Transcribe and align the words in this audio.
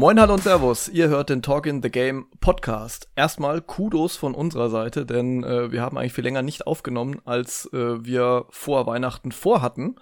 Moin, 0.00 0.18
hallo 0.18 0.32
und 0.32 0.42
Servus. 0.42 0.88
Ihr 0.88 1.08
hört 1.10 1.28
den 1.28 1.42
Talk 1.42 1.66
in 1.66 1.82
the 1.82 1.90
Game 1.90 2.24
Podcast. 2.40 3.10
Erstmal 3.16 3.60
Kudos 3.60 4.16
von 4.16 4.34
unserer 4.34 4.70
Seite, 4.70 5.04
denn 5.04 5.44
äh, 5.44 5.72
wir 5.72 5.82
haben 5.82 5.98
eigentlich 5.98 6.14
viel 6.14 6.24
länger 6.24 6.40
nicht 6.40 6.66
aufgenommen, 6.66 7.20
als 7.26 7.68
äh, 7.74 8.02
wir 8.02 8.46
vor 8.48 8.86
Weihnachten 8.86 9.30
vorhatten. 9.30 9.96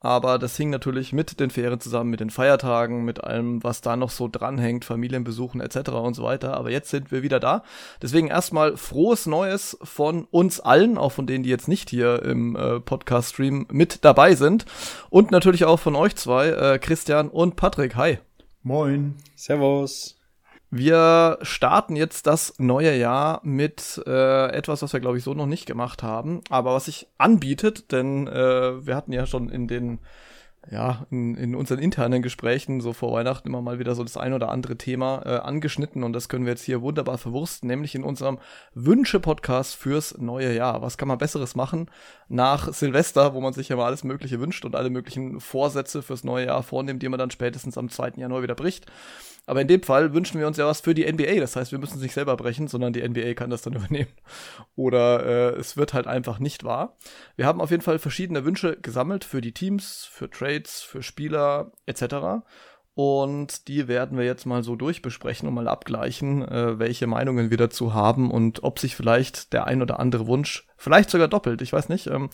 Aber 0.00 0.38
das 0.38 0.56
hing 0.56 0.70
natürlich 0.70 1.12
mit 1.12 1.38
den 1.38 1.50
Ferien 1.50 1.80
zusammen, 1.80 2.08
mit 2.08 2.20
den 2.20 2.30
Feiertagen, 2.30 3.04
mit 3.04 3.24
allem, 3.24 3.62
was 3.62 3.82
da 3.82 3.94
noch 3.94 4.08
so 4.08 4.26
dranhängt, 4.26 4.86
Familienbesuchen 4.86 5.60
etc. 5.60 5.90
und 5.90 6.14
so 6.14 6.22
weiter. 6.22 6.56
Aber 6.56 6.70
jetzt 6.70 6.88
sind 6.88 7.12
wir 7.12 7.22
wieder 7.22 7.38
da. 7.38 7.62
Deswegen 8.00 8.28
erstmal 8.28 8.78
frohes 8.78 9.26
Neues 9.26 9.76
von 9.82 10.24
uns 10.30 10.60
allen, 10.60 10.96
auch 10.96 11.12
von 11.12 11.26
denen, 11.26 11.44
die 11.44 11.50
jetzt 11.50 11.68
nicht 11.68 11.90
hier 11.90 12.22
im 12.22 12.56
äh, 12.56 12.80
Podcast-Stream 12.80 13.66
mit 13.70 14.02
dabei 14.02 14.34
sind. 14.34 14.64
Und 15.10 15.30
natürlich 15.30 15.66
auch 15.66 15.78
von 15.78 15.94
euch 15.94 16.16
zwei, 16.16 16.48
äh, 16.48 16.78
Christian 16.78 17.28
und 17.28 17.56
Patrick. 17.56 17.96
Hi. 17.96 18.18
Moin. 18.66 19.14
Servus. 19.36 20.18
Wir 20.72 21.38
starten 21.42 21.94
jetzt 21.94 22.26
das 22.26 22.54
neue 22.58 22.96
Jahr 22.96 23.40
mit 23.44 24.02
äh, 24.08 24.48
etwas, 24.48 24.82
was 24.82 24.92
wir, 24.92 24.98
glaube 24.98 25.18
ich, 25.18 25.22
so 25.22 25.34
noch 25.34 25.46
nicht 25.46 25.66
gemacht 25.66 26.02
haben, 26.02 26.40
aber 26.50 26.74
was 26.74 26.86
sich 26.86 27.06
anbietet, 27.16 27.92
denn 27.92 28.26
äh, 28.26 28.84
wir 28.84 28.96
hatten 28.96 29.12
ja 29.12 29.24
schon 29.24 29.50
in 29.50 29.68
den 29.68 30.00
ja, 30.70 31.06
in, 31.10 31.36
in 31.36 31.54
unseren 31.54 31.78
internen 31.78 32.22
Gesprächen 32.22 32.80
so 32.80 32.92
vor 32.92 33.12
Weihnachten 33.12 33.48
immer 33.48 33.62
mal 33.62 33.78
wieder 33.78 33.94
so 33.94 34.02
das 34.02 34.16
ein 34.16 34.32
oder 34.32 34.50
andere 34.50 34.76
Thema 34.76 35.22
äh, 35.24 35.38
angeschnitten 35.38 36.02
und 36.02 36.12
das 36.12 36.28
können 36.28 36.44
wir 36.44 36.52
jetzt 36.52 36.64
hier 36.64 36.82
wunderbar 36.82 37.18
verwursten, 37.18 37.68
nämlich 37.68 37.94
in 37.94 38.02
unserem 38.02 38.38
Wünsche-Podcast 38.74 39.76
fürs 39.76 40.18
neue 40.18 40.54
Jahr. 40.54 40.82
Was 40.82 40.98
kann 40.98 41.08
man 41.08 41.18
Besseres 41.18 41.54
machen 41.54 41.90
nach 42.28 42.72
Silvester, 42.72 43.34
wo 43.34 43.40
man 43.40 43.52
sich 43.52 43.68
ja 43.68 43.76
mal 43.76 43.86
alles 43.86 44.04
Mögliche 44.04 44.40
wünscht 44.40 44.64
und 44.64 44.74
alle 44.74 44.90
möglichen 44.90 45.40
Vorsätze 45.40 46.02
fürs 46.02 46.24
neue 46.24 46.46
Jahr 46.46 46.62
vornimmt, 46.62 47.02
die 47.02 47.08
man 47.08 47.18
dann 47.18 47.30
spätestens 47.30 47.78
am 47.78 47.88
2. 47.88 48.14
Januar 48.16 48.42
wieder 48.42 48.54
bricht. 48.54 48.86
Aber 49.46 49.60
in 49.60 49.68
dem 49.68 49.82
Fall 49.82 50.12
wünschen 50.12 50.40
wir 50.40 50.46
uns 50.46 50.56
ja 50.56 50.66
was 50.66 50.80
für 50.80 50.92
die 50.92 51.10
NBA. 51.10 51.40
Das 51.40 51.56
heißt, 51.56 51.72
wir 51.72 51.78
müssen 51.78 51.96
es 51.96 52.02
nicht 52.02 52.14
selber 52.14 52.36
brechen, 52.36 52.68
sondern 52.68 52.92
die 52.92 53.08
NBA 53.08 53.34
kann 53.34 53.50
das 53.50 53.62
dann 53.62 53.72
übernehmen. 53.76 54.10
Oder 54.74 55.24
äh, 55.24 55.58
es 55.58 55.76
wird 55.76 55.94
halt 55.94 56.06
einfach 56.06 56.38
nicht 56.38 56.64
wahr. 56.64 56.96
Wir 57.36 57.46
haben 57.46 57.60
auf 57.60 57.70
jeden 57.70 57.82
Fall 57.82 57.98
verschiedene 57.98 58.44
Wünsche 58.44 58.76
gesammelt 58.76 59.24
für 59.24 59.40
die 59.40 59.52
Teams, 59.52 60.08
für 60.10 60.28
Trades, 60.28 60.82
für 60.82 61.02
Spieler 61.02 61.72
etc. 61.86 62.44
Und 62.96 63.68
die 63.68 63.88
werden 63.88 64.16
wir 64.16 64.24
jetzt 64.24 64.46
mal 64.46 64.62
so 64.62 64.74
durchbesprechen 64.74 65.46
und 65.46 65.52
mal 65.52 65.68
abgleichen, 65.68 66.40
äh, 66.48 66.78
welche 66.78 67.06
Meinungen 67.06 67.50
wir 67.50 67.58
dazu 67.58 67.92
haben 67.92 68.30
und 68.30 68.64
ob 68.64 68.78
sich 68.78 68.96
vielleicht 68.96 69.52
der 69.52 69.66
ein 69.66 69.82
oder 69.82 70.00
andere 70.00 70.26
Wunsch, 70.26 70.66
vielleicht 70.78 71.10
sogar 71.10 71.28
doppelt, 71.28 71.60
ich 71.60 71.74
weiß 71.74 71.90
nicht. 71.90 72.06
Ähm, 72.06 72.30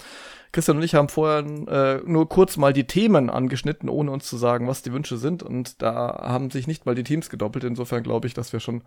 Christian 0.52 0.76
und 0.76 0.84
ich 0.84 0.94
haben 0.94 1.08
vorher 1.08 1.40
äh, 1.66 2.00
nur 2.08 2.28
kurz 2.28 2.56
mal 2.58 2.72
die 2.72 2.86
Themen 2.86 3.28
angeschnitten, 3.28 3.88
ohne 3.88 4.12
uns 4.12 4.28
zu 4.28 4.36
sagen, 4.36 4.68
was 4.68 4.82
die 4.82 4.92
Wünsche 4.92 5.16
sind. 5.16 5.42
Und 5.42 5.82
da 5.82 6.20
haben 6.22 6.52
sich 6.52 6.68
nicht 6.68 6.86
mal 6.86 6.94
die 6.94 7.02
Teams 7.02 7.28
gedoppelt. 7.28 7.64
Insofern 7.64 8.04
glaube 8.04 8.28
ich, 8.28 8.34
dass 8.34 8.52
wir 8.52 8.60
schon 8.60 8.82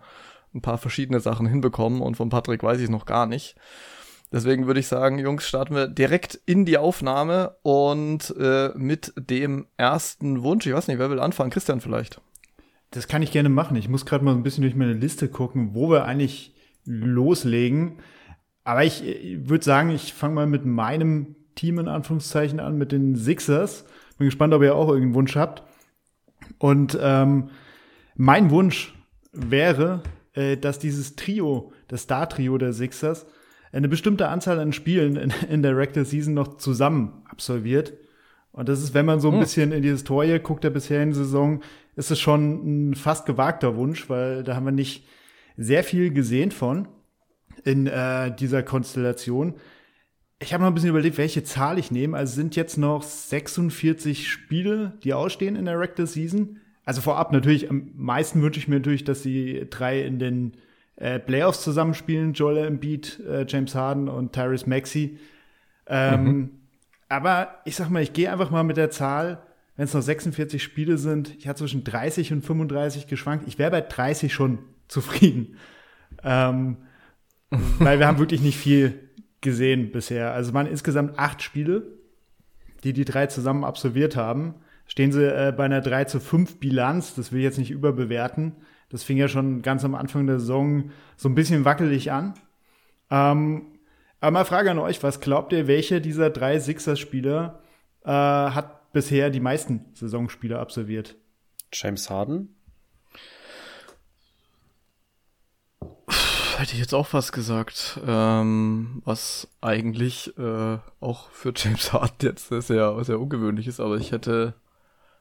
ein 0.54 0.62
paar 0.62 0.78
verschiedene 0.78 1.20
Sachen 1.20 1.46
hinbekommen. 1.46 2.00
Und 2.00 2.16
von 2.16 2.30
Patrick 2.30 2.62
weiß 2.62 2.80
ich 2.80 2.88
noch 2.88 3.04
gar 3.04 3.26
nicht. 3.26 3.54
Deswegen 4.32 4.66
würde 4.66 4.80
ich 4.80 4.88
sagen, 4.88 5.18
Jungs, 5.18 5.46
starten 5.46 5.74
wir 5.74 5.86
direkt 5.86 6.40
in 6.46 6.64
die 6.64 6.78
Aufnahme 6.78 7.56
und 7.62 8.34
äh, 8.38 8.70
mit 8.74 9.12
dem 9.16 9.66
ersten 9.76 10.42
Wunsch. 10.42 10.66
Ich 10.66 10.72
weiß 10.72 10.88
nicht, 10.88 10.98
wer 10.98 11.10
will 11.10 11.20
anfangen? 11.20 11.50
Christian 11.50 11.80
vielleicht. 11.80 12.20
Das 12.90 13.08
kann 13.08 13.22
ich 13.22 13.30
gerne 13.30 13.48
machen. 13.48 13.76
Ich 13.76 13.88
muss 13.88 14.06
gerade 14.06 14.24
mal 14.24 14.34
ein 14.34 14.42
bisschen 14.42 14.62
durch 14.62 14.74
meine 14.74 14.94
Liste 14.94 15.28
gucken, 15.28 15.74
wo 15.74 15.90
wir 15.90 16.04
eigentlich 16.04 16.54
loslegen. 16.84 17.98
Aber 18.64 18.84
ich, 18.84 19.04
ich 19.06 19.48
würde 19.48 19.64
sagen, 19.64 19.90
ich 19.90 20.12
fange 20.12 20.34
mal 20.34 20.46
mit 20.46 20.64
meinem 20.64 21.36
Team 21.54 21.78
in 21.78 21.88
Anführungszeichen 21.88 22.58
an, 22.58 22.76
mit 22.76 22.92
den 22.92 23.14
Sixers. 23.16 23.84
Bin 24.18 24.26
gespannt, 24.26 24.54
ob 24.54 24.62
ihr 24.62 24.74
auch 24.74 24.88
irgendeinen 24.88 25.14
Wunsch 25.14 25.36
habt. 25.36 25.62
Und 26.58 26.98
ähm, 27.00 27.50
mein 28.16 28.50
Wunsch 28.50 28.94
wäre, 29.32 30.02
äh, 30.32 30.56
dass 30.56 30.78
dieses 30.78 31.16
Trio, 31.16 31.72
das 31.88 32.02
Star-Trio 32.02 32.58
der 32.58 32.72
Sixers, 32.72 33.26
eine 33.72 33.88
bestimmte 33.88 34.28
Anzahl 34.28 34.58
an 34.58 34.72
Spielen 34.72 35.16
in, 35.16 35.32
in 35.48 35.62
der 35.62 35.76
Regular 35.76 36.04
Season 36.04 36.34
noch 36.34 36.56
zusammen 36.58 37.22
absolviert. 37.28 37.94
Und 38.52 38.68
das 38.68 38.82
ist, 38.82 38.94
wenn 38.94 39.04
man 39.04 39.20
so 39.20 39.28
ein 39.28 39.34
hm. 39.34 39.40
bisschen 39.40 39.72
in 39.72 39.82
die 39.82 39.90
Historie 39.90 40.38
guckt 40.38 40.64
der 40.64 40.70
bisherigen 40.70 41.12
Saison, 41.12 41.60
ist 41.94 42.10
es 42.10 42.18
schon 42.18 42.90
ein 42.90 42.94
fast 42.94 43.26
gewagter 43.26 43.76
Wunsch, 43.76 44.08
weil 44.08 44.44
da 44.44 44.56
haben 44.56 44.64
wir 44.64 44.72
nicht 44.72 45.06
sehr 45.56 45.84
viel 45.84 46.10
gesehen 46.12 46.50
von 46.50 46.88
in 47.64 47.86
äh, 47.86 48.34
dieser 48.34 48.62
Konstellation. 48.62 49.54
Ich 50.38 50.52
habe 50.52 50.62
noch 50.62 50.70
ein 50.70 50.74
bisschen 50.74 50.90
überlegt, 50.90 51.18
welche 51.18 51.44
Zahl 51.44 51.78
ich 51.78 51.90
nehme. 51.90 52.16
Also 52.16 52.34
sind 52.34 52.56
jetzt 52.56 52.76
noch 52.76 53.02
46 53.02 54.28
Spiele, 54.28 54.98
die 55.02 55.14
ausstehen 55.14 55.56
in 55.56 55.64
der 55.64 55.78
Regular 55.78 56.06
Season. 56.06 56.60
Also 56.84 57.00
vorab 57.00 57.32
natürlich, 57.32 57.70
am 57.70 57.90
meisten 57.94 58.42
wünsche 58.42 58.60
ich 58.60 58.68
mir 58.68 58.76
natürlich, 58.76 59.04
dass 59.04 59.22
die 59.22 59.66
drei 59.68 60.02
in 60.02 60.18
den 60.18 60.52
äh, 60.96 61.18
Playoffs 61.18 61.62
zusammenspielen, 61.62 62.32
Joel 62.32 62.66
Embiid, 62.66 63.20
äh, 63.20 63.44
James 63.46 63.74
Harden 63.74 64.08
und 64.08 64.32
Tyrese 64.32 64.68
Maxey. 64.68 65.18
Ähm, 65.86 66.24
mhm. 66.24 66.50
Aber 67.08 67.60
ich 67.64 67.76
sag 67.76 67.90
mal, 67.90 68.02
ich 68.02 68.12
gehe 68.12 68.30
einfach 68.30 68.50
mal 68.50 68.64
mit 68.64 68.76
der 68.76 68.90
Zahl, 68.90 69.42
wenn 69.76 69.84
es 69.84 69.94
noch 69.94 70.02
46 70.02 70.62
Spiele 70.62 70.96
sind, 70.96 71.36
ich 71.36 71.46
hatte 71.46 71.58
zwischen 71.58 71.84
30 71.84 72.32
und 72.32 72.44
35 72.44 73.06
geschwankt. 73.06 73.46
Ich 73.46 73.58
wäre 73.58 73.70
bei 73.70 73.82
30 73.82 74.32
schon 74.32 74.58
zufrieden. 74.88 75.56
Ähm, 76.24 76.78
weil 77.78 77.98
wir 77.98 78.06
haben 78.06 78.18
wirklich 78.18 78.40
nicht 78.40 78.58
viel 78.58 79.10
gesehen 79.40 79.92
bisher. 79.92 80.32
Also 80.32 80.50
es 80.50 80.54
waren 80.54 80.66
insgesamt 80.66 81.18
acht 81.18 81.42
Spiele, 81.42 81.82
die 82.82 82.92
die 82.92 83.04
drei 83.04 83.26
zusammen 83.26 83.64
absolviert 83.64 84.16
haben. 84.16 84.54
Stehen 84.86 85.12
sie 85.12 85.24
äh, 85.24 85.52
bei 85.52 85.64
einer 85.64 85.80
3 85.80 86.04
zu 86.04 86.20
5 86.20 86.58
Bilanz, 86.58 87.14
das 87.14 87.32
will 87.32 87.40
ich 87.40 87.44
jetzt 87.44 87.58
nicht 87.58 87.70
überbewerten. 87.70 88.52
Das 88.88 89.02
fing 89.02 89.16
ja 89.16 89.28
schon 89.28 89.62
ganz 89.62 89.84
am 89.84 89.94
Anfang 89.94 90.26
der 90.26 90.38
Saison 90.38 90.90
so 91.16 91.28
ein 91.28 91.34
bisschen 91.34 91.64
wackelig 91.64 92.12
an. 92.12 92.34
Ähm, 93.10 93.78
aber 94.20 94.30
mal 94.30 94.44
Frage 94.44 94.70
an 94.70 94.78
euch, 94.78 95.02
was 95.02 95.20
glaubt 95.20 95.52
ihr, 95.52 95.66
welche 95.66 96.00
dieser 96.00 96.30
drei 96.30 96.58
Sixers-Spieler 96.58 97.60
äh, 98.04 98.10
hat 98.10 98.92
bisher 98.92 99.30
die 99.30 99.40
meisten 99.40 99.84
Saisonspiele 99.94 100.58
absolviert? 100.58 101.16
James 101.72 102.08
Harden? 102.08 102.54
Hätte 106.56 106.72
ich 106.72 106.78
jetzt 106.78 106.94
auch 106.94 107.06
fast 107.06 107.32
gesagt, 107.32 108.00
ähm, 108.06 109.02
was 109.04 109.48
eigentlich 109.60 110.36
äh, 110.38 110.78
auch 111.00 111.28
für 111.30 111.52
James 111.54 111.92
Harden 111.92 112.16
jetzt 112.22 112.48
sehr, 112.48 113.04
sehr 113.04 113.20
ungewöhnlich 113.20 113.66
ist, 113.66 113.78
aber 113.78 113.98
ich 113.98 114.12
hätte, 114.12 114.54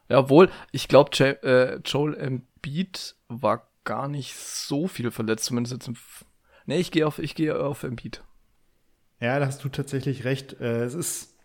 ja 0.08 0.30
wohl, 0.30 0.50
ich 0.72 0.88
glaube, 0.88 1.12
äh, 1.20 1.80
Joel 1.84 2.16
Embiid 2.16 3.15
war 3.28 3.68
gar 3.84 4.08
nicht 4.08 4.36
so 4.36 4.88
viel 4.88 5.12
verletzt, 5.12 5.46
zumindest 5.46 5.74
jetzt 5.74 5.88
im. 5.88 5.94
F 5.94 6.26
nee, 6.66 6.78
ich 6.78 6.92
gehe 6.92 7.08
auf, 7.08 7.20
ich 7.20 7.36
gehe 7.36 7.58
auf 7.60 7.84
Embiid. 7.84 8.24
Ja, 9.20 9.40
da 9.40 9.46
hast 9.46 9.64
du 9.64 9.70
tatsächlich 9.70 10.26
recht. 10.26 10.60
Äh, 10.60 10.84
es 10.84 10.94
ist, 10.94 11.38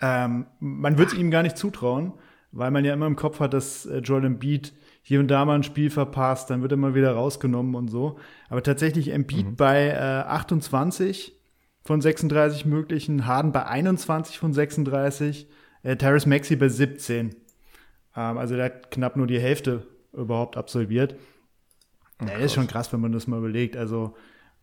ähm, 0.00 0.46
man 0.60 0.98
wird 0.98 1.12
es 1.12 1.18
ihm 1.18 1.30
gar 1.30 1.42
nicht 1.42 1.56
zutrauen, 1.56 2.12
weil 2.52 2.70
man 2.70 2.84
ja 2.84 2.94
immer 2.94 3.06
im 3.06 3.16
Kopf 3.16 3.40
hat, 3.40 3.52
dass 3.52 3.86
äh, 3.86 3.98
Joel 3.98 4.24
Embiid 4.24 4.72
hier 5.02 5.20
und 5.20 5.28
da 5.28 5.44
mal 5.44 5.56
ein 5.56 5.64
Spiel 5.64 5.90
verpasst, 5.90 6.48
dann 6.48 6.62
wird 6.62 6.72
er 6.72 6.78
mal 6.78 6.94
wieder 6.94 7.12
rausgenommen 7.12 7.74
und 7.74 7.88
so. 7.88 8.18
Aber 8.48 8.62
tatsächlich 8.62 9.08
Embiid 9.08 9.46
mhm. 9.46 9.56
bei 9.56 9.88
äh, 9.88 9.98
28 9.98 11.38
von 11.82 12.00
36 12.00 12.64
möglichen, 12.64 13.26
Harden 13.26 13.52
bei 13.52 13.66
21 13.66 14.38
von 14.38 14.54
36, 14.54 15.46
äh, 15.82 15.96
Terrace 15.96 16.24
Maxi 16.24 16.56
bei 16.56 16.68
17. 16.68 17.34
Ähm, 18.16 18.38
also 18.38 18.56
der 18.56 18.66
hat 18.66 18.90
knapp 18.90 19.16
nur 19.16 19.26
die 19.26 19.38
Hälfte 19.38 19.86
überhaupt 20.16 20.56
absolviert. 20.56 21.16
Oh, 22.22 22.26
ja, 22.26 22.34
ist 22.36 22.54
schon 22.54 22.66
krass, 22.66 22.92
wenn 22.92 23.00
man 23.00 23.12
das 23.12 23.26
mal 23.26 23.38
überlegt. 23.38 23.76
Also, 23.76 24.14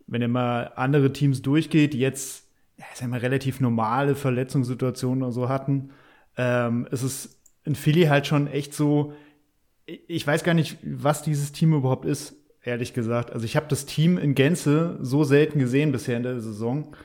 wenn 0.07 0.21
ihr 0.21 0.27
mal 0.27 0.71
andere 0.75 1.13
Teams 1.13 1.41
durchgeht, 1.41 1.93
die 1.93 1.99
jetzt, 1.99 2.45
ja, 2.77 3.07
mal 3.07 3.19
relativ 3.19 3.59
normale 3.59 4.15
Verletzungssituationen 4.15 5.23
oder 5.23 5.31
so 5.31 5.49
hatten, 5.49 5.91
ähm, 6.37 6.87
ist 6.91 7.03
es 7.03 7.39
in 7.63 7.75
Philly 7.75 8.03
halt 8.03 8.27
schon 8.27 8.47
echt 8.47 8.73
so, 8.73 9.13
ich 9.85 10.25
weiß 10.25 10.43
gar 10.43 10.53
nicht, 10.53 10.77
was 10.83 11.23
dieses 11.23 11.51
Team 11.51 11.73
überhaupt 11.73 12.05
ist, 12.05 12.35
ehrlich 12.63 12.93
gesagt. 12.93 13.31
Also 13.31 13.45
ich 13.45 13.55
habe 13.55 13.67
das 13.69 13.85
Team 13.85 14.17
in 14.17 14.35
Gänze 14.35 14.97
so 15.01 15.23
selten 15.23 15.59
gesehen 15.59 15.91
bisher 15.91 16.17
in 16.17 16.23
der 16.23 16.39
Saison. 16.39 16.95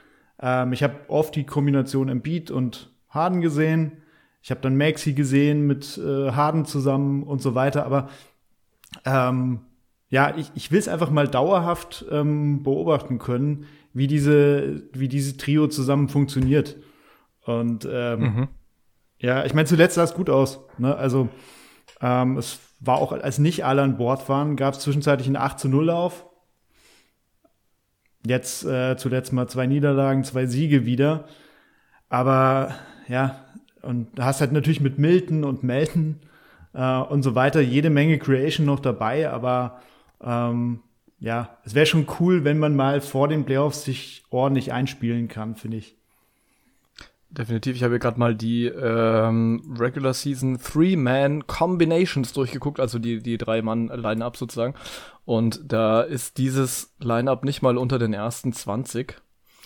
Ähm, 0.40 0.72
ich 0.72 0.82
habe 0.82 0.94
oft 1.08 1.34
die 1.34 1.44
Kombination 1.44 2.08
Embiid 2.08 2.50
und 2.50 2.90
Harden 3.08 3.40
gesehen. 3.40 4.02
Ich 4.42 4.50
habe 4.50 4.60
dann 4.60 4.76
Maxi 4.76 5.12
gesehen 5.12 5.66
mit 5.66 5.98
äh, 5.98 6.30
Harden 6.30 6.64
zusammen 6.66 7.22
und 7.22 7.42
so 7.42 7.54
weiter. 7.54 7.84
Aber 7.84 8.08
ähm, 9.04 9.60
ja, 10.08 10.36
ich, 10.36 10.50
ich 10.54 10.70
will 10.70 10.78
es 10.78 10.88
einfach 10.88 11.10
mal 11.10 11.28
dauerhaft 11.28 12.04
ähm, 12.10 12.62
beobachten 12.62 13.18
können, 13.18 13.66
wie 13.92 14.06
diese, 14.06 14.82
wie 14.92 15.08
dieses 15.08 15.36
Trio 15.36 15.68
zusammen 15.68 16.08
funktioniert. 16.08 16.76
Und 17.44 17.88
ähm, 17.90 18.20
mhm. 18.20 18.48
ja, 19.18 19.44
ich 19.44 19.54
meine, 19.54 19.66
zuletzt 19.66 19.94
sah 19.94 20.04
es 20.04 20.14
gut 20.14 20.30
aus. 20.30 20.60
Ne? 20.78 20.94
Also 20.94 21.28
ähm, 22.00 22.36
es 22.36 22.60
war 22.80 22.98
auch, 22.98 23.12
als 23.12 23.38
nicht 23.38 23.64
alle 23.64 23.82
an 23.82 23.96
Bord 23.96 24.28
waren, 24.28 24.56
gab 24.56 24.74
es 24.74 24.80
zwischenzeitlich 24.80 25.26
einen 25.26 25.36
8 25.36 25.58
zu 25.58 25.68
0 25.68 25.86
Lauf. 25.86 26.26
Jetzt 28.26 28.64
äh, 28.64 28.96
zuletzt 28.96 29.32
mal 29.32 29.48
zwei 29.48 29.66
Niederlagen, 29.66 30.24
zwei 30.24 30.46
Siege 30.46 30.84
wieder. 30.84 31.26
Aber 32.08 32.74
ja, 33.08 33.44
und 33.82 34.18
du 34.18 34.24
hast 34.24 34.40
halt 34.40 34.52
natürlich 34.52 34.80
mit 34.80 34.98
Milton 34.98 35.44
und 35.44 35.62
Melton 35.62 36.20
äh, 36.76 36.98
und 36.98 37.22
so 37.22 37.34
weiter. 37.34 37.60
Jede 37.60 37.90
Menge 37.90 38.18
Creation 38.18 38.66
noch 38.66 38.80
dabei, 38.80 39.30
aber 39.30 39.80
ähm, 40.22 40.80
ja, 41.18 41.56
es 41.64 41.74
wäre 41.74 41.86
schon 41.86 42.06
cool, 42.20 42.44
wenn 42.44 42.58
man 42.58 42.76
mal 42.76 43.00
vor 43.00 43.28
den 43.28 43.44
Playoffs 43.44 43.84
sich 43.84 44.24
ordentlich 44.30 44.72
einspielen 44.72 45.28
kann, 45.28 45.56
finde 45.56 45.78
ich. 45.78 45.96
Definitiv. 47.30 47.76
Ich 47.76 47.82
habe 47.82 47.94
hier 47.94 47.98
gerade 47.98 48.18
mal 48.18 48.34
die 48.34 48.66
ähm, 48.66 49.76
Regular 49.78 50.14
Season 50.14 50.58
Three-Man 50.58 51.46
Combinations 51.46 52.32
durchgeguckt, 52.32 52.80
also 52.80 52.98
die, 52.98 53.20
die 53.20 53.36
Drei-Mann-Line-Up 53.36 54.36
sozusagen. 54.36 54.74
Und 55.24 55.60
da 55.64 56.02
ist 56.02 56.38
dieses 56.38 56.94
Line-Up 57.00 57.44
nicht 57.44 57.62
mal 57.62 57.76
unter 57.76 57.98
den 57.98 58.14
ersten 58.14 58.52
20. 58.52 59.16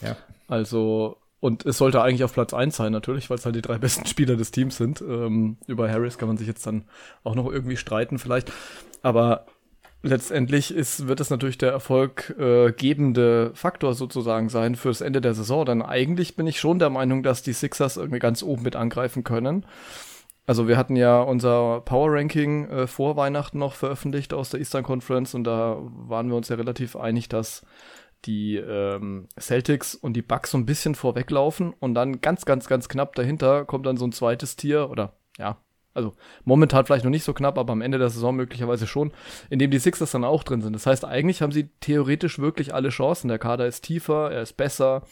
Ja. 0.00 0.16
Also, 0.48 1.19
und 1.40 1.64
es 1.64 1.78
sollte 1.78 2.02
eigentlich 2.02 2.22
auf 2.22 2.34
Platz 2.34 2.52
eins 2.52 2.76
sein, 2.76 2.92
natürlich, 2.92 3.30
weil 3.30 3.38
es 3.38 3.46
halt 3.46 3.56
die 3.56 3.62
drei 3.62 3.78
besten 3.78 4.06
Spieler 4.06 4.36
des 4.36 4.50
Teams 4.50 4.76
sind. 4.76 5.00
Ähm, 5.00 5.56
über 5.66 5.90
Harris 5.90 6.18
kann 6.18 6.28
man 6.28 6.36
sich 6.36 6.46
jetzt 6.46 6.66
dann 6.66 6.84
auch 7.24 7.34
noch 7.34 7.50
irgendwie 7.50 7.78
streiten, 7.78 8.18
vielleicht. 8.18 8.52
Aber 9.02 9.46
letztendlich 10.02 10.74
ist, 10.74 11.08
wird 11.08 11.20
es 11.20 11.30
natürlich 11.30 11.58
der 11.58 11.72
erfolggebende 11.72 13.52
äh, 13.52 13.56
Faktor 13.56 13.94
sozusagen 13.94 14.50
sein 14.50 14.76
fürs 14.76 15.00
Ende 15.00 15.22
der 15.22 15.34
Saison. 15.34 15.64
Denn 15.64 15.82
eigentlich 15.82 16.36
bin 16.36 16.46
ich 16.46 16.60
schon 16.60 16.78
der 16.78 16.90
Meinung, 16.90 17.22
dass 17.22 17.42
die 17.42 17.54
Sixers 17.54 17.96
irgendwie 17.96 18.18
ganz 18.18 18.42
oben 18.42 18.62
mit 18.62 18.76
angreifen 18.76 19.24
können. 19.24 19.64
Also 20.46 20.68
wir 20.68 20.76
hatten 20.76 20.96
ja 20.96 21.20
unser 21.20 21.80
Power 21.82 22.12
Ranking 22.12 22.68
äh, 22.68 22.86
vor 22.86 23.16
Weihnachten 23.16 23.58
noch 23.58 23.74
veröffentlicht 23.74 24.34
aus 24.34 24.50
der 24.50 24.60
Eastern 24.60 24.82
Conference 24.82 25.34
und 25.34 25.44
da 25.44 25.78
waren 25.80 26.28
wir 26.28 26.36
uns 26.36 26.48
ja 26.48 26.56
relativ 26.56 26.96
einig, 26.96 27.28
dass 27.28 27.62
die 28.26 28.56
ähm, 28.56 29.28
Celtics 29.38 29.94
und 29.94 30.14
die 30.14 30.22
Bucks 30.22 30.50
so 30.50 30.58
ein 30.58 30.66
bisschen 30.66 30.94
vorweglaufen 30.94 31.72
und 31.78 31.94
dann 31.94 32.20
ganz, 32.20 32.44
ganz, 32.44 32.68
ganz 32.68 32.88
knapp 32.88 33.14
dahinter 33.14 33.64
kommt 33.64 33.86
dann 33.86 33.96
so 33.96 34.06
ein 34.06 34.12
zweites 34.12 34.56
Tier 34.56 34.90
oder 34.90 35.14
ja, 35.38 35.58
also 35.94 36.14
momentan 36.44 36.86
vielleicht 36.86 37.04
noch 37.04 37.10
nicht 37.10 37.24
so 37.24 37.34
knapp, 37.34 37.58
aber 37.58 37.72
am 37.72 37.82
Ende 37.82 37.98
der 37.98 38.10
Saison 38.10 38.36
möglicherweise 38.36 38.86
schon, 38.86 39.12
in 39.48 39.58
dem 39.58 39.70
die 39.70 39.78
Sixers 39.78 40.12
dann 40.12 40.24
auch 40.24 40.44
drin 40.44 40.62
sind. 40.62 40.72
Das 40.72 40.86
heißt, 40.86 41.04
eigentlich 41.04 41.42
haben 41.42 41.52
sie 41.52 41.68
theoretisch 41.80 42.38
wirklich 42.38 42.74
alle 42.74 42.90
Chancen. 42.90 43.28
Der 43.28 43.38
Kader 43.38 43.66
ist 43.66 43.82
tiefer, 43.82 44.30
er 44.30 44.42
ist 44.42 44.56
besser, 44.56 45.02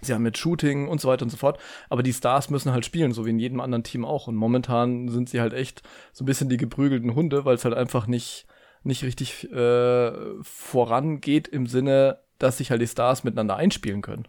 sie 0.00 0.12
haben 0.12 0.22
mit 0.22 0.36
Shooting 0.36 0.88
und 0.88 1.00
so 1.00 1.08
weiter 1.08 1.22
und 1.22 1.30
so 1.30 1.36
fort. 1.36 1.60
Aber 1.88 2.02
die 2.02 2.12
Stars 2.12 2.50
müssen 2.50 2.72
halt 2.72 2.84
spielen, 2.84 3.12
so 3.12 3.24
wie 3.24 3.30
in 3.30 3.38
jedem 3.38 3.60
anderen 3.60 3.84
Team 3.84 4.04
auch. 4.04 4.26
Und 4.26 4.34
momentan 4.34 5.08
sind 5.08 5.28
sie 5.28 5.40
halt 5.40 5.52
echt 5.52 5.82
so 6.12 6.24
ein 6.24 6.26
bisschen 6.26 6.48
die 6.48 6.56
geprügelten 6.56 7.14
Hunde, 7.14 7.44
weil 7.44 7.54
es 7.54 7.64
halt 7.64 7.74
einfach 7.74 8.06
nicht, 8.06 8.46
nicht 8.82 9.04
richtig 9.04 9.50
äh, 9.52 10.12
vorangeht 10.42 11.46
im 11.46 11.66
Sinne, 11.66 12.18
dass 12.42 12.58
sich 12.58 12.70
halt 12.70 12.82
die 12.82 12.86
Stars 12.86 13.24
miteinander 13.24 13.56
einspielen 13.56 14.02
können. 14.02 14.26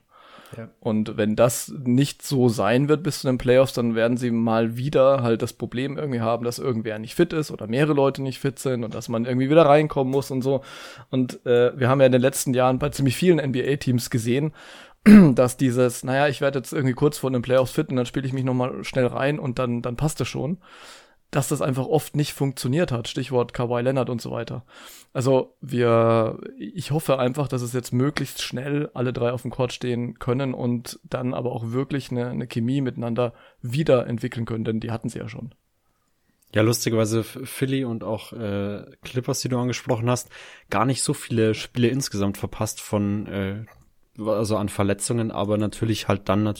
Und 0.79 1.17
wenn 1.17 1.35
das 1.35 1.73
nicht 1.83 2.21
so 2.21 2.49
sein 2.49 2.89
wird 2.89 3.03
bis 3.03 3.21
zu 3.21 3.27
den 3.27 3.37
Playoffs, 3.37 3.73
dann 3.73 3.95
werden 3.95 4.17
sie 4.17 4.31
mal 4.31 4.75
wieder 4.75 5.23
halt 5.23 5.41
das 5.41 5.53
Problem 5.53 5.97
irgendwie 5.97 6.19
haben, 6.19 6.43
dass 6.43 6.59
irgendwer 6.59 6.99
nicht 6.99 7.15
fit 7.15 7.31
ist 7.33 7.51
oder 7.51 7.67
mehrere 7.67 7.93
Leute 7.93 8.21
nicht 8.21 8.39
fit 8.39 8.59
sind 8.59 8.83
und 8.83 8.93
dass 8.93 9.07
man 9.07 9.25
irgendwie 9.25 9.49
wieder 9.49 9.65
reinkommen 9.65 10.11
muss 10.11 10.29
und 10.29 10.41
so. 10.41 10.61
Und 11.09 11.45
äh, 11.45 11.77
wir 11.79 11.87
haben 11.87 12.01
ja 12.01 12.05
in 12.05 12.11
den 12.11 12.21
letzten 12.21 12.53
Jahren 12.53 12.79
bei 12.79 12.89
ziemlich 12.89 13.15
vielen 13.15 13.37
NBA-Teams 13.39 14.09
gesehen, 14.09 14.51
dass 15.35 15.55
dieses, 15.55 16.03
naja, 16.03 16.27
ich 16.27 16.41
werde 16.41 16.59
jetzt 16.59 16.73
irgendwie 16.73 16.95
kurz 16.95 17.17
vor 17.17 17.31
den 17.31 17.41
Playoffs 17.41 17.71
fit 17.71 17.89
und 17.89 17.95
dann 17.95 18.05
spiele 18.05 18.27
ich 18.27 18.33
mich 18.33 18.43
nochmal 18.43 18.83
schnell 18.83 19.07
rein 19.07 19.39
und 19.39 19.57
dann, 19.57 19.81
dann 19.81 19.95
passt 19.95 20.19
es 20.19 20.27
schon 20.27 20.57
dass 21.31 21.47
das 21.47 21.61
einfach 21.61 21.87
oft 21.87 22.15
nicht 22.15 22.33
funktioniert 22.33 22.91
hat. 22.91 23.07
Stichwort 23.07 23.53
Kawhi 23.53 23.81
Leonard 23.81 24.09
und 24.09 24.21
so 24.21 24.31
weiter. 24.31 24.65
Also 25.13 25.55
wir, 25.61 26.39
ich 26.57 26.91
hoffe 26.91 27.17
einfach, 27.19 27.47
dass 27.47 27.61
es 27.61 27.71
jetzt 27.71 27.93
möglichst 27.93 28.41
schnell 28.41 28.91
alle 28.93 29.13
drei 29.13 29.31
auf 29.31 29.41
dem 29.41 29.51
Court 29.51 29.71
stehen 29.71 30.19
können 30.19 30.53
und 30.53 30.99
dann 31.03 31.33
aber 31.33 31.53
auch 31.53 31.71
wirklich 31.71 32.11
eine, 32.11 32.29
eine 32.29 32.47
Chemie 32.47 32.81
miteinander 32.81 33.33
wiederentwickeln 33.61 34.45
können, 34.45 34.65
denn 34.65 34.81
die 34.81 34.91
hatten 34.91 35.07
sie 35.07 35.19
ja 35.19 35.29
schon. 35.29 35.55
Ja, 36.53 36.63
lustigerweise 36.63 37.23
Philly 37.23 37.85
und 37.85 38.03
auch 38.03 38.33
äh, 38.33 38.83
Clippers, 39.01 39.39
die 39.39 39.47
du 39.47 39.57
angesprochen 39.57 40.09
hast, 40.09 40.29
gar 40.69 40.85
nicht 40.85 41.01
so 41.01 41.13
viele 41.13 41.53
Spiele 41.53 41.87
insgesamt 41.87 42.37
verpasst 42.37 42.81
von 42.81 43.25
äh, 43.27 43.65
also 44.19 44.57
an 44.57 44.67
Verletzungen, 44.67 45.31
aber 45.31 45.57
natürlich 45.57 46.09
halt 46.09 46.27
dann 46.27 46.53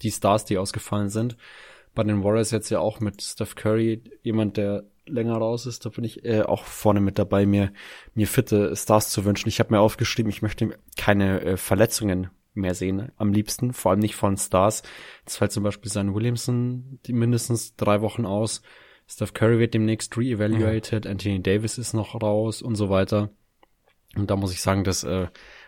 die 0.00 0.10
Stars, 0.10 0.46
die 0.46 0.56
ausgefallen 0.56 1.10
sind 1.10 1.36
bei 1.94 2.02
den 2.02 2.24
Warriors 2.24 2.50
jetzt 2.50 2.70
ja 2.70 2.80
auch 2.80 3.00
mit 3.00 3.22
Steph 3.22 3.54
Curry, 3.54 4.02
jemand, 4.22 4.56
der 4.56 4.84
länger 5.06 5.36
raus 5.36 5.66
ist, 5.66 5.84
da 5.84 5.90
bin 5.90 6.04
ich 6.04 6.24
äh, 6.24 6.42
auch 6.42 6.64
vorne 6.64 7.00
mit 7.00 7.18
dabei, 7.18 7.46
mir, 7.46 7.72
mir 8.14 8.26
fitte 8.26 8.74
Stars 8.74 9.10
zu 9.10 9.24
wünschen. 9.24 9.48
Ich 9.48 9.60
habe 9.60 9.72
mir 9.72 9.80
aufgeschrieben, 9.80 10.30
ich 10.30 10.42
möchte 10.42 10.78
keine 10.96 11.40
äh, 11.42 11.56
Verletzungen 11.56 12.30
mehr 12.54 12.74
sehen, 12.74 13.12
am 13.16 13.32
liebsten, 13.32 13.72
vor 13.72 13.90
allem 13.90 14.00
nicht 14.00 14.14
von 14.14 14.36
Stars. 14.36 14.82
Jetzt 15.20 15.36
fällt 15.36 15.52
zum 15.52 15.64
Beispiel 15.64 15.90
sein 15.90 16.14
Williamson 16.14 17.00
die 17.06 17.12
mindestens 17.12 17.76
drei 17.76 18.00
Wochen 18.00 18.24
aus. 18.24 18.62
Steph 19.06 19.34
Curry 19.34 19.58
wird 19.58 19.74
demnächst 19.74 20.16
re-evaluated, 20.16 21.04
mhm. 21.04 21.10
Anthony 21.10 21.42
Davis 21.42 21.78
ist 21.78 21.92
noch 21.92 22.20
raus 22.22 22.62
und 22.62 22.76
so 22.76 22.88
weiter. 22.88 23.30
Und 24.16 24.30
da 24.30 24.36
muss 24.36 24.52
ich 24.52 24.62
sagen, 24.62 24.84
das 24.84 25.04
äh, 25.04 25.26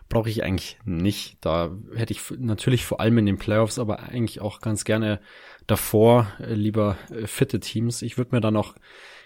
brauche 0.08 0.30
ich 0.30 0.44
eigentlich 0.44 0.78
nicht. 0.84 1.38
Da 1.40 1.70
hätte 1.94 2.12
ich 2.12 2.20
natürlich 2.38 2.84
vor 2.84 3.00
allem 3.00 3.18
in 3.18 3.26
den 3.26 3.38
Playoffs, 3.38 3.78
aber 3.78 4.00
eigentlich 4.00 4.40
auch 4.40 4.60
ganz 4.60 4.84
gerne 4.84 5.20
davor 5.66 6.28
äh, 6.40 6.54
lieber 6.54 6.96
äh, 7.10 7.26
fitte 7.26 7.60
Teams. 7.60 8.02
Ich 8.02 8.18
würde 8.18 8.34
mir 8.34 8.40
dann 8.40 8.56
auch 8.56 8.74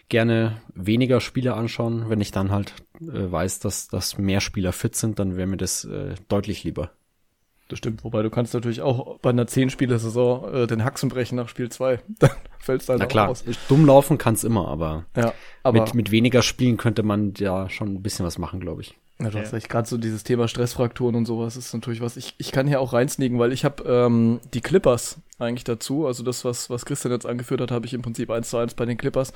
gerne 0.09 0.61
weniger 0.75 1.21
Spiele 1.21 1.55
anschauen, 1.55 2.09
wenn 2.09 2.21
ich 2.21 2.33
dann 2.33 2.51
halt 2.51 2.75
äh, 3.01 3.31
weiß, 3.31 3.61
dass, 3.61 3.89
dass 3.89 4.19
mehr 4.19 4.41
Spieler 4.41 4.73
fit 4.73 4.97
sind, 4.97 5.19
dann 5.19 5.37
wäre 5.37 5.47
mir 5.47 5.57
das 5.57 5.89
deutlich 6.29 6.65
lieber. 6.65 6.91
Das 7.71 7.79
stimmt, 7.79 8.03
wobei 8.03 8.23
du 8.23 8.31
kannst 8.31 8.53
natürlich 8.53 8.83
auch 8.83 9.21
bei 9.21 9.31
einer 9.31 9.45
10-Spieler-Saison 9.45 10.55
äh, 10.55 10.67
den 10.67 10.85
Haxen 10.85 11.09
brechen 11.09 11.37
nach 11.37 11.49
Spiel 11.49 11.69
2. 11.69 12.01
Dann 12.19 12.31
fällst 12.59 12.89
du 12.89 12.91
halt 12.91 13.01
Na 13.01 13.07
klar, 13.07 13.29
raus. 13.29 13.45
dumm 13.69 13.87
laufen 13.87 14.19
kann's 14.19 14.43
immer, 14.43 14.67
aber, 14.67 15.07
ja, 15.17 15.33
aber 15.63 15.81
mit, 15.81 15.95
mit 15.95 16.11
weniger 16.11 16.43
Spielen 16.43 16.77
könnte 16.77 17.05
man 17.05 17.33
ja 17.39 17.71
schon 17.71 17.95
ein 17.95 18.03
bisschen 18.03 18.27
was 18.27 18.39
machen, 18.39 18.59
glaube 18.59 18.83
ich. 18.83 18.99
Ja, 19.23 19.29
du 19.29 19.39
hast 19.39 19.53
recht, 19.53 19.69
gerade 19.69 19.87
so 19.87 19.99
dieses 19.99 20.25
Thema 20.25 20.49
Stressfrakturen 20.49 21.15
und 21.15 21.27
sowas 21.27 21.57
ist 21.57 21.75
natürlich 21.75 22.01
was. 22.01 22.17
Ich, 22.17 22.35
ich 22.39 22.53
kann 22.53 22.67
hier 22.67 22.81
auch 22.81 22.95
reinsneaken, 22.95 23.39
weil 23.39 23.53
ich 23.53 23.67
habe 23.67 23.83
ähm, 23.87 24.41
die 24.55 24.63
Clippers 24.63 25.19
eigentlich 25.39 25.65
dazu. 25.65 26.07
Also 26.07 26.23
das, 26.23 26.45
was, 26.45 26.71
was 26.71 26.87
Christian 26.87 27.13
jetzt 27.13 27.27
angeführt 27.27 27.61
hat, 27.61 27.71
habe 27.71 27.85
ich 27.85 27.93
im 27.93 28.01
Prinzip 28.01 28.31
eins 28.31 28.49
zu 28.49 28.57
eins 28.57 28.73
bei 28.73 28.87
den 28.87 28.97
Clippers. 28.97 29.35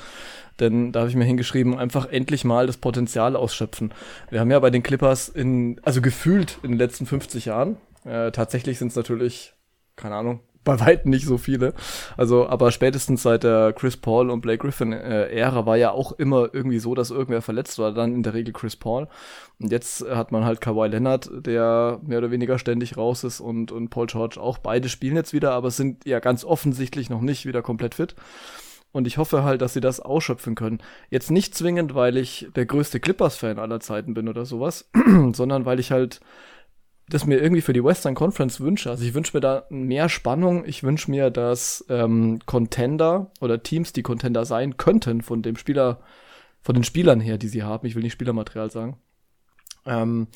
Denn 0.59 0.93
da 0.93 1.01
habe 1.01 1.11
ich 1.11 1.17
mir 1.17 1.25
hingeschrieben, 1.25 1.79
einfach 1.79 2.07
endlich 2.07 2.45
mal 2.45 2.67
das 2.67 2.79
Potenzial 2.79 3.37
ausschöpfen. 3.37 3.93
Wir 4.31 4.41
haben 4.41 4.51
ja 4.51 4.59
bei 4.59 4.71
den 4.71 4.83
Clippers 4.83 5.29
in, 5.29 5.79
also 5.83 6.01
gefühlt 6.01 6.59
in 6.63 6.73
den 6.73 6.79
letzten 6.79 7.05
50 7.05 7.45
Jahren, 7.45 7.77
äh, 8.05 8.31
tatsächlich 8.33 8.79
sind 8.79 8.89
es 8.89 8.97
natürlich, 8.97 9.53
keine 9.97 10.15
Ahnung, 10.15 10.41
bei 10.77 10.81
weitem 10.81 11.11
nicht 11.11 11.27
so 11.27 11.39
viele. 11.39 11.75
Also, 12.17 12.49
aber 12.49 12.71
spätestens 12.73 13.23
seit 13.23 13.45
der 13.45 13.73
Chris 13.73 13.97
Paul 13.97 14.31
und 14.31 14.41
Blake 14.41 14.59
Griffin 14.59 14.93
äh, 14.93 15.27
Ära 15.29 15.67
war 15.67 15.77
ja 15.77 15.91
auch 15.93 16.13
immer 16.13 16.49
irgendwie 16.53 16.79
so, 16.79 16.95
dass 16.95 17.11
irgendwer 17.11 17.43
verletzt 17.43 17.79
war, 17.79 17.93
dann 17.93 18.15
in 18.15 18.23
der 18.23 18.35
Regel 18.35 18.53
Chris 18.53 18.77
Paul. 18.77 19.09
Und 19.61 19.71
jetzt 19.71 20.05
hat 20.09 20.33
man 20.33 20.45
halt 20.45 20.61
Kawhi 20.61 20.89
Leonard, 20.89 21.31
der 21.47 22.01
mehr 22.03 22.19
oder 22.19 22.31
weniger 22.31 22.59
ständig 22.59 22.97
raus 22.97 23.25
ist 23.25 23.41
und, 23.41 23.71
und 23.71 23.91
Paul 23.91 24.07
George 24.07 24.41
auch. 24.41 24.59
Beide 24.59 24.89
spielen 24.89 25.17
jetzt 25.17 25.33
wieder, 25.33 25.53
aber 25.53 25.71
sind 25.71 26.05
ja 26.07 26.19
ganz 26.21 26.45
offensichtlich 26.45 27.11
noch 27.11 27.21
nicht 27.21 27.47
wieder 27.47 27.63
komplett 27.63 27.95
fit. 27.95 28.15
Und 28.93 29.09
ich 29.09 29.19
hoffe 29.19 29.43
halt, 29.43 29.61
dass 29.61 29.75
sie 29.75 29.81
das 29.81 29.99
ausschöpfen 29.99 30.55
können. 30.55 30.79
Jetzt 31.11 31.33
nicht 31.33 31.57
zwingend, 31.57 31.97
weil 31.97 32.17
ich 32.17 32.49
der 32.55 32.65
größte 32.65 33.01
Clippers-Fan 33.01 33.59
aller 33.59 33.81
Zeiten 33.81 34.15
bin 34.15 34.29
oder 34.29 34.45
sowas, 34.45 34.89
sondern 35.33 35.65
weil 35.65 35.81
ich 35.81 35.91
halt 35.91 36.21
das 37.09 37.27
mir 37.27 37.41
irgendwie 37.41 37.61
für 37.61 37.73
die 37.73 37.85
Western 37.85 38.15
Conference 38.15 38.61
wünsche. 38.61 38.91
Also 38.91 39.05
ich 39.05 39.15
wünsche 39.15 39.37
mir 39.37 39.41
da 39.41 39.67
mehr 39.69 40.09
Spannung. 40.09 40.65
Ich 40.65 40.83
wünsche 40.83 41.11
mir, 41.11 41.31
dass 41.31 41.85
ähm, 41.89 42.39
Contender 42.47 43.31
oder 43.41 43.63
Teams, 43.63 43.93
die 43.93 44.03
Contender 44.03 44.45
sein 44.47 44.77
könnten, 44.77 45.21
von 45.21 45.43
dem 45.43 45.57
Spieler, 45.57 46.01
von 46.63 46.75
den 46.75 46.85
Spielern 46.85 47.21
her, 47.21 47.37
die 47.37 47.49
sie 47.49 47.63
haben, 47.63 47.87
ich 47.87 47.95
will 47.95 48.03
nicht 48.03 48.15
Spielermaterial 48.15 48.71
sagen, 48.71 48.97
ähm, 49.85 50.29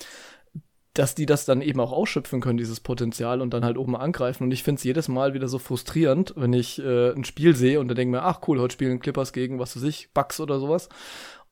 dass 0.93 1.15
die 1.15 1.27
das 1.27 1.45
dann 1.45 1.63
eben 1.63 1.81
auch 1.81 1.93
ausschöpfen 1.93 2.41
können, 2.41 2.59
dieses 2.59 2.81
Potenzial 2.81 3.41
und 3.41 3.55
dann 3.55 3.65
halt 3.65 3.79
oben 3.79 3.97
angreifen. 3.97 4.45
Und 4.45 4.51
ich 4.51 4.63
finde 4.63 4.79
es 4.81 4.85
jedes 4.85 5.09
Mal 5.09 5.33
wieder 5.33 5.49
so 5.49 5.59
frustrierend, 5.59 6.35
wenn 6.37 6.53
ich 6.53 6.81
äh, 6.81 7.13
ein 7.13 7.25
Spiel 7.25 7.55
sehe 7.55 7.81
und 7.81 7.89
dann 7.89 7.97
denke 7.97 8.11
mir, 8.11 8.25
ach 8.25 8.41
cool, 8.47 8.61
heute 8.61 8.73
spielen 8.73 8.99
Clippers 8.99 9.33
gegen, 9.33 9.59
was 9.59 9.77
weiß 9.77 9.85
ich, 9.85 10.13
Bucks 10.13 10.41
oder 10.41 10.59
sowas. 10.59 10.89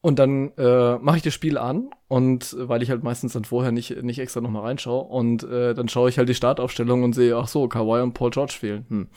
Und 0.07 0.21
dann 0.21 0.53
äh, 0.57 0.99
mache 0.99 1.17
ich 1.17 1.25
das 1.25 1.35
Spiel 1.35 1.59
an 1.59 1.91
und 2.07 2.53
äh, 2.53 2.69
weil 2.69 2.81
ich 2.81 2.91
halt 2.91 3.03
meistens 3.03 3.33
dann 3.33 3.45
vorher 3.45 3.73
nicht, 3.73 4.05
nicht 4.05 4.21
extra 4.21 4.41
nochmal 4.41 4.63
reinschaue 4.63 5.03
und 5.03 5.43
äh, 5.43 5.75
dann 5.75 5.89
schaue 5.89 6.09
ich 6.09 6.17
halt 6.17 6.29
die 6.29 6.37
Startaufstellung 6.37 7.03
und 7.03 7.13
sehe, 7.13 7.35
ach 7.35 7.49
so, 7.49 7.67
Kawhi 7.67 8.03
und 8.03 8.13
Paul 8.15 8.31
George 8.31 8.55
fehlen. 8.57 8.87
Hm. 8.89 9.09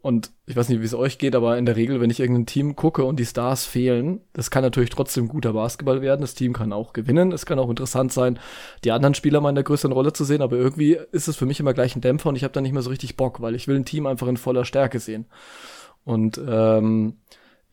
Und 0.00 0.30
ich 0.46 0.56
weiß 0.56 0.70
nicht, 0.70 0.80
wie 0.80 0.86
es 0.86 0.94
euch 0.94 1.18
geht, 1.18 1.36
aber 1.36 1.58
in 1.58 1.66
der 1.66 1.76
Regel, 1.76 2.00
wenn 2.00 2.08
ich 2.08 2.18
irgendein 2.18 2.46
Team 2.46 2.76
gucke 2.76 3.04
und 3.04 3.20
die 3.20 3.26
Stars 3.26 3.66
fehlen, 3.66 4.22
das 4.32 4.50
kann 4.50 4.62
natürlich 4.62 4.88
trotzdem 4.88 5.28
guter 5.28 5.52
Basketball 5.52 6.00
werden. 6.00 6.22
Das 6.22 6.34
Team 6.34 6.54
kann 6.54 6.72
auch 6.72 6.94
gewinnen. 6.94 7.30
Es 7.32 7.44
kann 7.44 7.58
auch 7.58 7.68
interessant 7.68 8.10
sein, 8.10 8.38
die 8.84 8.92
anderen 8.92 9.12
Spieler 9.12 9.42
mal 9.42 9.50
in 9.50 9.54
der 9.54 9.64
größeren 9.64 9.92
Rolle 9.92 10.14
zu 10.14 10.24
sehen. 10.24 10.40
Aber 10.40 10.56
irgendwie 10.56 10.98
ist 11.12 11.28
es 11.28 11.36
für 11.36 11.44
mich 11.44 11.60
immer 11.60 11.74
gleich 11.74 11.94
ein 11.94 12.00
Dämpfer 12.00 12.30
und 12.30 12.36
ich 12.36 12.44
habe 12.44 12.54
da 12.54 12.62
nicht 12.62 12.72
mehr 12.72 12.80
so 12.80 12.88
richtig 12.88 13.18
Bock, 13.18 13.42
weil 13.42 13.54
ich 13.54 13.68
will 13.68 13.76
ein 13.76 13.84
Team 13.84 14.06
einfach 14.06 14.28
in 14.28 14.38
voller 14.38 14.64
Stärke 14.64 14.98
sehen. 14.98 15.26
Und 16.04 16.40
ähm, 16.48 17.18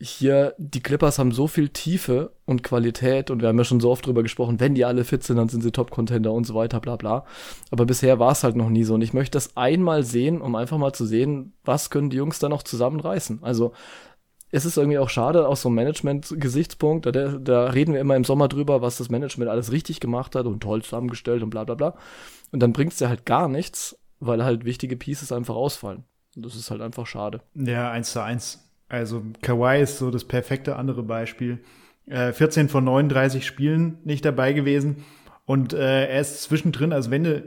hier, 0.00 0.54
die 0.56 0.80
Clippers 0.80 1.18
haben 1.18 1.30
so 1.30 1.46
viel 1.46 1.68
Tiefe 1.68 2.32
und 2.46 2.62
Qualität 2.62 3.30
und 3.30 3.42
wir 3.42 3.48
haben 3.48 3.58
ja 3.58 3.64
schon 3.64 3.80
so 3.80 3.90
oft 3.90 4.06
drüber 4.06 4.22
gesprochen, 4.22 4.58
wenn 4.58 4.74
die 4.74 4.86
alle 4.86 5.04
fit 5.04 5.22
sind, 5.22 5.36
dann 5.36 5.50
sind 5.50 5.62
sie 5.62 5.72
Top-Contender 5.72 6.32
und 6.32 6.46
so 6.46 6.54
weiter, 6.54 6.80
bla 6.80 6.96
bla. 6.96 7.26
Aber 7.70 7.84
bisher 7.84 8.18
war 8.18 8.32
es 8.32 8.42
halt 8.42 8.56
noch 8.56 8.70
nie 8.70 8.84
so 8.84 8.94
und 8.94 9.02
ich 9.02 9.12
möchte 9.12 9.36
das 9.36 9.56
einmal 9.58 10.02
sehen, 10.02 10.40
um 10.40 10.56
einfach 10.56 10.78
mal 10.78 10.94
zu 10.94 11.04
sehen, 11.04 11.52
was 11.64 11.90
können 11.90 12.08
die 12.08 12.16
Jungs 12.16 12.38
da 12.38 12.48
noch 12.48 12.62
zusammenreißen. 12.62 13.40
Also 13.42 13.72
es 14.50 14.64
ist 14.64 14.78
irgendwie 14.78 14.98
auch 14.98 15.10
schade 15.10 15.46
aus 15.46 15.62
so 15.62 15.68
einem 15.68 15.76
Management-Gesichtspunkt. 15.76 17.06
Da, 17.06 17.12
da 17.12 17.66
reden 17.66 17.92
wir 17.92 18.00
immer 18.00 18.16
im 18.16 18.24
Sommer 18.24 18.48
drüber, 18.48 18.82
was 18.82 18.96
das 18.96 19.10
Management 19.10 19.50
alles 19.50 19.70
richtig 19.70 20.00
gemacht 20.00 20.34
hat 20.34 20.46
und 20.46 20.60
toll 20.60 20.82
zusammengestellt 20.82 21.42
und 21.42 21.50
bla 21.50 21.64
bla 21.64 21.74
bla. 21.74 21.94
Und 22.50 22.60
dann 22.60 22.72
bringt 22.72 22.94
es 22.94 23.00
ja 23.00 23.08
halt 23.08 23.26
gar 23.26 23.48
nichts, 23.48 23.98
weil 24.18 24.42
halt 24.42 24.64
wichtige 24.64 24.96
Pieces 24.96 25.30
einfach 25.30 25.54
ausfallen. 25.54 26.04
Und 26.34 26.46
das 26.46 26.56
ist 26.56 26.70
halt 26.70 26.80
einfach 26.80 27.06
schade. 27.06 27.42
Ja, 27.54 27.90
eins 27.90 28.12
zu 28.12 28.22
eins. 28.22 28.69
Also 28.90 29.22
Kawhi 29.40 29.80
ist 29.80 29.98
so 29.98 30.10
das 30.10 30.24
perfekte 30.24 30.76
andere 30.76 31.02
Beispiel. 31.02 31.60
Äh, 32.06 32.32
14 32.32 32.68
von 32.68 32.84
39 32.84 33.46
Spielen 33.46 33.98
nicht 34.04 34.24
dabei 34.24 34.52
gewesen. 34.52 35.04
Und 35.46 35.72
äh, 35.72 36.06
er 36.06 36.20
ist 36.20 36.42
zwischendrin, 36.42 36.92
also 36.92 37.10
wenn 37.10 37.24
eine 37.24 37.44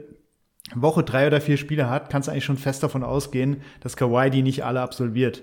Woche 0.74 1.04
drei 1.04 1.26
oder 1.26 1.42
vier 1.42 1.58
Spiele 1.58 1.90
hat, 1.90 2.08
kannst 2.08 2.28
du 2.28 2.32
eigentlich 2.32 2.46
schon 2.46 2.56
fest 2.56 2.82
davon 2.82 3.02
ausgehen, 3.02 3.62
dass 3.80 3.96
Kawhi 3.96 4.30
die 4.30 4.42
nicht 4.42 4.64
alle 4.64 4.80
absolviert. 4.80 5.42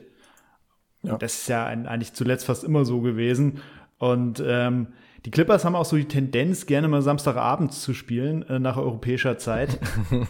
Ja. 1.03 1.17
Das 1.17 1.33
ist 1.35 1.47
ja 1.47 1.65
eigentlich 1.65 2.13
zuletzt 2.13 2.45
fast 2.45 2.63
immer 2.63 2.83
so 2.83 3.01
gewesen. 3.01 3.59
Und 3.99 4.43
ähm, 4.45 4.87
die 5.25 5.31
Clippers 5.31 5.65
haben 5.65 5.75
auch 5.75 5.85
so 5.85 5.97
die 5.97 6.05
Tendenz, 6.05 6.65
gerne 6.65 6.87
mal 6.87 7.03
Samstagabends 7.03 7.81
zu 7.81 7.93
spielen, 7.93 8.41
äh, 8.49 8.57
nach 8.57 8.77
europäischer 8.77 9.37
Zeit. 9.37 9.79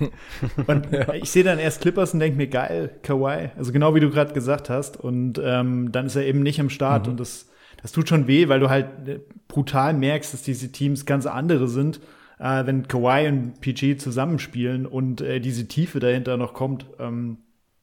und 0.67 0.91
ja. 0.91 1.13
ich 1.13 1.31
sehe 1.31 1.45
dann 1.45 1.59
erst 1.59 1.81
Clippers 1.81 2.13
und 2.13 2.19
denke 2.19 2.37
mir, 2.37 2.47
geil, 2.47 2.91
Kawhi. 3.01 3.51
Also 3.57 3.71
genau 3.71 3.95
wie 3.95 4.01
du 4.01 4.09
gerade 4.09 4.33
gesagt 4.33 4.69
hast. 4.69 4.97
Und 4.97 5.39
ähm, 5.43 5.93
dann 5.93 6.07
ist 6.07 6.17
er 6.17 6.25
eben 6.25 6.43
nicht 6.43 6.59
am 6.59 6.69
Start. 6.69 7.05
Mhm. 7.05 7.11
Und 7.11 7.19
das, 7.21 7.49
das 7.81 7.93
tut 7.93 8.09
schon 8.09 8.27
weh, 8.27 8.49
weil 8.49 8.59
du 8.59 8.69
halt 8.69 9.07
äh, 9.07 9.19
brutal 9.47 9.93
merkst, 9.93 10.33
dass 10.33 10.43
diese 10.43 10.73
Teams 10.73 11.05
ganz 11.05 11.25
andere 11.25 11.69
sind, 11.69 12.01
äh, 12.39 12.65
wenn 12.65 12.89
Kawhi 12.89 13.29
und 13.29 13.61
PG 13.61 13.95
zusammenspielen 13.97 14.85
und 14.85 15.21
äh, 15.21 15.39
diese 15.39 15.69
Tiefe 15.69 16.01
dahinter 16.01 16.35
noch 16.35 16.53
kommt. 16.53 16.85
Ähm, 16.99 17.37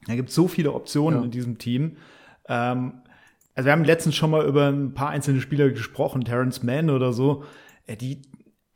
da 0.06 0.14
gibt 0.14 0.28
es 0.28 0.34
so 0.34 0.46
viele 0.46 0.74
Optionen 0.74 1.20
ja. 1.20 1.24
in 1.24 1.30
diesem 1.30 1.56
Team. 1.56 1.96
Ähm, 2.48 3.00
also 3.58 3.66
wir 3.66 3.72
haben 3.72 3.82
letztens 3.82 4.14
schon 4.14 4.30
mal 4.30 4.46
über 4.46 4.68
ein 4.68 4.94
paar 4.94 5.08
einzelne 5.08 5.40
Spieler 5.40 5.68
gesprochen, 5.70 6.22
Terrence 6.22 6.62
Mann 6.62 6.90
oder 6.90 7.12
so. 7.12 7.42
Die, 7.88 8.22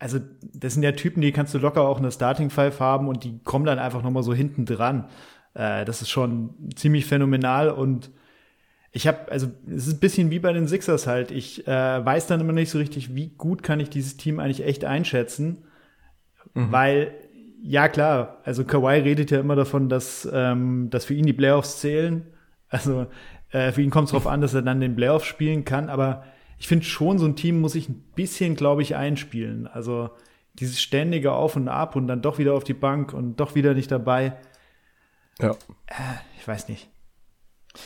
also 0.01 0.19
das 0.53 0.75
sind 0.75 0.83
ja 0.83 0.91
Typen, 0.91 1.21
die 1.21 1.31
kannst 1.31 1.55
du 1.55 1.59
locker 1.59 1.83
auch 1.83 1.99
in 1.99 2.03
der 2.03 2.11
Starting 2.11 2.51
Five 2.51 2.81
haben 2.81 3.07
und 3.07 3.23
die 3.23 3.39
kommen 3.45 3.65
dann 3.65 3.79
einfach 3.79 4.03
noch 4.03 4.11
mal 4.11 4.25
so 4.25 4.35
hinten 4.35 4.67
dran. 4.67 5.09
Äh, 5.55 5.85
das 5.85 6.03
ist 6.03 6.11
schon 6.11 6.55
ziemlich 6.75 7.07
phänomenal 7.07 7.71
und 7.71 8.11
ich 8.91 9.07
habe, 9.07 9.31
also 9.31 9.53
es 9.69 9.87
ist 9.87 9.95
ein 9.95 10.01
bisschen 10.01 10.33
wie 10.33 10.41
bei 10.41 10.53
den 10.53 10.67
Sixers 10.67 11.07
halt. 11.07 11.31
Ich 11.31 11.65
äh, 11.69 12.05
weiß 12.05 12.27
dann 12.27 12.41
immer 12.41 12.53
nicht 12.53 12.71
so 12.71 12.79
richtig, 12.79 13.15
wie 13.15 13.29
gut 13.29 13.62
kann 13.62 13.79
ich 13.79 13.89
dieses 13.89 14.17
Team 14.17 14.41
eigentlich 14.41 14.65
echt 14.67 14.85
einschätzen, 14.85 15.59
mhm. 16.55 16.73
weil 16.73 17.15
ja 17.62 17.87
klar, 17.87 18.41
also 18.43 18.65
Kawhi 18.65 18.99
redet 18.99 19.31
ja 19.31 19.39
immer 19.39 19.55
davon, 19.55 19.89
dass, 19.89 20.29
ähm, 20.33 20.91
dass 20.91 21.05
für 21.05 21.15
ihn 21.15 21.27
die 21.27 21.33
Playoffs 21.33 21.79
zählen. 21.79 22.27
Also 22.69 23.07
äh, 23.53 23.73
für 23.73 23.83
ihn 23.83 23.91
kommt 23.91 24.07
es 24.07 24.13
darauf 24.13 24.27
an, 24.27 24.41
dass 24.41 24.55
er 24.55 24.63
dann 24.63 24.81
den 24.81 24.97
Playoffs 24.97 25.27
spielen 25.27 25.65
kann, 25.65 25.89
aber 25.89 26.25
ich 26.59 26.69
finde 26.69 26.85
schon, 26.85 27.19
so 27.19 27.27
ein 27.27 27.37
Team 27.37 27.61
muss 27.61 27.73
sich 27.73 27.89
ein 27.89 28.05
bisschen, 28.15 28.55
glaube 28.55 28.83
ich, 28.83 28.95
einspielen. 28.95 29.67
Also 29.67 30.11
dieses 30.55 30.81
ständige 30.81 31.33
Auf 31.33 31.57
und 31.57 31.69
Ab 31.69 31.97
und 31.97 32.07
dann 32.07 32.23
doch 32.23 32.39
wieder 32.39 32.55
auf 32.55 32.65
die 32.65 32.75
Bank 32.75 33.13
und 33.13 33.37
doch 33.41 33.55
wieder 33.55 33.75
nicht 33.75 33.91
dabei. 33.91 34.35
Ja. 35.41 35.51
Äh, 35.87 36.19
ich 36.39 36.47
weiß 36.47 36.69
nicht. 36.69 36.92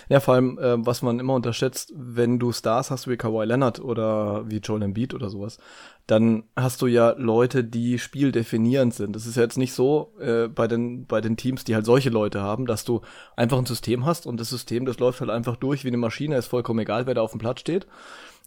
Ja, 0.09 0.21
vor 0.21 0.35
allem, 0.35 0.59
äh, 0.59 0.85
was 0.85 1.03
man 1.03 1.21
immer 1.21 1.35
unterschätzt, 1.35 1.93
wenn 1.95 2.39
du 2.39 2.53
Stars 2.53 2.91
hast 2.91 3.09
wie 3.09 3.17
Kawhi 3.17 3.45
Leonard 3.45 3.81
oder 3.81 4.49
wie 4.49 4.59
Joel 4.59 4.83
Embiid 4.83 5.15
oder 5.15 5.31
sowas, 5.31 5.59
dann 6.07 6.45
hast 6.57 6.83
du 6.83 6.87
ja 6.87 7.15
Leute, 7.17 7.65
die 7.65 7.99
spieldefinierend 7.99 8.95
sind. 8.95 9.15
Das 9.15 9.27
ist 9.27 9.37
ja 9.37 9.43
jetzt 9.43 9.59
nicht 9.59 9.75
so 9.75 10.13
äh, 10.21 10.49
bei 10.49 10.69
den 10.69 11.07
bei 11.07 11.21
den 11.21 11.37
Teams, 11.37 11.65
die 11.65 11.75
halt 11.75 11.87
solche 11.87 12.11
Leute 12.11 12.41
haben, 12.41 12.67
dass 12.67 12.85
du 12.85 13.01
einfach 13.37 13.59
ein 13.59 13.67
System 13.67 14.05
hast 14.07 14.27
und 14.27 14.39
das 14.39 14.51
System, 14.51 14.87
das 14.87 14.99
läuft 14.99 15.21
halt 15.21 15.31
einfach 15.31 15.57
durch 15.57 15.85
wie 15.85 15.89
eine 15.89 15.97
Maschine, 15.97 16.37
ist 16.37 16.47
vollkommen 16.47 16.81
egal, 16.81 17.07
wer 17.07 17.15
da 17.15 17.23
auf 17.23 17.33
dem 17.33 17.41
Platz 17.41 17.61
steht, 17.61 17.87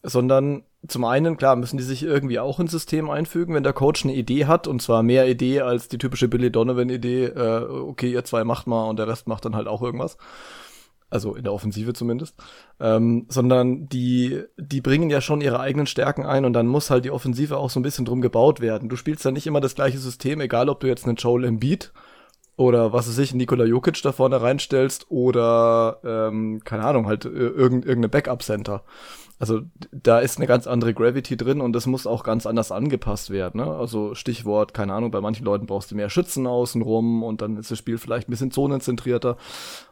sondern 0.03 0.63
zum 0.88 1.03
einen, 1.03 1.36
klar, 1.36 1.58
müssen 1.58 1.77
die 1.77 1.84
sich 1.84 2.03
irgendwie 2.03 2.39
auch 2.39 2.60
ins 2.62 2.72
System 2.72 3.10
einfügen, 3.10 3.53
wenn 3.53 3.63
der 3.63 3.74
Coach 3.74 4.05
eine 4.05 4.15
Idee 4.15 4.46
hat, 4.46 4.65
und 4.67 4.81
zwar 4.81 5.03
mehr 5.03 5.27
Idee 5.27 5.62
als 5.62 5.89
die 5.89 5.98
typische 5.98 6.29
Billy 6.29 6.51
Donovan-Idee, 6.51 7.25
äh, 7.25 7.63
okay, 7.69 8.12
ihr 8.12 8.24
zwei 8.24 8.46
macht 8.46 8.67
mal 8.67 8.88
und 8.89 8.98
der 8.98 9.10
Rest 9.10 9.27
macht 9.27 9.43
dann 9.43 9.55
halt 9.55 9.67
auch 9.67 9.81
irgendwas 9.81 10.17
also 11.10 11.36
in 11.36 11.44
der 11.44 11.54
Offensive 11.54 11.94
zumindest, 11.94 12.36
ähm, 12.80 13.25
sondern 13.30 13.88
die, 13.88 14.44
die 14.58 14.82
bringen 14.82 15.10
ja 15.10 15.22
schon 15.22 15.42
ihre 15.42 15.60
eigenen 15.60 15.88
Stärken 15.88 16.25
ein 16.25 16.46
und 16.46 16.54
dann 16.54 16.68
muss 16.68 16.89
halt 16.89 17.06
die 17.06 17.12
Offensive 17.12 17.58
auch 17.58 17.70
so 17.70 17.80
ein 17.80 17.84
bisschen 17.84 18.06
drum 18.06 18.22
gebaut 18.22 18.60
werden. 18.60 18.89
Du 18.89 18.96
spielst 18.96 19.25
ja 19.25 19.32
nicht 19.32 19.48
immer 19.48 19.62
das 19.62 19.75
gleiche 19.75 19.98
System, 19.98 20.42
egal 20.42 20.70
ob 20.70 20.80
du 20.80 20.88
jetzt 20.88 21.06
einen 21.06 21.16
Joel 21.16 21.46
Embiid 21.46 21.92
oder 22.56 22.92
was 22.92 23.08
weiß 23.08 23.18
ich, 23.20 23.34
Nikola 23.34 23.66
Jokic 23.66 24.01
da 24.04 24.12
vorne 24.12 24.42
reinstellst 24.42 25.06
oder, 25.10 26.00
ähm, 26.04 26.62
keine 26.63 26.84
Ahnung, 26.84 27.08
halt 27.08 27.25
irgend, 27.25 27.86
irgendeine 27.86 28.10
Backup-Center. 28.10 28.84
Also 29.39 29.62
da 29.94 30.20
ist 30.20 30.38
eine 30.38 30.48
ganz 30.48 30.68
andere 30.68 30.94
Gravity 30.94 31.38
drin 31.38 31.62
und 31.62 31.72
das 31.72 31.86
muss 31.86 32.06
auch 32.06 32.24
ganz 32.24 32.46
anders 32.46 32.74
angepasst 32.74 33.30
werden. 33.30 33.62
Ne? 33.62 33.74
Also 33.74 34.13
Stichwort, 34.13 34.74
keine 34.74 34.94
Ahnung, 34.94 35.12
bei 35.12 35.22
manchen 35.22 35.46
Leuten 35.46 35.66
brauchst 35.66 35.92
du 35.92 35.96
mehr 35.96 36.10
Schützen 36.10 36.46
außenrum 36.46 37.24
und 37.24 37.42
dann 37.42 37.56
ist 37.56 37.72
das 37.72 37.78
Spiel 37.78 37.98
vielleicht 37.98 38.28
ein 38.28 38.32
bisschen 38.32 38.51
zonenzentrierter 38.51 39.38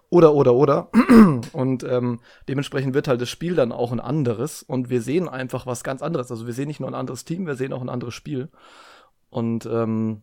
oder, 0.10 0.34
oder, 0.34 0.54
oder. 0.54 0.90
Und 1.54 1.84
ähm, 1.84 2.20
dementsprechend 2.48 2.94
wird 2.94 3.08
halt 3.08 3.22
das 3.22 3.30
Spiel 3.30 3.56
dann 3.56 3.72
auch 3.72 3.92
ein 3.92 4.00
anderes 4.00 4.64
und 4.64 4.90
wir 4.90 5.02
sehen 5.02 5.28
einfach 5.28 5.66
was 5.66 5.84
ganz 5.84 6.02
anderes. 6.02 6.32
Also 6.32 6.46
wir 6.46 6.54
sehen 6.54 6.68
nicht 6.68 6.80
nur 6.80 6.90
ein 6.90 6.96
anderes 6.96 7.26
Team, 7.26 7.46
wir 7.46 7.56
sehen 7.56 7.74
auch 7.74 7.82
ein 7.82 7.90
anderes 7.90 8.14
Spiel. 8.14 8.50
Und 9.30 9.66
ähm, 9.66 10.22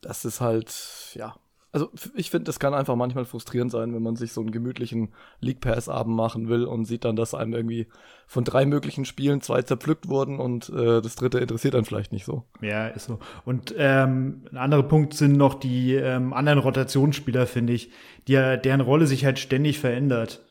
das 0.00 0.24
ist 0.24 0.40
halt, 0.40 1.12
ja, 1.14 1.36
also 1.72 1.90
ich 2.14 2.30
finde, 2.30 2.44
das 2.44 2.60
kann 2.60 2.74
einfach 2.74 2.96
manchmal 2.96 3.24
frustrierend 3.24 3.72
sein, 3.72 3.94
wenn 3.94 4.02
man 4.02 4.14
sich 4.14 4.32
so 4.32 4.42
einen 4.42 4.50
gemütlichen 4.50 5.08
League 5.40 5.60
Pass 5.60 5.88
Abend 5.88 6.14
machen 6.14 6.48
will 6.50 6.64
und 6.64 6.84
sieht 6.84 7.06
dann, 7.06 7.16
dass 7.16 7.34
einem 7.34 7.54
irgendwie 7.54 7.86
von 8.26 8.44
drei 8.44 8.66
möglichen 8.66 9.06
Spielen 9.06 9.40
zwei 9.40 9.62
zerpflückt 9.62 10.06
wurden 10.06 10.38
und 10.38 10.68
äh, 10.68 11.00
das 11.00 11.16
dritte 11.16 11.38
interessiert 11.38 11.72
dann 11.72 11.86
vielleicht 11.86 12.12
nicht 12.12 12.26
so. 12.26 12.44
Ja, 12.60 12.88
ist 12.88 13.06
so. 13.06 13.20
Und 13.46 13.74
ähm, 13.78 14.42
ein 14.50 14.58
anderer 14.58 14.82
Punkt 14.82 15.14
sind 15.14 15.38
noch 15.38 15.54
die 15.54 15.94
ähm, 15.94 16.34
anderen 16.34 16.58
Rotationsspieler, 16.58 17.46
finde 17.46 17.72
ich, 17.72 17.90
die, 18.28 18.34
deren 18.34 18.82
Rolle 18.82 19.06
sich 19.06 19.24
halt 19.24 19.38
ständig 19.38 19.78
verändert. 19.78 20.44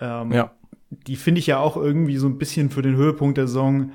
Ähm, 0.00 0.32
ja. 0.32 0.50
Die 0.90 1.16
finde 1.16 1.38
ich 1.38 1.46
ja 1.46 1.60
auch 1.60 1.76
irgendwie 1.76 2.16
so 2.16 2.26
ein 2.26 2.38
bisschen 2.38 2.70
für 2.70 2.82
den 2.82 2.96
Höhepunkt 2.96 3.38
der 3.38 3.46
Saison 3.46 3.92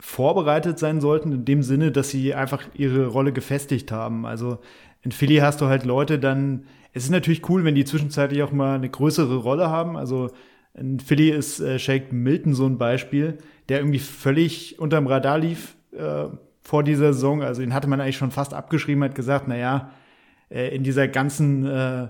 vorbereitet 0.00 0.78
sein 0.78 1.00
sollten, 1.00 1.32
in 1.32 1.44
dem 1.44 1.62
Sinne, 1.62 1.90
dass 1.90 2.10
sie 2.10 2.34
einfach 2.34 2.62
ihre 2.74 3.06
Rolle 3.06 3.32
gefestigt 3.32 3.90
haben. 3.90 4.26
Also 4.26 4.58
in 5.02 5.12
Philly 5.12 5.36
hast 5.36 5.60
du 5.60 5.66
halt 5.66 5.84
Leute 5.84 6.18
dann, 6.18 6.64
es 6.92 7.04
ist 7.04 7.10
natürlich 7.10 7.48
cool, 7.48 7.64
wenn 7.64 7.74
die 7.74 7.84
zwischenzeitlich 7.84 8.42
auch 8.42 8.52
mal 8.52 8.74
eine 8.74 8.88
größere 8.88 9.36
Rolle 9.36 9.68
haben. 9.68 9.96
Also 9.96 10.30
in 10.74 11.00
Philly 11.00 11.30
ist 11.30 11.60
äh, 11.60 11.78
Shake 11.78 12.12
Milton 12.12 12.54
so 12.54 12.66
ein 12.66 12.78
Beispiel, 12.78 13.38
der 13.68 13.78
irgendwie 13.78 13.98
völlig 13.98 14.78
unterm 14.78 15.06
Radar 15.06 15.38
lief 15.38 15.76
äh, 15.92 16.26
vor 16.62 16.82
dieser 16.82 17.12
Saison. 17.12 17.42
Also 17.42 17.62
ihn 17.62 17.74
hatte 17.74 17.88
man 17.88 18.00
eigentlich 18.00 18.16
schon 18.16 18.30
fast 18.30 18.54
abgeschrieben, 18.54 19.04
hat 19.04 19.14
gesagt, 19.14 19.46
na 19.48 19.56
ja, 19.56 19.90
äh, 20.50 20.74
in 20.74 20.82
dieser 20.82 21.08
ganzen, 21.08 21.66
äh, 21.66 22.08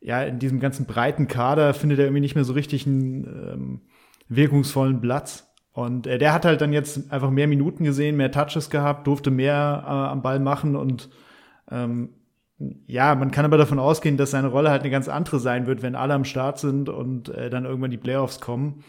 ja, 0.00 0.22
in 0.22 0.38
diesem 0.38 0.60
ganzen 0.60 0.86
breiten 0.86 1.28
Kader 1.28 1.74
findet 1.74 1.98
er 1.98 2.06
irgendwie 2.06 2.20
nicht 2.20 2.34
mehr 2.34 2.44
so 2.44 2.52
richtig 2.52 2.86
einen 2.86 3.24
ähm, 3.24 3.80
wirkungsvollen 4.28 5.00
Platz. 5.00 5.50
Und 5.72 6.06
äh, 6.06 6.18
der 6.18 6.32
hat 6.32 6.44
halt 6.44 6.60
dann 6.60 6.72
jetzt 6.72 7.10
einfach 7.10 7.30
mehr 7.30 7.48
Minuten 7.48 7.84
gesehen, 7.84 8.16
mehr 8.16 8.30
Touches 8.30 8.70
gehabt, 8.70 9.06
durfte 9.06 9.30
mehr 9.30 9.82
äh, 9.84 9.90
am 9.90 10.22
Ball 10.22 10.38
machen 10.38 10.76
und 10.76 11.08
ähm, 11.70 12.10
ja, 12.86 13.14
man 13.14 13.30
kann 13.30 13.44
aber 13.44 13.58
davon 13.58 13.78
ausgehen, 13.78 14.16
dass 14.16 14.30
seine 14.30 14.48
Rolle 14.48 14.70
halt 14.70 14.82
eine 14.82 14.90
ganz 14.90 15.08
andere 15.08 15.38
sein 15.40 15.66
wird, 15.66 15.82
wenn 15.82 15.94
alle 15.94 16.14
am 16.14 16.24
Start 16.24 16.58
sind 16.58 16.88
und 16.88 17.28
äh, 17.28 17.50
dann 17.50 17.64
irgendwann 17.64 17.90
die 17.90 17.96
Playoffs 17.96 18.40
kommen. 18.40 18.84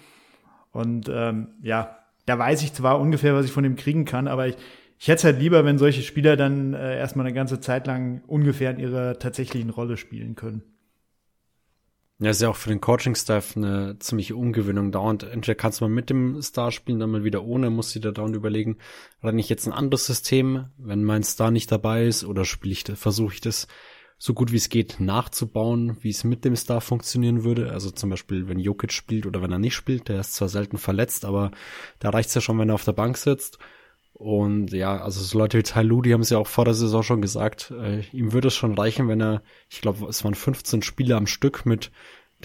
Und 0.72 1.10
ähm, 1.10 1.48
ja, 1.62 1.98
da 2.26 2.38
weiß 2.38 2.64
ich 2.64 2.74
zwar 2.74 3.00
ungefähr, 3.00 3.34
was 3.34 3.46
ich 3.46 3.52
von 3.52 3.66
ihm 3.66 3.76
kriegen 3.76 4.06
kann, 4.06 4.28
aber 4.28 4.48
ich, 4.48 4.58
ich 5.00 5.08
hätte 5.08 5.18
es 5.18 5.24
halt 5.24 5.40
lieber, 5.40 5.66
wenn 5.66 5.78
solche 5.78 6.02
Spieler 6.02 6.36
dann 6.38 6.74
äh, 6.74 6.98
erstmal 6.98 7.26
eine 7.26 7.36
ganze 7.36 7.60
Zeit 7.60 7.88
lang 7.88 8.22
ungefähr 8.28 8.72
in 8.72 8.80
ihrer 8.80 9.20
tatsächlichen 9.20 9.70
Rolle 9.70 9.98
spielen 9.98 10.36
können. 10.36 10.64
Ja, 12.20 12.30
ist 12.30 12.42
ja 12.42 12.50
auch 12.50 12.56
für 12.56 12.70
den 12.70 12.80
Coaching-Staff 12.80 13.58
eine 13.58 13.98
ziemliche 14.00 14.38
Umgewöhnung 14.38 14.94
dauernd. 14.94 15.24
Entweder 15.24 15.56
kannst 15.56 15.82
du 15.82 15.86
mal 15.86 15.94
mit 15.94 16.10
dem 16.10 16.42
Star 16.42 16.72
spielen, 16.72 17.00
dann 17.00 17.12
mal 17.12 17.26
wieder 17.26 17.44
ohne, 17.44 17.70
musst 17.70 17.94
du 17.94 18.00
dir 18.00 18.14
dauernd 18.14 18.38
überlegen, 18.38 18.78
oder 19.22 19.34
nicht 19.34 19.50
jetzt 19.50 19.68
ein 19.68 19.74
anderes 19.74 20.06
System, 20.06 20.68
wenn 20.78 21.04
mein 21.04 21.24
Star 21.24 21.52
nicht 21.52 21.70
dabei 21.74 22.06
ist, 22.06 22.24
oder 22.24 22.46
spiele 22.46 22.72
ich, 22.72 22.84
versuche 22.84 23.34
ich 23.34 23.42
das 23.42 23.68
so 24.18 24.34
gut 24.34 24.54
wie 24.54 24.58
es 24.58 24.70
geht 24.70 25.00
nachzubauen, 25.00 25.98
wie 26.02 26.10
es 26.10 26.24
mit 26.24 26.46
dem 26.46 26.56
Star 26.56 26.80
funktionieren 26.80 27.44
würde. 27.44 27.72
Also 27.72 27.92
zum 27.92 28.10
Beispiel, 28.10 28.48
wenn 28.48 28.60
Jokic 28.60 28.94
spielt 28.94 29.26
oder 29.26 29.42
wenn 29.42 29.52
er 29.52 29.60
nicht 29.60 29.76
spielt, 29.76 30.08
der 30.08 30.22
ist 30.22 30.36
zwar 30.36 30.48
selten 30.48 30.78
verletzt, 30.78 31.26
aber 31.26 31.52
da 32.00 32.12
reicht's 32.12 32.34
ja 32.34 32.42
schon, 32.42 32.58
wenn 32.58 32.70
er 32.70 32.76
auf 32.76 32.86
der 32.86 32.94
Bank 32.94 33.18
sitzt. 33.18 33.60
Und 34.18 34.72
ja, 34.72 35.02
also 35.02 35.22
so 35.22 35.38
Leute 35.38 35.58
wie 35.58 35.64
Ty 35.64 35.82
Lu, 35.82 36.02
die 36.02 36.14
haben 36.14 36.22
es 36.22 36.30
ja 36.30 36.38
auch 36.38 36.48
vor 36.48 36.64
der 36.64 36.74
Saison 36.74 37.04
schon 37.04 37.22
gesagt, 37.22 37.72
äh, 37.72 38.00
ihm 38.14 38.32
würde 38.32 38.48
es 38.48 38.56
schon 38.56 38.74
reichen, 38.74 39.10
wenn 39.10 39.22
er, 39.22 39.44
ich 39.70 39.82
glaube, 39.82 40.08
es 40.08 40.24
waren 40.24 40.36
15 40.36 40.82
Spiele 40.84 41.18
am 41.18 41.28
Stück 41.28 41.66
mit 41.66 41.92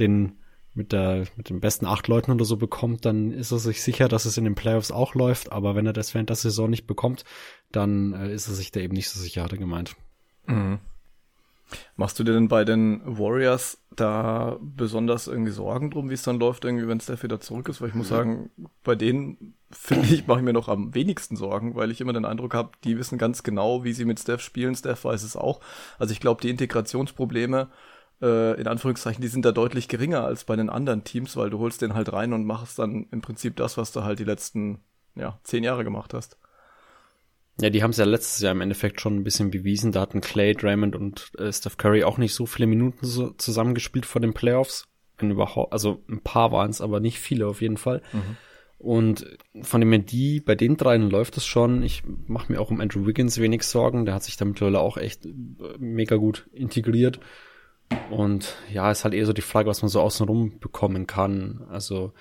den 0.00 0.33
mit 0.75 0.93
der 0.93 1.27
mit 1.37 1.49
den 1.49 1.61
besten 1.61 1.87
acht 1.87 2.09
Leuten 2.09 2.33
oder 2.33 2.45
so 2.45 2.57
bekommt, 2.57 3.05
dann 3.05 3.33
ist 3.33 3.53
er 3.53 3.59
sich 3.59 3.83
sicher, 3.83 4.09
dass 4.09 4.25
es 4.25 4.37
in 4.37 4.45
den 4.45 4.57
Playoffs 4.57 4.91
auch 4.91 5.15
läuft. 5.15 5.53
Aber 5.53 5.77
wenn 5.77 5.87
er 5.87 5.93
das 5.93 6.12
während 6.12 6.29
der 6.29 6.37
Saison 6.37 6.69
nicht 6.71 6.87
bekommt, 6.89 7.25
dann 7.71 8.15
äh, 8.15 8.33
ist 8.33 8.49
er 8.49 8.55
sich 8.55 8.73
da 8.73 8.81
eben 8.81 8.95
nicht 8.95 9.09
so 9.09 9.21
sicher, 9.21 9.45
hat 9.45 9.53
er 9.53 9.59
gemeint. 9.59 9.95
Mhm. 10.47 10.81
Machst 11.95 12.19
du 12.19 12.25
dir 12.25 12.33
denn 12.33 12.49
bei 12.49 12.65
den 12.65 13.00
Warriors 13.05 13.79
da 13.95 14.59
besonders 14.61 15.29
irgendwie 15.29 15.53
Sorgen 15.53 15.91
drum, 15.91 16.11
wie 16.11 16.15
es 16.15 16.23
dann 16.23 16.41
läuft, 16.41 16.65
irgendwie, 16.65 16.89
wenn 16.89 17.00
Steph 17.00 17.23
wieder 17.23 17.39
zurück 17.39 17.69
ist? 17.69 17.81
Weil 17.81 17.91
ich 17.91 17.95
muss 17.95 18.09
sagen, 18.09 18.50
bei 18.83 18.97
denen 18.97 19.55
finde 19.71 20.12
ich, 20.12 20.27
mache 20.27 20.41
ich 20.41 20.45
mir 20.45 20.53
noch 20.53 20.69
am 20.69 20.95
wenigsten 20.95 21.37
Sorgen, 21.37 21.75
weil 21.77 21.91
ich 21.91 22.00
immer 22.00 22.12
den 22.12 22.25
Eindruck 22.25 22.55
habe, 22.55 22.73
die 22.85 22.99
wissen 22.99 23.19
ganz 23.19 23.43
genau, 23.43 23.85
wie 23.85 23.93
sie 23.93 24.05
mit 24.05 24.19
Steph 24.19 24.41
spielen. 24.41 24.75
Steph 24.75 25.05
weiß 25.05 25.23
es 25.23 25.37
auch. 25.37 25.61
Also 25.99 26.12
ich 26.12 26.21
glaube, 26.21 26.41
die 26.43 26.50
Integrationsprobleme, 26.50 27.69
äh, 28.21 28.61
in 28.61 28.67
Anführungszeichen, 28.67 29.23
die 29.23 29.29
sind 29.29 29.45
da 29.45 29.53
deutlich 29.53 29.89
geringer 29.89 30.25
als 30.25 30.45
bei 30.45 30.57
den 30.57 30.71
anderen 30.71 31.05
Teams, 31.05 31.37
weil 31.37 31.50
du 31.50 31.59
holst 31.59 31.83
den 31.83 31.95
halt 31.95 32.12
rein 32.12 32.33
und 32.33 32.45
machst 32.45 32.79
dann 32.79 33.07
im 33.11 33.21
Prinzip 33.21 33.57
das, 33.57 33.77
was 33.77 33.93
du 33.93 34.03
halt 34.03 34.19
die 34.19 34.25
letzten, 34.25 34.81
ja, 35.15 35.39
zehn 35.45 35.65
Jahre 35.65 35.85
gemacht 35.85 36.15
hast. 36.15 36.37
Ja, 37.61 37.71
die 37.71 37.83
haben 37.83 37.91
es 37.91 37.99
ja 37.99 38.07
letztes 38.07 38.41
Jahr 38.41 38.53
im 38.53 38.62
Endeffekt 38.62 39.00
schon 39.00 39.17
ein 39.17 39.25
bisschen 39.25 39.50
bewiesen. 39.50 39.93
Da 39.93 40.00
hatten 40.00 40.21
Clay, 40.21 40.55
Draymond 40.55 40.97
und 40.97 41.31
äh, 41.39 41.53
Steph 41.53 41.77
Curry 41.77 42.05
auch 42.05 42.17
nicht 42.17 42.35
so 42.35 42.47
viele 42.47 42.67
Minuten 42.67 43.05
so 43.05 43.31
zusammengespielt 43.31 44.07
vor 44.07 44.21
den 44.21 44.33
Playoffs. 44.33 44.89
Wenn 45.19 45.31
überhaupt, 45.31 45.73
also 45.73 46.03
ein 46.09 46.23
paar 46.23 46.53
waren 46.53 46.71
es, 46.71 46.81
aber 46.81 47.00
nicht 47.00 47.19
viele 47.19 47.47
auf 47.47 47.61
jeden 47.61 47.77
Fall. 47.77 48.03
Mhm. 48.12 48.37
Und 48.80 49.26
von 49.60 49.82
dem 49.82 50.06
die, 50.06 50.40
bei 50.40 50.54
den 50.54 50.78
dreien 50.78 51.10
läuft 51.10 51.37
es 51.37 51.44
schon. 51.44 51.82
Ich 51.82 52.02
mache 52.26 52.50
mir 52.50 52.58
auch 52.60 52.70
um 52.70 52.80
Andrew 52.80 53.06
Wiggins 53.06 53.38
wenig 53.38 53.64
Sorgen. 53.64 54.06
Der 54.06 54.14
hat 54.14 54.22
sich 54.22 54.38
da 54.38 54.46
mittlerweile 54.46 54.80
auch 54.80 54.96
echt 54.96 55.26
äh, 55.26 55.32
mega 55.78 56.16
gut 56.16 56.49
integriert. 56.52 57.20
Und 58.10 58.56
ja, 58.72 58.90
ist 58.90 59.04
halt 59.04 59.12
eher 59.12 59.26
so 59.26 59.34
die 59.34 59.42
Frage, 59.42 59.68
was 59.68 59.82
man 59.82 59.90
so 59.90 60.00
außenrum 60.00 60.60
bekommen 60.60 61.06
kann. 61.06 61.66
Also 61.68 62.14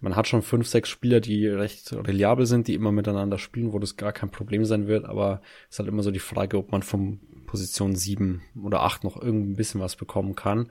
man 0.00 0.16
hat 0.16 0.26
schon 0.26 0.42
fünf, 0.42 0.66
sechs 0.66 0.88
Spieler, 0.88 1.20
die 1.20 1.46
recht 1.46 1.92
reliabel 1.92 2.46
sind, 2.46 2.66
die 2.66 2.74
immer 2.74 2.90
miteinander 2.90 3.38
spielen, 3.38 3.72
wo 3.72 3.78
das 3.78 3.96
gar 3.96 4.12
kein 4.12 4.30
Problem 4.30 4.64
sein 4.64 4.86
wird, 4.86 5.04
aber 5.04 5.40
es 5.68 5.76
ist 5.76 5.78
halt 5.78 5.88
immer 5.88 6.02
so 6.02 6.10
die 6.10 6.18
Frage, 6.18 6.58
ob 6.58 6.72
man 6.72 6.82
von 6.82 7.20
Position 7.46 7.94
sieben 7.94 8.42
oder 8.60 8.82
acht 8.82 9.04
noch 9.04 9.20
irgendein 9.20 9.54
bisschen 9.54 9.80
was 9.80 9.96
bekommen 9.96 10.34
kann. 10.34 10.68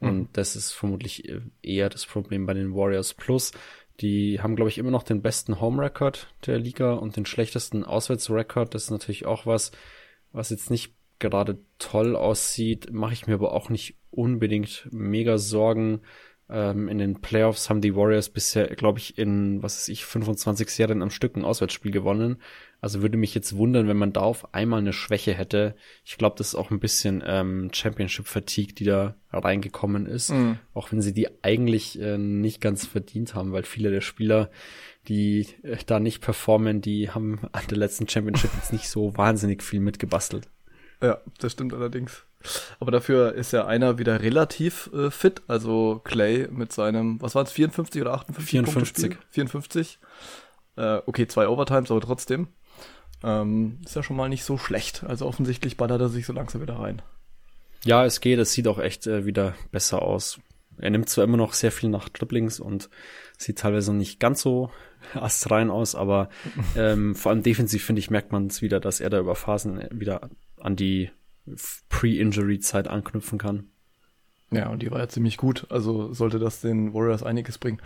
Und 0.00 0.18
mhm. 0.18 0.28
das 0.32 0.56
ist 0.56 0.72
vermutlich 0.72 1.30
eher 1.62 1.88
das 1.88 2.06
Problem 2.06 2.44
bei 2.44 2.54
den 2.54 2.74
Warriors 2.74 3.14
Plus. 3.14 3.52
Die 4.02 4.40
haben, 4.40 4.56
glaube 4.56 4.68
ich, 4.68 4.78
immer 4.78 4.90
noch 4.90 5.04
den 5.04 5.22
besten 5.22 5.60
Home-Record 5.60 6.28
der 6.46 6.58
Liga 6.58 6.94
und 6.94 7.16
den 7.16 7.24
schlechtesten 7.24 7.84
Auswärts-Record. 7.84 8.74
Das 8.74 8.84
ist 8.84 8.90
natürlich 8.90 9.26
auch 9.26 9.46
was, 9.46 9.70
was 10.32 10.50
jetzt 10.50 10.70
nicht 10.70 10.94
gerade 11.20 11.58
toll 11.78 12.16
aussieht, 12.16 12.92
mache 12.92 13.12
ich 13.12 13.28
mir 13.28 13.34
aber 13.34 13.52
auch 13.52 13.70
nicht 13.70 13.96
unbedingt 14.10 14.88
mega 14.90 15.38
Sorgen. 15.38 16.00
Ähm, 16.50 16.88
in 16.88 16.98
den 16.98 17.20
Playoffs 17.20 17.70
haben 17.70 17.80
die 17.80 17.94
Warriors 17.94 18.28
bisher, 18.28 18.66
glaube 18.74 18.98
ich, 18.98 19.16
in, 19.18 19.62
was 19.62 19.76
weiß 19.76 19.88
ich, 19.88 20.04
25 20.04 20.68
Serien 20.68 21.00
am 21.00 21.10
Stück 21.10 21.36
ein 21.36 21.44
Auswärtsspiel 21.44 21.92
gewonnen. 21.92 22.42
Also 22.82 23.00
würde 23.00 23.16
mich 23.16 23.32
jetzt 23.32 23.56
wundern, 23.56 23.86
wenn 23.86 23.96
man 23.96 24.12
da 24.12 24.22
auf 24.22 24.52
einmal 24.52 24.80
eine 24.80 24.92
Schwäche 24.92 25.32
hätte. 25.32 25.76
Ich 26.04 26.18
glaube, 26.18 26.34
das 26.36 26.48
ist 26.48 26.54
auch 26.56 26.72
ein 26.72 26.80
bisschen 26.80 27.22
ähm, 27.24 27.70
Championship-Fatigue, 27.72 28.74
die 28.74 28.84
da 28.84 29.14
reingekommen 29.32 30.06
ist. 30.06 30.30
Mhm. 30.30 30.58
Auch 30.74 30.90
wenn 30.90 31.00
sie 31.00 31.14
die 31.14 31.28
eigentlich 31.44 32.00
äh, 32.00 32.18
nicht 32.18 32.60
ganz 32.60 32.84
verdient 32.84 33.36
haben, 33.36 33.52
weil 33.52 33.62
viele 33.62 33.92
der 33.92 34.00
Spieler, 34.00 34.50
die 35.06 35.46
äh, 35.62 35.76
da 35.86 36.00
nicht 36.00 36.22
performen, 36.22 36.80
die 36.80 37.10
haben 37.10 37.38
an 37.52 37.62
der 37.70 37.78
letzten 37.78 38.08
Championship 38.08 38.50
jetzt 38.56 38.72
nicht 38.72 38.88
so 38.88 39.16
wahnsinnig 39.16 39.62
viel 39.62 39.78
mitgebastelt. 39.78 40.48
Ja, 41.00 41.20
das 41.38 41.52
stimmt 41.52 41.74
allerdings. 41.74 42.24
Aber 42.80 42.90
dafür 42.90 43.34
ist 43.34 43.52
ja 43.52 43.64
einer 43.64 43.98
wieder 43.98 44.22
relativ 44.22 44.90
äh, 44.92 45.12
fit. 45.12 45.42
Also 45.46 46.00
Clay 46.02 46.48
mit 46.50 46.72
seinem, 46.72 47.22
was 47.22 47.36
waren 47.36 47.46
es, 47.46 47.52
54 47.52 48.02
oder 48.02 48.14
58? 48.14 48.50
54. 48.50 49.18
54. 49.30 49.98
Äh, 50.74 51.00
okay, 51.06 51.28
zwei 51.28 51.46
Overtimes, 51.46 51.92
aber 51.92 52.00
trotzdem. 52.00 52.48
Ähm, 53.24 53.78
ist 53.84 53.96
ja 53.96 54.02
schon 54.02 54.16
mal 54.16 54.28
nicht 54.28 54.44
so 54.44 54.58
schlecht. 54.58 55.04
Also 55.04 55.26
offensichtlich 55.26 55.76
ballert 55.76 56.00
er 56.00 56.08
sich 56.08 56.26
so 56.26 56.32
langsam 56.32 56.62
wieder 56.62 56.78
rein. 56.78 57.02
Ja, 57.84 58.04
es 58.04 58.20
geht. 58.20 58.38
Es 58.38 58.52
sieht 58.52 58.68
auch 58.68 58.78
echt 58.78 59.06
äh, 59.06 59.26
wieder 59.26 59.54
besser 59.70 60.02
aus. 60.02 60.40
Er 60.78 60.90
nimmt 60.90 61.08
zwar 61.08 61.24
immer 61.24 61.36
noch 61.36 61.52
sehr 61.52 61.72
viel 61.72 61.90
nach 61.90 62.08
Dribblings 62.08 62.60
und 62.60 62.88
sieht 63.36 63.58
teilweise 63.58 63.92
nicht 63.92 64.20
ganz 64.20 64.40
so 64.42 64.70
astrein 65.14 65.70
aus, 65.70 65.94
aber 65.94 66.28
ähm, 66.76 67.14
vor 67.14 67.30
allem 67.30 67.42
defensiv, 67.42 67.84
finde 67.84 68.00
ich, 68.00 68.10
merkt 68.10 68.32
man 68.32 68.46
es 68.46 68.62
wieder, 68.62 68.80
dass 68.80 69.00
er 69.00 69.10
da 69.10 69.18
über 69.18 69.34
Phasen 69.34 69.86
wieder 69.90 70.30
an 70.60 70.76
die 70.76 71.10
Pre-Injury-Zeit 71.88 72.88
anknüpfen 72.88 73.38
kann. 73.38 73.68
Ja, 74.52 74.68
und 74.68 74.82
die 74.82 74.90
war 74.90 74.98
ja 74.98 75.08
ziemlich 75.08 75.38
gut. 75.38 75.66
Also 75.70 76.12
sollte 76.12 76.38
das 76.38 76.60
den 76.60 76.92
Warriors 76.94 77.22
einiges 77.22 77.58
bringen. 77.58 77.80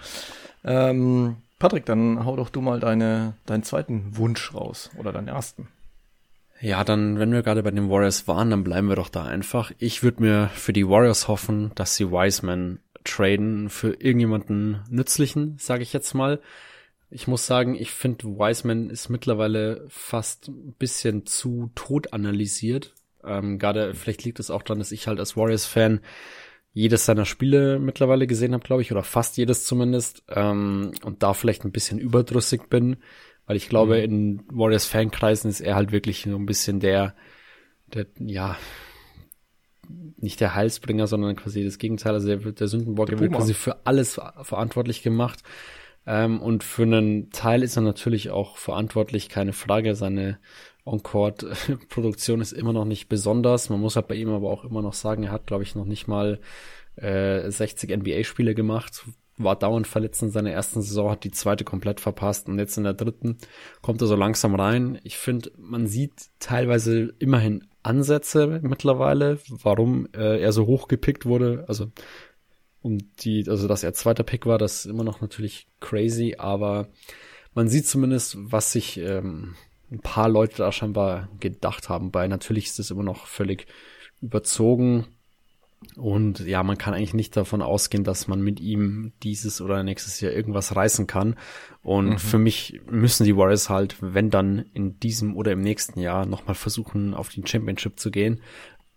Ähm, 0.64 1.36
Patrick, 1.58 1.86
dann 1.86 2.24
hau 2.24 2.36
doch 2.36 2.50
du 2.50 2.60
mal 2.60 2.80
deine, 2.80 3.34
deinen 3.46 3.62
zweiten 3.62 4.16
Wunsch 4.16 4.54
raus 4.54 4.90
oder 4.98 5.12
deinen 5.12 5.28
ersten. 5.28 5.68
Ja, 6.60 6.84
dann, 6.84 7.18
wenn 7.18 7.32
wir 7.32 7.42
gerade 7.42 7.62
bei 7.62 7.70
den 7.70 7.90
Warriors 7.90 8.26
waren, 8.28 8.50
dann 8.50 8.64
bleiben 8.64 8.88
wir 8.88 8.96
doch 8.96 9.08
da 9.08 9.24
einfach. 9.24 9.72
Ich 9.78 10.02
würde 10.02 10.22
mir 10.22 10.50
für 10.54 10.72
die 10.72 10.88
Warriors 10.88 11.28
hoffen, 11.28 11.72
dass 11.74 11.96
sie 11.96 12.10
Wiseman 12.10 12.78
traden 13.04 13.68
für 13.68 13.94
irgendjemanden 13.94 14.82
nützlichen, 14.88 15.56
sage 15.58 15.82
ich 15.82 15.92
jetzt 15.92 16.14
mal. 16.14 16.40
Ich 17.10 17.28
muss 17.28 17.46
sagen, 17.46 17.74
ich 17.74 17.92
finde, 17.92 18.26
Wiseman 18.26 18.90
ist 18.90 19.08
mittlerweile 19.08 19.86
fast 19.88 20.48
ein 20.48 20.74
bisschen 20.78 21.24
zu 21.24 21.70
tot 21.74 22.12
analysiert. 22.12 22.94
Ähm, 23.22 23.58
Gerade, 23.58 23.94
vielleicht 23.94 24.24
liegt 24.24 24.40
es 24.40 24.50
auch 24.50 24.62
daran, 24.62 24.80
dass 24.80 24.92
ich 24.92 25.06
halt 25.06 25.20
als 25.20 25.36
Warriors-Fan 25.36 26.00
jedes 26.76 27.06
seiner 27.06 27.24
Spiele 27.24 27.78
mittlerweile 27.78 28.26
gesehen 28.26 28.52
habe, 28.52 28.62
glaube 28.62 28.82
ich, 28.82 28.92
oder 28.92 29.02
fast 29.02 29.38
jedes 29.38 29.64
zumindest. 29.64 30.22
Ähm, 30.28 30.92
und 31.04 31.22
da 31.22 31.32
vielleicht 31.32 31.64
ein 31.64 31.72
bisschen 31.72 31.98
überdrüssig 31.98 32.68
bin, 32.68 32.98
weil 33.46 33.56
ich 33.56 33.70
glaube, 33.70 33.96
mhm. 33.96 34.04
in 34.04 34.42
Warriors-Fankreisen 34.52 35.48
ist 35.48 35.62
er 35.62 35.74
halt 35.74 35.90
wirklich 35.90 36.26
so 36.28 36.36
ein 36.36 36.44
bisschen 36.44 36.78
der, 36.78 37.14
der, 37.94 38.04
ja, 38.18 38.58
nicht 40.18 40.38
der 40.38 40.54
Heilsbringer, 40.54 41.06
sondern 41.06 41.34
quasi 41.34 41.64
das 41.64 41.78
Gegenteil. 41.78 42.12
Also 42.12 42.28
der, 42.28 42.52
der 42.52 42.68
Sündenbock, 42.68 43.06
der 43.06 43.20
wird 43.20 43.32
quasi 43.32 43.54
für 43.54 43.86
alles 43.86 44.20
verantwortlich 44.42 45.02
gemacht. 45.02 45.44
Ähm, 46.06 46.42
und 46.42 46.62
für 46.62 46.82
einen 46.82 47.30
Teil 47.30 47.62
ist 47.62 47.76
er 47.76 47.82
natürlich 47.82 48.28
auch 48.28 48.58
verantwortlich, 48.58 49.30
keine 49.30 49.54
Frage. 49.54 49.94
Seine 49.94 50.38
On-Court-Produktion 50.86 52.40
ist 52.40 52.52
immer 52.52 52.72
noch 52.72 52.84
nicht 52.84 53.08
besonders. 53.08 53.68
Man 53.68 53.80
muss 53.80 53.96
halt 53.96 54.08
bei 54.08 54.14
ihm 54.14 54.30
aber 54.30 54.50
auch 54.50 54.64
immer 54.64 54.82
noch 54.82 54.94
sagen, 54.94 55.24
er 55.24 55.32
hat, 55.32 55.46
glaube 55.46 55.64
ich, 55.64 55.74
noch 55.74 55.84
nicht 55.84 56.08
mal 56.08 56.40
äh, 56.96 57.50
60 57.50 57.94
NBA-Spiele 57.94 58.54
gemacht, 58.54 59.04
war 59.36 59.56
dauernd 59.56 59.86
verletzt 59.86 60.22
in 60.22 60.30
seiner 60.30 60.50
ersten 60.50 60.80
Saison, 60.80 61.10
hat 61.10 61.24
die 61.24 61.30
zweite 61.30 61.64
komplett 61.64 62.00
verpasst 62.00 62.48
und 62.48 62.58
jetzt 62.58 62.78
in 62.78 62.84
der 62.84 62.94
dritten 62.94 63.36
kommt 63.82 64.00
er 64.00 64.06
so 64.06 64.16
langsam 64.16 64.54
rein. 64.54 64.98
Ich 65.04 65.18
finde, 65.18 65.50
man 65.58 65.86
sieht 65.86 66.30
teilweise 66.38 67.14
immerhin 67.18 67.66
Ansätze 67.82 68.60
mittlerweile, 68.62 69.38
warum 69.48 70.08
äh, 70.14 70.40
er 70.40 70.52
so 70.52 70.66
hoch 70.66 70.88
gepickt 70.88 71.26
wurde. 71.26 71.64
Also 71.68 71.92
um 72.80 72.98
die, 73.18 73.44
also 73.48 73.68
dass 73.68 73.82
er 73.82 73.92
zweiter 73.92 74.22
Pick 74.22 74.46
war, 74.46 74.58
das 74.58 74.80
ist 74.80 74.86
immer 74.86 75.04
noch 75.04 75.20
natürlich 75.20 75.66
crazy, 75.80 76.36
aber 76.38 76.88
man 77.52 77.68
sieht 77.68 77.86
zumindest, 77.86 78.36
was 78.38 78.72
sich 78.72 78.98
ähm, 78.98 79.54
ein 79.90 80.00
paar 80.00 80.28
Leute 80.28 80.58
da 80.58 80.72
scheinbar 80.72 81.28
gedacht 81.40 81.88
haben. 81.88 82.10
Bei 82.10 82.26
natürlich 82.28 82.66
ist 82.66 82.78
es 82.78 82.90
immer 82.90 83.04
noch 83.04 83.26
völlig 83.26 83.66
überzogen. 84.20 85.06
Und 85.94 86.40
ja, 86.40 86.62
man 86.62 86.78
kann 86.78 86.94
eigentlich 86.94 87.14
nicht 87.14 87.36
davon 87.36 87.62
ausgehen, 87.62 88.02
dass 88.02 88.28
man 88.28 88.40
mit 88.40 88.60
ihm 88.60 89.12
dieses 89.22 89.60
oder 89.60 89.82
nächstes 89.82 90.20
Jahr 90.20 90.32
irgendwas 90.32 90.74
reißen 90.74 91.06
kann. 91.06 91.36
Und 91.82 92.08
mhm. 92.08 92.18
für 92.18 92.38
mich 92.38 92.80
müssen 92.90 93.24
die 93.24 93.36
Warriors 93.36 93.70
halt, 93.70 93.96
wenn 94.00 94.30
dann 94.30 94.58
in 94.72 94.98
diesem 94.98 95.36
oder 95.36 95.52
im 95.52 95.60
nächsten 95.60 96.00
Jahr 96.00 96.26
nochmal 96.26 96.54
versuchen, 96.54 97.14
auf 97.14 97.28
den 97.28 97.46
Championship 97.46 98.00
zu 98.00 98.10
gehen. 98.10 98.40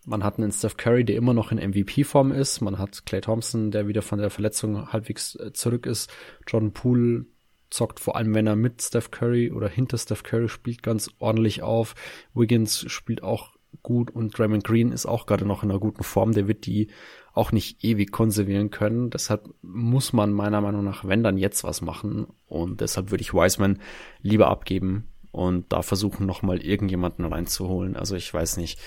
Man 0.06 0.24
hat 0.24 0.38
einen 0.38 0.50
Steph 0.50 0.76
Curry, 0.76 1.04
der 1.04 1.16
immer 1.16 1.34
noch 1.34 1.52
in 1.52 1.58
MVP-Form 1.58 2.32
ist. 2.32 2.60
Man 2.62 2.78
hat 2.78 3.04
Clay 3.04 3.20
Thompson, 3.20 3.70
der 3.70 3.86
wieder 3.86 4.02
von 4.02 4.18
der 4.18 4.30
Verletzung 4.30 4.92
halbwegs 4.92 5.36
äh, 5.36 5.52
zurück 5.52 5.86
ist. 5.86 6.10
Jordan 6.46 6.72
Poole 6.72 7.26
zockt 7.70 8.00
vor 8.00 8.16
allem, 8.16 8.34
wenn 8.34 8.46
er 8.46 8.56
mit 8.56 8.82
Steph 8.82 9.10
Curry 9.10 9.50
oder 9.50 9.68
hinter 9.68 9.98
Steph 9.98 10.22
Curry 10.22 10.48
spielt, 10.48 10.82
ganz 10.82 11.10
ordentlich 11.18 11.62
auf. 11.62 11.94
Wiggins 12.34 12.84
spielt 12.90 13.22
auch 13.22 13.56
gut 13.82 14.10
und 14.10 14.36
Draymond 14.36 14.64
Green 14.64 14.92
ist 14.92 15.06
auch 15.06 15.26
gerade 15.26 15.46
noch 15.46 15.62
in 15.62 15.70
einer 15.70 15.80
guten 15.80 16.02
Form. 16.02 16.32
Der 16.32 16.48
wird 16.48 16.66
die 16.66 16.88
auch 17.32 17.52
nicht 17.52 17.84
ewig 17.84 18.10
konservieren 18.10 18.70
können. 18.70 19.10
Deshalb 19.10 19.48
muss 19.62 20.12
man 20.12 20.32
meiner 20.32 20.60
Meinung 20.60 20.84
nach, 20.84 21.04
wenn 21.04 21.22
dann 21.22 21.38
jetzt 21.38 21.64
was 21.64 21.80
machen. 21.80 22.26
Und 22.46 22.80
deshalb 22.80 23.10
würde 23.10 23.22
ich 23.22 23.32
Wiseman 23.32 23.78
lieber 24.20 24.48
abgeben 24.48 25.06
und 25.32 25.72
da 25.72 25.82
versuchen 25.82 26.26
nochmal 26.26 26.58
irgendjemanden 26.58 27.24
reinzuholen. 27.24 27.96
Also 27.96 28.16
ich 28.16 28.32
weiß 28.32 28.56
nicht. 28.56 28.80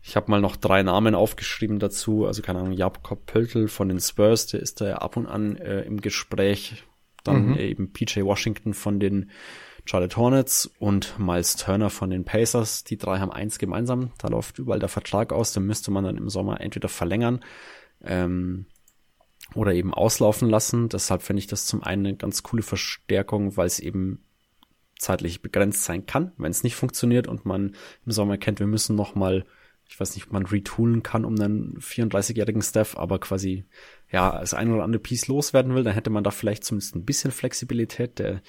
Ich 0.00 0.16
habe 0.16 0.30
mal 0.30 0.40
noch 0.40 0.56
drei 0.56 0.82
Namen 0.82 1.14
aufgeschrieben 1.14 1.78
dazu. 1.78 2.26
Also 2.26 2.40
keine 2.42 2.60
Ahnung, 2.60 2.72
Jakob 2.72 3.26
Pöltl 3.26 3.68
von 3.68 3.88
den 3.88 4.00
Spurs, 4.00 4.46
der 4.46 4.60
ist 4.60 4.80
da 4.80 4.88
ja 4.88 4.96
ab 4.96 5.16
und 5.16 5.26
an 5.26 5.56
äh, 5.56 5.82
im 5.82 6.00
Gespräch. 6.00 6.84
Dann 7.28 7.50
mhm. 7.50 7.58
eben 7.58 7.92
PJ 7.92 8.22
Washington 8.22 8.74
von 8.74 9.00
den 9.00 9.30
Charlotte 9.84 10.16
Hornets 10.16 10.70
und 10.78 11.18
Miles 11.18 11.56
Turner 11.56 11.90
von 11.90 12.10
den 12.10 12.24
Pacers. 12.24 12.84
Die 12.84 12.98
drei 12.98 13.18
haben 13.18 13.32
eins 13.32 13.58
gemeinsam. 13.58 14.12
Da 14.18 14.28
läuft 14.28 14.58
überall 14.58 14.80
der 14.80 14.88
Vertrag 14.88 15.32
aus. 15.32 15.52
Den 15.52 15.64
müsste 15.64 15.90
man 15.90 16.04
dann 16.04 16.18
im 16.18 16.28
Sommer 16.28 16.60
entweder 16.60 16.88
verlängern 16.88 17.40
ähm, 18.02 18.66
oder 19.54 19.72
eben 19.72 19.94
auslaufen 19.94 20.50
lassen. 20.50 20.88
Deshalb 20.88 21.22
finde 21.22 21.40
ich 21.40 21.46
das 21.46 21.66
zum 21.66 21.82
einen 21.82 22.06
eine 22.06 22.16
ganz 22.16 22.42
coole 22.42 22.62
Verstärkung, 22.62 23.56
weil 23.56 23.66
es 23.66 23.80
eben 23.80 24.24
zeitlich 24.98 25.42
begrenzt 25.42 25.84
sein 25.84 26.06
kann, 26.06 26.32
wenn 26.36 26.50
es 26.50 26.64
nicht 26.64 26.74
funktioniert 26.74 27.28
und 27.28 27.46
man 27.46 27.76
im 28.04 28.12
Sommer 28.12 28.36
kennt, 28.36 28.58
wir 28.58 28.66
müssen 28.66 28.96
noch 28.96 29.14
mal 29.14 29.44
ich 29.88 29.98
weiß 29.98 30.14
nicht, 30.14 30.26
ob 30.26 30.32
man 30.32 30.46
retoolen 30.46 31.02
kann 31.02 31.24
um 31.24 31.40
einen 31.40 31.78
34-jährigen 31.78 32.62
Steph, 32.62 32.96
aber 32.96 33.18
quasi, 33.18 33.64
ja, 34.10 34.30
als 34.30 34.54
ein 34.54 34.72
oder 34.72 34.84
andere 34.84 35.02
Piece 35.02 35.28
loswerden 35.28 35.74
will, 35.74 35.84
dann 35.84 35.94
hätte 35.94 36.10
man 36.10 36.24
da 36.24 36.30
vielleicht 36.30 36.64
zumindest 36.64 36.96
ein 36.96 37.04
bisschen 37.04 37.30
Flexibilität. 37.30 38.18
Der, 38.18 38.42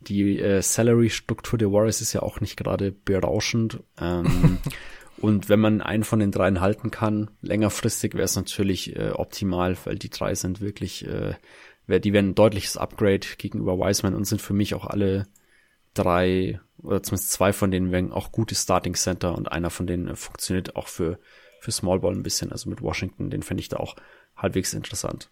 die 0.00 0.38
äh, 0.38 0.60
Salary-Struktur 0.60 1.58
der 1.58 1.72
Warriors 1.72 2.00
ist 2.00 2.12
ja 2.12 2.22
auch 2.22 2.40
nicht 2.40 2.56
gerade 2.56 2.92
berauschend. 2.92 3.80
Ähm, 4.00 4.58
und 5.18 5.48
wenn 5.48 5.60
man 5.60 5.80
einen 5.80 6.04
von 6.04 6.18
den 6.18 6.30
dreien 6.30 6.60
halten 6.60 6.90
kann, 6.90 7.30
längerfristig 7.40 8.14
wäre 8.14 8.24
es 8.24 8.36
natürlich 8.36 8.96
äh, 8.96 9.10
optimal, 9.10 9.76
weil 9.84 9.96
die 9.96 10.10
drei 10.10 10.34
sind 10.34 10.60
wirklich, 10.60 11.06
äh, 11.06 11.34
die 11.86 12.12
wären 12.12 12.30
ein 12.30 12.34
deutliches 12.34 12.76
Upgrade 12.76 13.26
gegenüber 13.38 13.78
Wiseman 13.78 14.14
und 14.14 14.24
sind 14.26 14.42
für 14.42 14.52
mich 14.52 14.74
auch 14.74 14.86
alle 14.86 15.26
drei 15.94 16.60
oder 16.82 17.02
zumindest 17.02 17.32
zwei 17.32 17.52
von 17.52 17.70
denen 17.70 17.90
wären 17.90 18.12
auch 18.12 18.30
gute 18.30 18.54
Starting 18.54 18.94
Center 18.94 19.34
und 19.36 19.50
einer 19.50 19.70
von 19.70 19.86
denen 19.86 20.14
funktioniert 20.16 20.76
auch 20.76 20.86
für, 20.86 21.18
für 21.60 21.72
Small 21.72 22.00
Ball 22.00 22.14
ein 22.14 22.22
bisschen. 22.22 22.52
Also 22.52 22.70
mit 22.70 22.82
Washington, 22.82 23.30
den 23.30 23.42
fände 23.42 23.60
ich 23.62 23.68
da 23.68 23.78
auch 23.78 23.96
halbwegs 24.38 24.72
interessant. 24.72 25.30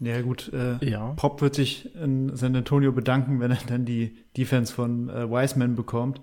Ja 0.00 0.20
gut, 0.20 0.52
äh, 0.52 0.84
ja. 0.84 1.12
Pop 1.16 1.40
wird 1.40 1.54
sich 1.54 1.94
in 1.96 2.36
San 2.36 2.54
Antonio 2.54 2.92
bedanken, 2.92 3.40
wenn 3.40 3.50
er 3.50 3.58
dann 3.66 3.84
die 3.84 4.16
Defense 4.36 4.72
von 4.72 5.08
äh, 5.08 5.28
Wiseman 5.28 5.74
bekommt. 5.74 6.20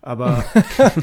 Aber, 0.00 0.44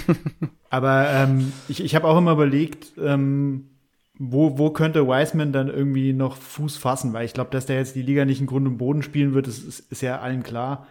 aber 0.70 1.10
ähm, 1.10 1.52
ich, 1.68 1.84
ich 1.84 1.96
habe 1.96 2.08
auch 2.08 2.18
immer 2.18 2.32
überlegt, 2.32 2.94
ähm, 2.98 3.72
wo, 4.18 4.58
wo 4.58 4.70
könnte 4.70 5.08
Wiseman 5.08 5.52
dann 5.52 5.68
irgendwie 5.68 6.14
noch 6.14 6.38
Fuß 6.38 6.78
fassen, 6.78 7.12
weil 7.12 7.26
ich 7.26 7.34
glaube, 7.34 7.52
dass 7.52 7.66
der 7.66 7.78
jetzt 7.78 7.96
die 7.96 8.02
Liga 8.02 8.24
nicht 8.24 8.40
in 8.40 8.48
Grund 8.48 8.66
und 8.66 8.78
Boden 8.78 9.04
spielen 9.04 9.34
wird, 9.34 9.48
das 9.48 9.60
ist, 9.60 9.92
ist 9.92 10.02
ja 10.02 10.20
allen 10.22 10.44
klar. 10.44 10.88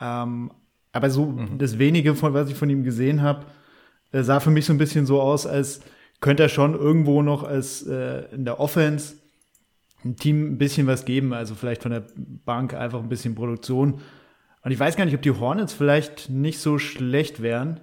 Ähm, 0.00 0.52
aber 0.92 1.10
so 1.10 1.26
mhm. 1.26 1.58
das 1.58 1.78
wenige, 1.78 2.14
von 2.14 2.32
was 2.32 2.48
ich 2.48 2.56
von 2.56 2.70
ihm 2.70 2.84
gesehen 2.84 3.22
habe, 3.22 3.46
äh, 4.12 4.22
sah 4.22 4.38
für 4.38 4.50
mich 4.50 4.66
so 4.66 4.72
ein 4.72 4.78
bisschen 4.78 5.06
so 5.06 5.20
aus, 5.20 5.46
als 5.46 5.80
könnte 6.20 6.44
er 6.44 6.48
schon 6.48 6.74
irgendwo 6.74 7.22
noch 7.22 7.42
als 7.42 7.86
äh, 7.86 8.24
in 8.34 8.44
der 8.44 8.60
Offense 8.60 9.16
ein 10.04 10.16
Team 10.16 10.52
ein 10.52 10.58
bisschen 10.58 10.86
was 10.86 11.04
geben, 11.04 11.32
also 11.32 11.54
vielleicht 11.54 11.82
von 11.82 11.92
der 11.92 12.04
Bank 12.16 12.74
einfach 12.74 13.00
ein 13.00 13.08
bisschen 13.08 13.34
Produktion. 13.34 14.00
Und 14.62 14.70
ich 14.70 14.78
weiß 14.78 14.96
gar 14.96 15.04
nicht, 15.04 15.14
ob 15.14 15.22
die 15.22 15.30
Hornets 15.30 15.72
vielleicht 15.72 16.30
nicht 16.30 16.58
so 16.58 16.78
schlecht 16.78 17.42
wären. 17.42 17.80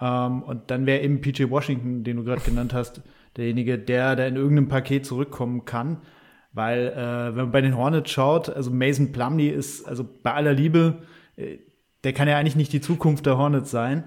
Ähm, 0.00 0.42
und 0.42 0.70
dann 0.70 0.86
wäre 0.86 1.02
eben 1.02 1.20
PJ 1.20 1.50
Washington, 1.50 2.04
den 2.04 2.18
du 2.18 2.24
gerade 2.24 2.42
genannt 2.42 2.72
hast, 2.72 3.02
derjenige, 3.36 3.78
der 3.78 4.16
da 4.16 4.26
in 4.26 4.36
irgendeinem 4.36 4.68
Paket 4.68 5.06
zurückkommen 5.06 5.64
kann. 5.64 5.98
Weil, 6.52 6.88
äh, 6.88 7.36
wenn 7.36 7.44
man 7.44 7.52
bei 7.52 7.60
den 7.60 7.76
Hornets 7.76 8.10
schaut, 8.10 8.50
also 8.50 8.70
Mason 8.70 9.12
Plumley 9.12 9.48
ist, 9.48 9.86
also 9.86 10.06
bei 10.22 10.34
aller 10.34 10.52
Liebe, 10.52 11.02
äh, 11.36 11.58
der 12.04 12.12
kann 12.12 12.28
ja 12.28 12.38
eigentlich 12.38 12.56
nicht 12.56 12.72
die 12.72 12.80
Zukunft 12.80 13.26
der 13.26 13.38
Hornets 13.38 13.70
sein. 13.70 14.04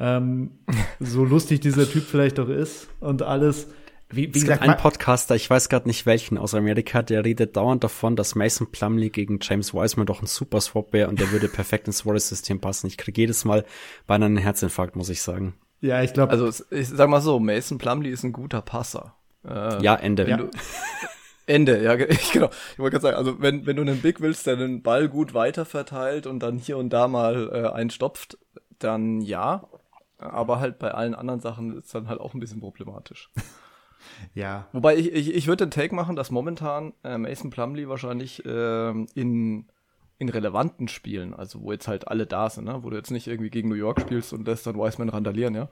Ähm, 0.00 0.52
so 0.98 1.24
lustig 1.24 1.60
dieser 1.60 1.88
Typ 1.88 2.04
vielleicht 2.04 2.40
auch 2.40 2.48
ist 2.48 2.88
und 3.00 3.20
alles. 3.20 3.68
Wie, 4.08 4.22
wie 4.34 4.38
es 4.38 4.44
gesagt, 4.44 4.62
gibt 4.62 4.72
einen 4.72 4.80
Podcaster, 4.80 5.36
ich 5.36 5.48
weiß 5.48 5.68
gerade 5.68 5.86
nicht 5.86 6.04
welchen 6.04 6.36
aus 6.38 6.54
Amerika, 6.54 7.02
der 7.02 7.24
redet 7.24 7.56
dauernd 7.56 7.84
davon, 7.84 8.16
dass 8.16 8.34
Mason 8.34 8.72
Plumley 8.72 9.10
gegen 9.10 9.38
James 9.40 9.72
Wiseman 9.72 10.06
doch 10.06 10.20
ein 10.20 10.26
super 10.26 10.60
Swap 10.60 10.92
wäre 10.92 11.08
und 11.08 11.20
der 11.20 11.30
würde 11.30 11.48
perfekt 11.48 11.86
ins 11.86 12.06
Warriors-System 12.06 12.60
passen. 12.60 12.88
Ich 12.88 12.96
kriege 12.96 13.20
jedes 13.20 13.44
Mal 13.44 13.64
beinahe 14.06 14.26
einen 14.26 14.38
Herzinfarkt, 14.38 14.96
muss 14.96 15.10
ich 15.10 15.22
sagen. 15.22 15.54
Ja, 15.80 16.02
ich 16.02 16.12
glaube. 16.12 16.32
Also 16.32 16.64
ich 16.70 16.88
sag 16.88 17.08
mal 17.08 17.20
so, 17.20 17.38
Mason 17.38 17.78
Plumley 17.78 18.10
ist 18.10 18.24
ein 18.24 18.32
guter 18.32 18.62
Passer. 18.62 19.14
Äh, 19.46 19.82
ja, 19.82 19.94
Ende. 19.94 20.28
Ja. 20.28 20.38
Du, 20.38 20.50
Ende, 21.46 21.82
ja, 21.82 21.94
ich, 22.08 22.32
genau. 22.32 22.50
Ich 22.72 22.78
wollte 22.78 22.98
gerade 22.98 23.02
sagen, 23.02 23.16
also 23.16 23.40
wenn, 23.40 23.66
wenn 23.66 23.76
du 23.76 23.82
einen 23.82 24.00
Big 24.00 24.20
willst, 24.20 24.46
der 24.46 24.56
den 24.56 24.82
Ball 24.82 25.08
gut 25.08 25.34
weiterverteilt 25.34 26.26
und 26.26 26.40
dann 26.40 26.58
hier 26.58 26.78
und 26.78 26.90
da 26.90 27.06
mal 27.06 27.50
äh, 27.52 27.68
einstopft, 27.68 28.38
dann 28.78 29.20
ja. 29.20 29.68
Aber 30.20 30.60
halt 30.60 30.78
bei 30.78 30.92
allen 30.92 31.14
anderen 31.14 31.40
Sachen 31.40 31.76
ist 31.78 31.94
dann 31.94 32.08
halt 32.08 32.20
auch 32.20 32.34
ein 32.34 32.40
bisschen 32.40 32.60
problematisch. 32.60 33.30
ja. 34.34 34.68
Wobei 34.72 34.96
ich, 34.96 35.12
ich, 35.12 35.34
ich 35.34 35.46
würde 35.46 35.66
den 35.66 35.70
Take 35.70 35.94
machen, 35.94 36.16
dass 36.16 36.30
momentan 36.30 36.92
äh, 37.04 37.18
Mason 37.18 37.50
Plumley 37.50 37.88
wahrscheinlich 37.88 38.44
äh, 38.44 38.90
in, 38.90 39.66
in 40.18 40.28
relevanten 40.28 40.88
Spielen, 40.88 41.34
also 41.34 41.62
wo 41.62 41.72
jetzt 41.72 41.88
halt 41.88 42.08
alle 42.08 42.26
da 42.26 42.50
sind, 42.50 42.64
ne? 42.64 42.82
wo 42.82 42.90
du 42.90 42.96
jetzt 42.96 43.10
nicht 43.10 43.26
irgendwie 43.26 43.50
gegen 43.50 43.68
New 43.68 43.74
York 43.74 44.00
spielst 44.00 44.32
und 44.32 44.46
lässt 44.46 44.66
dann 44.66 44.76
Wiseman 44.76 45.08
randalieren, 45.08 45.54
ja. 45.54 45.68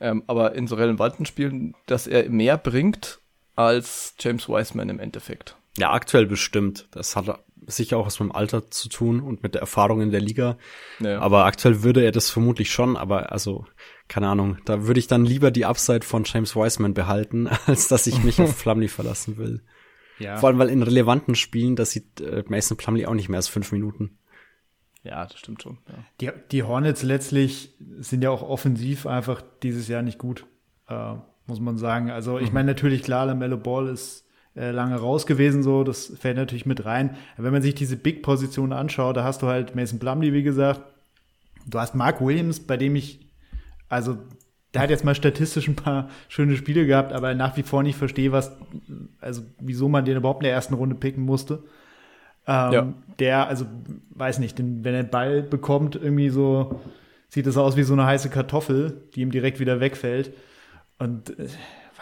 Ähm, 0.00 0.24
aber 0.26 0.54
in 0.54 0.66
so 0.66 0.74
relevanten 0.74 1.26
Spielen, 1.26 1.74
dass 1.86 2.06
er 2.06 2.28
mehr 2.28 2.56
bringt 2.56 3.20
als 3.54 4.14
James 4.18 4.48
Wiseman 4.48 4.88
im 4.88 4.98
Endeffekt. 4.98 5.56
Ja, 5.76 5.92
aktuell 5.92 6.26
bestimmt. 6.26 6.88
Das 6.90 7.16
hat 7.16 7.38
sicher 7.66 7.98
auch 7.98 8.06
was 8.06 8.18
mit 8.20 8.28
dem 8.28 8.34
Alter 8.34 8.70
zu 8.70 8.88
tun 8.88 9.20
und 9.20 9.42
mit 9.42 9.54
der 9.54 9.60
Erfahrung 9.60 10.00
in 10.00 10.10
der 10.10 10.20
Liga. 10.20 10.56
Ja. 11.00 11.20
Aber 11.20 11.44
aktuell 11.44 11.82
würde 11.82 12.02
er 12.02 12.12
das 12.12 12.30
vermutlich 12.30 12.70
schon, 12.70 12.96
aber 12.96 13.32
also, 13.32 13.64
keine 14.08 14.28
Ahnung, 14.28 14.58
da 14.64 14.86
würde 14.86 15.00
ich 15.00 15.06
dann 15.06 15.24
lieber 15.24 15.50
die 15.50 15.64
Upside 15.64 16.04
von 16.04 16.24
James 16.24 16.56
Wiseman 16.56 16.94
behalten, 16.94 17.48
als 17.66 17.88
dass 17.88 18.06
ich 18.06 18.22
mich 18.22 18.40
auf 18.40 18.58
Plumlee 18.62 18.88
verlassen 18.88 19.36
will. 19.36 19.62
Ja. 20.18 20.36
Vor 20.36 20.48
allem, 20.48 20.58
weil 20.58 20.68
in 20.68 20.82
relevanten 20.82 21.34
Spielen, 21.34 21.76
das 21.76 21.90
sieht 21.90 22.20
äh, 22.20 22.44
Mason 22.48 22.76
Plumlee 22.76 23.06
auch 23.06 23.14
nicht 23.14 23.28
mehr 23.28 23.38
als 23.38 23.48
fünf 23.48 23.72
Minuten. 23.72 24.18
Ja, 25.02 25.24
das 25.24 25.38
stimmt 25.38 25.62
schon. 25.62 25.78
Ja. 25.88 25.94
Die, 26.20 26.30
die 26.50 26.62
Hornets 26.62 27.02
letztlich 27.02 27.74
sind 27.98 28.22
ja 28.22 28.30
auch 28.30 28.42
offensiv 28.42 29.06
einfach 29.06 29.42
dieses 29.62 29.88
Jahr 29.88 30.02
nicht 30.02 30.18
gut. 30.18 30.46
Äh, 30.88 31.14
muss 31.46 31.60
man 31.60 31.76
sagen. 31.76 32.10
Also 32.10 32.38
ich 32.38 32.48
mhm. 32.48 32.54
meine 32.54 32.66
natürlich 32.68 33.02
klar, 33.02 33.26
LaMelo 33.26 33.56
Ball 33.56 33.88
ist 33.88 34.20
äh, 34.20 34.31
lange 34.54 34.96
raus 34.96 35.26
gewesen, 35.26 35.62
so 35.62 35.82
das 35.84 36.12
fällt 36.18 36.36
natürlich 36.36 36.66
mit 36.66 36.84
rein. 36.84 37.16
Aber 37.34 37.44
wenn 37.44 37.52
man 37.52 37.62
sich 37.62 37.74
diese 37.74 37.96
Big-Positionen 37.96 38.72
anschaut, 38.72 39.16
da 39.16 39.24
hast 39.24 39.42
du 39.42 39.46
halt 39.46 39.74
Mason 39.74 39.98
Plumlee, 39.98 40.32
wie 40.32 40.42
gesagt. 40.42 40.82
Du 41.66 41.78
hast 41.78 41.94
Mark 41.94 42.20
Williams, 42.20 42.60
bei 42.60 42.76
dem 42.76 42.96
ich, 42.96 43.20
also 43.88 44.18
der 44.74 44.82
hat 44.82 44.90
jetzt 44.90 45.04
mal 45.04 45.14
statistisch 45.14 45.68
ein 45.68 45.76
paar 45.76 46.08
schöne 46.28 46.56
Spiele 46.56 46.86
gehabt, 46.86 47.12
aber 47.12 47.34
nach 47.34 47.56
wie 47.56 47.62
vor 47.62 47.82
nicht 47.82 47.96
verstehe, 47.96 48.32
was, 48.32 48.56
also 49.20 49.42
wieso 49.60 49.88
man 49.88 50.04
den 50.04 50.16
überhaupt 50.16 50.42
in 50.42 50.46
der 50.46 50.54
ersten 50.54 50.74
Runde 50.74 50.96
picken 50.96 51.24
musste. 51.24 51.62
Ähm, 52.46 52.72
ja. 52.72 52.92
Der, 53.18 53.48
also 53.48 53.66
weiß 54.10 54.38
nicht, 54.38 54.58
den, 54.58 54.84
wenn 54.84 54.94
er 54.94 55.04
den 55.04 55.10
Ball 55.10 55.42
bekommt, 55.42 55.94
irgendwie 55.96 56.30
so 56.30 56.80
sieht 57.28 57.46
es 57.46 57.56
aus 57.56 57.76
wie 57.76 57.82
so 57.82 57.94
eine 57.94 58.04
heiße 58.04 58.28
Kartoffel, 58.28 59.04
die 59.14 59.22
ihm 59.22 59.30
direkt 59.30 59.60
wieder 59.60 59.80
wegfällt. 59.80 60.32
Und 60.98 61.38
äh, 61.38 61.48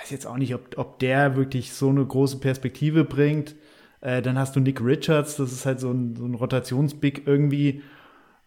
weiß 0.01 0.11
jetzt 0.11 0.27
auch 0.27 0.37
nicht, 0.37 0.55
ob, 0.55 0.79
ob 0.79 0.99
der 0.99 1.37
wirklich 1.37 1.73
so 1.73 1.89
eine 1.89 2.05
große 2.05 2.39
Perspektive 2.39 3.05
bringt. 3.05 3.55
Äh, 4.01 4.23
dann 4.23 4.39
hast 4.39 4.57
du 4.57 4.61
Nick 4.61 4.81
Richards, 4.81 5.37
das 5.37 5.53
ist 5.53 5.67
halt 5.67 5.81
so 5.81 5.91
ein, 5.91 6.17
so 6.17 6.25
ein 6.25 6.35
Rotationsbig 6.35 7.23
irgendwie. 7.27 7.83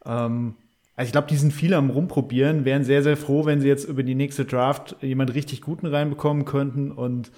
Ähm, 0.06 0.56
also 0.96 1.08
ich 1.08 1.12
glaube, 1.12 1.28
die 1.28 1.38
sind 1.38 1.54
viele 1.54 1.78
am 1.78 1.90
Rumprobieren, 1.90 2.66
wären 2.66 2.84
sehr, 2.84 3.04
sehr 3.04 3.18
froh, 3.18 3.46
wenn 3.46 3.62
sie 3.62 3.68
jetzt 3.68 3.86
über 3.86 4.04
die 4.04 4.16
nächste 4.16 4.46
Draft 4.46 4.96
jemand 5.02 5.34
richtig 5.34 5.62
Guten 5.62 5.88
reinbekommen 5.88 6.46
könnten. 6.46 6.92
Und 6.92 7.32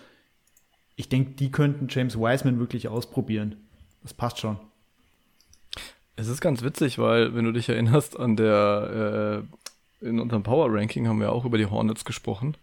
ich 0.96 1.10
denke, 1.10 1.32
die 1.32 1.52
könnten 1.52 1.88
James 1.90 2.18
Wiseman 2.18 2.60
wirklich 2.60 2.88
ausprobieren. 2.88 3.56
Das 4.04 4.14
passt 4.14 4.40
schon. 4.40 4.60
Es 6.18 6.28
ist 6.28 6.42
ganz 6.42 6.64
witzig, 6.64 7.00
weil, 7.00 7.36
wenn 7.36 7.46
du 7.46 7.52
dich 7.52 7.68
erinnerst 7.68 8.18
an 8.18 8.38
der, 8.38 9.44
äh, 10.02 10.06
in 10.06 10.20
unserem 10.20 10.44
Power 10.44 10.74
Ranking 10.74 11.08
haben 11.08 11.20
wir 11.20 11.32
auch 11.32 11.46
über 11.46 11.58
die 11.58 11.66
Hornets 11.66 12.06
gesprochen 12.06 12.56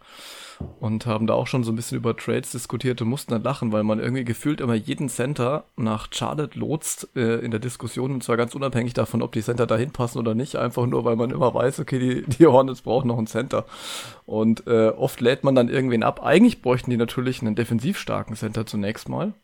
und 0.80 1.06
haben 1.06 1.26
da 1.26 1.34
auch 1.34 1.46
schon 1.46 1.64
so 1.64 1.72
ein 1.72 1.76
bisschen 1.76 1.98
über 1.98 2.16
Trades 2.16 2.52
diskutiert 2.52 3.00
und 3.02 3.08
mussten 3.08 3.32
dann 3.32 3.42
lachen, 3.42 3.72
weil 3.72 3.82
man 3.82 3.98
irgendwie 3.98 4.24
gefühlt 4.24 4.60
immer 4.60 4.74
jeden 4.74 5.08
Center 5.08 5.64
nach 5.76 6.08
Charlotte 6.12 6.58
lotst 6.58 7.08
äh, 7.16 7.38
in 7.38 7.50
der 7.50 7.60
Diskussion 7.60 8.12
und 8.12 8.22
zwar 8.22 8.36
ganz 8.36 8.54
unabhängig 8.54 8.94
davon, 8.94 9.22
ob 9.22 9.32
die 9.32 9.42
Center 9.42 9.66
dahin 9.66 9.90
passen 9.90 10.18
oder 10.18 10.34
nicht, 10.34 10.56
einfach 10.56 10.86
nur, 10.86 11.04
weil 11.04 11.16
man 11.16 11.30
immer 11.30 11.54
weiß, 11.54 11.80
okay, 11.80 11.98
die, 11.98 12.22
die 12.38 12.46
Hornets 12.46 12.82
brauchen 12.82 13.08
noch 13.08 13.18
einen 13.18 13.26
Center. 13.26 13.64
Und 14.26 14.66
äh, 14.66 14.88
oft 14.88 15.20
lädt 15.20 15.44
man 15.44 15.54
dann 15.54 15.68
irgendwen 15.68 16.02
ab. 16.02 16.24
Eigentlich 16.24 16.62
bräuchten 16.62 16.90
die 16.90 16.96
natürlich 16.96 17.42
einen 17.42 17.54
defensiv 17.54 17.98
starken 17.98 18.34
Center 18.34 18.66
zunächst 18.66 19.08
mal. 19.08 19.34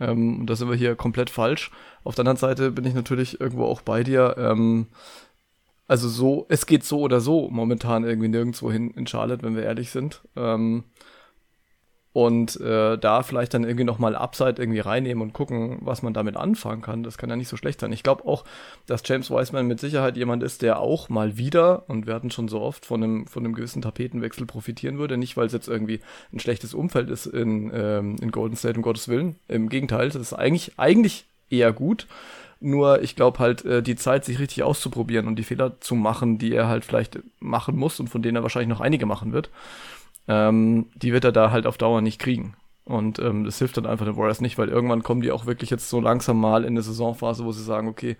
Ähm, 0.00 0.40
und 0.40 0.46
da 0.46 0.56
sind 0.56 0.68
wir 0.68 0.76
hier 0.76 0.96
komplett 0.96 1.30
falsch. 1.30 1.70
Auf 2.04 2.14
der 2.14 2.22
anderen 2.22 2.38
Seite 2.38 2.70
bin 2.70 2.84
ich 2.84 2.94
natürlich 2.94 3.40
irgendwo 3.40 3.64
auch 3.64 3.82
bei 3.82 4.02
dir. 4.02 4.36
Ähm, 4.38 4.86
also 5.88 6.08
so, 6.08 6.46
es 6.48 6.66
geht 6.66 6.84
so 6.84 7.00
oder 7.00 7.20
so 7.20 7.48
momentan 7.50 8.04
irgendwie 8.04 8.28
nirgendwo 8.28 8.70
hin 8.70 8.92
in 8.92 9.06
Charlotte, 9.06 9.42
wenn 9.42 9.56
wir 9.56 9.64
ehrlich 9.64 9.90
sind. 9.90 10.22
Ähm, 10.36 10.84
und 12.12 12.60
äh, 12.60 12.98
da 12.98 13.22
vielleicht 13.22 13.54
dann 13.54 13.64
irgendwie 13.64 13.84
nochmal 13.84 14.14
Upside 14.14 14.60
irgendwie 14.60 14.80
reinnehmen 14.80 15.22
und 15.22 15.32
gucken, 15.32 15.78
was 15.80 16.02
man 16.02 16.12
damit 16.12 16.36
anfangen 16.36 16.82
kann. 16.82 17.02
Das 17.02 17.16
kann 17.16 17.30
ja 17.30 17.36
nicht 17.36 17.48
so 17.48 17.56
schlecht 17.56 17.80
sein. 17.80 17.90
Ich 17.92 18.02
glaube 18.02 18.26
auch, 18.26 18.44
dass 18.86 19.02
James 19.06 19.30
Wiseman 19.30 19.66
mit 19.66 19.80
Sicherheit 19.80 20.18
jemand 20.18 20.42
ist, 20.42 20.60
der 20.60 20.78
auch 20.78 21.08
mal 21.08 21.38
wieder, 21.38 21.88
und 21.88 22.06
wir 22.06 22.14
hatten 22.14 22.30
schon 22.30 22.48
so 22.48 22.60
oft, 22.60 22.84
von 22.84 23.02
einem, 23.02 23.26
von 23.26 23.44
einem 23.44 23.54
gewissen 23.54 23.80
Tapetenwechsel 23.80 24.46
profitieren 24.46 24.98
würde. 24.98 25.16
Nicht, 25.16 25.38
weil 25.38 25.46
es 25.46 25.54
jetzt 25.54 25.68
irgendwie 25.68 26.00
ein 26.34 26.38
schlechtes 26.38 26.74
Umfeld 26.74 27.08
ist 27.08 27.24
in, 27.24 27.70
ähm, 27.74 28.16
in 28.20 28.30
Golden 28.30 28.56
State, 28.56 28.76
um 28.76 28.82
Gottes 28.82 29.08
Willen. 29.08 29.36
Im 29.48 29.70
Gegenteil, 29.70 30.08
das 30.08 30.20
ist 30.20 30.34
eigentlich, 30.34 30.78
eigentlich 30.78 31.24
eher 31.48 31.72
gut. 31.72 32.06
Nur 32.62 33.02
ich 33.02 33.16
glaube 33.16 33.38
halt, 33.40 33.64
äh, 33.64 33.82
die 33.82 33.96
Zeit, 33.96 34.24
sich 34.24 34.38
richtig 34.38 34.62
auszuprobieren 34.62 35.26
und 35.26 35.36
die 35.36 35.42
Fehler 35.42 35.80
zu 35.80 35.94
machen, 35.94 36.38
die 36.38 36.54
er 36.54 36.68
halt 36.68 36.84
vielleicht 36.84 37.18
machen 37.40 37.76
muss 37.76 37.98
und 38.00 38.08
von 38.08 38.22
denen 38.22 38.36
er 38.36 38.42
wahrscheinlich 38.42 38.68
noch 38.68 38.80
einige 38.80 39.06
machen 39.06 39.32
wird, 39.32 39.50
ähm, 40.28 40.86
die 40.94 41.12
wird 41.12 41.24
er 41.24 41.32
da 41.32 41.50
halt 41.50 41.66
auf 41.66 41.78
Dauer 41.78 42.00
nicht 42.00 42.18
kriegen. 42.20 42.54
Und 42.84 43.18
ähm, 43.20 43.44
das 43.44 43.58
hilft 43.58 43.76
dann 43.76 43.86
einfach 43.86 44.06
den 44.06 44.16
Warriors 44.16 44.40
nicht, 44.40 44.58
weil 44.58 44.68
irgendwann 44.68 45.02
kommen 45.02 45.20
die 45.20 45.30
auch 45.30 45.46
wirklich 45.46 45.70
jetzt 45.70 45.88
so 45.88 46.00
langsam 46.00 46.40
mal 46.40 46.62
in 46.62 46.70
eine 46.70 46.82
Saisonphase, 46.82 47.44
wo 47.44 47.52
sie 47.52 47.62
sagen, 47.62 47.88
okay, 47.88 48.16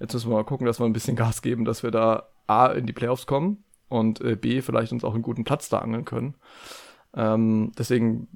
jetzt 0.00 0.14
müssen 0.14 0.30
wir 0.30 0.36
mal 0.36 0.44
gucken, 0.44 0.66
dass 0.66 0.80
wir 0.80 0.86
ein 0.86 0.92
bisschen 0.92 1.16
Gas 1.16 1.42
geben, 1.42 1.64
dass 1.64 1.82
wir 1.82 1.90
da 1.90 2.28
A 2.46 2.66
in 2.68 2.86
die 2.86 2.92
Playoffs 2.92 3.26
kommen 3.26 3.64
und 3.88 4.20
äh, 4.20 4.36
B, 4.36 4.62
vielleicht 4.62 4.92
uns 4.92 5.04
auch 5.04 5.14
einen 5.14 5.22
guten 5.22 5.44
Platz 5.44 5.68
da 5.68 5.78
angeln 5.78 6.04
können. 6.04 6.34
Ähm, 7.14 7.72
deswegen, 7.78 8.28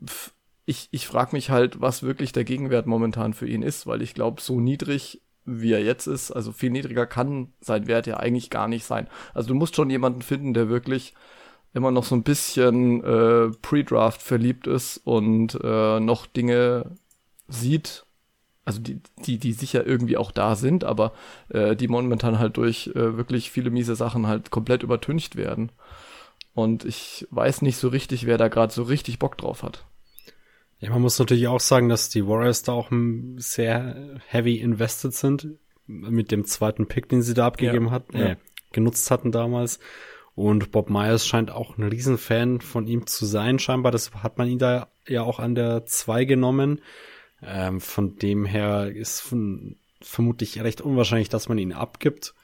ich, 0.67 0.89
ich 0.91 1.07
frage 1.07 1.33
mich 1.33 1.51
halt, 1.51 1.81
was 1.81 2.03
wirklich 2.03 2.33
der 2.33 2.45
Gegenwert 2.45 2.87
momentan 2.87 3.33
für 3.35 3.49
ihn 3.49 3.63
ist, 3.63 3.87
weil 3.87 4.03
ich 4.03 4.15
glaube, 4.15 4.41
so 4.41 4.61
niedrig 4.61 5.23
wie 5.45 5.73
er 5.73 5.83
jetzt 5.83 6.07
ist, 6.07 6.31
also 6.31 6.53
viel 6.53 6.71
niedriger 6.71 7.07
kann 7.07 7.53
sein 7.61 7.87
Wert 7.87 8.07
ja 8.07 8.19
eigentlich 8.19 8.51
gar 8.51 8.69
nicht 8.69 8.85
sein. 8.85 9.09
Also 9.35 9.49
du 9.49 9.55
musst 9.55 9.77
schon 9.77 9.91
jemanden 9.91 10.23
finden, 10.23 10.55
der 10.55 10.69
wirklich 10.69 11.15
immer 11.73 11.91
noch 11.91 12.05
so 12.05 12.15
ein 12.15 12.23
bisschen 12.23 13.03
äh, 13.05 13.51
Pre-Draft 13.63 14.23
verliebt 14.23 14.67
ist 14.67 14.99
und 14.99 15.59
äh, 15.63 16.01
noch 16.01 16.27
Dinge 16.27 16.97
sieht, 17.49 18.05
also 18.65 18.81
die, 18.81 19.01
die, 19.25 19.39
die 19.39 19.53
sicher 19.53 19.87
irgendwie 19.87 20.17
auch 20.17 20.31
da 20.31 20.55
sind, 20.57 20.85
aber 20.85 21.13
äh, 21.49 21.75
die 21.77 21.89
momentan 21.89 22.39
halt 22.39 22.57
durch 22.57 22.89
äh, 22.95 23.17
wirklich 23.17 23.51
viele 23.51 23.71
miese 23.71 23.97
Sachen 23.97 24.27
halt 24.27 24.51
komplett 24.51 24.83
übertüncht 24.83 25.37
werden. 25.37 25.73
Und 26.55 26.85
ich 26.85 27.27
weiß 27.31 27.63
nicht 27.63 27.77
so 27.77 27.89
richtig, 27.89 28.27
wer 28.27 28.39
da 28.39 28.49
gerade 28.49 28.73
so 28.73 28.83
richtig 28.83 29.19
Bock 29.19 29.39
drauf 29.39 29.63
hat. 29.63 29.85
Ja, 30.81 30.91
man 30.91 31.03
muss 31.03 31.19
natürlich 31.19 31.47
auch 31.47 31.61
sagen, 31.61 31.89
dass 31.89 32.09
die 32.09 32.27
Warriors 32.27 32.63
da 32.63 32.73
auch 32.73 32.91
sehr 33.37 34.19
heavy 34.27 34.57
invested 34.57 35.13
sind 35.15 35.49
mit 35.87 36.31
dem 36.31 36.45
zweiten 36.47 36.87
Pick, 36.87 37.09
den 37.09 37.23
sie 37.23 37.35
da 37.35 37.47
abgegeben 37.47 37.87
ja, 37.87 37.91
hatten, 37.91 38.17
äh, 38.17 38.37
genutzt 38.73 39.11
hatten 39.11 39.31
damals. 39.31 39.79
Und 40.35 40.71
Bob 40.71 40.89
Myers 40.89 41.27
scheint 41.27 41.51
auch 41.51 41.77
ein 41.77 41.83
Riesenfan 41.83 42.63
von 42.63 42.87
ihm 42.87 43.07
zu 43.07 43.27
sein, 43.27 43.59
scheinbar. 43.59 43.93
Das 43.93 44.11
hat 44.15 44.39
man 44.39 44.49
ihn 44.49 44.59
da 44.59 44.89
ja 45.07 45.23
auch 45.23 45.39
an 45.39 45.55
der 45.55 45.85
2 45.85 46.25
genommen. 46.25 46.81
Ähm, 47.43 47.81
von 47.81 48.17
dem 48.17 48.47
her 48.47 48.91
ist 48.91 49.21
von, 49.21 49.77
vermutlich 50.01 50.63
recht 50.63 50.81
unwahrscheinlich, 50.81 51.29
dass 51.29 51.49
man 51.49 51.59
ihn 51.59 51.73
abgibt. 51.73 52.35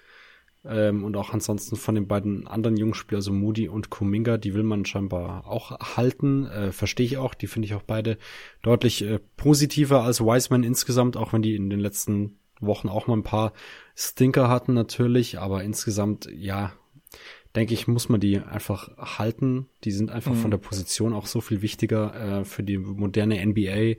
Ähm, 0.68 1.04
und 1.04 1.16
auch 1.16 1.32
ansonsten 1.32 1.76
von 1.76 1.94
den 1.94 2.06
beiden 2.06 2.46
anderen 2.46 2.76
Jungspielern, 2.76 3.18
also 3.18 3.32
Moody 3.32 3.68
und 3.68 3.90
Kuminga, 3.90 4.38
die 4.38 4.54
will 4.54 4.62
man 4.62 4.84
scheinbar 4.84 5.46
auch 5.46 5.96
halten. 5.96 6.46
Äh, 6.46 6.72
Verstehe 6.72 7.06
ich 7.06 7.16
auch. 7.18 7.34
Die 7.34 7.46
finde 7.46 7.66
ich 7.66 7.74
auch 7.74 7.82
beide 7.82 8.18
deutlich 8.62 9.02
äh, 9.02 9.20
positiver 9.36 10.02
als 10.02 10.20
Wiseman 10.20 10.62
insgesamt, 10.62 11.16
auch 11.16 11.32
wenn 11.32 11.42
die 11.42 11.54
in 11.54 11.70
den 11.70 11.80
letzten 11.80 12.38
Wochen 12.60 12.88
auch 12.88 13.06
mal 13.06 13.16
ein 13.16 13.22
paar 13.22 13.52
Stinker 13.94 14.48
hatten 14.48 14.74
natürlich. 14.74 15.38
Aber 15.38 15.62
insgesamt, 15.62 16.28
ja, 16.32 16.72
denke 17.54 17.74
ich, 17.74 17.88
muss 17.88 18.08
man 18.08 18.20
die 18.20 18.38
einfach 18.38 18.96
halten. 18.98 19.66
Die 19.84 19.90
sind 19.90 20.10
einfach 20.10 20.32
mhm. 20.32 20.38
von 20.38 20.50
der 20.50 20.58
Position 20.58 21.12
auch 21.12 21.26
so 21.26 21.40
viel 21.40 21.62
wichtiger 21.62 22.40
äh, 22.40 22.44
für 22.44 22.62
die 22.62 22.78
moderne 22.78 23.44
NBA. 23.44 23.98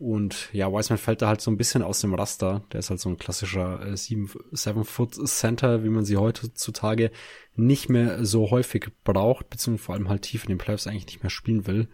Und 0.00 0.48
ja, 0.54 0.72
Wiseman 0.72 0.96
fällt 0.96 1.20
da 1.20 1.28
halt 1.28 1.42
so 1.42 1.50
ein 1.50 1.58
bisschen 1.58 1.82
aus 1.82 2.00
dem 2.00 2.14
Raster. 2.14 2.64
Der 2.72 2.80
ist 2.80 2.88
halt 2.88 3.00
so 3.00 3.10
ein 3.10 3.18
klassischer 3.18 3.86
äh, 3.86 3.96
Seven 3.96 4.84
Foot 4.84 5.28
Center, 5.28 5.84
wie 5.84 5.90
man 5.90 6.06
sie 6.06 6.16
heutzutage 6.16 7.10
nicht 7.54 7.90
mehr 7.90 8.24
so 8.24 8.50
häufig 8.50 8.88
braucht, 9.04 9.50
beziehungsweise 9.50 9.84
vor 9.84 9.94
allem 9.94 10.08
halt 10.08 10.22
tief 10.22 10.44
in 10.44 10.48
den 10.48 10.58
Playoffs 10.58 10.86
eigentlich 10.86 11.04
nicht 11.04 11.22
mehr 11.22 11.28
spielen 11.28 11.66
will. 11.66 11.86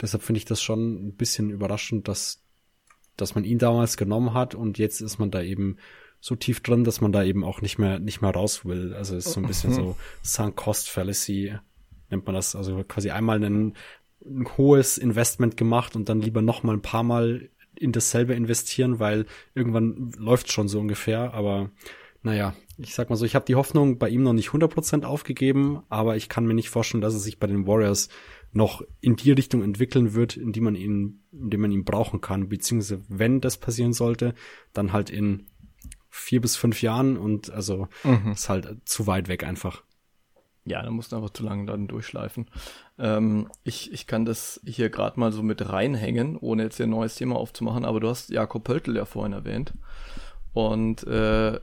Deshalb 0.00 0.24
finde 0.24 0.38
ich 0.38 0.46
das 0.46 0.60
schon 0.60 1.06
ein 1.06 1.14
bisschen 1.14 1.50
überraschend, 1.50 2.08
dass, 2.08 2.42
dass 3.16 3.36
man 3.36 3.44
ihn 3.44 3.58
damals 3.60 3.96
genommen 3.96 4.34
hat 4.34 4.56
und 4.56 4.78
jetzt 4.78 5.00
ist 5.00 5.20
man 5.20 5.30
da 5.30 5.40
eben 5.40 5.76
so 6.18 6.34
tief 6.34 6.60
drin, 6.60 6.82
dass 6.82 7.00
man 7.00 7.12
da 7.12 7.22
eben 7.22 7.44
auch 7.44 7.60
nicht 7.60 7.78
mehr, 7.78 8.00
nicht 8.00 8.20
mehr 8.20 8.32
raus 8.32 8.64
will. 8.64 8.94
Also 8.94 9.14
ist 9.14 9.30
so 9.30 9.38
ein 9.38 9.46
bisschen 9.46 9.72
so 9.72 9.96
Sunk 10.22 10.56
Cost 10.56 10.90
Fallacy 10.90 11.54
nennt 12.10 12.26
man 12.26 12.34
das. 12.34 12.56
Also 12.56 12.82
quasi 12.82 13.10
einmal 13.10 13.36
einen 13.36 13.76
ein 14.24 14.46
hohes 14.56 14.98
Investment 14.98 15.56
gemacht 15.56 15.96
und 15.96 16.08
dann 16.08 16.20
lieber 16.20 16.42
noch 16.42 16.62
mal 16.62 16.74
ein 16.74 16.82
paar 16.82 17.02
Mal 17.02 17.50
in 17.76 17.92
dasselbe 17.92 18.34
investieren, 18.34 18.98
weil 18.98 19.26
irgendwann 19.54 20.12
läuft 20.16 20.52
schon 20.52 20.68
so 20.68 20.80
ungefähr. 20.80 21.34
Aber 21.34 21.70
naja, 22.22 22.54
ich 22.78 22.94
sag 22.94 23.10
mal 23.10 23.16
so, 23.16 23.24
ich 23.24 23.34
habe 23.34 23.44
die 23.44 23.54
Hoffnung 23.54 23.98
bei 23.98 24.08
ihm 24.08 24.22
noch 24.22 24.32
nicht 24.32 24.50
100% 24.50 25.04
aufgegeben, 25.04 25.82
aber 25.88 26.16
ich 26.16 26.28
kann 26.28 26.46
mir 26.46 26.54
nicht 26.54 26.70
vorstellen, 26.70 27.02
dass 27.02 27.14
es 27.14 27.24
sich 27.24 27.38
bei 27.38 27.46
den 27.46 27.66
Warriors 27.66 28.08
noch 28.52 28.82
in 29.00 29.16
die 29.16 29.32
Richtung 29.32 29.62
entwickeln 29.62 30.14
wird, 30.14 30.36
in 30.36 30.52
die 30.52 30.60
man 30.60 30.76
ihn, 30.76 31.24
in 31.32 31.50
dem 31.50 31.60
man 31.60 31.72
ihn 31.72 31.84
brauchen 31.84 32.20
kann, 32.20 32.48
beziehungsweise 32.48 33.02
wenn 33.08 33.40
das 33.40 33.58
passieren 33.58 33.92
sollte, 33.92 34.34
dann 34.72 34.92
halt 34.92 35.10
in 35.10 35.48
vier 36.08 36.40
bis 36.40 36.54
fünf 36.54 36.80
Jahren 36.80 37.16
und 37.16 37.50
also 37.50 37.88
mhm. 38.04 38.32
ist 38.32 38.48
halt 38.48 38.68
zu 38.84 39.08
weit 39.08 39.26
weg 39.26 39.42
einfach. 39.42 39.82
Ja, 40.66 40.82
da 40.82 40.90
musst 40.90 41.12
du 41.12 41.16
einfach 41.16 41.30
zu 41.30 41.42
lange 41.42 41.66
dann 41.66 41.88
durchschleifen. 41.88 42.46
Ähm, 42.98 43.48
ich, 43.64 43.92
ich 43.92 44.06
kann 44.06 44.24
das 44.24 44.60
hier 44.64 44.88
gerade 44.88 45.20
mal 45.20 45.30
so 45.30 45.42
mit 45.42 45.68
reinhängen, 45.68 46.36
ohne 46.38 46.62
jetzt 46.62 46.78
hier 46.78 46.86
ein 46.86 46.90
neues 46.90 47.16
Thema 47.16 47.36
aufzumachen, 47.36 47.84
aber 47.84 48.00
du 48.00 48.08
hast 48.08 48.30
Jakob 48.30 48.64
Pöltl 48.64 48.96
ja 48.96 49.04
vorhin 49.04 49.34
erwähnt. 49.34 49.74
Und 50.54 51.06
äh, 51.06 51.60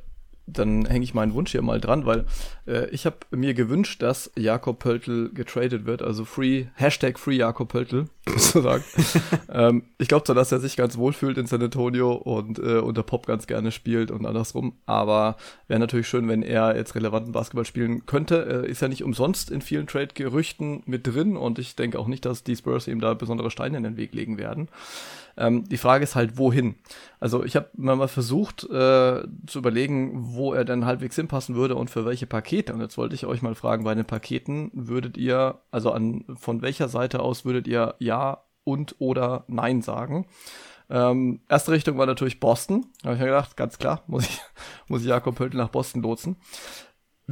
dann 0.47 0.85
hänge 0.85 1.03
ich 1.03 1.13
meinen 1.13 1.33
Wunsch 1.33 1.51
hier 1.51 1.61
mal 1.61 1.79
dran, 1.79 2.05
weil 2.05 2.25
äh, 2.67 2.89
ich 2.89 3.05
habe 3.05 3.17
mir 3.31 3.53
gewünscht, 3.53 4.01
dass 4.01 4.31
Jakob 4.37 4.79
Pöltl 4.79 5.31
getradet 5.33 5.85
wird, 5.85 6.01
also 6.01 6.25
free, 6.25 6.65
Hashtag 6.75 7.19
free 7.19 7.35
Jakob 7.35 7.69
Pöltl, 7.69 8.05
sozusagen. 8.27 8.83
ähm, 9.51 9.83
ich 9.97 10.07
glaube 10.07 10.25
zwar, 10.25 10.35
dass 10.35 10.51
er 10.51 10.59
sich 10.59 10.75
ganz 10.75 10.97
wohl 10.97 11.13
fühlt 11.13 11.37
in 11.37 11.47
San 11.47 11.61
Antonio 11.61 12.13
und 12.13 12.59
äh, 12.59 12.79
unter 12.79 13.03
Pop 13.03 13.25
ganz 13.25 13.47
gerne 13.47 13.71
spielt 13.71 14.11
und 14.11 14.25
andersrum, 14.25 14.73
aber 14.85 15.37
wäre 15.67 15.79
natürlich 15.79 16.07
schön, 16.07 16.27
wenn 16.27 16.43
er 16.43 16.75
jetzt 16.75 16.95
relevanten 16.95 17.31
Basketball 17.31 17.65
spielen 17.65 18.05
könnte. 18.05 18.45
Er 18.45 18.63
ist 18.63 18.81
ja 18.81 18.87
nicht 18.87 19.03
umsonst 19.03 19.51
in 19.51 19.61
vielen 19.61 19.87
Trade-Gerüchten 19.87 20.83
mit 20.85 21.07
drin 21.07 21.37
und 21.37 21.59
ich 21.59 21.75
denke 21.75 21.99
auch 21.99 22.07
nicht, 22.07 22.25
dass 22.25 22.43
die 22.43 22.55
Spurs 22.55 22.87
ihm 22.87 22.99
da 22.99 23.13
besondere 23.13 23.51
Steine 23.51 23.77
in 23.77 23.83
den 23.83 23.97
Weg 23.97 24.13
legen 24.13 24.37
werden. 24.37 24.69
Ähm, 25.37 25.63
die 25.67 25.77
Frage 25.77 26.03
ist 26.03 26.15
halt, 26.15 26.37
wohin? 26.37 26.75
Also 27.19 27.43
ich 27.43 27.55
habe 27.55 27.69
mal 27.75 28.07
versucht 28.07 28.63
äh, 28.63 29.23
zu 29.47 29.59
überlegen, 29.59 30.33
wo 30.33 30.53
er 30.53 30.65
denn 30.65 30.85
halbwegs 30.85 31.15
hinpassen 31.15 31.55
würde 31.55 31.75
und 31.75 31.89
für 31.89 32.05
welche 32.05 32.27
Pakete. 32.27 32.73
Und 32.73 32.81
jetzt 32.81 32.97
wollte 32.97 33.15
ich 33.15 33.25
euch 33.25 33.41
mal 33.41 33.55
fragen, 33.55 33.83
bei 33.83 33.95
den 33.95 34.05
Paketen 34.05 34.71
würdet 34.73 35.17
ihr, 35.17 35.59
also 35.71 35.91
an 35.91 36.25
von 36.35 36.61
welcher 36.61 36.87
Seite 36.87 37.19
aus 37.21 37.45
würdet 37.45 37.67
ihr 37.67 37.95
Ja 37.99 38.43
und 38.63 38.95
oder 38.99 39.45
Nein 39.47 39.81
sagen? 39.81 40.27
Ähm, 40.89 41.39
erste 41.47 41.71
Richtung 41.71 41.97
war 41.97 42.05
natürlich 42.05 42.41
Boston. 42.41 42.85
Da 43.01 43.09
habe 43.09 43.15
ich 43.15 43.21
mir 43.21 43.27
gedacht, 43.27 43.55
ganz 43.55 43.77
klar, 43.77 44.03
muss 44.07 44.25
ich, 44.25 44.41
muss 44.87 45.01
ich 45.01 45.07
Jakob 45.07 45.35
Pöltl 45.35 45.57
nach 45.57 45.69
Boston 45.69 46.01
lotsen. 46.01 46.35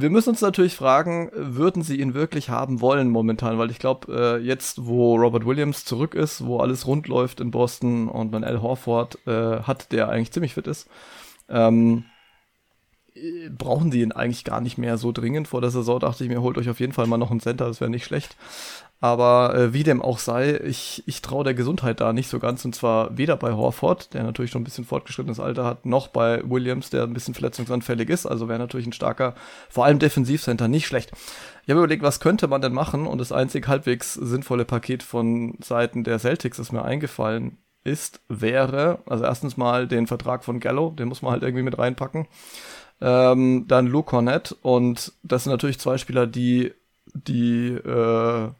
Wir 0.00 0.08
müssen 0.08 0.30
uns 0.30 0.40
natürlich 0.40 0.76
fragen, 0.76 1.30
würden 1.34 1.82
sie 1.82 2.00
ihn 2.00 2.14
wirklich 2.14 2.48
haben 2.48 2.80
wollen 2.80 3.10
momentan? 3.10 3.58
Weil 3.58 3.70
ich 3.70 3.78
glaube, 3.78 4.38
äh, 4.40 4.42
jetzt, 4.42 4.86
wo 4.86 5.16
Robert 5.16 5.44
Williams 5.44 5.84
zurück 5.84 6.14
ist, 6.14 6.46
wo 6.46 6.58
alles 6.58 6.86
rund 6.86 7.06
läuft 7.06 7.40
in 7.40 7.50
Boston 7.50 8.08
und 8.08 8.32
man 8.32 8.42
Al 8.42 8.62
Horford 8.62 9.18
äh, 9.26 9.60
hat, 9.62 9.92
der 9.92 10.08
eigentlich 10.08 10.32
ziemlich 10.32 10.54
fit 10.54 10.66
ist, 10.66 10.88
ähm, 11.50 12.04
brauchen 13.50 13.92
sie 13.92 14.00
ihn 14.00 14.12
eigentlich 14.12 14.44
gar 14.44 14.62
nicht 14.62 14.78
mehr 14.78 14.96
so 14.96 15.12
dringend. 15.12 15.48
Vor 15.48 15.60
der 15.60 15.70
Saison 15.70 16.00
dachte 16.00 16.24
ich 16.24 16.30
mir, 16.30 16.40
holt 16.40 16.56
euch 16.56 16.70
auf 16.70 16.80
jeden 16.80 16.92
Fall 16.92 17.06
mal 17.06 17.18
noch 17.18 17.30
einen 17.30 17.40
Center, 17.40 17.66
das 17.66 17.80
wäre 17.80 17.90
nicht 17.90 18.04
schlecht. 18.04 18.36
Aber 19.02 19.54
äh, 19.54 19.72
wie 19.72 19.82
dem 19.82 20.02
auch 20.02 20.18
sei, 20.18 20.60
ich, 20.62 21.02
ich 21.06 21.22
traue 21.22 21.42
der 21.42 21.54
Gesundheit 21.54 22.00
da 22.00 22.12
nicht 22.12 22.28
so 22.28 22.38
ganz. 22.38 22.64
Und 22.66 22.74
zwar 22.74 23.16
weder 23.16 23.36
bei 23.36 23.52
Horford, 23.52 24.12
der 24.12 24.22
natürlich 24.24 24.50
schon 24.50 24.60
ein 24.60 24.64
bisschen 24.64 24.84
fortgeschrittenes 24.84 25.40
Alter 25.40 25.64
hat, 25.64 25.86
noch 25.86 26.08
bei 26.08 26.42
Williams, 26.44 26.90
der 26.90 27.04
ein 27.04 27.14
bisschen 27.14 27.32
verletzungsanfällig 27.32 28.10
ist. 28.10 28.26
Also 28.26 28.48
wäre 28.48 28.58
natürlich 28.58 28.86
ein 28.86 28.92
starker, 28.92 29.34
vor 29.70 29.86
allem 29.86 29.98
Defensivcenter, 29.98 30.68
nicht 30.68 30.86
schlecht. 30.86 31.12
Ich 31.62 31.70
habe 31.70 31.80
überlegt, 31.80 32.02
was 32.02 32.20
könnte 32.20 32.46
man 32.46 32.60
denn 32.60 32.74
machen? 32.74 33.06
Und 33.06 33.18
das 33.18 33.32
einzig 33.32 33.68
halbwegs 33.68 34.14
sinnvolle 34.14 34.66
Paket 34.66 35.02
von 35.02 35.56
Seiten 35.62 36.04
der 36.04 36.18
Celtics, 36.18 36.58
das 36.58 36.72
mir 36.72 36.84
eingefallen 36.84 37.56
ist, 37.84 38.20
wäre, 38.28 38.98
also 39.06 39.24
erstens 39.24 39.56
mal 39.56 39.88
den 39.88 40.06
Vertrag 40.06 40.44
von 40.44 40.60
Gallo, 40.60 40.90
den 40.90 41.08
muss 41.08 41.22
man 41.22 41.32
halt 41.32 41.42
irgendwie 41.42 41.62
mit 41.62 41.78
reinpacken. 41.78 42.26
Ähm, 43.00 43.64
dann 43.66 43.86
Luke 43.86 44.10
Cornett 44.10 44.54
und 44.60 45.14
das 45.22 45.44
sind 45.44 45.52
natürlich 45.52 45.78
zwei 45.78 45.96
Spieler, 45.96 46.26
die 46.26 46.74
die 47.14 47.68
äh, 47.68 48.50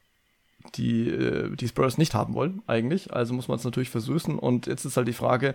die 0.74 1.08
äh, 1.08 1.54
die 1.56 1.68
Spurs 1.68 1.98
nicht 1.98 2.14
haben 2.14 2.34
wollen 2.34 2.62
eigentlich. 2.66 3.12
Also 3.12 3.34
muss 3.34 3.48
man 3.48 3.58
es 3.58 3.64
natürlich 3.64 3.90
versüßen. 3.90 4.38
Und 4.38 4.66
jetzt 4.66 4.84
ist 4.84 4.96
halt 4.96 5.08
die 5.08 5.12
Frage, 5.12 5.54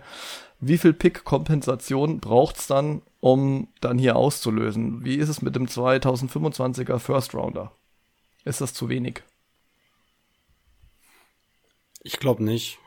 wie 0.59 0.77
viel 0.77 0.93
Pick-Kompensation 0.93 2.19
braucht 2.19 2.57
es 2.57 2.67
dann, 2.67 3.01
um 3.19 3.67
dann 3.81 3.97
hier 3.97 4.15
auszulösen? 4.15 5.03
Wie 5.03 5.15
ist 5.15 5.29
es 5.29 5.41
mit 5.41 5.55
dem 5.55 5.67
2025er 5.67 6.99
First 6.99 7.33
Rounder? 7.33 7.71
Ist 8.43 8.61
das 8.61 8.73
zu 8.73 8.89
wenig? 8.89 9.23
Ich 12.01 12.19
glaube 12.19 12.43
nicht. 12.43 12.77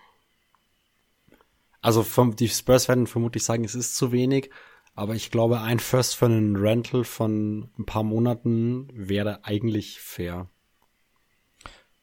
Also 1.81 2.03
vom, 2.03 2.37
die 2.37 2.49
Spurs 2.49 2.89
werden 2.89 3.07
vermutlich 3.07 3.45
sagen, 3.45 3.65
es 3.65 3.75
ist 3.75 3.97
zu 3.97 4.13
wenig. 4.13 4.51
Aber 4.95 5.15
ich 5.15 5.31
glaube, 5.31 5.61
ein 5.61 5.79
First 5.79 6.17
für 6.17 6.27
einen 6.27 6.57
Rental 6.57 7.05
von 7.05 7.71
ein 7.79 7.87
paar 7.87 8.03
Monaten 8.03 8.89
wäre 8.93 9.45
eigentlich 9.45 10.01
fair. 10.01 10.49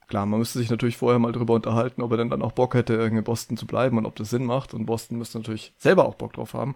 Klar, 0.07 0.25
man 0.27 0.39
müsste 0.39 0.59
sich 0.59 0.69
natürlich 0.69 0.97
vorher 0.97 1.17
mal 1.17 1.31
drüber 1.31 1.55
unterhalten, 1.55 2.01
ob 2.01 2.11
er 2.11 2.17
denn 2.17 2.29
dann 2.29 2.43
auch 2.43 2.51
Bock 2.51 2.75
hätte, 2.75 2.93
in 2.93 3.23
Boston 3.23 3.57
zu 3.57 3.65
bleiben 3.65 3.97
und 3.97 4.05
ob 4.05 4.15
das 4.15 4.29
Sinn 4.29 4.45
macht. 4.45 4.73
Und 4.73 4.85
Boston 4.85 5.17
müsste 5.17 5.39
natürlich 5.39 5.73
selber 5.77 6.05
auch 6.05 6.15
Bock 6.15 6.33
drauf 6.33 6.53
haben. 6.53 6.75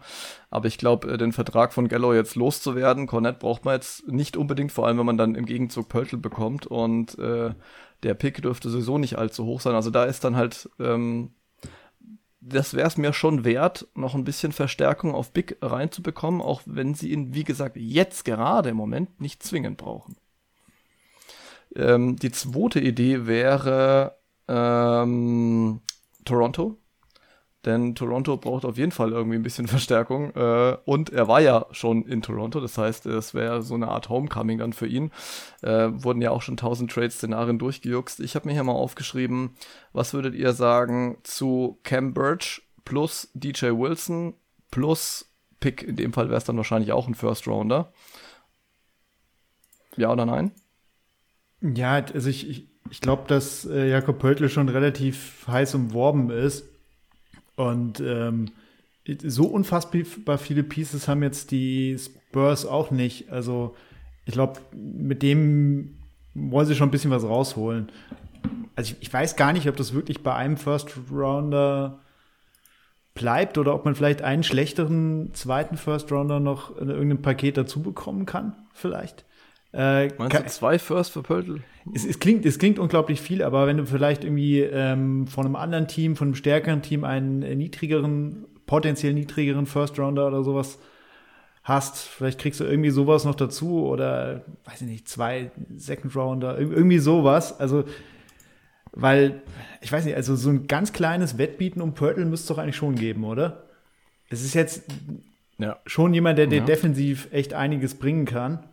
Aber 0.50 0.68
ich 0.68 0.78
glaube, 0.78 1.12
äh, 1.12 1.18
den 1.18 1.32
Vertrag 1.32 1.74
von 1.74 1.88
Gallo 1.88 2.13
jetzt 2.13 2.36
loszuwerden, 2.36 3.06
Cornett 3.06 3.39
braucht 3.39 3.65
man 3.65 3.76
jetzt 3.76 4.08
nicht 4.08 4.36
unbedingt, 4.36 4.72
vor 4.72 4.88
allem 4.88 4.98
wenn 4.98 5.06
man 5.06 5.18
dann 5.18 5.36
im 5.36 5.46
Gegenzug 5.46 5.89
Pöltl 5.89 6.18
bekommt. 6.18 6.65
Und 6.65 7.20
äh, 7.20 7.54
der 8.04 8.13
Pick 8.15 8.42
dürfte 8.42 8.70
sowieso 8.70 8.98
nicht 8.98 9.18
allzu 9.18 9.46
hoch 9.46 9.62
sein. 9.62 9.76
Also 9.76 9.92
da 9.92 10.06
ist 10.06 10.24
dann 10.24 10.36
halt, 10.36 10.68
ähm, 10.80 11.32
das 12.42 12.74
wäre 12.74 12.88
es 12.88 12.98
mir 12.98 13.13
schon 13.13 13.44
wert, 13.44 13.88
noch 13.94 14.15
ein 14.15 14.24
bisschen 14.24 14.54
Verstärkung 14.54 15.13
auf 15.13 15.34
Big 15.34 15.58
reinzubekommen, 15.62 16.42
auch 16.42 16.62
wenn 16.65 16.96
sie 16.96 17.12
ihn, 17.12 17.34
wie 17.34 17.44
gesagt, 17.44 17.78
jetzt 17.78 18.26
gerade 18.26 18.70
im 18.70 18.78
Moment 18.78 19.22
nicht 19.22 19.44
zwingend 19.44 19.78
brauchen. 19.78 20.15
Ähm, 21.76 22.16
die 22.16 22.32
zweite 22.32 22.80
Idee 22.80 23.28
wäre 23.28 24.16
ähm, 24.48 25.82
Toronto. 26.26 26.78
Denn 27.66 27.94
Toronto 27.94 28.38
braucht 28.38 28.64
auf 28.64 28.78
jeden 28.78 28.92
Fall 28.92 29.12
irgendwie 29.12 29.36
ein 29.36 29.44
bisschen 29.44 29.68
Verstärkung. 29.68 30.34
Äh, 30.34 30.78
und 30.86 31.12
er 31.12 31.28
war 31.28 31.42
ja 31.42 31.66
schon 31.72 32.06
in 32.06 32.22
Toronto, 32.22 32.62
das 32.62 32.78
heißt, 32.78 33.06
es 33.06 33.34
wäre 33.34 33.62
so 33.62 33.76
eine 33.76 33.90
Art 33.90 34.10
Homecoming 34.10 34.60
dann 34.60 34.74
für 34.74 34.88
ihn. 34.88 35.12
Äh, 35.62 35.90
wurden 35.92 36.22
ja 36.22 36.32
auch 36.32 36.42
schon 36.42 36.54
1000 36.54 36.90
Trade-Szenarien 36.92 37.60
durchgejuckst. 37.60 38.22
Ich 38.22 38.36
habe 38.36 38.48
mir 38.48 38.54
hier 38.54 38.64
mal 38.64 38.72
aufgeschrieben, 38.72 39.56
was 39.92 40.14
würdet 40.14 40.36
ihr 40.36 40.54
sagen 40.54 41.18
zu 41.24 41.80
Cam 41.84 42.14
Birch 42.14 42.62
plus 42.86 43.30
DJ 43.34 43.68
Wilson 43.68 44.36
plus 44.72 45.30
Pick? 45.60 45.84
In 45.84 45.98
dem 45.98 46.14
Fall 46.14 46.30
wäre 46.30 46.38
es 46.38 46.46
dann 46.46 46.58
wahrscheinlich 46.58 46.94
auch 46.94 47.08
ein 47.08 47.16
First 47.16 47.46
Rounder. 47.46 47.92
Ja 49.98 50.12
oder 50.14 50.26
nein? 50.26 50.54
Ja, 51.62 52.04
also 52.13 52.30
ich, 52.30 52.50
ich, 52.50 52.67
ich 52.89 53.02
glaube, 53.02 53.24
dass 53.28 53.65
äh, 53.65 53.89
Jakob 53.89 54.19
Pöltl 54.19 54.50
schon 54.50 54.69
relativ 54.69 55.45
heiß 55.48 55.76
umworben 55.76 56.30
ist. 56.30 56.65
Und 57.56 58.00
ähm, 58.00 58.52
so 59.24 59.45
unfassbar 59.45 60.38
viele 60.38 60.63
Pieces 60.63 61.08
haben 61.08 61.24
jetzt 61.24 61.52
die 61.52 61.98
Spurs 61.98 62.65
auch 62.65 62.91
nicht. 62.91 63.32
Also 63.32 63.76
ich 64.26 64.34
glaube, 64.34 64.60
mit 64.74 65.24
dem 65.24 65.98
wollen 66.34 66.67
sie 66.67 66.76
schon 66.76 66.89
ein 66.89 66.91
bisschen 66.91 67.12
was 67.12 67.24
rausholen. 67.24 67.91
Also 68.76 68.93
ich, 68.93 69.02
ich, 69.02 69.13
weiß 69.13 69.36
gar 69.36 69.52
nicht, 69.52 69.67
ob 69.67 69.76
das 69.76 69.93
wirklich 69.93 70.24
bei 70.24 70.34
einem 70.34 70.56
First 70.56 70.93
Rounder 71.12 72.00
bleibt 73.13 73.58
oder 73.58 73.74
ob 73.74 73.84
man 73.84 73.95
vielleicht 73.95 74.22
einen 74.22 74.43
schlechteren 74.43 75.34
zweiten 75.34 75.76
First 75.76 76.12
Rounder 76.12 76.39
noch 76.39 76.78
in 76.78 76.89
irgendeinem 76.89 77.22
Paket 77.22 77.58
dazu 77.58 77.82
bekommen 77.82 78.26
kann, 78.26 78.56
vielleicht. 78.74 79.26
Äh, 79.72 80.08
Meinst 80.18 80.40
du 80.40 80.46
zwei 80.48 80.80
First 80.80 81.12
für 81.12 81.22
Pöltl? 81.22 81.62
Es, 81.94 82.06
es, 82.06 82.20
klingt, 82.20 82.46
es 82.46 82.58
klingt 82.58 82.80
unglaublich 82.80 83.22
viel, 83.22 83.44
aber 83.44 83.68
wenn 83.68 83.78
du 83.78 83.86
vielleicht 83.86 84.24
irgendwie 84.24 84.62
ähm, 84.62 85.28
von 85.28 85.46
einem 85.46 85.56
anderen 85.56 85.88
Team, 85.88 86.16
von 86.16 86.30
einem 86.30 86.36
stärkeren 86.36 86.82
Team 86.82 87.04
einen 87.04 87.40
niedrigeren, 87.40 88.46
potenziell 88.66 89.14
niedrigeren 89.14 89.66
First 89.66 90.00
Rounder 90.00 90.28
oder 90.28 90.44
sowas 90.44 90.80
hast, 91.64 92.00
vielleicht 92.00 92.40
kriegst 92.40 92.60
du 92.60 92.64
irgendwie 92.64 92.90
sowas 92.90 93.26
noch 93.26 93.36
dazu 93.36 93.86
oder, 93.86 94.44
weiß 94.66 94.82
ich 94.82 94.88
nicht, 94.88 95.08
zwei 95.08 95.52
Second 95.76 96.16
Rounder, 96.16 96.58
irgendwie 96.58 97.00
sowas. 97.00 97.60
Also, 97.60 97.84
weil, 98.92 99.44
ich 99.82 99.92
weiß 99.92 100.06
nicht, 100.06 100.16
also 100.16 100.36
so 100.36 100.50
ein 100.50 100.66
ganz 100.68 100.94
kleines 100.94 101.38
Wettbieten 101.38 101.82
um 101.82 101.94
Pörtl 101.94 102.26
müsste 102.26 102.46
es 102.46 102.48
doch 102.48 102.58
eigentlich 102.58 102.76
schon 102.76 102.96
geben, 102.96 103.24
oder? 103.24 103.70
Es 104.30 104.44
ist 104.44 104.56
jetzt 104.56 104.84
ja. 105.60 105.78
schon 105.86 106.14
jemand, 106.14 106.40
der 106.40 106.48
dir 106.48 106.60
ja. 106.60 106.66
defensiv 106.66 107.28
echt 107.32 107.54
einiges 107.54 107.96
bringen 107.96 108.26
kann. 108.26 108.69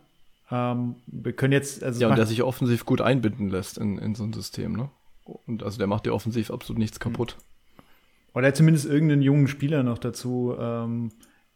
Ähm, 0.49 0.95
wir 1.07 1.33
können 1.33 1.53
jetzt, 1.53 1.83
also 1.83 1.99
ja, 1.99 2.09
und 2.09 2.17
der 2.17 2.25
sich 2.25 2.43
offensiv 2.43 2.85
gut 2.85 3.01
einbinden 3.01 3.49
lässt 3.49 3.77
in, 3.77 3.97
in 3.97 4.15
so 4.15 4.23
ein 4.23 4.33
System, 4.33 4.73
ne? 4.73 4.89
Und 5.23 5.63
also 5.63 5.77
der 5.77 5.87
macht 5.87 6.05
dir 6.05 6.13
offensiv 6.13 6.51
absolut 6.51 6.79
nichts 6.79 6.99
kaputt. 6.99 7.35
Oder 8.33 8.53
zumindest 8.53 8.85
irgendeinen 8.85 9.21
jungen 9.21 9.47
Spieler 9.47 9.83
noch 9.83 9.97
dazu, 9.97 10.55
ähm, 10.57 11.11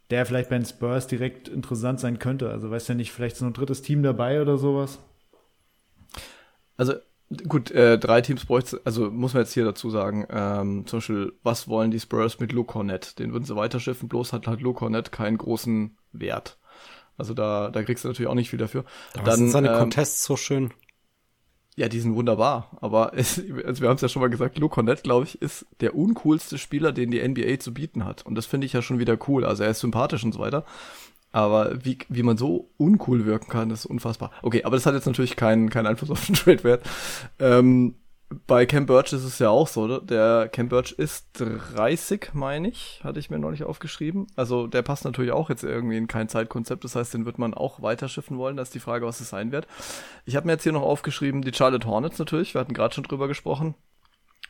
der 0.10 0.26
vielleicht 0.26 0.50
bei 0.50 0.58
den 0.58 0.66
Spurs 0.66 1.08
direkt 1.08 1.48
interessant 1.48 2.00
sein 2.00 2.20
könnte. 2.20 2.50
Also 2.50 2.70
weißt 2.70 2.90
du 2.90 2.94
ja 2.94 2.98
nicht, 2.98 3.12
vielleicht 3.12 3.38
so 3.38 3.46
ein 3.46 3.54
drittes 3.54 3.82
Team 3.82 4.04
dabei 4.04 4.42
oder 4.42 4.58
sowas. 4.58 5.00
Also 6.76 6.96
gut, 7.48 7.72
äh, 7.72 7.98
drei 7.98 8.22
Teams 8.22 8.46
bräuchte, 8.46 8.82
also 8.84 9.10
muss 9.10 9.34
man 9.34 9.44
jetzt 9.44 9.54
hier 9.54 9.64
dazu 9.64 9.90
sagen, 9.90 10.26
ähm, 10.30 10.86
zum 10.86 10.98
Beispiel, 10.98 11.34
was 11.44 11.68
wollen 11.68 11.92
die 11.92 12.00
Spurs 12.00 12.40
mit 12.40 12.52
Luke 12.52 12.74
Cornett? 12.74 13.20
Den 13.20 13.32
würden 13.32 13.46
sie 13.46 13.56
weiterschiffen, 13.56 14.10
bloß 14.10 14.34
hat 14.34 14.48
halt 14.48 14.62
Luke 14.62 14.80
Cornett 14.80 15.12
keinen 15.12 15.38
großen 15.38 15.98
Wert. 16.12 16.58
Also 17.22 17.36
da, 17.36 17.70
da 17.70 17.84
kriegst 17.84 18.04
du 18.04 18.08
natürlich 18.08 18.28
auch 18.28 18.36
nicht 18.36 18.50
viel 18.50 18.58
dafür. 18.58 18.84
Da 19.14 19.22
Dann 19.22 19.36
sind 19.36 19.52
seine 19.52 19.70
ähm, 19.70 19.78
Contests 19.78 20.24
so 20.24 20.36
schön. 20.36 20.72
Ja, 21.76 21.88
die 21.88 22.00
sind 22.00 22.16
wunderbar. 22.16 22.78
Aber 22.82 23.12
es, 23.16 23.40
also 23.64 23.84
wir 23.84 23.90
haben 23.90 23.96
es 23.96 24.02
ja 24.02 24.10
schon 24.10 24.24
mal 24.24 24.30
gesagt, 24.32 24.58
Luke 24.58 24.74
Cornett, 24.74 25.04
glaube 25.04 25.26
ich, 25.26 25.40
ist 25.40 25.68
der 25.82 25.96
uncoolste 25.96 26.58
Spieler, 26.58 26.92
den 26.92 27.12
die 27.12 27.22
NBA 27.22 27.60
zu 27.60 27.76
bieten 27.76 28.06
hat. 28.06 28.26
Und 28.26 28.34
das 28.34 28.48
finde 28.48 28.66
ich 28.66 28.74
ja 28.74 28.82
schon 28.82 28.98
wieder 28.98 29.20
cool. 29.28 29.46
Also 29.46 29.64
er 29.64 29.70
ist 29.70 29.82
sympathisch 29.82 30.24
und 30.24 30.34
so 30.34 30.40
weiter. 30.40 30.66
Aber 31.32 31.86
wie, 31.86 32.00
wie 32.10 32.24
man 32.24 32.38
so 32.38 32.72
uncool 32.78 33.26
wirken 33.26 33.52
kann, 33.52 33.70
ist 33.70 33.86
unfassbar. 33.86 34.32
Okay, 34.42 34.64
aber 34.64 34.76
das 34.76 34.88
hat 34.88 34.96
jetzt 34.96 35.06
natürlich 35.06 35.36
keinen 35.36 35.70
keinen 35.70 35.86
Einfluss 35.86 36.10
auf 36.10 36.26
den 36.26 36.36
Trade-Wert. 36.36 36.82
Ähm, 37.38 37.96
bei 38.48 38.66
Cam 38.66 38.86
Birch 38.86 39.12
ist 39.14 39.24
es 39.24 39.40
ja 39.40 39.50
auch 39.50 39.68
so, 39.68 39.82
oder? 39.82 40.00
Der 40.00 40.48
Cam 40.50 40.70
Birch 40.70 40.94
ist 40.94 41.28
30, 41.34 42.34
meine 42.34 42.70
ich, 42.70 43.02
hatte 43.04 43.20
ich 43.20 43.30
mir 43.30 43.40
nicht 43.40 43.64
aufgeschrieben. 43.64 44.28
Also 44.36 44.68
der 44.68 44.82
passt 44.84 45.04
natürlich 45.06 45.32
auch 45.32 45.50
jetzt 45.50 45.64
irgendwie 45.64 45.98
in 45.98 46.08
kein 46.08 46.30
Zeitkonzept. 46.30 46.84
Das 46.84 46.96
heißt, 46.96 47.14
den 47.14 47.26
wird 47.26 47.40
man 47.40 47.54
auch 47.54 47.82
weiterschiffen 47.82 48.38
wollen. 48.38 48.56
Da 48.56 48.64
ist 48.64 48.74
die 48.74 48.80
Frage, 48.80 49.06
was 49.06 49.20
es 49.20 49.30
sein 49.30 49.52
wird. 49.52 49.68
Ich 50.26 50.36
habe 50.36 50.46
mir 50.46 50.54
jetzt 50.54 50.64
hier 50.64 50.72
noch 50.72 50.82
aufgeschrieben, 50.82 51.42
die 51.42 51.54
Charlotte 51.54 51.88
Hornets 51.88 52.20
natürlich. 52.20 52.54
Wir 52.54 52.62
hatten 52.62 52.74
gerade 52.74 52.94
schon 52.94 53.04
drüber 53.04 53.28
gesprochen. 53.28 53.76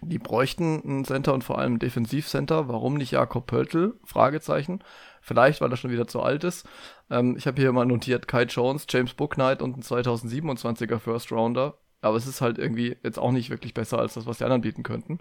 Die 0.01 0.19
bräuchten 0.19 0.81
ein 0.85 1.05
Center 1.05 1.33
und 1.33 1.43
vor 1.43 1.57
allem 1.57 1.75
ein 1.75 1.79
Defensivcenter. 1.79 2.67
Warum 2.67 2.95
nicht 2.95 3.11
Jakob 3.11 3.47
Pöltl? 3.47 3.99
Fragezeichen. 4.03 4.83
Vielleicht, 5.21 5.61
weil 5.61 5.71
er 5.71 5.77
schon 5.77 5.91
wieder 5.91 6.07
zu 6.07 6.21
alt 6.21 6.43
ist. 6.43 6.67
Ähm, 7.09 7.35
ich 7.37 7.47
habe 7.47 7.61
hier 7.61 7.71
mal 7.71 7.85
notiert 7.85 8.27
Kai 8.27 8.43
Jones, 8.43 8.85
James 8.89 9.13
Booknight 9.13 9.61
und 9.61 9.77
ein 9.77 9.83
2027er 9.83 10.99
First 10.99 11.31
Rounder 11.31 11.77
aber 12.01 12.17
es 12.17 12.27
ist 12.27 12.41
halt 12.41 12.57
irgendwie 12.57 12.97
jetzt 13.03 13.19
auch 13.19 13.31
nicht 13.31 13.49
wirklich 13.49 13.73
besser 13.73 13.99
als 13.99 14.15
das, 14.15 14.25
was 14.25 14.39
die 14.39 14.43
anderen 14.43 14.61
bieten 14.61 14.83
könnten. 14.83 15.19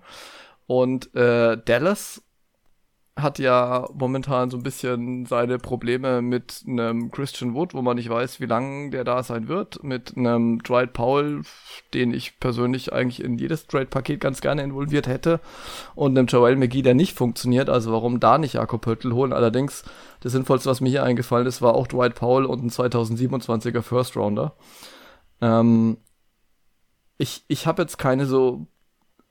Und 0.66 1.14
äh, 1.14 1.58
Dallas 1.64 2.22
hat 3.16 3.38
ja 3.38 3.88
momentan 3.92 4.50
so 4.50 4.56
ein 4.56 4.62
bisschen 4.62 5.26
seine 5.26 5.58
Probleme 5.58 6.22
mit 6.22 6.62
einem 6.66 7.10
Christian 7.10 7.54
Wood, 7.54 7.74
wo 7.74 7.82
man 7.82 7.96
nicht 7.96 8.08
weiß, 8.08 8.40
wie 8.40 8.46
lange 8.46 8.90
der 8.90 9.04
da 9.04 9.22
sein 9.22 9.48
wird, 9.48 9.82
mit 9.82 10.16
einem 10.16 10.62
Dwight 10.62 10.92
Powell, 10.92 11.42
den 11.92 12.14
ich 12.14 12.38
persönlich 12.40 12.92
eigentlich 12.92 13.22
in 13.22 13.38
jedes 13.38 13.66
Trade-Paket 13.66 14.20
ganz 14.20 14.40
gerne 14.40 14.62
involviert 14.62 15.06
hätte, 15.06 15.40
und 15.94 16.16
einem 16.16 16.28
Joel 16.28 16.56
McGee, 16.56 16.82
der 16.82 16.94
nicht 16.94 17.16
funktioniert, 17.16 17.68
also 17.68 17.92
warum 17.92 18.20
da 18.20 18.38
nicht 18.38 18.54
Jakob 18.54 18.82
Pöttl 18.82 19.12
holen? 19.12 19.32
Allerdings, 19.32 19.84
das 20.20 20.32
Sinnvollste, 20.32 20.70
was 20.70 20.80
mir 20.80 20.90
hier 20.90 21.04
eingefallen 21.04 21.46
ist, 21.46 21.62
war 21.62 21.74
auch 21.74 21.86
Dwight 21.86 22.14
Powell 22.14 22.44
und 22.44 22.62
ein 22.62 22.70
2027er 22.70 23.82
First 23.82 24.16
Rounder. 24.16 24.54
Ähm, 25.40 25.98
ich, 27.20 27.44
ich 27.48 27.66
habe 27.66 27.82
jetzt 27.82 27.98
keine 27.98 28.24
so, 28.24 28.66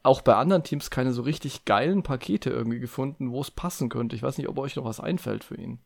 auch 0.04 0.22
bei 0.22 0.36
anderen 0.36 0.64
Teams 0.64 0.92
keine 0.92 1.12
so 1.12 1.24
richtig 1.24 1.66
geilen 1.66 2.04
Pakete 2.04 2.52
irgendwie 2.52 2.80
gefunden, 2.80 3.32
wo 3.32 3.42
es 3.42 3.50
passen 3.50 3.90
könnte. 3.90 4.16
Ich 4.16 4.22
weiß 4.22 4.38
nicht, 4.38 4.48
ob 4.48 4.60
euch 4.60 4.76
noch 4.76 4.86
was 4.86 5.00
einfällt 5.00 5.44
für 5.44 5.56
ihn. 5.56 5.80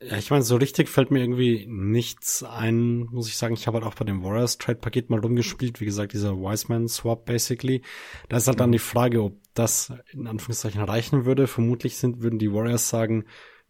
Ja, 0.00 0.16
ich 0.16 0.30
meine, 0.30 0.44
so 0.44 0.56
richtig 0.56 0.88
fällt 0.88 1.10
mir 1.10 1.20
irgendwie 1.20 1.66
nichts 1.68 2.44
ein, 2.44 3.00
muss 3.10 3.28
ich 3.28 3.36
sagen. 3.36 3.52
Ich 3.52 3.66
habe 3.66 3.78
halt 3.78 3.86
auch 3.86 3.96
bei 3.96 4.04
dem 4.04 4.22
Warriors 4.22 4.58
Trade 4.58 4.78
Paket 4.78 5.10
mal 5.10 5.18
rumgespielt. 5.18 5.80
Wie 5.80 5.84
gesagt, 5.84 6.12
dieser 6.12 6.36
Wiseman 6.36 6.86
Swap 6.86 7.26
basically. 7.26 7.82
Da 8.28 8.36
ist 8.36 8.46
halt 8.46 8.60
dann 8.60 8.72
die 8.72 8.78
Frage, 8.78 9.24
ob 9.24 9.36
das 9.54 9.92
in 10.12 10.28
Anführungszeichen 10.28 10.82
reichen 10.82 11.26
würde. 11.26 11.48
Vermutlich 11.48 11.96
sind, 11.96 12.22
würden 12.22 12.38
die 12.38 12.52
Warriors 12.52 12.88
sagen, 12.88 13.24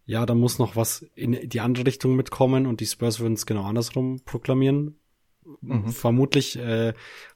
ja, 0.04 0.26
da 0.26 0.34
muss 0.34 0.58
noch 0.58 0.76
was 0.76 1.02
in 1.14 1.48
die 1.48 1.60
andere 1.60 1.86
Richtung 1.86 2.14
mitkommen 2.14 2.66
und 2.66 2.80
die 2.80 2.86
Spurs 2.86 3.20
würden 3.20 3.34
es 3.34 3.46
genau 3.46 3.64
andersrum 3.64 4.20
proklamieren. 4.24 4.99
Mhm. 5.62 5.88
Vermutlich 5.88 6.58
äh, 6.58 6.92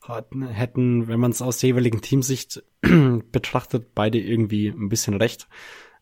hätten, 0.06 1.08
wenn 1.08 1.20
man 1.20 1.30
es 1.30 1.42
aus 1.42 1.58
der 1.58 1.68
jeweiligen 1.68 2.00
Teamsicht 2.00 2.62
betrachtet, 3.32 3.94
beide 3.94 4.18
irgendwie 4.18 4.68
ein 4.68 4.88
bisschen 4.88 5.14
recht. 5.14 5.48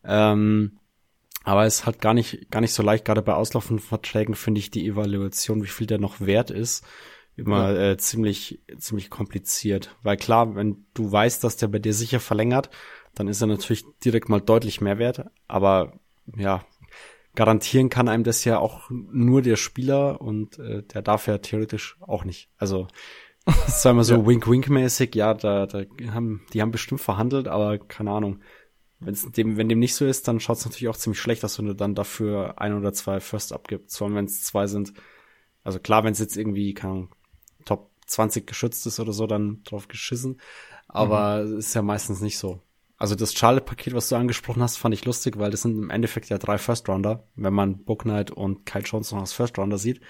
Ähm, 0.05 0.79
aber 1.45 1.65
es 1.65 1.87
hat 1.87 2.01
gar 2.01 2.15
nicht, 2.15 2.51
gar 2.51 2.61
nicht 2.61 2.73
so 2.73 2.83
leicht, 2.83 3.05
gerade 3.05 3.23
bei 3.23 3.35
auslaufenden 3.35 3.85
Verträgen 3.85 4.35
finde 4.35 4.61
ich 4.61 4.71
die 4.71 4.87
Evaluation, 4.87 5.63
wie 5.63 5.69
viel 5.69 5.87
der 5.87 5.99
noch 5.99 6.21
wert 6.21 6.51
ist, 6.51 6.85
immer 7.37 7.73
ja. 7.73 7.91
äh, 7.91 7.97
ziemlich, 7.97 8.61
ziemlich 8.79 9.11
kompliziert. 9.11 9.97
Weil 10.03 10.17
klar, 10.17 10.55
wenn 10.55 10.87
du 10.95 11.11
weißt, 11.11 11.43
dass 11.43 11.57
der 11.57 11.69
bei 11.69 11.79
dir 11.79 11.95
sicher 11.95 12.21
verlängert, 12.21 12.71
dann 13.15 13.29
ist 13.29 13.41
er 13.41 13.47
natürlich 13.47 13.85
direkt 14.05 14.29
mal 14.29 14.41
deutlich 14.41 14.81
mehr 14.81 14.99
wert. 14.99 15.27
Aber 15.49 15.99
ja, 16.37 16.65
garantieren 17.35 17.89
kann 17.89 18.09
einem 18.09 18.25
das 18.25 18.45
ja 18.45 18.59
auch 18.59 18.91
nur 18.91 19.43
der 19.43 19.57
Spieler 19.57 20.21
und 20.21 20.59
äh, 20.59 20.83
der 20.83 21.03
darf 21.03 21.27
ja 21.27 21.39
theoretisch 21.39 21.97
auch 22.01 22.25
nicht. 22.25 22.51
Also 22.59 22.89
zwar 23.67 23.93
immer 23.93 24.05
so 24.05 24.15
ja. 24.17 24.27
wink-wink-mäßig, 24.27 25.15
ja, 25.15 25.35
da, 25.35 25.67
da 25.67 25.85
haben, 26.13 26.43
die 26.53 26.61
haben 26.61 26.71
bestimmt 26.71 27.01
verhandelt, 27.01 27.49
aber 27.49 27.79
keine 27.79 28.11
Ahnung. 28.11 28.41
Wenn's 29.01 29.29
dem, 29.33 29.57
wenn 29.57 29.69
dem 29.69 29.81
nicht 29.81 29.97
so 29.97 30.07
ist, 30.07 30.29
dann 30.29 30.39
schaut 30.39 30.59
es 30.59 30.65
natürlich 30.65 30.89
auch 30.89 30.97
ziemlich 30.97 31.21
schlecht 31.21 31.45
aus, 31.45 31.59
wenn 31.59 31.67
du 31.67 31.75
dann 31.75 31.97
dafür 31.97 32.61
ein 32.61 32.73
oder 32.75 32.93
zwei 32.93 33.19
First 33.19 33.53
abgibst. 33.53 33.99
Vor 33.99 34.07
allem, 34.07 34.15
wenn 34.15 34.27
es 34.27 34.45
zwei 34.45 34.69
sind. 34.69 34.93
Also 35.65 35.81
klar, 35.81 36.05
wenn 36.05 36.13
es 36.13 36.21
jetzt 36.21 36.37
irgendwie, 36.37 36.73
keine 36.73 36.93
Ahnung, 36.93 37.09
Top 37.65 37.91
20 38.07 38.47
geschützt 38.47 38.87
ist 38.87 39.01
oder 39.01 39.13
so, 39.13 39.27
dann 39.27 39.63
drauf 39.65 39.89
geschissen. 39.89 40.41
Aber 40.87 41.45
mhm. 41.45 41.59
ist 41.59 41.75
ja 41.75 41.83
meistens 41.83 42.21
nicht 42.21 42.39
so. 42.39 42.61
Also 43.03 43.17
das 43.17 43.35
Charlotte-Paket, 43.35 43.95
was 43.95 44.09
du 44.09 44.15
angesprochen 44.15 44.63
hast, 44.63 44.77
fand 44.77 44.95
ich 44.95 45.05
lustig, 45.05 45.37
weil 45.37 45.51
das 45.51 45.63
sind 45.63 45.77
im 45.77 45.91
Endeffekt 45.91 46.29
ja 46.29 46.39
drei 46.39 46.57
First-Rounder, 46.57 47.29
wenn 47.35 47.53
man 47.53 47.83
Book 47.83 48.03
Knight 48.03 48.31
und 48.31 48.65
Kyle 48.65 48.85
Jones 48.85 49.11
noch 49.11 49.19
als 49.19 49.33
First-Rounder 49.33 49.77
sieht. 49.77 50.01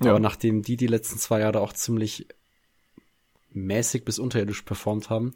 Ja. 0.00 0.10
Aber 0.10 0.20
nachdem 0.20 0.62
die 0.62 0.76
die 0.76 0.86
letzten 0.86 1.18
zwei 1.18 1.40
Jahre 1.40 1.60
auch 1.60 1.72
ziemlich 1.72 2.28
mäßig 3.50 4.04
bis 4.04 4.20
unterirdisch 4.20 4.62
performt 4.62 5.10
haben, 5.10 5.34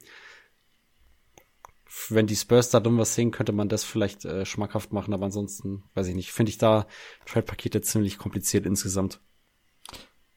wenn 2.10 2.28
die 2.28 2.36
Spurs 2.36 2.70
da 2.70 2.78
dumm 2.78 2.98
was 2.98 3.16
sehen, 3.16 3.32
könnte 3.32 3.50
man 3.50 3.68
das 3.68 3.82
vielleicht 3.82 4.24
äh, 4.24 4.46
schmackhaft 4.46 4.92
machen, 4.92 5.12
aber 5.12 5.24
ansonsten, 5.24 5.82
weiß 5.94 6.06
ich 6.06 6.14
nicht, 6.14 6.30
finde 6.30 6.50
ich 6.50 6.58
da 6.58 6.86
Trade-Pakete 7.26 7.80
ziemlich 7.80 8.18
kompliziert 8.18 8.66
insgesamt. 8.66 9.20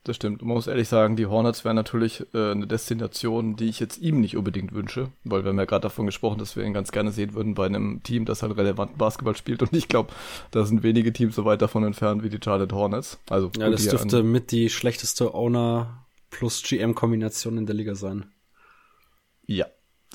Das 0.03 0.17
stimmt. 0.17 0.41
Man 0.41 0.55
muss 0.55 0.67
ehrlich 0.67 0.89
sagen, 0.89 1.15
die 1.15 1.27
Hornets 1.27 1.63
wären 1.63 1.77
natürlich 1.77 2.25
äh, 2.33 2.51
eine 2.51 2.67
Destination, 2.67 3.55
die 3.55 3.69
ich 3.69 3.79
jetzt 3.79 3.99
ihm 3.99 4.19
nicht 4.19 4.35
unbedingt 4.35 4.73
wünsche, 4.73 5.09
weil 5.23 5.43
wir 5.43 5.49
haben 5.49 5.59
ja 5.59 5.65
gerade 5.65 5.83
davon 5.83 6.05
gesprochen, 6.05 6.39
dass 6.39 6.55
wir 6.55 6.63
ihn 6.63 6.73
ganz 6.73 6.91
gerne 6.91 7.11
sehen 7.11 7.33
würden 7.33 7.53
bei 7.53 7.65
einem 7.65 8.03
Team, 8.03 8.25
das 8.25 8.43
halt 8.43 8.57
relevanten 8.57 8.97
Basketball 8.97 9.35
spielt. 9.35 9.61
Und 9.61 9.73
ich 9.73 9.87
glaube, 9.87 10.11
da 10.51 10.65
sind 10.65 10.83
wenige 10.83 11.13
Teams 11.13 11.35
so 11.35 11.45
weit 11.45 11.61
davon 11.61 11.85
entfernt 11.85 12.21
wie 12.21 12.29
die 12.29 12.39
Charlotte 12.43 12.75
Hornets. 12.75 13.17
Also 13.29 13.49
ja, 13.57 13.69
das 13.69 13.87
dürfte 13.87 14.23
mit 14.23 14.51
die 14.51 14.69
schlechteste 14.69 15.33
Owner 15.33 16.05
plus 16.29 16.63
GM-Kombination 16.63 17.57
in 17.57 17.65
der 17.65 17.75
Liga 17.75 17.95
sein. 17.95 18.25
Ja, 19.45 19.67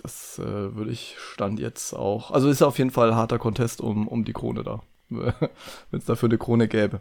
das 0.03 0.39
äh, 0.39 0.77
würde 0.77 0.91
ich 0.91 1.17
Stand 1.19 1.61
jetzt 1.61 1.95
auch. 1.95 2.31
Also 2.31 2.51
ist 2.51 2.61
auf 2.61 2.77
jeden 2.77 2.91
Fall 2.91 3.11
ein 3.11 3.17
harter 3.17 3.39
Contest 3.39 3.81
um, 3.81 4.07
um 4.07 4.25
die 4.25 4.35
Krone 4.35 4.65
da, 4.65 4.83
wenn 5.09 5.49
es 5.93 6.05
dafür 6.05 6.29
eine 6.29 6.39
Krone 6.39 6.69
gäbe. 6.69 7.01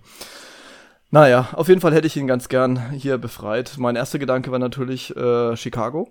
Naja, 1.09 1.49
auf 1.53 1.69
jeden 1.69 1.79
Fall 1.79 1.93
hätte 1.93 2.07
ich 2.07 2.17
ihn 2.17 2.27
ganz 2.27 2.49
gern 2.49 2.91
hier 2.91 3.17
befreit. 3.17 3.75
Mein 3.77 3.95
erster 3.95 4.19
Gedanke 4.19 4.51
war 4.51 4.59
natürlich 4.59 5.15
äh, 5.15 5.55
Chicago. 5.55 6.09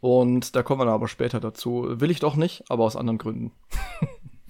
Und 0.00 0.54
da 0.54 0.62
kommen 0.62 0.80
wir 0.80 0.84
dann 0.84 0.94
aber 0.94 1.08
später 1.08 1.40
dazu. 1.40 1.86
Will 1.88 2.10
ich 2.10 2.20
doch 2.20 2.36
nicht, 2.36 2.64
aber 2.68 2.84
aus 2.84 2.96
anderen 2.96 3.16
Gründen. 3.16 3.52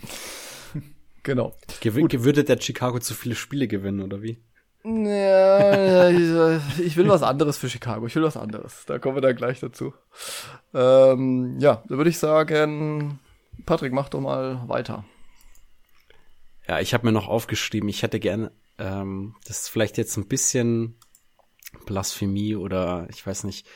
genau. 1.22 1.54
Gew 1.80 1.94
Würde 1.94 2.42
der 2.42 2.60
Chicago 2.60 2.98
zu 2.98 3.14
viele 3.14 3.36
Spiele 3.36 3.68
gewinnen, 3.68 4.02
oder 4.02 4.20
wie? 4.20 4.38
Ja, 4.84 6.10
ich 6.10 6.96
will 6.96 7.08
was 7.08 7.22
anderes 7.22 7.56
für 7.58 7.68
Chicago. 7.68 8.06
Ich 8.06 8.14
will 8.14 8.22
was 8.22 8.36
anderes. 8.36 8.84
Da 8.86 8.98
kommen 8.98 9.16
wir 9.16 9.20
dann 9.20 9.34
gleich 9.34 9.60
dazu. 9.60 9.94
Ähm, 10.74 11.58
ja, 11.58 11.82
da 11.88 11.96
würde 11.96 12.10
ich 12.10 12.18
sagen, 12.18 13.20
Patrick, 13.64 13.92
mach 13.92 14.08
doch 14.08 14.20
mal 14.20 14.60
weiter. 14.68 15.04
Ja, 16.68 16.80
ich 16.80 16.94
habe 16.94 17.06
mir 17.06 17.12
noch 17.12 17.28
aufgeschrieben, 17.28 17.88
ich 17.88 18.02
hätte 18.02 18.18
gerne 18.20 18.50
ähm, 18.78 19.34
das 19.46 19.62
ist 19.62 19.68
vielleicht 19.68 19.98
jetzt 19.98 20.16
ein 20.16 20.28
bisschen 20.28 20.96
Blasphemie 21.84 22.56
oder 22.56 23.06
ich 23.10 23.26
weiß 23.26 23.44
nicht, 23.44 23.66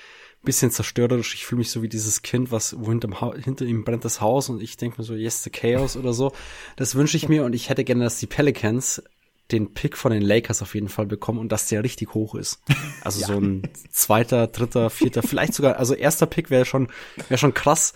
ein 0.43 0.47
bisschen 0.47 0.71
zerstörerisch. 0.71 1.35
Ich 1.35 1.45
fühle 1.45 1.61
mich 1.61 1.71
so 1.71 1.83
wie 1.83 1.89
dieses 1.89 2.23
Kind, 2.23 2.51
was 2.51 2.79
wo 2.79 2.89
hinter, 2.89 3.35
hinter 3.35 3.65
ihm 3.65 3.85
brennt 3.85 4.05
das 4.05 4.21
Haus 4.21 4.49
und 4.49 4.63
ich 4.63 4.77
denke 4.77 5.01
mir 5.01 5.05
so, 5.05 5.15
yes, 5.15 5.43
the 5.43 5.51
chaos 5.51 5.97
oder 5.97 6.13
so. 6.13 6.33
Das 6.77 6.95
wünsche 6.95 7.17
ich 7.17 7.29
mir 7.29 7.45
und 7.45 7.55
ich 7.55 7.69
hätte 7.69 7.85
gerne, 7.85 8.05
dass 8.05 8.19
die 8.19 8.27
Pelicans 8.27 9.03
den 9.53 9.75
Pick 9.75 9.97
von 9.97 10.13
den 10.13 10.23
Lakers 10.23 10.63
auf 10.63 10.75
jeden 10.75 10.89
Fall 10.89 11.07
bekommen 11.07 11.39
und 11.39 11.51
dass 11.51 11.69
der 11.69 11.83
richtig 11.83 12.15
hoch 12.15 12.35
ist. 12.35 12.63
Also 13.03 13.21
ja. 13.23 13.27
so 13.29 13.41
ein 13.41 13.63
zweiter, 13.91 14.47
dritter, 14.47 14.91
vierter, 14.91 15.23
vielleicht 15.23 15.55
sogar, 15.55 15.77
also 15.77 15.95
erster 15.95 16.27
Pick 16.27 16.51
wäre 16.51 16.67
schon, 16.67 16.89
wäre 17.29 17.39
schon 17.39 17.55
krass, 17.55 17.95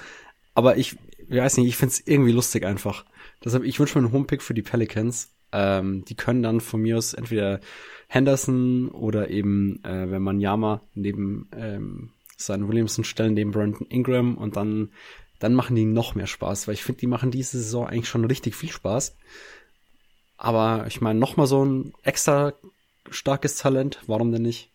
aber 0.54 0.78
ich, 0.78 0.96
ich 1.28 1.36
weiß 1.36 1.58
nicht, 1.58 1.68
ich 1.68 1.76
finde 1.76 1.92
es 1.92 2.06
irgendwie 2.06 2.32
lustig 2.32 2.64
einfach. 2.64 3.04
Deshalb, 3.44 3.64
ich 3.64 3.78
wünsche 3.78 3.98
mir 3.98 4.06
einen 4.06 4.14
hohen 4.14 4.26
Pick 4.26 4.42
für 4.42 4.54
die 4.54 4.62
Pelicans 4.62 5.33
ähm, 5.54 6.04
die 6.04 6.16
können 6.16 6.42
dann 6.42 6.60
von 6.60 6.82
mir 6.82 6.98
aus 6.98 7.14
entweder 7.14 7.60
Henderson 8.08 8.88
oder 8.88 9.30
eben, 9.30 9.82
äh, 9.84 10.10
wenn 10.10 10.20
man 10.20 10.40
Yama 10.40 10.82
neben 10.94 11.48
ähm, 11.56 12.10
Simon 12.36 12.68
Williamson 12.68 13.04
stellen, 13.04 13.34
neben 13.34 13.52
Brandon 13.52 13.86
Ingram 13.86 14.36
und 14.36 14.56
dann, 14.56 14.90
dann 15.38 15.54
machen 15.54 15.76
die 15.76 15.84
noch 15.84 16.16
mehr 16.16 16.26
Spaß, 16.26 16.66
weil 16.66 16.74
ich 16.74 16.82
finde, 16.82 17.00
die 17.00 17.06
machen 17.06 17.30
diese 17.30 17.58
Saison 17.58 17.86
eigentlich 17.86 18.08
schon 18.08 18.24
richtig 18.24 18.56
viel 18.56 18.70
Spaß. 18.70 19.16
Aber 20.36 20.86
ich 20.88 21.00
meine, 21.00 21.20
noch 21.20 21.36
mal 21.36 21.46
so 21.46 21.64
ein 21.64 21.94
extra 22.02 22.52
starkes 23.08 23.56
Talent, 23.56 24.00
warum 24.08 24.32
denn 24.32 24.42
nicht? 24.42 24.70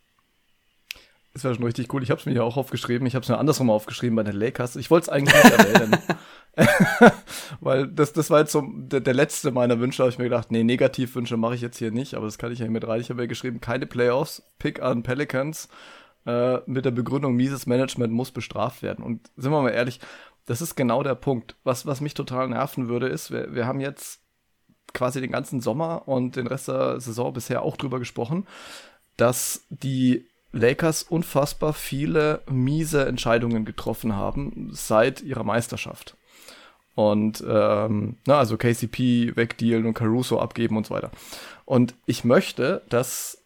Das 1.34 1.44
wäre 1.44 1.54
schon 1.54 1.66
richtig 1.66 1.94
cool. 1.94 2.02
Ich 2.02 2.10
habe 2.10 2.20
es 2.20 2.26
mir 2.26 2.34
ja 2.34 2.44
auch 2.44 2.58
aufgeschrieben. 2.58 3.06
Ich 3.06 3.16
habe 3.16 3.24
es 3.24 3.30
mir 3.30 3.38
andersrum 3.38 3.70
aufgeschrieben 3.70 4.16
bei 4.16 4.24
den 4.24 4.36
Lakers. 4.36 4.78
Ich 4.78 4.90
wollte 4.90 5.06
es 5.06 5.10
eigentlich 5.10 5.36
nicht 5.36 5.60
erwähnen. 5.60 5.98
Weil 7.60 7.88
das, 7.88 8.14
das 8.14 8.30
war 8.30 8.40
jetzt 8.40 8.52
so 8.52 8.64
der, 8.66 9.00
der 9.00 9.14
letzte 9.14 9.52
meiner 9.52 9.80
Wünsche, 9.80 10.04
habe 10.04 10.12
ich 10.12 10.18
mir 10.18 10.26
gedacht, 10.26 10.52
nee, 10.52 10.64
Negativwünsche 10.64 11.38
mache 11.38 11.56
ich 11.56 11.62
jetzt 11.62 11.78
hier 11.78 11.92
nicht, 11.92 12.16
aber 12.16 12.26
das 12.26 12.38
kann 12.38 12.52
ich 12.52 12.60
ja 12.60 12.68
mit 12.68 12.88
rein. 12.88 13.02
Ich 13.02 13.10
habe 13.10 13.22
ja 13.22 13.28
geschrieben, 13.28 13.62
keine 13.62 13.86
Playoffs, 13.86 14.44
Pick 14.58 14.82
an 14.82 15.04
Pelicans 15.04 15.70
äh, 16.26 16.60
mit 16.66 16.86
der 16.86 16.92
Begründung, 16.92 17.36
mieses 17.36 17.66
Management 17.66 18.14
muss 18.14 18.32
bestraft 18.32 18.82
werden. 18.84 19.04
Und 19.04 19.30
sind 19.38 19.52
wir 19.52 19.62
mal 19.62 19.70
ehrlich, 19.70 20.00
das 20.46 20.62
ist 20.62 20.76
genau 20.76 21.04
der 21.04 21.16
Punkt. 21.16 21.56
Was, 21.64 21.86
was 21.86 22.02
mich 22.02 22.14
total 22.14 22.50
nerven 22.50 22.88
würde, 22.88 23.08
ist, 23.08 23.32
wir, 23.32 23.54
wir 23.54 23.68
haben 23.68 23.80
jetzt 23.80 24.22
quasi 24.94 25.22
den 25.22 25.32
ganzen 25.32 25.62
Sommer 25.62 26.08
und 26.08 26.36
den 26.36 26.48
Rest 26.48 26.68
der 26.68 27.00
Saison 27.00 27.34
bisher 27.34 27.62
auch 27.62 27.78
drüber 27.78 28.00
gesprochen, 28.00 28.48
dass 29.18 29.66
die 29.70 30.28
Lakers 30.52 31.04
unfassbar 31.04 31.74
viele 31.74 32.42
miese 32.50 33.06
Entscheidungen 33.06 33.66
getroffen 33.66 34.16
haben 34.16 34.70
seit 34.72 35.22
ihrer 35.22 35.44
Meisterschaft. 35.44 36.18
Und 37.00 37.42
ähm, 37.48 38.18
na, 38.26 38.40
also 38.40 38.58
KCP 38.58 39.38
wegdealen 39.38 39.86
und 39.86 39.94
Caruso 39.94 40.38
abgeben 40.38 40.76
und 40.76 40.86
so 40.86 40.94
weiter. 40.94 41.12
Und 41.64 41.96
ich 42.08 42.26
möchte, 42.26 42.82
dass 42.90 43.42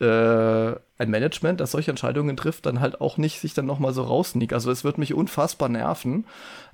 äh, 0.00 0.04
ein 0.04 1.08
Management, 1.08 1.60
das 1.60 1.70
solche 1.70 1.92
Entscheidungen 1.92 2.36
trifft, 2.36 2.66
dann 2.66 2.80
halt 2.80 3.00
auch 3.00 3.16
nicht 3.16 3.38
sich 3.38 3.54
dann 3.54 3.66
nochmal 3.66 3.92
so 3.92 4.02
rausniegt. 4.02 4.52
Also 4.52 4.72
es 4.72 4.82
wird 4.82 4.98
mich 4.98 5.14
unfassbar 5.14 5.68
nerven, 5.68 6.24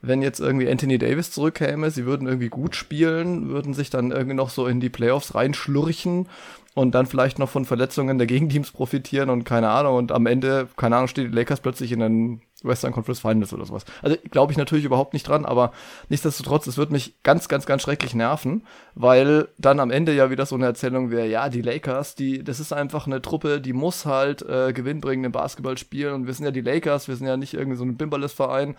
wenn 0.01 0.23
jetzt 0.23 0.41
irgendwie 0.41 0.67
Anthony 0.67 0.97
Davis 0.97 1.31
zurückkäme, 1.31 1.91
sie 1.91 2.07
würden 2.07 2.27
irgendwie 2.27 2.49
gut 2.49 2.75
spielen, 2.75 3.51
würden 3.51 3.75
sich 3.75 3.91
dann 3.91 4.11
irgendwie 4.11 4.35
noch 4.35 4.49
so 4.49 4.67
in 4.67 4.81
die 4.81 4.89
Playoffs 4.89 5.35
reinschlürchen 5.35 6.31
und 6.73 6.95
dann 6.95 7.05
vielleicht 7.05 7.39
noch 7.39 7.51
von 7.51 7.67
Verletzungen 7.67 8.17
der 8.17 8.27
Gegenteams 8.27 8.71
profitieren 8.71 9.29
und 9.29 9.45
keine 9.45 9.69
Ahnung 9.69 9.97
und 9.97 10.11
am 10.11 10.25
Ende, 10.25 10.69
keine 10.79 10.97
Ahnung, 10.97 11.09
steht 11.09 11.31
die 11.31 11.37
Lakers 11.37 11.61
plötzlich 11.61 11.93
in 11.93 12.01
den 12.01 12.41
Western 12.65 12.93
Conference 12.93 13.21
Finals 13.21 13.53
oder 13.53 13.67
sowas. 13.67 13.85
Also 14.03 14.17
glaube 14.31 14.53
ich 14.53 14.59
natürlich 14.59 14.85
überhaupt 14.85 15.13
nicht 15.13 15.29
dran, 15.29 15.45
aber 15.45 15.73
nichtsdestotrotz, 16.09 16.67
es 16.67 16.77
wird 16.77 16.91
mich 16.91 17.23
ganz, 17.23 17.49
ganz, 17.49 17.67
ganz 17.67 17.83
schrecklich 17.83 18.15
nerven, 18.15 18.67
weil 18.95 19.49
dann 19.59 19.81
am 19.81 19.91
Ende 19.91 20.15
ja 20.15 20.31
wieder 20.31 20.47
so 20.47 20.55
eine 20.55 20.67
Erzählung 20.67 21.11
wäre, 21.11 21.29
ja, 21.29 21.49
die 21.49 21.63
Lakers, 21.63 22.15
die, 22.15 22.43
das 22.43 22.61
ist 22.61 22.73
einfach 22.73 23.07
eine 23.07 23.23
Truppe, 23.23 23.61
die 23.61 23.73
muss 23.73 24.07
halt 24.07 24.43
äh, 24.43 24.73
gewinnbringend 24.73 25.27
im 25.27 25.33
Basketball 25.33 25.79
spielen 25.79 26.15
und 26.15 26.27
wir 26.27 26.35
sind 26.35 26.45
ja 26.45 26.51
die 26.51 26.63
Lakers, 26.63 27.09
wir 27.09 27.17
sind 27.17 27.27
ja 27.27 27.37
nicht 27.37 27.55
irgendwie 27.55 27.77
so 27.77 27.85
ein 27.85 27.97
Bimbalist-Verein 27.97 28.77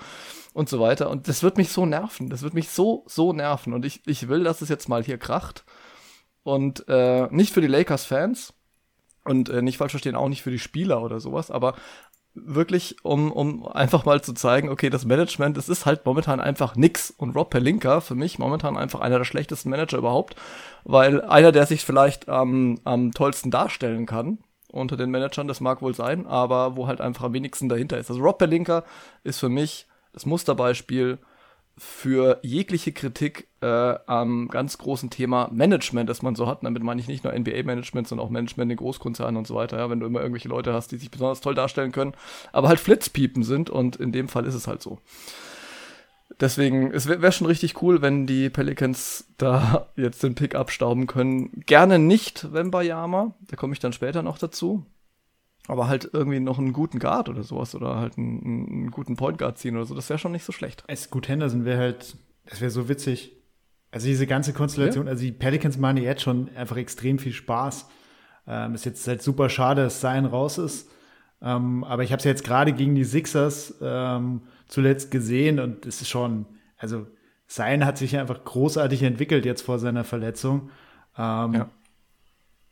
und 0.54 0.70
so 0.70 0.80
weiter. 0.80 1.10
Und 1.10 1.28
das 1.28 1.44
wird 1.44 1.58
mich 1.58 1.70
so 1.70 1.86
nerven, 1.86 2.30
das 2.30 2.42
wird 2.42 2.54
mich 2.54 2.70
so, 2.70 3.04
so 3.08 3.34
nerven. 3.34 3.74
Und 3.74 3.86
ich, 3.86 4.02
ich 4.06 4.28
will, 4.28 4.44
dass 4.44 4.62
es 4.62 4.70
jetzt 4.70 4.90
mal 4.90 5.04
hier 5.04 5.18
kracht. 5.18 5.64
Und 6.44 6.88
äh, 6.88 7.28
nicht 7.32 7.54
für 7.54 7.62
die 7.62 7.68
Lakers-Fans, 7.68 8.54
und 9.26 9.50
äh, 9.50 9.62
nicht 9.62 9.78
falsch 9.78 9.92
verstehen, 9.92 10.16
auch 10.16 10.30
nicht 10.30 10.44
für 10.44 10.52
die 10.52 10.60
Spieler 10.60 11.02
oder 11.02 11.20
sowas, 11.20 11.50
aber 11.52 11.74
wirklich, 12.36 12.98
um, 13.04 13.32
um 13.32 13.68
einfach 13.68 14.06
mal 14.06 14.22
zu 14.22 14.34
zeigen, 14.34 14.70
okay, 14.70 14.90
das 14.90 15.06
Management, 15.06 15.58
es 15.58 15.70
ist 15.70 15.86
halt 15.86 16.06
momentan 16.06 16.40
einfach 16.40 16.76
nix. 16.76 17.12
Und 17.12 17.36
Rob 17.36 17.50
Pelinka, 17.50 18.02
für 18.02 18.16
mich 18.16 18.38
momentan 18.38 18.78
einfach 18.78 19.00
einer 19.00 19.18
der 19.18 19.26
schlechtesten 19.26 19.70
Manager 19.70 19.98
überhaupt, 19.98 20.36
weil 20.84 21.22
einer, 21.22 21.52
der 21.52 21.66
sich 21.66 21.84
vielleicht 21.86 22.30
am, 22.30 22.80
am 22.84 23.12
tollsten 23.12 23.52
darstellen 23.52 24.06
kann 24.06 24.40
unter 24.72 24.98
den 24.98 25.10
Managern, 25.10 25.48
das 25.48 25.62
mag 25.62 25.82
wohl 25.82 25.96
sein, 25.96 26.28
aber 26.28 26.76
wo 26.76 26.88
halt 26.88 27.00
einfach 27.00 27.24
am 27.26 27.34
wenigsten 27.34 27.70
dahinter 27.70 27.98
ist. 27.98 28.10
Also 28.10 28.22
Rob 28.22 28.38
Pelinka 28.38 28.84
ist 29.24 29.40
für 29.40 29.50
mich 29.50 29.88
das 30.12 30.26
Musterbeispiel 30.26 31.18
für 31.78 32.40
jegliche 32.42 32.94
Kritik 32.94 33.48
äh, 33.62 33.66
am 34.06 34.48
ganz 34.48 34.78
großen 34.78 35.10
Thema 35.10 35.50
Management, 35.52 36.10
das 36.10 36.22
man 36.22 36.36
so 36.36 36.48
hat. 36.48 36.64
Damit 36.64 36.84
meine 36.84 37.02
ich 37.02 37.08
nicht 37.08 37.24
nur 37.24 37.38
NBA-Management, 37.38 38.08
sondern 38.08 38.26
auch 38.26 38.32
Management 38.32 38.72
in 38.72 38.78
Großkonzernen 38.78 39.36
und 39.36 39.46
so 39.46 39.56
weiter. 39.56 39.78
Ja, 39.78 39.90
wenn 39.90 40.00
du 40.00 40.06
immer 40.06 40.22
irgendwelche 40.22 40.48
Leute 40.48 40.74
hast, 40.74 40.92
die 40.92 40.98
sich 40.98 41.12
besonders 41.12 41.42
toll 41.42 41.54
darstellen 41.54 41.92
können, 41.92 42.14
aber 42.54 42.70
halt 42.70 42.80
Flitzpiepen 42.80 43.44
sind 43.44 43.70
und 43.70 43.98
in 43.98 44.14
dem 44.14 44.30
Fall 44.30 44.46
ist 44.46 44.56
es 44.56 44.68
halt 44.68 44.82
so. 44.82 45.00
Deswegen, 46.40 46.92
es 46.92 47.08
wäre 47.08 47.22
wär 47.22 47.32
schon 47.32 47.48
richtig 47.48 47.82
cool, 47.82 48.02
wenn 48.02 48.26
die 48.26 48.50
Pelicans 48.50 49.28
da 49.38 49.88
jetzt 49.96 50.24
den 50.24 50.36
Pick 50.36 50.56
abstauben 50.56 51.08
können. 51.08 51.64
Gerne 51.66 52.00
nicht 52.00 52.52
Wembayama, 52.54 53.36
da 53.48 53.56
komme 53.56 53.74
ich 53.74 53.80
dann 53.80 53.94
später 53.94 54.24
noch 54.24 54.38
dazu 54.38 54.86
aber 55.68 55.88
halt 55.88 56.10
irgendwie 56.14 56.40
noch 56.40 56.60
einen 56.60 56.74
guten 56.74 57.00
Guard 57.00 57.30
oder 57.30 57.44
sowas 57.44 57.76
oder 57.76 57.96
halt 57.96 58.18
einen, 58.18 58.68
einen 58.70 58.92
guten 58.92 59.16
Point 59.16 59.38
Guard 59.38 59.58
ziehen 59.58 59.76
oder 59.76 59.86
so, 59.86 59.96
das 59.96 60.10
wäre 60.10 60.20
schon 60.20 60.32
nicht 60.32 60.46
so 60.46 60.52
schlecht. 60.52 60.84
Es 60.88 61.10
gut 61.10 61.28
Henderson 61.28 61.66
wäre 61.66 61.80
halt, 61.80 62.18
das 62.46 62.62
wäre 62.62 62.72
so 62.72 62.88
witzig. 62.88 63.32
Also 63.92 64.08
diese 64.08 64.28
ganze 64.28 64.54
Konstellation, 64.54 65.06
ja. 65.06 65.12
also 65.12 65.24
die 65.24 65.32
Pelicans 65.32 65.78
machen 65.78 65.98
jetzt 65.98 66.22
schon 66.22 66.50
einfach 66.56 66.78
extrem 66.78 67.18
viel 67.18 67.34
Spaß. 67.34 67.88
Ähm, 68.48 68.76
ist 68.76 68.86
jetzt 68.86 69.08
halt 69.08 69.22
super 69.22 69.50
schade, 69.50 69.84
dass 69.84 70.02
Zion 70.02 70.26
raus 70.26 70.58
ist. 70.58 70.90
Ähm, 71.42 71.84
aber 71.84 72.04
ich 72.04 72.12
habe 72.12 72.20
es 72.20 72.26
ja 72.26 72.32
jetzt 72.32 72.44
gerade 72.44 72.74
gegen 72.74 72.96
die 72.96 73.04
Sixers 73.04 73.76
ähm, 73.82 74.42
zuletzt 74.68 75.12
gesehen 75.12 75.60
und 75.60 75.86
es 75.86 76.02
ist 76.02 76.10
schon, 76.10 76.46
also 76.78 77.08
Zion 77.48 77.86
hat 77.86 77.98
sich 77.98 78.18
einfach 78.18 78.44
großartig 78.44 79.04
entwickelt 79.04 79.46
jetzt 79.46 79.62
vor 79.62 79.80
seiner 79.80 80.04
Verletzung. 80.04 80.70
Ähm, 81.18 81.54
ja. 81.54 81.70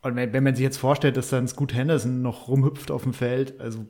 Und 0.04 0.16
wenn, 0.18 0.44
man 0.44 0.54
sich 0.54 0.64
jetzt 0.64 0.78
vorstellt, 0.78 1.16
dass 1.16 1.30
dann 1.30 1.48
Scoot 1.48 1.74
Henderson 1.74 2.22
noch 2.22 2.50
rumhüpft 2.50 2.92
auf 2.92 3.04
dem 3.04 3.14
Feld, 3.14 3.60
also 3.62 3.86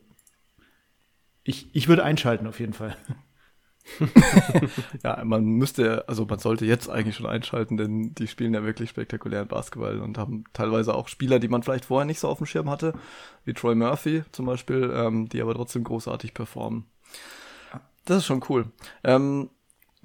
ich, 1.43 1.76
ich 1.76 1.88
würde 1.88 2.03
einschalten 2.03 2.47
auf 2.47 2.59
jeden 2.59 2.74
Fall. 2.74 2.95
ja, 5.03 5.24
man 5.26 5.43
müsste, 5.43 6.07
also 6.07 6.26
man 6.26 6.39
sollte 6.39 6.66
jetzt 6.66 6.88
eigentlich 6.89 7.16
schon 7.16 7.26
einschalten, 7.26 7.78
denn 7.78 8.14
die 8.14 8.28
spielen 8.28 8.53
ja 8.53 8.64
wirklich 8.64 8.91
spektakulären 8.91 9.47
Basketball 9.47 9.99
und 9.99 10.18
haben 10.18 10.45
teilweise 10.53 10.93
auch 10.93 11.07
Spieler, 11.07 11.39
die 11.39 11.49
man 11.49 11.64
vielleicht 11.64 11.86
vorher 11.86 12.05
nicht 12.05 12.20
so 12.20 12.30
auf 12.30 12.38
dem 12.38 12.47
Schirm 12.47 12.70
hatte, 12.70 12.93
wie 13.43 13.53
Troy 13.53 13.76
Murphy 13.76 14.24
zum 14.32 14.45
Beispiel, 14.45 14.93
ähm, 14.95 15.28
die 15.28 15.41
aber 15.41 15.55
trotzdem 15.55 15.84
großartig 15.84 16.34
performen. 16.34 16.86
Das 18.05 18.18
ist 18.18 18.26
schon 18.26 18.43
cool. 18.49 18.68
Ähm, 19.03 19.49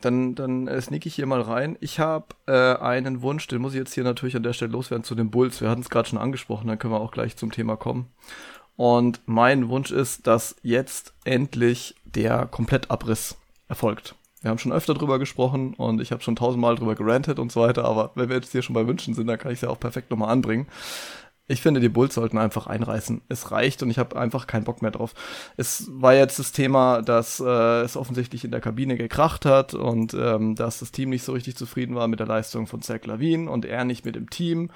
dann, 0.01 0.35
dann 0.35 0.69
äh, 0.69 0.81
sneak 0.81 1.07
ich 1.07 1.15
hier 1.15 1.27
mal 1.27 1.41
rein. 1.41 1.77
Ich 1.81 1.99
habe 1.99 2.27
äh, 2.47 2.77
einen 2.77 3.23
Wunsch, 3.23 3.47
den 3.47 3.61
muss 3.61 3.73
ich 3.73 3.79
jetzt 3.79 3.95
hier 3.95 4.05
natürlich 4.05 4.37
an 4.37 4.43
der 4.43 4.53
Stelle 4.53 4.73
loswerden 4.73 5.05
zu 5.05 5.15
den 5.15 5.31
Bulls. 5.31 5.61
Wir 5.61 5.71
hatten 5.71 5.81
es 5.81 5.91
gerade 5.91 6.09
schon 6.09 6.19
angesprochen, 6.19 6.69
dann 6.69 6.79
können 6.79 6.93
wir 6.93 7.01
auch 7.01 7.13
gleich 7.13 7.37
zum 7.37 7.53
Thema 7.53 7.77
kommen. 7.77 8.07
Und 8.77 9.21
mein 9.27 9.69
Wunsch 9.69 9.91
ist, 9.91 10.27
dass 10.27 10.57
jetzt 10.63 11.13
endlich 11.25 11.97
der 12.05 12.47
Komplettabriss 12.47 13.37
erfolgt. 13.69 14.15
Wir 14.41 14.51
haben 14.51 14.59
schon 14.59 14.73
öfter 14.73 14.95
drüber 14.95 15.19
gesprochen 15.19 15.75
und 15.75 16.01
ich 16.01 16.13
habe 16.13 16.23
schon 16.23 16.37
tausendmal 16.37 16.77
drüber 16.77 16.95
gerantet 16.95 17.41
und 17.41 17.51
so 17.51 17.61
weiter, 17.61 17.85
aber 17.85 18.13
wenn 18.15 18.29
wir 18.29 18.37
jetzt 18.37 18.53
hier 18.53 18.63
schon 18.63 18.75
bei 18.75 18.87
Wünschen 18.87 19.15
sind, 19.15 19.27
dann 19.27 19.39
kann 19.39 19.51
ich 19.51 19.57
es 19.57 19.63
ja 19.63 19.69
auch 19.69 19.81
perfekt 19.81 20.11
nochmal 20.11 20.31
anbringen. 20.31 20.69
Ich 21.49 21.63
finde, 21.63 21.81
die 21.81 21.89
Bulls 21.89 22.15
sollten 22.15 22.37
einfach 22.39 22.67
einreißen. 22.67 23.23
Es 23.29 23.51
reicht 23.51 23.83
und 23.83 23.91
ich 23.91 23.99
habe 23.99 24.17
einfach 24.17 24.47
keinen 24.47 24.65
Bock 24.65 24.83
mehr 24.83 24.91
drauf. 24.91 25.15
Es 25.57 25.89
war 25.91 26.15
jetzt 26.15 26.39
das 26.39 26.53
Thema, 26.53 27.01
dass 27.01 27.41
äh, 27.41 27.81
es 27.81 27.97
offensichtlich 27.97 28.45
in 28.45 28.51
der 28.51 28.61
Kabine 28.61 28.97
gekracht 28.97 29.47
hat 29.47 29.73
und 29.73 30.13
ähm, 30.13 30.55
dass 30.55 30.81
das 30.81 30.93
Team 30.93 31.09
nicht 31.09 31.25
so 31.25 31.33
richtig 31.33 31.57
zufrieden 31.57 31.95
war 31.95 32.07
mit 32.07 32.21
der 32.21 32.27
Leistung 32.27 32.67
von 32.67 32.83
Zach 32.83 33.05
Lavin 33.05 33.49
und 33.49 33.65
er 33.65 33.85
nicht 33.85 34.05
mit 34.05 34.15
dem 34.15 34.29
Team 34.29 34.71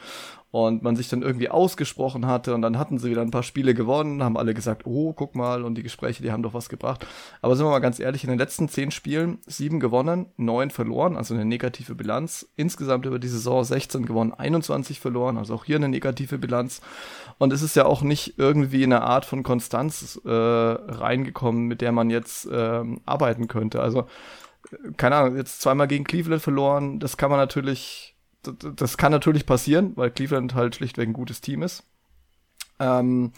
und 0.53 0.83
man 0.83 0.97
sich 0.97 1.09
dann 1.09 1.23
irgendwie 1.23 1.49
ausgesprochen 1.49 2.27
hatte 2.27 2.55
und 2.55 2.61
dann 2.61 2.79
hatten 2.79 2.99
sie 2.99 3.11
wieder 3.11 3.23
ein 3.23 3.31
paar 3.31 3.43
Spiele 3.43 3.73
gewonnen, 3.73 4.23
haben 4.23 4.37
alle 4.37 4.53
gesagt, 4.53 4.83
oh, 4.85 5.15
guck 5.15 5.35
mal 5.35 5.65
und 5.65 5.77
die 5.77 5.83
Gespräche, 5.83 6.23
die 6.23 6.31
haben 6.31 6.43
doch 6.43 6.53
was 6.53 6.69
gebracht. 6.69 7.07
Aber 7.41 7.57
sind 7.57 7.65
wir 7.65 7.71
mal 7.71 7.79
ganz 7.79 7.99
ehrlich, 7.99 8.23
in 8.23 8.29
den 8.29 8.39
letzten 8.39 8.69
zehn 8.69 8.91
Spielen 8.91 9.39
sieben 9.47 9.81
gewonnen, 9.81 10.27
neun 10.37 10.71
verloren, 10.71 11.17
also 11.17 11.33
eine 11.33 11.47
negative 11.47 11.95
Bilanz. 11.95 12.47
Insgesamt 12.55 13.07
über 13.07 13.19
die 13.19 13.29
Saison 13.29 13.65
16 13.65 14.05
gewonnen, 14.05 14.35
21 14.35 15.01
verloren, 15.01 15.39
also 15.39 15.55
auch 15.55 15.65
hier 15.65 15.77
eine 15.77 15.89
negative 15.89 16.37
Bilanz. 16.37 16.83
Und 17.39 17.51
es 17.55 17.63
ist 17.63 17.75
ja 17.75 17.87
auch 17.87 18.03
nicht 18.03 18.39
irgendwie 18.39 18.85
eine 18.85 19.01
Art 19.01 19.25
von 19.25 19.43
Konstanz 19.43 20.21
äh, 20.23 20.31
reingekommen, 20.31 21.65
mit 21.65 21.81
der 21.81 21.93
man 21.93 22.11
jetzt 22.11 22.45
äh, 22.45 22.83
arbeiten 23.07 23.49
könnte. 23.49 23.81
Also 23.81 24.01
äh, 24.71 24.93
keine 24.99 25.17
Ahnung, 25.17 25.37
jetzt 25.37 25.63
zweimal 25.63 25.89
gegen 25.89 26.05
Cleveland 26.05 26.43
verloren, 26.43 27.01
das 27.01 27.17
kann 27.17 27.31
man 27.31 27.41
natürlich 27.41 28.12
das 28.43 28.97
kann 28.97 29.13
natürlich 29.13 29.47
passieren, 29.47 29.93
weil 29.97 30.11
Cleveland 30.11 30.55
halt 30.55 30.75
schlichtweg 30.75 31.09
ein 31.09 31.13
gutes 31.13 31.41
Team 31.41 31.63
ist. 31.63 31.85
Ähm, 32.79 33.33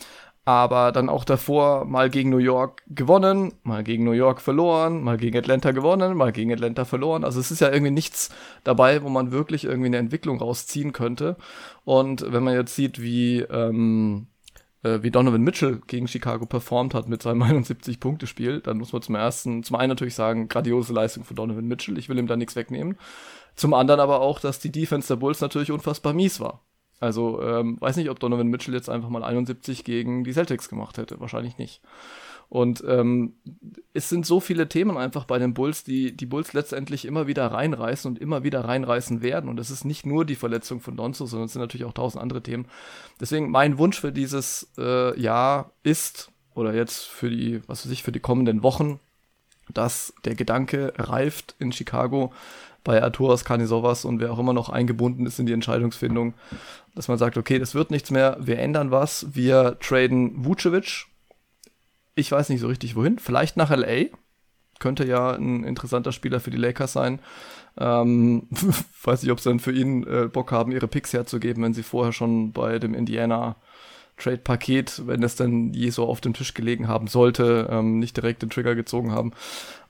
aber 0.47 0.93
dann 0.93 1.09
auch 1.09 1.25
davor 1.25 1.87
mal 1.87 2.11
gegen 2.11 2.29
New 2.29 2.37
York 2.37 2.83
gewonnen, 2.87 3.55
mal 3.63 3.83
gegen 3.83 4.05
New 4.05 4.13
York 4.13 4.43
verloren, 4.43 5.03
mal 5.03 5.17
gegen 5.17 5.39
Atlanta 5.39 5.71
gewonnen, 5.71 6.17
mal 6.17 6.33
gegen 6.33 6.53
Atlanta 6.53 6.85
verloren. 6.85 7.25
Also 7.25 7.41
es 7.41 7.51
ist 7.51 7.61
ja 7.61 7.73
irgendwie 7.73 7.93
nichts 7.93 8.31
dabei, 8.63 9.03
wo 9.03 9.09
man 9.09 9.33
wirklich 9.33 9.65
irgendwie 9.65 9.87
eine 9.87 9.97
Entwicklung 9.97 10.39
rausziehen 10.39 10.93
könnte. 10.93 11.37
Und 11.85 12.31
wenn 12.31 12.45
man 12.45 12.55
jetzt 12.55 12.77
sieht, 12.77 13.01
wie, 13.01 13.41
ähm, 13.41 14.27
äh, 14.83 14.99
wie 15.03 15.11
Donovan 15.11 15.41
Mitchell 15.41 15.81
gegen 15.87 16.09
Chicago 16.09 16.45
performt 16.45 16.93
hat 16.93 17.09
mit 17.09 17.23
seinem 17.23 17.43
71-Punkte-Spiel, 17.43 18.61
dann 18.61 18.77
muss 18.77 18.93
man 18.93 19.01
zum 19.01 19.15
ersten, 19.15 19.63
zum 19.63 19.77
einen 19.77 19.89
natürlich 19.89 20.15
sagen, 20.15 20.49
grandiose 20.49 20.93
Leistung 20.93 21.25
von 21.25 21.37
Donovan 21.37 21.67
Mitchell. 21.67 21.97
Ich 21.97 22.11
will 22.11 22.19
ihm 22.19 22.27
da 22.27 22.37
nichts 22.37 22.55
wegnehmen. 22.55 22.99
Zum 23.57 23.75
anderen 23.75 24.01
aber 24.01 24.21
auch, 24.21 24.41
dass 24.41 24.59
die 24.59 24.73
Defense 24.73 25.09
der 25.09 25.17
Bulls 25.17 25.41
natürlich 25.41 25.71
unfassbar 25.71 26.13
mies 26.13 26.41
war. 26.41 26.63
Also, 27.01 27.43
ähm, 27.43 27.77
weiß 27.81 27.97
nicht, 27.97 28.11
ob 28.11 28.19
Donovan 28.21 28.49
Mitchell 28.49 28.75
jetzt 28.75 28.89
einfach 28.89 29.09
mal 29.09 29.25
71 29.25 29.85
gegen 29.85 30.25
die 30.25 30.33
Celtics 30.33 30.69
gemacht 30.69 30.97
hätte. 30.99 31.21
Wahrscheinlich 31.21 31.59
nicht. 31.59 31.83
Und 32.49 32.85
ähm, 32.87 33.35
es 33.95 34.09
sind 34.09 34.27
so 34.27 34.39
viele 34.39 34.69
Themen 34.69 34.97
einfach 34.97 35.25
bei 35.25 35.39
den 35.39 35.55
Bulls, 35.55 35.83
die 35.83 36.17
die 36.17 36.27
Bulls 36.27 36.53
letztendlich 36.53 37.05
immer 37.05 37.27
wieder 37.27 37.47
reinreißen 37.47 38.11
und 38.11 38.19
immer 38.19 38.45
wieder 38.45 38.65
reinreißen 38.65 39.23
werden. 39.23 39.51
Und 39.51 39.59
es 39.59 39.71
ist 39.71 39.85
nicht 39.85 40.07
nur 40.07 40.25
die 40.25 40.37
Verletzung 40.37 40.81
von 40.81 40.97
Donzo, 40.97 41.27
sondern 41.27 41.47
es 41.47 41.53
sind 41.53 41.63
natürlich 41.63 41.87
auch 41.87 41.95
tausend 41.95 42.23
andere 42.23 42.43
Themen. 42.43 42.67
Deswegen 43.21 43.51
mein 43.51 43.79
Wunsch 43.79 44.01
für 44.01 44.13
dieses 44.13 44.71
äh, 44.79 45.19
Jahr 45.21 45.73
ist, 45.83 46.31
oder 46.55 46.75
jetzt 46.75 47.07
für 47.07 47.31
die, 47.31 47.61
was 47.67 47.85
weiß 47.85 47.93
ich, 47.93 48.03
für 48.03 48.13
die 48.13 48.21
kommenden 48.21 48.63
Wochen, 48.63 49.01
dass 49.73 50.15
der 50.25 50.35
Gedanke 50.35 50.93
reift 50.97 51.57
in 51.59 51.73
Chicago, 51.73 52.33
bei 52.85 53.03
Arturas 53.03 53.45
Kanisovas 53.45 54.05
und 54.05 54.21
wer 54.21 54.33
auch 54.33 54.39
immer 54.39 54.53
noch 54.53 54.69
eingebunden 54.69 55.27
ist 55.27 55.39
in 55.39 55.47
die 55.47 55.53
Entscheidungsfindung, 55.53 56.35
dass 56.95 57.09
man 57.09 57.19
sagt, 57.19 57.37
okay, 57.37 57.59
das 57.59 57.75
wird 57.75 57.91
nichts 57.91 58.11
mehr, 58.11 58.37
wir 58.41 58.59
ändern 58.59 58.91
was, 58.91 59.35
wir 59.35 59.79
traden 59.81 60.45
Vucevic. 60.45 61.07
Ich 62.15 62.31
weiß 62.31 62.51
nicht 62.51 62.61
so 62.61 62.69
richtig 62.69 62.95
wohin, 62.95 63.19
vielleicht 63.19 63.57
nach 63.57 63.71
LA. 63.71 64.05
Könnte 64.79 65.05
ja 65.05 65.33
ein 65.33 65.65
interessanter 65.65 66.13
Spieler 66.13 66.41
für 66.41 66.51
die 66.51 66.59
Lakers 66.59 66.93
sein. 66.93 67.21
Ähm, 67.79 68.49
weiß 69.03 69.23
nicht, 69.23 69.33
ob 69.33 69.41
sie 69.41 69.49
dann 69.49 69.61
für 69.61 69.73
ihn 69.73 70.07
äh, 70.07 70.29
Bock 70.29 70.53
haben, 70.53 70.71
ihre 70.71 70.89
Picks 70.89 71.13
herzugeben, 71.13 71.63
wenn 71.65 71.75
sie 71.75 71.83
vorher 71.83 72.13
schon 72.13 72.53
bei 72.53 72.79
dem 72.79 72.95
Indiana 72.95 73.57
Trade-Paket, 74.17 75.03
wenn 75.07 75.23
es 75.23 75.37
dann 75.37 75.73
je 75.73 75.91
so 75.91 76.07
auf 76.07 76.21
dem 76.21 76.35
Tisch 76.35 76.55
gelegen 76.55 76.89
haben 76.89 77.09
sollte, 77.09 77.69
ähm, 77.71 77.99
nicht 77.99 78.17
direkt 78.17 78.43
den 78.43 78.51
Trigger 78.51 78.75
gezogen 78.75 79.13
haben. 79.13 79.33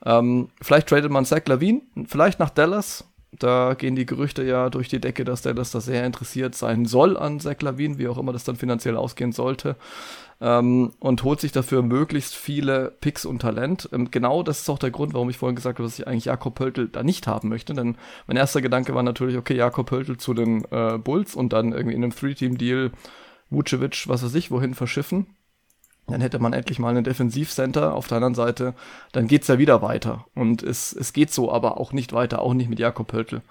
Ähm, 0.03 0.49
vielleicht 0.61 0.87
tradet 0.87 1.11
man 1.11 1.25
Zach 1.25 1.45
Lavine, 1.45 1.81
vielleicht 2.07 2.39
nach 2.39 2.49
Dallas. 2.49 3.05
Da 3.37 3.73
gehen 3.73 3.97
die 3.97 4.05
Gerüchte 4.05 4.43
ja 4.43 4.69
durch 4.69 4.87
die 4.87 5.01
Decke, 5.01 5.25
dass 5.25 5.41
Dallas 5.41 5.71
da 5.71 5.81
sehr 5.81 6.05
interessiert 6.05 6.55
sein 6.55 6.85
soll 6.85 7.17
an 7.17 7.39
Zach 7.39 7.61
Lavine, 7.61 7.97
wie 7.97 8.07
auch 8.07 8.17
immer 8.17 8.31
das 8.33 8.45
dann 8.45 8.55
finanziell 8.55 8.95
ausgehen 8.95 9.31
sollte. 9.31 9.75
Ähm, 10.41 10.91
und 10.99 11.23
holt 11.23 11.39
sich 11.39 11.51
dafür 11.51 11.81
möglichst 11.81 12.35
viele 12.35 12.93
Picks 12.99 13.25
und 13.25 13.39
Talent. 13.39 13.89
Ähm, 13.93 14.11
genau 14.11 14.43
das 14.43 14.61
ist 14.61 14.69
auch 14.69 14.79
der 14.79 14.91
Grund, 14.91 15.13
warum 15.13 15.29
ich 15.29 15.37
vorhin 15.37 15.55
gesagt 15.55 15.79
habe, 15.79 15.87
dass 15.87 15.99
ich 15.99 16.07
eigentlich 16.07 16.25
Jakob 16.25 16.55
Pöltl 16.55 16.89
da 16.89 17.03
nicht 17.03 17.27
haben 17.27 17.47
möchte. 17.49 17.73
Denn 17.73 17.97
mein 18.27 18.37
erster 18.37 18.61
Gedanke 18.61 18.95
war 18.95 19.03
natürlich, 19.03 19.37
okay, 19.37 19.55
Jakob 19.55 19.87
Pöltl 19.87 20.17
zu 20.17 20.33
den 20.33 20.65
äh, 20.71 20.97
Bulls 20.97 21.35
und 21.35 21.53
dann 21.53 21.71
irgendwie 21.71 21.95
in 21.95 22.03
einem 22.03 22.15
Three-Team-Deal 22.15 22.91
Vucevic, 23.49 24.07
was 24.07 24.23
weiß 24.23 24.35
ich, 24.35 24.51
wohin 24.51 24.73
verschiffen. 24.73 25.27
Dann 26.07 26.21
hätte 26.21 26.39
man 26.39 26.53
endlich 26.53 26.77
mal 26.77 26.89
einen 26.89 27.03
Defensivcenter. 27.03 27.93
Auf 27.93 28.07
der 28.07 28.17
anderen 28.17 28.35
Seite, 28.35 28.75
dann 29.11 29.27
geht's 29.27 29.47
ja 29.47 29.57
wieder 29.57 29.81
weiter. 29.81 30.25
Und 30.35 30.61
es, 30.61 30.93
es 30.93 31.13
geht 31.13 31.31
so 31.31 31.51
aber 31.51 31.79
auch 31.79 31.93
nicht 31.93 32.13
weiter, 32.13 32.41
auch 32.41 32.53
nicht 32.53 32.69
mit 32.69 32.79
Jakob 32.79 33.07
Pöltl. 33.07 33.41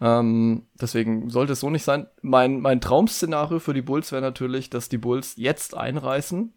Ähm, 0.00 0.66
deswegen 0.80 1.30
sollte 1.30 1.54
es 1.54 1.60
so 1.60 1.70
nicht 1.70 1.84
sein. 1.84 2.06
Mein, 2.22 2.60
mein 2.60 2.80
Traum-Szenario 2.80 3.58
für 3.58 3.74
die 3.74 3.82
Bulls 3.82 4.12
wäre 4.12 4.22
natürlich, 4.22 4.70
dass 4.70 4.88
die 4.88 4.98
Bulls 4.98 5.34
jetzt 5.36 5.76
einreißen, 5.76 6.52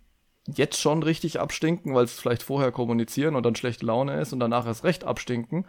jetzt 0.48 0.80
schon 0.80 1.02
richtig 1.02 1.40
abstinken, 1.40 1.96
weil 1.96 2.04
es 2.04 2.20
vielleicht 2.20 2.44
vorher 2.44 2.72
kommunizieren 2.72 3.36
und 3.36 3.46
dann 3.46 3.56
schlechte 3.56 3.86
Laune 3.86 4.20
ist 4.20 4.34
und 4.34 4.40
danach 4.40 4.66
erst 4.66 4.84
recht 4.84 5.06
abstinken. 5.06 5.66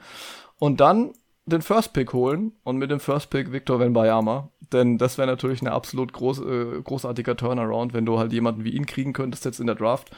Und 0.58 0.80
dann 0.80 1.12
den 1.44 1.62
First 1.62 1.92
Pick 1.92 2.12
holen 2.12 2.52
und 2.62 2.76
mit 2.76 2.90
dem 2.90 3.00
First 3.00 3.30
Pick 3.30 3.52
Victor 3.52 3.80
Wenbayama. 3.80 4.50
Denn 4.72 4.96
das 4.96 5.18
wäre 5.18 5.28
natürlich 5.28 5.60
ein 5.60 5.68
absolut 5.68 6.12
groß, 6.12 6.40
äh, 6.40 6.82
großartiger 6.82 7.36
Turnaround, 7.36 7.92
wenn 7.92 8.06
du 8.06 8.18
halt 8.18 8.32
jemanden 8.32 8.64
wie 8.64 8.70
ihn 8.70 8.86
kriegen 8.86 9.12
könntest 9.12 9.44
jetzt 9.44 9.60
in 9.60 9.66
der 9.66 9.76
Draft. 9.76 10.10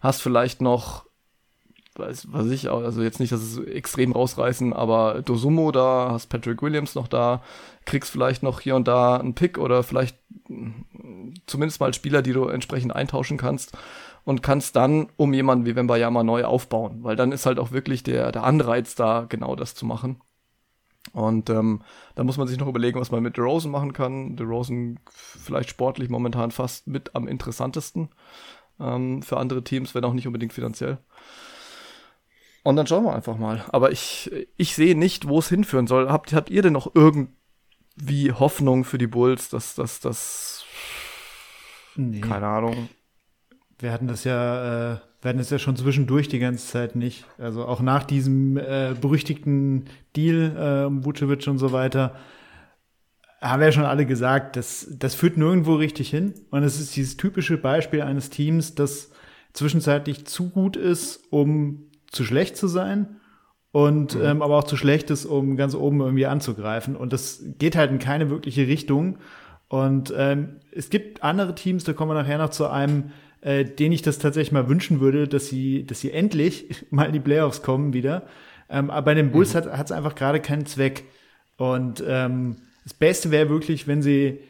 Hast 0.00 0.22
vielleicht 0.22 0.60
noch, 0.60 1.06
weiß, 1.96 2.32
weiß 2.32 2.50
ich, 2.50 2.70
also 2.70 3.02
jetzt 3.02 3.20
nicht, 3.20 3.32
dass 3.32 3.40
es 3.40 3.58
extrem 3.58 4.12
rausreißen, 4.12 4.72
aber 4.72 5.22
Dosumo 5.22 5.72
da, 5.72 6.10
hast 6.12 6.26
Patrick 6.26 6.62
Williams 6.62 6.94
noch 6.94 7.08
da, 7.08 7.42
kriegst 7.84 8.10
vielleicht 8.10 8.42
noch 8.42 8.60
hier 8.60 8.76
und 8.76 8.86
da 8.86 9.16
einen 9.16 9.34
Pick 9.34 9.58
oder 9.58 9.82
vielleicht 9.82 10.18
zumindest 11.46 11.80
mal 11.80 11.94
Spieler, 11.94 12.22
die 12.22 12.32
du 12.32 12.46
entsprechend 12.46 12.94
eintauschen 12.94 13.38
kannst 13.38 13.76
und 14.24 14.42
kannst 14.42 14.76
dann 14.76 15.08
um 15.16 15.32
jemanden 15.32 15.66
wie 15.66 15.74
Wembayama 15.74 16.22
neu 16.22 16.44
aufbauen, 16.44 16.98
weil 17.02 17.16
dann 17.16 17.32
ist 17.32 17.46
halt 17.46 17.58
auch 17.58 17.72
wirklich 17.72 18.02
der, 18.02 18.30
der 18.30 18.44
Anreiz 18.44 18.94
da, 18.94 19.24
genau 19.28 19.56
das 19.56 19.74
zu 19.74 19.86
machen. 19.86 20.20
Und 21.12 21.50
ähm, 21.50 21.82
da 22.14 22.24
muss 22.24 22.36
man 22.36 22.48
sich 22.48 22.58
noch 22.58 22.68
überlegen, 22.68 23.00
was 23.00 23.10
man 23.10 23.22
mit 23.22 23.36
DeRozan 23.36 23.70
machen 23.70 23.92
kann. 23.92 24.36
DeRozan 24.36 24.98
vielleicht 25.10 25.70
sportlich 25.70 26.08
momentan 26.08 26.50
fast 26.50 26.86
mit 26.86 27.14
am 27.14 27.28
interessantesten 27.28 28.08
ähm, 28.80 29.22
für 29.22 29.38
andere 29.38 29.64
Teams, 29.64 29.94
wenn 29.94 30.04
auch 30.04 30.12
nicht 30.12 30.26
unbedingt 30.26 30.52
finanziell. 30.52 30.98
Und 32.62 32.76
dann 32.76 32.86
schauen 32.86 33.04
wir 33.04 33.14
einfach 33.14 33.38
mal. 33.38 33.64
Aber 33.68 33.92
ich, 33.92 34.30
ich 34.56 34.74
sehe 34.74 34.98
nicht, 34.98 35.28
wo 35.28 35.38
es 35.38 35.48
hinführen 35.48 35.86
soll. 35.86 36.10
Habt, 36.10 36.32
habt 36.32 36.50
ihr 36.50 36.62
denn 36.62 36.72
noch 36.72 36.90
irgendwie 36.94 38.32
Hoffnung 38.32 38.84
für 38.84 38.98
die 38.98 39.06
Bulls, 39.06 39.48
dass 39.48 39.76
das, 39.76 40.64
nee. 41.94 42.20
keine 42.20 42.46
Ahnung. 42.48 42.88
Wir 43.78 43.92
hatten 43.92 44.08
das 44.08 44.24
ja 44.24 44.94
äh, 44.94 44.98
werden 45.26 45.40
es 45.40 45.50
ja 45.50 45.58
schon 45.58 45.76
zwischendurch 45.76 46.28
die 46.28 46.38
ganze 46.38 46.66
Zeit 46.66 46.94
nicht. 46.94 47.24
Also 47.36 47.66
auch 47.66 47.80
nach 47.80 48.04
diesem 48.04 48.56
äh, 48.56 48.94
berüchtigten 48.98 49.86
Deal 50.14 50.56
äh, 50.56 50.86
um 50.86 51.04
Vucevic 51.04 51.46
und 51.48 51.58
so 51.58 51.72
weiter, 51.72 52.14
haben 53.40 53.60
wir 53.60 53.66
ja 53.66 53.72
schon 53.72 53.84
alle 53.84 54.06
gesagt, 54.06 54.56
das, 54.56 54.86
das 54.90 55.14
führt 55.14 55.36
nirgendwo 55.36 55.74
richtig 55.74 56.10
hin. 56.10 56.34
Und 56.50 56.62
es 56.62 56.80
ist 56.80 56.96
dieses 56.96 57.16
typische 57.16 57.58
Beispiel 57.58 58.02
eines 58.02 58.30
Teams, 58.30 58.74
das 58.74 59.10
zwischenzeitlich 59.52 60.26
zu 60.26 60.50
gut 60.50 60.76
ist, 60.76 61.24
um 61.30 61.90
zu 62.10 62.24
schlecht 62.24 62.56
zu 62.56 62.68
sein 62.68 63.16
und 63.72 64.14
mhm. 64.14 64.24
ähm, 64.24 64.42
aber 64.42 64.56
auch 64.56 64.64
zu 64.64 64.76
schlecht 64.76 65.10
ist, 65.10 65.26
um 65.26 65.56
ganz 65.56 65.74
oben 65.74 66.00
irgendwie 66.00 66.26
anzugreifen. 66.26 66.96
Und 66.96 67.12
das 67.12 67.42
geht 67.58 67.76
halt 67.76 67.90
in 67.90 67.98
keine 67.98 68.30
wirkliche 68.30 68.66
Richtung. 68.68 69.18
Und 69.68 70.14
ähm, 70.16 70.60
es 70.72 70.88
gibt 70.88 71.24
andere 71.24 71.54
Teams, 71.54 71.84
da 71.84 71.92
kommen 71.92 72.12
wir 72.12 72.22
nachher 72.22 72.38
noch 72.38 72.50
zu 72.50 72.68
einem, 72.68 73.10
äh, 73.40 73.64
denen 73.64 73.92
ich 73.92 74.02
das 74.02 74.18
tatsächlich 74.18 74.52
mal 74.52 74.68
wünschen 74.68 75.00
würde, 75.00 75.28
dass 75.28 75.48
sie, 75.48 75.84
dass 75.84 76.00
sie 76.00 76.12
endlich 76.12 76.86
mal 76.90 77.04
in 77.04 77.12
die 77.12 77.20
Playoffs 77.20 77.62
kommen 77.62 77.92
wieder. 77.92 78.26
Ähm, 78.68 78.90
aber 78.90 79.06
bei 79.06 79.14
den 79.14 79.30
Bulls 79.30 79.54
mhm. 79.54 79.58
hat 79.58 79.86
es 79.86 79.92
einfach 79.92 80.14
gerade 80.14 80.40
keinen 80.40 80.66
Zweck. 80.66 81.04
Und 81.56 82.02
ähm, 82.06 82.56
das 82.84 82.94
Beste 82.94 83.30
wäre 83.30 83.48
wirklich, 83.48 83.86
wenn 83.86 84.02
sie 84.02 84.40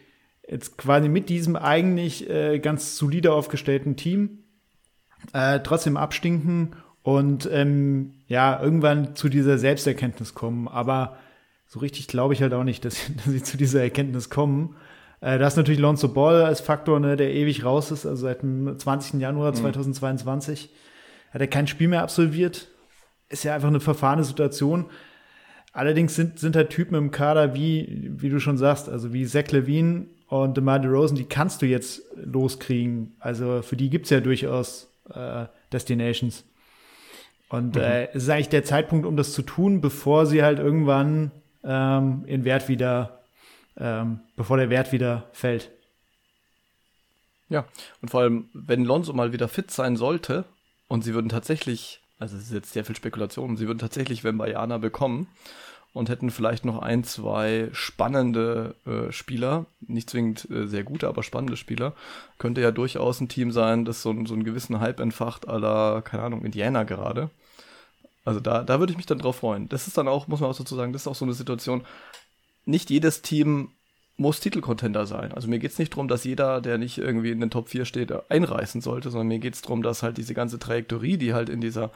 jetzt 0.49 0.79
quasi 0.79 1.09
mit 1.09 1.29
diesem 1.29 1.57
eigentlich 1.57 2.29
äh, 2.31 2.59
ganz 2.59 2.97
solide 2.97 3.33
aufgestellten 3.33 3.97
Team 3.97 4.45
äh, 5.33 5.61
trotzdem 5.61 5.97
abstinken 5.97 6.77
und 7.03 7.49
ähm, 7.53 8.15
ja, 8.27 8.61
irgendwann 8.61 9.15
zu 9.15 9.29
dieser 9.29 9.59
Selbsterkenntnis 9.59 10.35
kommen. 10.35 10.69
Aber 10.69 11.17
so 11.67 11.81
richtig 11.81 12.09
glaube 12.09 12.35
ich 12.35 12.43
halt 12.43 12.53
auch 12.53 12.65
nicht, 12.65 12.85
dass, 12.85 13.11
dass 13.17 13.27
sie 13.27 13.43
zu 13.43 13.57
dieser 13.57 13.83
Erkenntnis 13.83 14.31
kommen. 14.31 14.77
Äh, 15.21 15.39
da 15.39 15.47
ist 15.47 15.57
natürlich 15.57 15.81
Lonzo 15.81 16.09
Ball 16.09 16.43
als 16.45 16.61
Faktor, 16.61 17.01
ne, 17.01 17.17
der 17.17 17.33
ewig 17.33 17.65
raus 17.65 17.91
ist, 17.91 18.07
also 18.07 18.23
seit 18.23 18.43
dem 18.43 18.79
20. 18.79 19.21
Januar 19.21 19.53
mhm. 19.53 19.57
2022 19.57 20.71
hat 21.31 21.41
er 21.41 21.47
kein 21.47 21.67
Spiel 21.67 21.89
mehr 21.89 22.03
absolviert. 22.03 22.69
Ist 23.29 23.45
ja 23.45 23.55
einfach 23.55 23.69
eine 23.69 23.81
verfahrene 23.81 24.25
Situation. 24.25 24.87
Allerdings 25.73 26.15
sind, 26.15 26.39
sind 26.39 26.57
halt 26.57 26.71
Typen 26.71 26.95
im 26.95 27.11
Kader, 27.11 27.55
wie, 27.55 28.11
wie 28.17 28.31
du 28.31 28.39
schon 28.39 28.57
sagst, 28.57 28.89
also 28.89 29.13
wie 29.13 29.27
Zach 29.27 29.51
Levine 29.51 30.07
und 30.29 30.57
DeMar 30.57 30.79
DeRozan, 30.79 31.17
die 31.17 31.25
kannst 31.25 31.61
du 31.61 31.67
jetzt 31.67 32.03
loskriegen. 32.15 33.15
Also 33.19 33.63
für 33.63 33.77
die 33.77 33.91
gibt's 33.91 34.11
ja 34.11 34.21
durchaus 34.21 34.91
äh, 35.13 35.45
Destinations. 35.73 36.45
Und 37.49 37.77
mhm. 37.77 37.83
äh, 37.83 38.07
es 38.09 38.25
ist 38.25 38.31
eigentlich 38.31 38.49
der 38.49 38.65
Zeitpunkt, 38.65 39.07
um 39.07 39.17
das 39.17 39.33
zu 39.33 39.43
tun, 39.43 39.81
bevor 39.81 40.27
sie 40.27 40.43
halt 40.43 40.59
irgendwann 40.59 41.31
ähm, 41.63 42.25
in 42.27 42.45
Wert 42.45 42.69
wieder, 42.69 43.16
ähm, 43.79 44.21
bevor 44.37 44.57
der 44.57 44.71
Wert 44.71 44.93
wieder 44.93 45.29
fällt. 45.33 45.71
Ja, 47.49 47.65
und 48.03 48.11
vor 48.11 48.23
allem, 48.23 48.49
wenn 48.53 48.85
Lonzo 48.85 49.13
mal 49.13 49.33
wieder 49.33 49.49
fit 49.49 49.71
sein 49.71 49.97
sollte 49.97 50.45
und 50.89 51.05
sie 51.05 51.15
würden 51.15 51.29
tatsächlich, 51.29 52.01
also 52.19 52.37
es 52.37 52.45
ist 52.45 52.53
jetzt 52.53 52.73
sehr 52.73 52.85
viel 52.85 52.97
Spekulation, 52.97 53.57
sie 53.57 53.67
würden 53.67 53.79
tatsächlich 53.79 54.25
Wembayana 54.25 54.79
bekommen 54.79 55.29
und 55.93 56.09
hätten 56.09 56.31
vielleicht 56.31 56.65
noch 56.65 56.81
ein, 56.81 57.05
zwei 57.05 57.71
spannende 57.73 58.75
äh, 58.85 59.13
Spieler, 59.13 59.67
nicht 59.81 60.11
zwingend 60.11 60.51
äh, 60.51 60.67
sehr 60.67 60.83
gute, 60.83 61.09
aber 61.09 61.23
spannende 61.23 61.57
Spieler, 61.57 61.95
könnte 62.39 62.61
ja 62.61 62.73
durchaus 62.73 63.21
ein 63.21 63.29
Team 63.29 63.53
sein, 63.53 63.85
das 63.85 64.03
so, 64.03 64.13
so 64.27 64.35
einen 64.35 64.45
gewissen 64.45 64.81
Hype 64.81 65.01
entfacht, 65.01 65.49
aller, 65.49 66.03
keine 66.03 66.25
Ahnung, 66.25 66.45
Indiana 66.45 66.83
gerade. 66.83 67.31
Also 68.27 68.41
da, 68.41 68.65
da 68.65 68.81
würde 68.81 68.91
ich 68.91 68.97
mich 68.97 69.07
dann 69.07 69.21
drauf 69.21 69.37
freuen. 69.37 69.69
Das 69.69 69.87
ist 69.87 69.97
dann 69.97 70.09
auch, 70.09 70.27
muss 70.27 70.41
man 70.41 70.51
auch 70.51 70.59
dazu 70.59 70.75
sagen, 70.75 70.93
das 70.93 71.03
ist 71.03 71.09
auch 71.09 71.15
so 71.15 71.25
eine 71.25 71.33
Situation. 71.33 71.85
Nicht 72.67 72.91
jedes 72.91 73.23
Team 73.23 73.71
muss 74.19 74.41
Titelcontender 74.41 75.07
sein. 75.07 75.33
Also 75.33 75.47
mir 75.47 75.59
geht 75.59 75.73
es 75.73 75.79
nicht 75.79 75.93
darum, 75.93 76.09
dass 76.09 76.25
jeder, 76.25 76.63
der 76.63 76.79
nicht 76.79 76.97
irgendwie 76.97 77.31
in 77.31 77.41
den 77.41 77.51
Top 77.51 77.69
4 77.69 77.85
steht, 77.85 78.13
einreißen 78.31 78.81
sollte, 78.81 79.11
sondern 79.11 79.29
mir 79.29 79.39
geht 79.39 79.55
es 79.55 79.63
darum, 79.63 79.83
dass 79.83 80.03
halt 80.03 80.17
diese 80.17 80.33
ganze 80.33 80.59
Trajektorie, 80.59 81.19
die 81.19 81.35
halt 81.35 81.51
in 81.51 81.61
dieser 81.61 81.91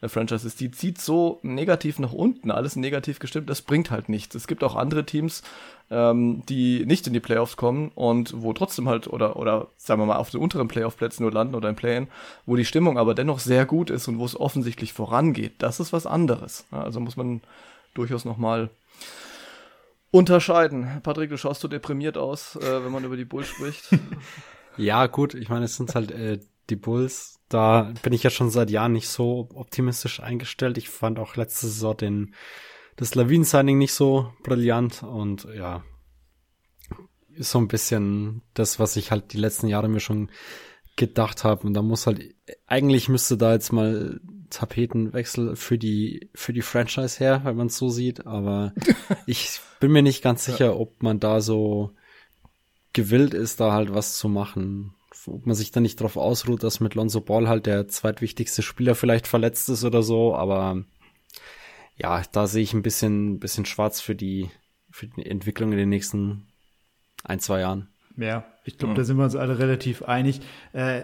äh, 0.00 0.08
Franchise 0.08 0.46
ist, 0.46 0.60
die 0.60 0.72
zieht 0.72 1.00
so 1.00 1.38
negativ 1.42 2.00
nach 2.00 2.12
unten, 2.12 2.50
alles 2.50 2.74
negativ 2.74 3.20
gestimmt, 3.20 3.48
das 3.48 3.62
bringt 3.62 3.92
halt 3.92 4.08
nichts. 4.08 4.34
Es 4.34 4.48
gibt 4.48 4.64
auch 4.64 4.74
andere 4.74 5.06
Teams, 5.06 5.44
ähm, 5.92 6.42
die 6.48 6.84
nicht 6.86 7.06
in 7.06 7.12
die 7.12 7.20
Playoffs 7.20 7.56
kommen 7.56 7.92
und 7.94 8.42
wo 8.42 8.52
trotzdem 8.52 8.88
halt, 8.88 9.06
oder, 9.06 9.36
oder 9.36 9.68
sagen 9.76 10.00
wir 10.02 10.06
mal, 10.06 10.16
auf 10.16 10.30
den 10.30 10.40
unteren 10.40 10.66
Playoff-Plätzen 10.66 11.22
nur 11.22 11.32
landen 11.32 11.54
oder 11.54 11.68
im 11.68 11.76
Play-In, 11.76 12.08
wo 12.46 12.56
die 12.56 12.64
Stimmung 12.64 12.98
aber 12.98 13.14
dennoch 13.14 13.38
sehr 13.38 13.64
gut 13.64 13.90
ist 13.90 14.08
und 14.08 14.18
wo 14.18 14.24
es 14.24 14.38
offensichtlich 14.38 14.92
vorangeht. 14.92 15.52
Das 15.58 15.78
ist 15.78 15.92
was 15.92 16.06
anderes. 16.06 16.64
Also 16.72 16.98
muss 16.98 17.16
man 17.16 17.42
durchaus 17.94 18.24
nochmal 18.24 18.70
unterscheiden. 20.10 21.00
Patrick, 21.02 21.30
du 21.30 21.38
schaust 21.38 21.60
so 21.60 21.68
deprimiert 21.68 22.16
aus, 22.16 22.56
äh, 22.56 22.84
wenn 22.84 22.92
man 22.92 23.04
über 23.04 23.16
die 23.16 23.24
Bulls 23.24 23.48
spricht. 23.48 23.88
ja, 24.76 25.06
gut, 25.06 25.34
ich 25.34 25.48
meine, 25.48 25.66
es 25.66 25.76
sind 25.76 25.94
halt 25.94 26.10
äh, 26.10 26.40
die 26.68 26.76
Bulls. 26.76 27.40
Da 27.48 27.92
bin 28.02 28.12
ich 28.12 28.22
ja 28.22 28.30
schon 28.30 28.50
seit 28.50 28.70
Jahren 28.70 28.92
nicht 28.92 29.08
so 29.08 29.48
optimistisch 29.54 30.20
eingestellt. 30.20 30.78
Ich 30.78 30.88
fand 30.88 31.18
auch 31.18 31.36
letzte 31.36 31.66
Saison 31.66 31.96
den 31.96 32.34
das 32.96 33.14
Lawine-Signing 33.14 33.78
nicht 33.78 33.94
so 33.94 34.30
brillant 34.42 35.02
und 35.02 35.48
ja, 35.56 35.82
ist 37.34 37.50
so 37.50 37.58
ein 37.58 37.68
bisschen 37.68 38.42
das, 38.52 38.78
was 38.78 38.96
ich 38.96 39.10
halt 39.10 39.32
die 39.32 39.38
letzten 39.38 39.68
Jahre 39.68 39.88
mir 39.88 40.00
schon 40.00 40.30
gedacht 40.96 41.44
habe. 41.44 41.66
Und 41.66 41.74
da 41.74 41.80
muss 41.80 42.06
halt, 42.06 42.34
eigentlich 42.66 43.08
müsste 43.08 43.38
da 43.38 43.52
jetzt 43.52 43.72
mal 43.72 44.20
Tapetenwechsel 44.50 45.56
für 45.56 45.78
die, 45.78 46.30
für 46.34 46.52
die 46.52 46.62
Franchise 46.62 47.18
her, 47.18 47.42
wenn 47.44 47.56
man 47.56 47.68
es 47.68 47.76
so 47.76 47.88
sieht. 47.88 48.26
Aber 48.26 48.74
ich 49.26 49.60
bin 49.78 49.92
mir 49.92 50.02
nicht 50.02 50.22
ganz 50.22 50.44
sicher, 50.44 50.78
ob 50.78 51.02
man 51.02 51.20
da 51.20 51.40
so 51.40 51.92
gewillt 52.92 53.34
ist, 53.34 53.60
da 53.60 53.72
halt 53.72 53.94
was 53.94 54.18
zu 54.18 54.28
machen. 54.28 54.94
Ob 55.26 55.46
man 55.46 55.54
sich 55.54 55.70
da 55.70 55.80
nicht 55.80 56.00
drauf 56.00 56.16
ausruht, 56.16 56.62
dass 56.62 56.80
mit 56.80 56.94
Lonzo 56.94 57.20
Ball 57.20 57.48
halt 57.48 57.66
der 57.66 57.88
zweitwichtigste 57.88 58.62
Spieler 58.62 58.94
vielleicht 58.94 59.26
verletzt 59.26 59.68
ist 59.68 59.84
oder 59.84 60.02
so. 60.02 60.34
Aber 60.34 60.84
ja, 61.96 62.22
da 62.32 62.46
sehe 62.46 62.62
ich 62.62 62.72
ein 62.72 62.82
bisschen, 62.82 63.38
bisschen 63.38 63.66
schwarz 63.66 64.00
für 64.00 64.14
die, 64.14 64.50
für 64.90 65.06
die 65.06 65.26
Entwicklung 65.26 65.72
in 65.72 65.78
den 65.78 65.88
nächsten 65.88 66.46
ein, 67.24 67.40
zwei 67.40 67.60
Jahren. 67.60 67.88
Ja, 68.16 68.44
ich 68.64 68.78
glaube, 68.78 68.92
mhm. 68.92 68.96
da 68.96 69.04
sind 69.04 69.16
wir 69.16 69.24
uns 69.24 69.36
alle 69.36 69.58
relativ 69.58 70.02
einig. 70.02 70.40
Äh, 70.72 71.02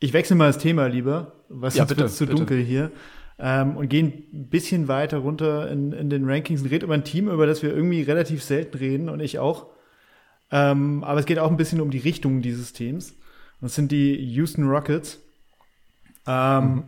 ich 0.00 0.12
wechsle 0.12 0.36
mal 0.36 0.48
das 0.48 0.58
Thema 0.58 0.86
lieber, 0.86 1.32
was 1.60 1.76
ja, 1.76 1.88
wird 1.88 2.10
zu 2.10 2.26
bitte. 2.26 2.36
dunkel 2.36 2.62
hier. 2.62 2.90
Ähm, 3.38 3.76
und 3.76 3.88
gehen 3.88 4.24
ein 4.32 4.48
bisschen 4.48 4.86
weiter 4.86 5.18
runter 5.18 5.68
in, 5.70 5.92
in 5.92 6.08
den 6.08 6.24
Rankings 6.24 6.62
und 6.62 6.68
reden 6.68 6.84
über 6.84 6.94
ein 6.94 7.04
Team, 7.04 7.28
über 7.28 7.46
das 7.46 7.62
wir 7.62 7.74
irgendwie 7.74 8.02
relativ 8.02 8.44
selten 8.44 8.78
reden 8.78 9.08
und 9.08 9.20
ich 9.20 9.38
auch. 9.38 9.66
Ähm, 10.52 11.02
aber 11.02 11.18
es 11.18 11.26
geht 11.26 11.40
auch 11.40 11.50
ein 11.50 11.56
bisschen 11.56 11.80
um 11.80 11.90
die 11.90 11.98
Richtung 11.98 12.42
dieses 12.42 12.72
Teams. 12.72 13.10
Und 13.10 13.62
das 13.62 13.74
sind 13.74 13.90
die 13.90 14.14
Houston 14.14 14.68
Rockets. 14.68 15.20
Ähm, 16.26 16.64
mhm. 16.64 16.82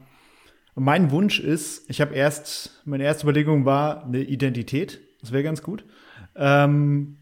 Und 0.77 0.85
mein 0.85 1.11
Wunsch 1.11 1.41
ist, 1.41 1.89
ich 1.91 2.01
habe 2.01 2.14
erst, 2.14 2.83
meine 2.85 3.03
erste 3.03 3.25
Überlegung 3.25 3.64
war 3.64 4.05
eine 4.05 4.21
Identität. 4.21 5.01
Das 5.21 5.33
wäre 5.33 5.43
ganz 5.43 5.62
gut. 5.62 5.85
Ähm, 6.37 7.17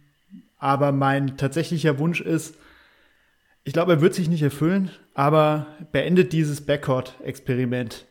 aber 0.59 0.92
mein 0.92 1.36
tatsächlicher 1.36 1.99
Wunsch 1.99 2.20
ist, 2.20 2.57
ich 3.64 3.72
glaube, 3.72 3.92
er 3.92 4.00
wird 4.00 4.14
sich 4.14 4.28
nicht 4.28 4.42
erfüllen, 4.42 4.90
aber 5.14 5.66
beendet 5.90 6.32
dieses 6.32 6.60
Backcourt-Experiment. 6.60 8.04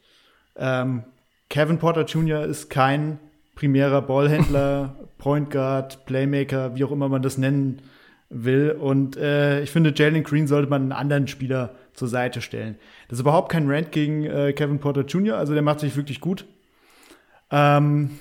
Ähm, 0.56 1.04
Kevin 1.49 1.78
Porter 1.78 2.06
Jr. 2.06 2.43
ist 2.43 2.70
kein 2.70 3.20
primärer 3.56 4.01
Ballhändler, 4.01 4.95
Point 5.20 5.51
Guard, 5.51 6.06
Playmaker, 6.06 6.76
wie 6.76 6.84
auch 6.84 6.91
immer 6.91 7.08
man 7.08 7.22
das 7.22 7.38
nennen 7.38 7.82
will. 8.30 8.72
Und 8.72 9.16
äh, 9.16 9.62
ich 9.62 9.70
finde, 9.70 9.93
Jalen 9.95 10.24
Green 10.24 10.47
sollte 10.47 10.70
man 10.70 10.82
einen 10.82 10.91
anderen 10.91 11.28
Spieler 11.28 11.76
zur 11.93 12.08
Seite 12.08 12.41
stellen. 12.41 12.76
Das 13.08 13.18
ist 13.18 13.22
überhaupt 13.22 13.51
kein 13.51 13.70
Rant 13.70 13.91
gegen 13.91 14.26
äh, 14.26 14.54
Kevin 14.54 14.80
Porter 14.80 15.01
Jr., 15.01 15.38
also 15.38 15.54
der 15.54 15.62
macht 15.62 15.80
sich 15.80 15.95
wirklich 15.95 16.20
gut. 16.20 16.45
Ähm, 17.51 18.18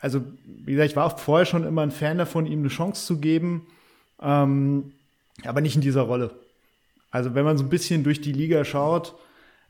also, 0.00 0.22
wie 0.46 0.72
gesagt, 0.72 0.90
ich 0.90 0.96
war 0.96 1.06
auch 1.06 1.18
vorher 1.18 1.44
schon 1.44 1.64
immer 1.64 1.82
ein 1.82 1.90
Fan 1.90 2.18
davon, 2.18 2.46
ihm 2.46 2.60
eine 2.60 2.68
Chance 2.68 3.04
zu 3.04 3.18
geben, 3.18 3.66
ähm, 4.22 4.92
aber 5.44 5.60
nicht 5.60 5.74
in 5.74 5.82
dieser 5.82 6.02
Rolle. 6.02 6.30
Also, 7.10 7.34
wenn 7.34 7.44
man 7.44 7.56
so 7.56 7.64
ein 7.64 7.70
bisschen 7.70 8.04
durch 8.04 8.20
die 8.20 8.32
Liga 8.32 8.64
schaut, 8.64 9.14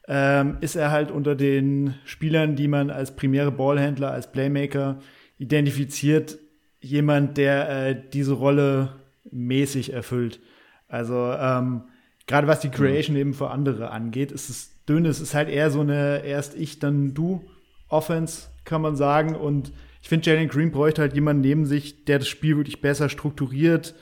ähm, 0.09 0.57
ist 0.61 0.75
er 0.75 0.91
halt 0.91 1.11
unter 1.11 1.35
den 1.35 1.95
Spielern, 2.05 2.57
die 2.57 2.67
man 2.67 2.91
als 2.91 3.15
primäre 3.15 3.53
Ballhändler, 3.53 4.11
als 4.11 4.33
Playmaker 4.33 4.99
identifiziert, 5.37 6.39
jemand, 6.81 7.37
der 7.37 7.69
äh, 7.69 8.03
diese 8.13 8.33
Rolle 8.33 8.97
mäßig 9.31 9.93
erfüllt. 9.93 10.41
Also 10.89 11.33
ähm, 11.39 11.83
gerade 12.27 12.47
was 12.47 12.61
die 12.61 12.71
Creation 12.71 13.17
eben 13.17 13.35
für 13.35 13.51
andere 13.51 13.91
angeht, 13.91 14.33
ist 14.33 14.49
es 14.49 14.85
dünn. 14.89 15.05
Es 15.05 15.21
ist 15.21 15.35
halt 15.35 15.51
eher 15.51 15.71
so 15.71 15.81
eine 15.81 16.25
erst 16.25 16.55
ich, 16.57 16.79
dann 16.79 17.13
du 17.13 17.45
Offense, 17.89 18.49
kann 18.65 18.81
man 18.81 18.97
sagen. 18.97 19.35
Und 19.35 19.73
ich 20.01 20.09
finde, 20.09 20.31
Jalen 20.31 20.49
Green 20.49 20.71
bräuchte 20.71 21.03
halt 21.03 21.15
jemanden 21.15 21.43
neben 21.43 21.67
sich, 21.67 22.07
der 22.07 22.19
das 22.19 22.29
Spiel 22.29 22.57
wirklich 22.57 22.81
besser 22.81 23.11
strukturiert. 23.11 23.95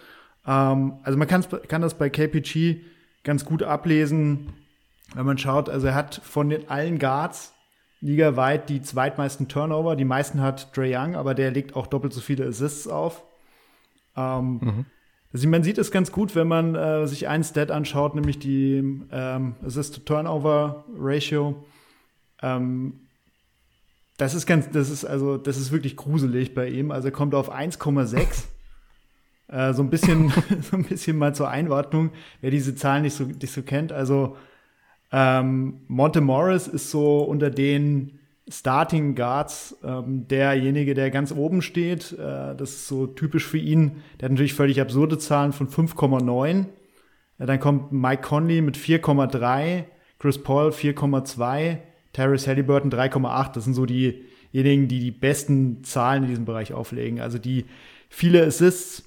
Ähm, 0.47 0.95
also 1.03 1.19
man 1.19 1.27
kann 1.27 1.83
das 1.83 1.95
bei 1.95 2.11
KPG 2.11 2.83
ganz 3.27 3.45
gut 3.45 3.63
ablesen, 3.63 4.55
wenn 5.15 5.27
man 5.27 5.37
schaut. 5.37 5.69
Also 5.69 5.89
er 5.89 5.95
hat 5.95 6.23
von 6.25 6.49
den 6.49 6.71
allen 6.71 6.99
Guards 6.99 7.53
ligaweit 8.01 8.71
die 8.71 8.81
zweitmeisten 8.81 9.49
Turnover. 9.49 9.97
Die 9.97 10.05
meisten 10.05 10.41
hat 10.41 10.75
Dre 10.75 10.89
Young, 10.89 11.17
aber 11.17 11.35
der 11.35 11.51
legt 11.51 11.77
auch 11.77 11.87
doppelt 11.87 12.13
so 12.13 12.23
viele 12.23 12.47
Assists 12.47 12.87
auf. 12.87 13.25
Ähm, 14.17 14.61
mhm. 14.63 14.87
Also 15.33 15.49
man 15.49 15.65
sieht 15.65 15.77
es 15.77 15.91
ganz 15.91 16.13
gut, 16.13 16.35
wenn 16.35 16.49
man 16.49 16.75
äh, 16.75 17.07
sich 17.07 17.29
einen 17.29 17.45
Stat 17.45 17.71
anschaut, 17.71 18.15
nämlich 18.15 18.39
die 18.39 19.03
ähm, 19.11 19.57
Assist-to-Turnover-Ratio. 19.65 21.65
Ähm, 22.43 23.01
das 24.17 24.35
ist 24.35 24.47
ganz, 24.47 24.71
das 24.71 24.89
ist 24.89 25.05
also, 25.05 25.37
das 25.37 25.59
ist 25.59 25.73
wirklich 25.73 25.97
gruselig 25.97 26.55
bei 26.55 26.69
ihm. 26.69 26.91
Also 26.91 27.09
er 27.09 27.13
kommt 27.13 27.35
auf 27.35 27.53
1,6. 27.53 28.45
Äh, 29.49 29.73
so 29.73 29.83
ein 29.83 29.91
bisschen, 29.91 30.33
so 30.63 30.77
ein 30.77 30.85
bisschen 30.85 31.17
mal 31.17 31.35
zur 31.35 31.49
Einordnung, 31.49 32.11
wer 32.41 32.51
diese 32.51 32.75
Zahlen 32.75 33.03
nicht 33.03 33.15
so, 33.15 33.25
nicht 33.25 33.53
so 33.53 33.63
kennt. 33.63 33.93
Also 33.93 34.37
ähm, 35.13 35.81
Monte 35.89 36.21
Morris 36.21 36.67
ist 36.67 36.91
so 36.91 37.23
unter 37.23 37.51
den 37.51 38.19
Starting 38.49 39.17
Guards 39.17 39.77
ähm, 39.83 40.29
derjenige, 40.29 40.95
der 40.95 41.11
ganz 41.11 41.33
oben 41.33 41.63
steht. 41.63 42.13
Äh, 42.13 42.55
das 42.55 42.71
ist 42.71 42.89
so 42.89 43.07
typisch 43.07 43.47
für 43.47 43.59
ihn. 43.59 44.03
Der 44.21 44.27
hat 44.27 44.33
natürlich 44.33 44.55
völlig 44.55 44.81
absurde 44.81 45.19
Zahlen 45.19 45.53
von 45.53 45.69
5,9. 45.69 46.67
Äh, 47.39 47.47
dann 47.47 47.61
kommt 47.61 47.93
Mike 47.93 48.23
Conley 48.23 48.61
mit 48.61 48.77
4,3, 48.77 49.85
Chris 50.19 50.43
Paul 50.43 50.71
4,2, 50.71 51.79
Terrace 52.13 52.47
Halliburton 52.47 52.91
3,8. 52.91 53.53
Das 53.55 53.65
sind 53.65 53.75
so 53.75 53.85
diejenigen, 53.85 54.87
die 54.87 55.01
die 55.01 55.11
besten 55.11 55.83
Zahlen 55.83 56.25
in 56.25 56.29
diesem 56.29 56.45
Bereich 56.45 56.73
auflegen. 56.73 57.21
Also 57.21 57.39
die 57.39 57.65
viele 58.09 58.47
Assists 58.47 59.06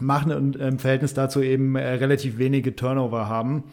machen 0.00 0.32
und 0.32 0.56
im 0.56 0.78
Verhältnis 0.78 1.14
dazu 1.14 1.42
eben 1.42 1.76
äh, 1.76 1.94
relativ 1.94 2.38
wenige 2.38 2.76
Turnover 2.76 3.28
haben. 3.28 3.64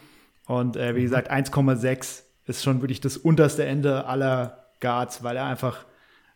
Und 0.48 0.76
äh, 0.76 0.96
wie 0.96 1.00
mhm. 1.00 1.04
gesagt, 1.04 1.32
1,6 1.32 2.24
ist 2.46 2.64
schon 2.64 2.82
wirklich 2.82 3.02
das 3.02 3.18
unterste 3.18 3.66
Ende 3.66 4.06
aller 4.06 4.66
Guards, 4.82 5.24
weil 5.24 5.38
er 5.38 5.46
einfach 5.46 5.86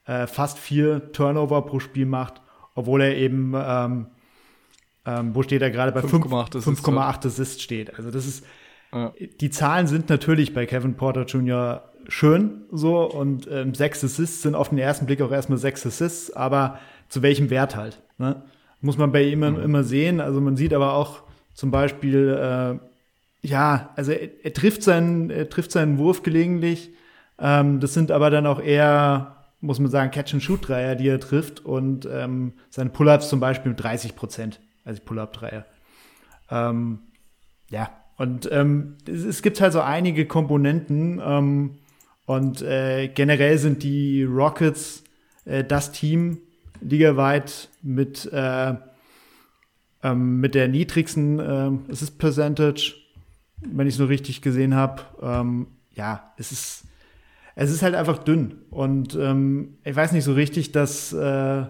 äh, 0.06 0.28
fast 0.28 0.58
vier 0.58 1.12
Turnover 1.12 1.64
pro 1.64 1.80
Spiel 1.80 2.06
macht, 2.06 2.42
obwohl 2.76 3.02
er 3.02 3.16
eben, 3.18 3.54
ähm, 3.56 4.08
ähm, 5.06 5.36
wo 5.36 5.44
steht 5.44 5.62
er 5.62 5.70
gerade 5.70 5.92
bei 5.92 6.02
5,8 6.02 7.28
Assists 7.28 7.62
steht. 7.62 7.96
Also 7.96 8.10
das 8.10 8.26
ist, 8.26 8.46
ja. 8.94 9.14
die 9.42 9.50
Zahlen 9.50 9.88
sind 9.88 10.10
natürlich 10.10 10.54
bei 10.54 10.66
Kevin 10.66 10.96
Porter 10.96 11.26
Jr. 11.26 11.92
schön 12.08 12.64
so 12.72 13.04
und 13.04 13.50
ähm, 13.52 13.74
sechs 13.74 14.04
Assists 14.04 14.42
sind 14.42 14.56
auf 14.56 14.70
den 14.70 14.78
ersten 14.78 15.06
Blick 15.06 15.22
auch 15.22 15.32
erstmal 15.32 15.58
sechs 15.58 15.86
Assists, 15.86 16.32
aber 16.32 16.80
zu 17.10 17.22
welchem 17.22 17.50
Wert 17.50 17.76
halt? 17.76 18.02
Ne? 18.18 18.44
Muss 18.82 18.98
man 18.98 19.12
bei 19.12 19.24
ihm 19.24 19.40
mhm. 19.40 19.62
immer 19.62 19.84
sehen. 19.84 20.22
Also 20.22 20.42
man 20.42 20.56
sieht 20.56 20.74
aber 20.74 20.94
auch 20.94 21.24
zum 21.54 21.72
Beispiel, 21.72 22.30
äh, 22.30 23.48
ja, 23.48 23.90
also 23.96 24.12
er, 24.12 24.30
er, 24.44 24.54
trifft 24.54 24.84
seinen, 24.84 25.30
er 25.30 25.50
trifft 25.50 25.72
seinen 25.72 25.98
Wurf 25.98 26.24
gelegentlich. 26.24 26.92
Ähm, 27.40 27.80
das 27.80 27.94
sind 27.94 28.12
aber 28.12 28.30
dann 28.30 28.46
auch 28.46 28.62
eher 28.62 29.38
muss 29.60 29.80
man 29.80 29.90
sagen, 29.90 30.12
Catch-and-Shoot-Dreier, 30.12 30.96
die 30.96 31.08
er 31.08 31.20
trifft 31.20 31.66
und 31.66 32.08
ähm, 32.12 32.54
seine 32.70 32.90
Pull-Ups 32.90 33.30
zum 33.30 33.40
Beispiel 33.40 33.72
mit 33.72 33.82
30 33.82 34.16
Prozent, 34.16 34.60
also 34.86 35.02
Pull-Up-Dreier. 35.04 35.66
Ähm, 36.52 37.00
ja, 37.70 37.90
und 38.18 38.50
ähm, 38.52 38.96
es, 39.08 39.24
es, 39.24 39.42
gibt 39.42 39.60
halt 39.60 39.74
so 39.74 39.82
einige 39.82 40.26
Komponenten 40.26 41.22
ähm, 41.24 41.78
und 42.26 42.62
äh, 42.62 43.08
generell 43.08 43.58
sind 43.58 43.84
die 43.84 44.24
Rockets 44.24 45.04
äh, 45.46 45.64
das 45.64 45.92
Team 45.92 46.40
ligaweit 46.82 47.70
mit, 47.82 48.32
äh, 48.32 48.76
ähm, 50.04 50.40
mit 50.40 50.56
der 50.56 50.68
niedrigsten 50.68 51.40
äh, 51.40 51.92
Assist 51.92 52.18
Percentage, 52.18 52.96
wenn 53.62 53.88
ich 53.88 53.96
es 53.96 54.00
nur 54.00 54.10
richtig 54.10 54.42
gesehen 54.42 54.76
habe. 54.76 55.04
Ähm, 55.22 55.68
ja, 55.96 56.34
es 56.38 56.52
ist 56.52 56.88
es 57.60 57.72
ist 57.72 57.82
halt 57.82 57.96
einfach 57.96 58.20
dünn. 58.20 58.54
Und 58.70 59.16
ähm, 59.16 59.80
ich 59.84 59.96
weiß 59.96 60.12
nicht 60.12 60.24
so 60.24 60.34
richtig, 60.34 60.74
dass 60.74 61.12
äh, 61.12 61.66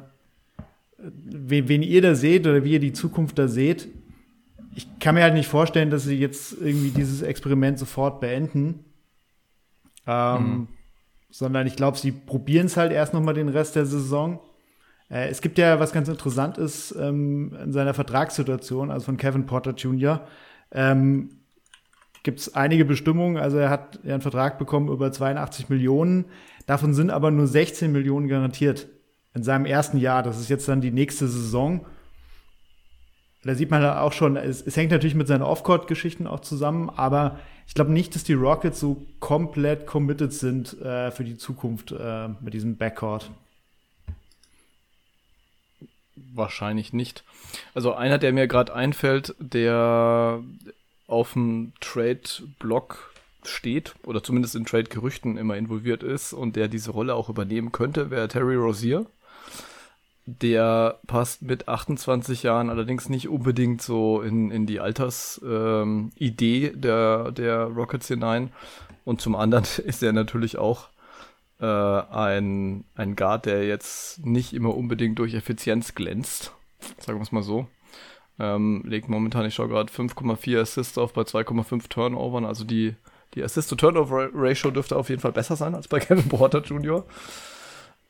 wen, 0.97 1.69
wen 1.69 1.81
ihr 1.81 2.01
da 2.01 2.13
seht 2.13 2.45
oder 2.45 2.65
wie 2.65 2.73
ihr 2.73 2.81
die 2.81 2.91
Zukunft 2.91 3.39
da 3.39 3.47
seht. 3.47 3.87
Ich 4.75 4.99
kann 4.99 5.15
mir 5.15 5.23
halt 5.23 5.33
nicht 5.33 5.47
vorstellen, 5.47 5.89
dass 5.89 6.03
sie 6.03 6.19
jetzt 6.19 6.57
irgendwie 6.59 6.89
dieses 6.89 7.21
Experiment 7.21 7.79
sofort 7.79 8.19
beenden. 8.19 8.83
Ähm, 10.05 10.43
mhm. 10.43 10.67
Sondern 11.29 11.67
ich 11.67 11.77
glaube, 11.77 11.97
sie 11.97 12.11
probieren 12.11 12.65
es 12.65 12.75
halt 12.75 12.91
erst 12.91 13.13
noch 13.13 13.21
mal 13.21 13.33
den 13.33 13.47
Rest 13.47 13.77
der 13.77 13.85
Saison. 13.85 14.41
Äh, 15.09 15.29
es 15.29 15.41
gibt 15.41 15.57
ja 15.57 15.79
was 15.79 15.93
ganz 15.93 16.07
Interessantes 16.09 16.95
ähm, 16.97 17.55
in 17.63 17.71
seiner 17.71 17.93
Vertragssituation, 17.93 18.91
also 18.91 19.05
von 19.05 19.17
Kevin 19.17 19.45
Porter 19.45 19.71
Jr. 19.71 20.21
Ähm, 20.71 21.29
gibt 22.23 22.39
es 22.39 22.55
einige 22.55 22.85
Bestimmungen. 22.85 23.37
Also 23.37 23.57
er 23.57 23.69
hat 23.69 23.99
einen 24.03 24.21
Vertrag 24.21 24.59
bekommen 24.59 24.89
über 24.89 25.11
82 25.11 25.69
Millionen. 25.69 26.25
Davon 26.65 26.93
sind 26.93 27.09
aber 27.09 27.31
nur 27.31 27.47
16 27.47 27.91
Millionen 27.91 28.27
garantiert 28.27 28.87
in 29.33 29.43
seinem 29.43 29.65
ersten 29.65 29.97
Jahr. 29.97 30.23
Das 30.23 30.39
ist 30.39 30.49
jetzt 30.49 30.67
dann 30.67 30.81
die 30.81 30.91
nächste 30.91 31.27
Saison. 31.27 31.85
Da 33.43 33.55
sieht 33.55 33.71
man 33.71 33.85
auch 33.85 34.11
schon, 34.11 34.35
es, 34.35 34.61
es 34.61 34.75
hängt 34.75 34.91
natürlich 34.91 35.15
mit 35.15 35.27
seinen 35.27 35.43
Off-Court-Geschichten 35.43 36.27
auch 36.27 36.41
zusammen, 36.41 36.89
aber 36.89 37.39
ich 37.65 37.75
glaube 37.75 37.93
nicht, 37.93 38.13
dass 38.13 38.25
die 38.25 38.33
Rockets 38.33 38.79
so 38.79 39.05
komplett 39.21 39.85
committed 39.85 40.33
sind 40.33 40.81
äh, 40.81 41.11
für 41.11 41.23
die 41.23 41.37
Zukunft 41.37 41.93
äh, 41.93 42.27
mit 42.41 42.53
diesem 42.53 42.75
Backcourt. 42.75 43.31
Wahrscheinlich 46.33 46.93
nicht. 46.93 47.23
Also 47.73 47.93
einer, 47.93 48.17
der 48.17 48.33
mir 48.33 48.47
gerade 48.47 48.73
einfällt, 48.73 49.35
der 49.39 50.41
auf 51.07 51.33
dem 51.33 51.73
Trade-Block 51.79 53.13
steht 53.43 53.95
oder 54.03 54.23
zumindest 54.23 54.55
in 54.55 54.65
Trade-Gerüchten 54.65 55.37
immer 55.37 55.55
involviert 55.55 56.03
ist 56.03 56.33
und 56.33 56.55
der 56.55 56.67
diese 56.67 56.91
Rolle 56.91 57.15
auch 57.15 57.29
übernehmen 57.29 57.71
könnte, 57.71 58.09
wäre 58.09 58.27
Terry 58.27 58.55
Rozier. 58.55 59.05
Der 60.25 60.99
passt 61.07 61.41
mit 61.41 61.69
28 61.69 62.43
Jahren 62.43 62.69
allerdings 62.69 63.07
nicht 63.07 63.29
unbedingt 63.29 63.81
so 63.81 64.21
in, 64.21 64.51
in 64.51 64.65
die 64.65 64.81
Altersidee 64.81 66.65
ähm, 66.67 66.81
der, 66.81 67.31
der 67.31 67.63
Rockets 67.63 68.09
hinein. 68.09 68.51
Und 69.05 69.21
zum 69.21 69.35
anderen 69.35 69.63
ist 69.85 70.03
er 70.03 70.11
natürlich 70.11 70.57
auch 70.57 70.89
äh, 71.59 71.65
ein, 71.65 72.83
ein 72.95 73.15
Guard, 73.15 73.45
der 73.45 73.65
jetzt 73.65 74.25
nicht 74.25 74.53
immer 74.53 74.75
unbedingt 74.75 75.19
durch 75.19 75.33
Effizienz 75.33 75.95
glänzt. 75.95 76.53
Sagen 76.99 77.19
wir 77.19 77.23
es 77.23 77.31
mal 77.31 77.43
so. 77.43 77.67
Ähm, 78.39 78.83
legt 78.85 79.09
momentan, 79.09 79.45
ich 79.45 79.55
schaue 79.55 79.69
gerade, 79.69 79.91
5,4 79.91 80.61
Assists 80.61 80.97
auf 80.97 81.13
bei 81.13 81.21
2,5 81.23 81.89
Turnovern. 81.89 82.45
Also 82.45 82.63
die, 82.63 82.95
die 83.33 83.43
Assist-to-Turnover-Ratio 83.43 84.71
dürfte 84.71 84.95
auf 84.95 85.09
jeden 85.09 85.21
Fall 85.21 85.31
besser 85.31 85.55
sein 85.55 85.73
als 85.73 85.87
bei 85.87 85.99
Kevin 86.01 86.29
Porter 86.29 86.61
Jr. 86.61 87.05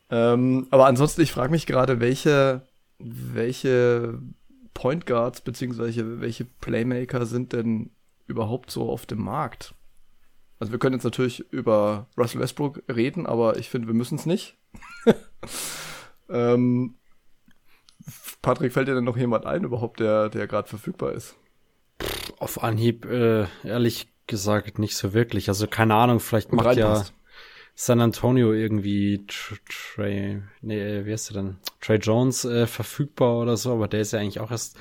Ähm, 0.10 0.68
aber 0.70 0.86
ansonsten, 0.86 1.22
ich 1.22 1.32
frage 1.32 1.52
mich 1.52 1.66
gerade, 1.66 2.00
welche, 2.00 2.62
welche 3.00 4.20
Point 4.74 5.06
Guards 5.06 5.42
beziehungsweise 5.42 6.22
welche 6.22 6.46
Playmaker 6.46 7.26
sind 7.26 7.54
denn 7.54 7.92
überhaupt 8.28 8.72
so 8.72 8.90
auf 8.90 9.06
dem 9.06 9.24
Markt? 9.24 9.74
Also 10.60 10.72
wir 10.72 10.80
können 10.80 10.96
jetzt 10.96 11.04
natürlich 11.04 11.40
über 11.52 12.08
Russell 12.18 12.42
Westbrook 12.42 12.84
reden, 12.90 13.26
aber 13.26 13.58
ich 13.58 13.70
finde, 13.70 13.88
wir 13.88 13.94
müssen 13.94 14.16
es 14.18 14.26
nicht. 14.26 14.58
ähm, 16.30 16.96
Patrick, 18.42 18.74
fällt 18.74 18.88
dir 18.88 18.96
denn 18.96 19.04
noch 19.04 19.18
jemand 19.18 19.46
ein 19.46 19.64
überhaupt, 19.64 20.00
der, 20.00 20.30
der 20.30 20.48
gerade 20.48 20.68
verfügbar 20.68 21.14
ist? 21.14 21.36
Auf 22.40 22.64
Anhieb, 22.64 23.06
äh, 23.06 23.48
ehrlich 23.64 24.08
gesagt, 24.26 24.80
nicht 24.80 24.96
so 24.96 25.14
wirklich. 25.14 25.50
Also 25.50 25.68
keine 25.68 25.96
Ahnung, 25.96 26.20
vielleicht 26.20 26.52
macht 26.52 26.78
ja 26.78 27.06
San 27.76 28.02
Antonio 28.02 28.54
irgendwie 28.54 29.26
Trey, 29.28 30.42
nee, 30.62 31.06
wie 31.06 31.12
heißt 31.12 31.30
der 31.30 31.44
denn? 31.44 31.58
Trey 31.80 31.98
Jones 31.98 32.44
äh, 32.44 32.66
verfügbar 32.66 33.38
oder 33.38 33.56
so, 33.56 33.74
aber 33.74 33.88
der 33.88 34.02
ist 34.02 34.14
ja 34.14 34.20
eigentlich 34.20 34.40
auch 34.40 34.50
erst 34.50 34.78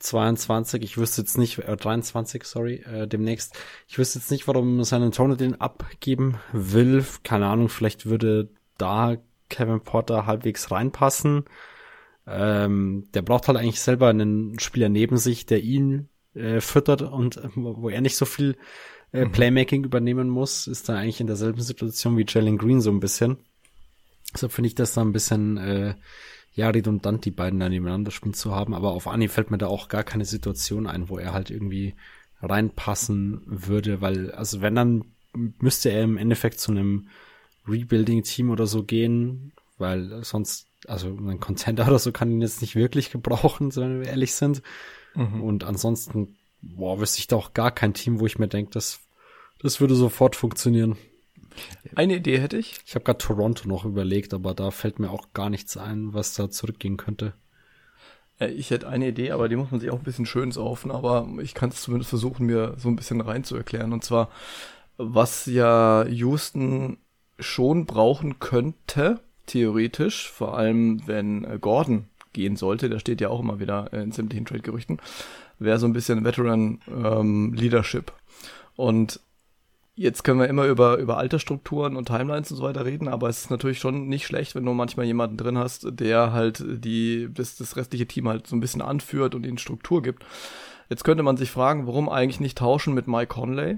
22. 0.00 0.82
Ich 0.82 0.98
wüsste 0.98 1.22
jetzt 1.22 1.38
nicht, 1.38 1.58
äh, 1.58 1.76
23, 1.76 2.44
sorry, 2.44 2.76
äh, 2.76 3.06
demnächst. 3.06 3.56
Ich 3.86 3.98
wüsste 3.98 4.18
jetzt 4.18 4.30
nicht, 4.30 4.48
warum 4.48 4.82
San 4.84 5.02
Antonio 5.02 5.36
den 5.36 5.60
abgeben 5.60 6.38
will. 6.52 7.04
Keine 7.22 7.46
Ahnung, 7.46 7.68
vielleicht 7.68 8.06
würde 8.06 8.48
da 8.78 9.16
Kevin 9.48 9.80
Porter 9.80 10.26
halbwegs 10.26 10.70
reinpassen. 10.70 11.44
Ähm, 12.26 13.08
der 13.14 13.22
braucht 13.22 13.48
halt 13.48 13.58
eigentlich 13.58 13.80
selber 13.80 14.08
einen 14.08 14.58
Spieler 14.58 14.88
neben 14.88 15.16
sich, 15.16 15.46
der 15.46 15.62
ihn 15.62 16.08
äh, 16.34 16.60
füttert 16.60 17.02
und 17.02 17.38
äh, 17.38 17.48
wo 17.54 17.88
er 17.88 18.00
nicht 18.00 18.16
so 18.16 18.24
viel 18.24 18.56
äh, 19.12 19.24
mhm. 19.24 19.32
Playmaking 19.32 19.84
übernehmen 19.84 20.28
muss, 20.28 20.66
ist 20.66 20.88
da 20.88 20.96
eigentlich 20.96 21.20
in 21.20 21.26
derselben 21.26 21.60
Situation 21.60 22.16
wie 22.16 22.26
Jalen 22.26 22.58
Green 22.58 22.80
so 22.80 22.90
ein 22.90 23.00
bisschen. 23.00 23.38
Deshalb 24.32 24.52
finde 24.52 24.68
ich 24.68 24.74
das 24.74 24.94
da 24.94 25.00
ein 25.00 25.12
bisschen 25.12 25.56
äh, 25.56 25.94
ja 26.52 26.68
redundant, 26.70 27.24
die 27.24 27.30
beiden 27.30 27.60
da 27.60 27.68
nebeneinander 27.68 28.10
spielen 28.10 28.34
zu 28.34 28.54
haben. 28.54 28.74
Aber 28.74 28.92
auf 28.92 29.06
Anni 29.06 29.28
fällt 29.28 29.50
mir 29.50 29.58
da 29.58 29.68
auch 29.68 29.88
gar 29.88 30.04
keine 30.04 30.24
Situation 30.24 30.86
ein, 30.86 31.08
wo 31.08 31.18
er 31.18 31.32
halt 31.32 31.50
irgendwie 31.50 31.94
reinpassen 32.42 33.42
würde, 33.46 34.00
weil 34.00 34.32
also 34.32 34.60
wenn 34.60 34.74
dann 34.74 35.04
müsste 35.32 35.90
er 35.90 36.02
im 36.02 36.16
Endeffekt 36.16 36.58
zu 36.58 36.72
einem 36.72 37.08
Rebuilding-Team 37.68 38.50
oder 38.50 38.66
so 38.66 38.82
gehen, 38.82 39.52
weil 39.78 40.24
sonst 40.24 40.66
also 40.86 41.08
ein 41.08 41.40
Contender 41.40 41.86
oder 41.88 41.98
so 41.98 42.12
kann 42.12 42.30
ihn 42.30 42.42
jetzt 42.42 42.60
nicht 42.60 42.74
wirklich 42.74 43.10
gebrauchen, 43.10 43.74
wenn 43.76 44.00
wir 44.00 44.08
ehrlich 44.08 44.34
sind. 44.34 44.62
Mhm. 45.14 45.42
Und 45.42 45.64
ansonsten, 45.64 46.36
boah, 46.62 47.00
wüsste 47.00 47.18
ich 47.18 47.26
da 47.26 47.36
auch 47.36 47.54
gar 47.54 47.70
kein 47.70 47.94
Team, 47.94 48.20
wo 48.20 48.26
ich 48.26 48.38
mir 48.38 48.48
denke, 48.48 48.70
das, 48.72 49.00
das 49.60 49.80
würde 49.80 49.94
sofort 49.94 50.36
funktionieren. 50.36 50.96
Eine 51.94 52.16
Idee 52.16 52.38
hätte 52.38 52.56
ich. 52.56 52.80
Ich 52.86 52.94
habe 52.94 53.04
gerade 53.04 53.18
Toronto 53.18 53.68
noch 53.68 53.84
überlegt, 53.84 54.34
aber 54.34 54.54
da 54.54 54.70
fällt 54.70 54.98
mir 54.98 55.10
auch 55.10 55.32
gar 55.32 55.50
nichts 55.50 55.76
ein, 55.76 56.14
was 56.14 56.34
da 56.34 56.50
zurückgehen 56.50 56.96
könnte. 56.96 57.34
Ich 58.38 58.70
hätte 58.70 58.88
eine 58.88 59.08
Idee, 59.08 59.32
aber 59.32 59.48
die 59.50 59.56
muss 59.56 59.70
man 59.70 59.80
sich 59.80 59.90
auch 59.90 59.98
ein 59.98 60.04
bisschen 60.04 60.24
schön 60.24 60.50
saufen, 60.50 60.90
aber 60.90 61.28
ich 61.42 61.52
kann 61.52 61.68
es 61.68 61.82
zumindest 61.82 62.08
versuchen, 62.08 62.46
mir 62.46 62.74
so 62.78 62.88
ein 62.88 62.96
bisschen 62.96 63.20
rein 63.20 63.44
zu 63.44 63.54
erklären. 63.54 63.92
Und 63.92 64.02
zwar, 64.02 64.30
was 64.96 65.44
ja 65.44 66.06
Houston 66.06 66.96
schon 67.38 67.84
brauchen 67.84 68.38
könnte, 68.38 69.20
theoretisch, 69.46 70.30
vor 70.30 70.56
allem 70.56 71.06
wenn 71.06 71.44
äh, 71.44 71.58
Gordon 71.60 72.06
gehen 72.32 72.56
sollte, 72.56 72.88
der 72.88 72.98
steht 72.98 73.20
ja 73.20 73.28
auch 73.28 73.40
immer 73.40 73.60
wieder 73.60 73.92
in 73.92 74.12
sämtlichen 74.12 74.46
Trade-Gerüchten, 74.46 75.00
wäre 75.58 75.78
so 75.78 75.86
ein 75.86 75.92
bisschen 75.92 76.24
Veteran 76.24 76.80
ähm, 76.88 77.52
Leadership. 77.52 78.12
Und 78.76 79.20
jetzt 80.00 80.24
können 80.24 80.40
wir 80.40 80.48
immer 80.48 80.64
über, 80.64 80.96
über 80.96 81.18
Altersstrukturen 81.18 81.94
und 81.94 82.06
Timelines 82.06 82.50
und 82.50 82.56
so 82.56 82.62
weiter 82.62 82.86
reden, 82.86 83.06
aber 83.06 83.28
es 83.28 83.42
ist 83.42 83.50
natürlich 83.50 83.78
schon 83.78 84.08
nicht 84.08 84.24
schlecht, 84.24 84.54
wenn 84.54 84.64
du 84.64 84.72
manchmal 84.72 85.04
jemanden 85.04 85.36
drin 85.36 85.58
hast, 85.58 85.86
der 85.90 86.32
halt 86.32 86.64
die, 86.66 87.28
das, 87.30 87.56
das 87.56 87.76
restliche 87.76 88.06
Team 88.06 88.26
halt 88.26 88.46
so 88.46 88.56
ein 88.56 88.60
bisschen 88.60 88.80
anführt 88.80 89.34
und 89.34 89.44
ihnen 89.44 89.58
Struktur 89.58 90.02
gibt. 90.02 90.24
Jetzt 90.88 91.04
könnte 91.04 91.22
man 91.22 91.36
sich 91.36 91.50
fragen, 91.50 91.86
warum 91.86 92.08
eigentlich 92.08 92.40
nicht 92.40 92.56
tauschen 92.56 92.94
mit 92.94 93.08
Mike 93.08 93.26
Conley? 93.26 93.76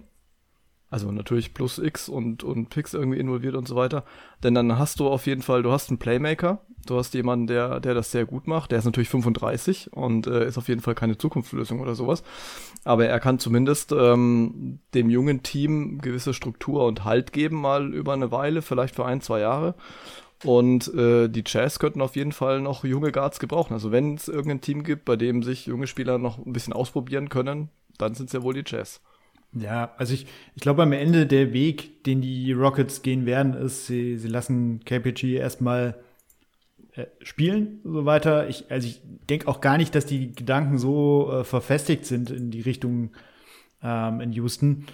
Also 0.93 1.11
natürlich 1.11 1.55
plus 1.55 1.79
X 1.79 2.11
und, 2.11 2.45
und 2.45 2.69
Picks 2.69 2.93
irgendwie 2.93 3.19
involviert 3.19 3.55
und 3.55 3.67
so 3.67 3.77
weiter. 3.77 4.05
Denn 4.43 4.55
dann 4.55 4.79
hast 4.79 5.01
du 5.01 5.09
auf 5.09 5.27
jeden 5.27 5.41
Fall, 5.41 5.63
du 5.63 5.73
hast 5.73 5.89
einen 5.89 5.99
Playmaker, 5.99 6.61
du 6.85 6.99
hast 6.99 7.15
jemanden, 7.15 7.47
der, 7.47 7.81
der 7.81 7.95
das 7.95 8.11
sehr 8.11 8.27
gut 8.27 8.47
macht. 8.47 8.73
Der 8.73 8.79
ist 8.79 8.85
natürlich 8.85 9.09
35 9.09 9.95
und 9.95 10.27
äh, 10.27 10.47
ist 10.47 10.59
auf 10.59 10.69
jeden 10.69 10.83
Fall 10.83 10.95
keine 10.95 11.17
Zukunftslösung 11.17 11.81
oder 11.81 11.95
sowas. 11.95 12.23
Aber 12.85 13.07
er 13.07 13.21
kann 13.21 13.39
zumindest 13.39 13.93
ähm, 13.93 14.81
dem 14.93 15.09
jungen 15.09 15.43
Team 15.43 15.99
gewisse 16.03 16.35
Struktur 16.35 16.85
und 16.85 17.07
Halt 17.07 17.33
geben, 17.33 17.63
mal 17.63 17.95
über 17.95 18.13
eine 18.13 18.31
Weile, 18.31 18.61
vielleicht 18.61 18.95
für 18.95 19.07
ein, 19.07 19.23
zwei 19.23 19.41
Jahre. 19.41 19.75
Und 20.45 20.93
äh, 20.93 21.29
die 21.29 21.45
Jazz 21.47 21.79
könnten 21.79 22.03
auf 22.03 22.17
jeden 22.17 22.33
Fall 22.33 22.61
noch 22.61 22.85
junge 22.85 23.13
Guards 23.13 23.41
gebrauchen. 23.41 23.73
Also 23.73 23.93
wenn 23.93 24.17
es 24.17 24.29
irgendein 24.29 24.61
Team 24.61 24.85
gibt, 24.85 25.07
bei 25.07 25.17
dem 25.17 25.43
sich 25.43 25.65
junge 25.65 25.87
Spieler 25.87 26.19
noch 26.19 26.37
ein 26.37 26.53
bisschen 26.53 26.75
ausprobieren 26.75 27.31
können, 27.31 27.71
dann 27.97 28.15
sind 28.15 28.27
es 28.27 28.35
ja 28.35 28.43
wohl 28.43 28.53
die 28.53 28.65
Jazz. 28.67 29.01
Ja, 29.55 29.93
also 29.99 30.15
ich, 30.15 30.27
ich 30.55 30.63
glaube 30.63 30.83
am 30.83 30.93
Ende 30.93 31.27
der 31.27 31.53
Weg, 31.53 32.05
den 32.05 32.23
die 32.23 32.53
Rockets 32.53 33.03
gehen 33.03 33.27
werden, 33.27 33.55
ist, 33.55 33.87
sie, 33.87 34.17
sie 34.17 34.29
lassen 34.29 34.81
KPG 34.85 35.37
erstmal 35.37 35.97
äh, 36.95 37.07
spielen 37.23 37.81
so 37.85 38.05
weiter. 38.07 38.49
Ich, 38.49 38.71
also 38.71 38.87
ich 38.87 39.01
denke 39.29 39.49
auch 39.49 39.61
gar 39.61 39.77
nicht, 39.77 39.95
dass 39.95 40.07
die 40.07 40.33
Gedanken 40.33 40.79
so 40.79 41.31
äh, 41.33 41.45
verfestigt 41.45 42.07
sind 42.07 42.31
in 42.31 42.51
die 42.51 42.63
Richtung 42.63 43.11
ähm, 43.83 44.21
in 44.21 44.33
Houston. 44.33 44.87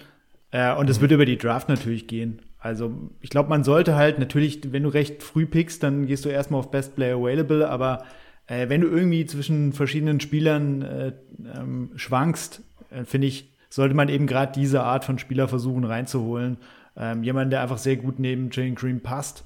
Äh, 0.51 0.75
und 0.75 0.89
es 0.89 0.97
mhm. 0.97 1.01
wird 1.01 1.11
über 1.11 1.25
die 1.25 1.37
Draft 1.37 1.69
natürlich 1.69 2.07
gehen. 2.07 2.41
Also 2.59 2.91
ich 3.21 3.29
glaube, 3.29 3.49
man 3.49 3.63
sollte 3.63 3.95
halt 3.95 4.19
natürlich, 4.19 4.73
wenn 4.73 4.83
du 4.83 4.89
recht 4.89 5.23
früh 5.23 5.45
pickst, 5.45 5.83
dann 5.83 6.07
gehst 6.07 6.25
du 6.25 6.29
erstmal 6.29 6.59
auf 6.59 6.71
Best 6.71 6.95
Player 6.95 7.17
Available, 7.17 7.69
aber 7.69 8.03
äh, 8.47 8.67
wenn 8.67 8.81
du 8.81 8.87
irgendwie 8.87 9.25
zwischen 9.25 9.71
verschiedenen 9.71 10.19
Spielern 10.19 10.81
äh, 10.81 11.13
ähm, 11.55 11.91
schwankst, 11.95 12.61
äh, 12.91 13.05
finde 13.05 13.27
ich, 13.27 13.48
sollte 13.69 13.95
man 13.95 14.09
eben 14.09 14.27
gerade 14.27 14.51
diese 14.51 14.83
Art 14.83 15.05
von 15.05 15.19
Spieler 15.19 15.47
versuchen 15.47 15.83
reinzuholen. 15.83 16.57
Ähm, 16.97 17.23
jemand, 17.23 17.53
der 17.53 17.61
einfach 17.61 17.77
sehr 17.77 17.95
gut 17.95 18.19
neben 18.19 18.49
Jane 18.51 18.73
Green 18.73 19.01
passt. 19.01 19.45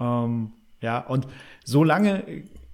Ähm, 0.00 0.52
ja, 0.80 0.98
und 0.98 1.28
solange, 1.64 2.24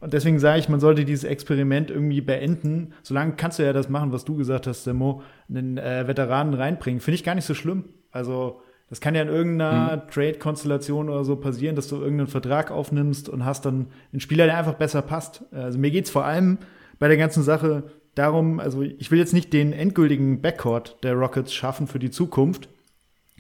und 0.01 0.12
deswegen 0.12 0.39
sage 0.39 0.61
ich, 0.61 0.68
man 0.68 0.81
sollte 0.81 1.05
dieses 1.05 1.24
Experiment 1.24 1.91
irgendwie 1.91 2.20
beenden. 2.20 2.95
Solange 3.03 3.33
kannst 3.33 3.59
du 3.59 3.64
ja 3.64 3.72
das 3.72 3.89
machen, 3.89 4.12
was 4.12 4.24
du 4.24 4.37
gesagt 4.37 4.66
hast, 4.66 4.85
Semo, 4.85 5.22
einen 5.49 5.76
äh, 5.76 6.07
Veteranen 6.07 6.55
reinbringen. 6.55 7.01
Finde 7.01 7.16
ich 7.16 7.24
gar 7.24 7.35
nicht 7.35 7.45
so 7.45 7.55
schlimm. 7.55 7.85
Also, 8.11 8.62
das 8.89 9.01
kann 9.01 9.14
ja 9.14 9.22
in 9.22 9.29
irgendeiner 9.29 9.97
mhm. 9.97 10.11
Trade-Konstellation 10.11 11.11
oder 11.11 11.24
so 11.24 11.37
passieren, 11.37 11.76
dass 11.76 11.89
du 11.89 11.97
irgendeinen 11.97 12.29
Vertrag 12.29 12.70
aufnimmst 12.70 13.29
und 13.29 13.45
hast 13.45 13.66
dann 13.66 13.89
einen 14.12 14.20
Spieler, 14.20 14.47
der 14.47 14.57
einfach 14.57 14.74
besser 14.74 15.03
passt. 15.03 15.45
Also 15.53 15.79
mir 15.79 15.91
geht's 15.91 16.09
vor 16.09 16.24
allem 16.24 16.57
bei 16.99 17.09
der 17.09 17.18
ganzen 17.18 17.43
Sache 17.43 17.85
darum, 18.19 18.61
also 18.61 18.83
ich 18.83 19.11
will 19.11 19.19
jetzt 19.19 19.33
nicht 19.33 19.53
den 19.53 19.73
endgültigen 19.73 20.41
Backcourt 20.41 21.03
der 21.03 21.14
Rockets 21.14 21.55
schaffen 21.55 21.87
für 21.87 21.99
die 21.99 22.11
Zukunft. 22.11 22.69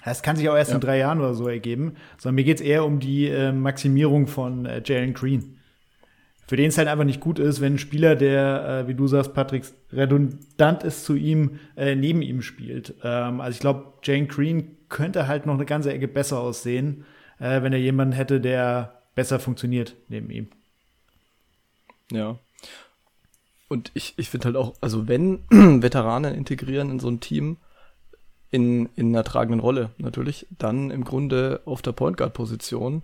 Das 0.04 0.22
kann 0.22 0.36
sich 0.36 0.48
auch 0.48 0.56
erst 0.56 0.70
ja. 0.70 0.76
in 0.76 0.80
drei 0.80 0.98
Jahren 0.98 1.20
oder 1.20 1.34
so 1.34 1.48
ergeben, 1.48 1.96
sondern 2.18 2.36
mir 2.36 2.44
geht 2.44 2.58
es 2.58 2.62
eher 2.62 2.84
um 2.84 3.00
die 3.00 3.26
äh, 3.26 3.52
Maximierung 3.52 4.26
von 4.26 4.64
äh, 4.64 4.80
Jalen 4.84 5.12
Green. 5.12 5.58
Für 6.46 6.56
den 6.56 6.68
es 6.68 6.78
halt 6.78 6.88
einfach 6.88 7.04
nicht 7.04 7.20
gut 7.20 7.38
ist, 7.38 7.60
wenn 7.60 7.74
ein 7.74 7.78
Spieler, 7.78 8.16
der, 8.16 8.84
äh, 8.84 8.88
wie 8.88 8.94
du 8.94 9.06
sagst, 9.06 9.34
Patrick, 9.34 9.64
redundant 9.92 10.82
ist 10.82 11.04
zu 11.04 11.14
ihm, 11.14 11.58
äh, 11.76 11.94
neben 11.94 12.22
ihm 12.22 12.40
spielt. 12.40 12.94
Ähm, 13.02 13.40
also 13.40 13.54
ich 13.54 13.60
glaube, 13.60 13.92
Jalen 14.02 14.28
Green 14.28 14.76
könnte 14.88 15.26
halt 15.26 15.44
noch 15.44 15.54
eine 15.54 15.66
ganze 15.66 15.92
Ecke 15.92 16.08
besser 16.08 16.40
aussehen, 16.40 17.04
äh, 17.38 17.60
wenn 17.62 17.72
er 17.72 17.78
jemanden 17.78 18.14
hätte, 18.14 18.40
der 18.40 19.02
besser 19.14 19.40
funktioniert 19.40 19.94
neben 20.08 20.30
ihm. 20.30 20.46
Ja, 22.10 22.38
und 23.68 23.90
ich, 23.94 24.14
ich 24.16 24.30
finde 24.30 24.46
halt 24.46 24.56
auch, 24.56 24.74
also 24.80 25.08
wenn 25.08 25.40
Veteranen 25.50 26.34
integrieren 26.34 26.90
in 26.90 27.00
so 27.00 27.08
ein 27.08 27.20
Team, 27.20 27.58
in, 28.50 28.88
in 28.96 29.08
einer 29.08 29.24
tragenden 29.24 29.60
Rolle 29.60 29.90
natürlich, 29.98 30.46
dann 30.58 30.90
im 30.90 31.04
Grunde 31.04 31.60
auf 31.66 31.82
der 31.82 31.92
Point 31.92 32.16
Guard 32.16 32.32
Position, 32.32 33.02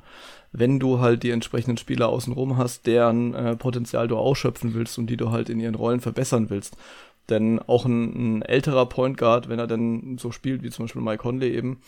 wenn 0.53 0.81
du 0.81 1.01
halt 1.01 1.23
die 1.23 1.31
entsprechenden 1.31 1.77
Spieler 1.77 2.09
außenrum 2.09 2.57
hast, 2.57 2.87
deren 2.87 3.35
äh, 3.35 3.57
Potenzial 3.57 4.09
du 4.09 4.17
ausschöpfen 4.17 4.73
willst 4.73 4.99
und 4.99 5.09
die 5.09 5.19
du 5.19 5.31
halt 5.31 5.51
in 5.51 5.61
ihren 5.61 5.75
Rollen 5.75 6.01
verbessern 6.01 6.49
willst. 6.49 6.77
Denn 7.29 7.59
auch 7.59 7.85
ein, 7.85 8.39
ein 8.39 8.43
älterer 8.43 8.87
Point 8.87 9.19
Guard, 9.19 9.49
wenn 9.49 9.59
er 9.59 9.67
dann 9.67 10.19
so 10.19 10.31
spielt 10.31 10.63
wie 10.63 10.71
zum 10.71 10.85
Beispiel 10.85 11.03
Mike 11.03 11.23
Conley 11.23 11.55
eben, 11.55 11.81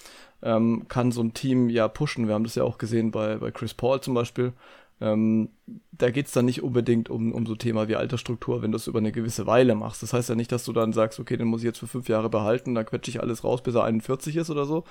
ähm, 0.43 0.87
kann 0.89 1.13
so 1.13 1.23
ein 1.23 1.35
Team 1.35 1.69
ja 1.71 1.89
pushen. 1.89 2.27
Wir 2.27 2.35
haben 2.35 2.45
das 2.45 2.55
ja 2.55 2.65
auch 2.65 2.79
gesehen 2.79 3.11
bei, 3.11 3.37
bei 3.37 3.51
Chris 3.51 3.75
Paul 3.75 4.01
zum 4.01 4.15
Beispiel, 4.15 4.53
ähm, 5.01 5.51
da 5.93 6.11
geht's 6.11 6.33
dann 6.33 6.47
nicht 6.47 6.63
unbedingt 6.63 7.11
um, 7.11 7.33
um 7.33 7.47
so 7.47 7.55
Thema 7.55 7.89
wie 7.89 7.97
Altersstruktur, 7.97 8.63
wenn 8.63 8.73
du 8.73 8.77
es 8.77 8.87
über 8.87 8.99
eine 8.99 9.13
gewisse 9.13 9.47
Weile 9.47 9.75
machst. 9.75 10.03
Das 10.03 10.13
heißt 10.13 10.29
ja 10.29 10.35
nicht, 10.35 10.53
dass 10.53 10.65
du 10.65 10.73
dann 10.73 10.93
sagst, 10.93 11.21
okay, 11.21 11.37
den 11.37 11.49
muss 11.49 11.61
ich 11.61 11.67
jetzt 11.67 11.79
für 11.79 11.87
fünf 11.87 12.09
Jahre 12.09 12.31
behalten, 12.31 12.75
dann 12.75 12.87
quetsche 12.87 13.11
ich 13.11 13.21
alles 13.21 13.45
raus, 13.45 13.63
bis 13.63 13.75
er 13.75 13.85
41 13.85 14.37
ist 14.37 14.51
oder 14.51 14.65
so. 14.65 14.85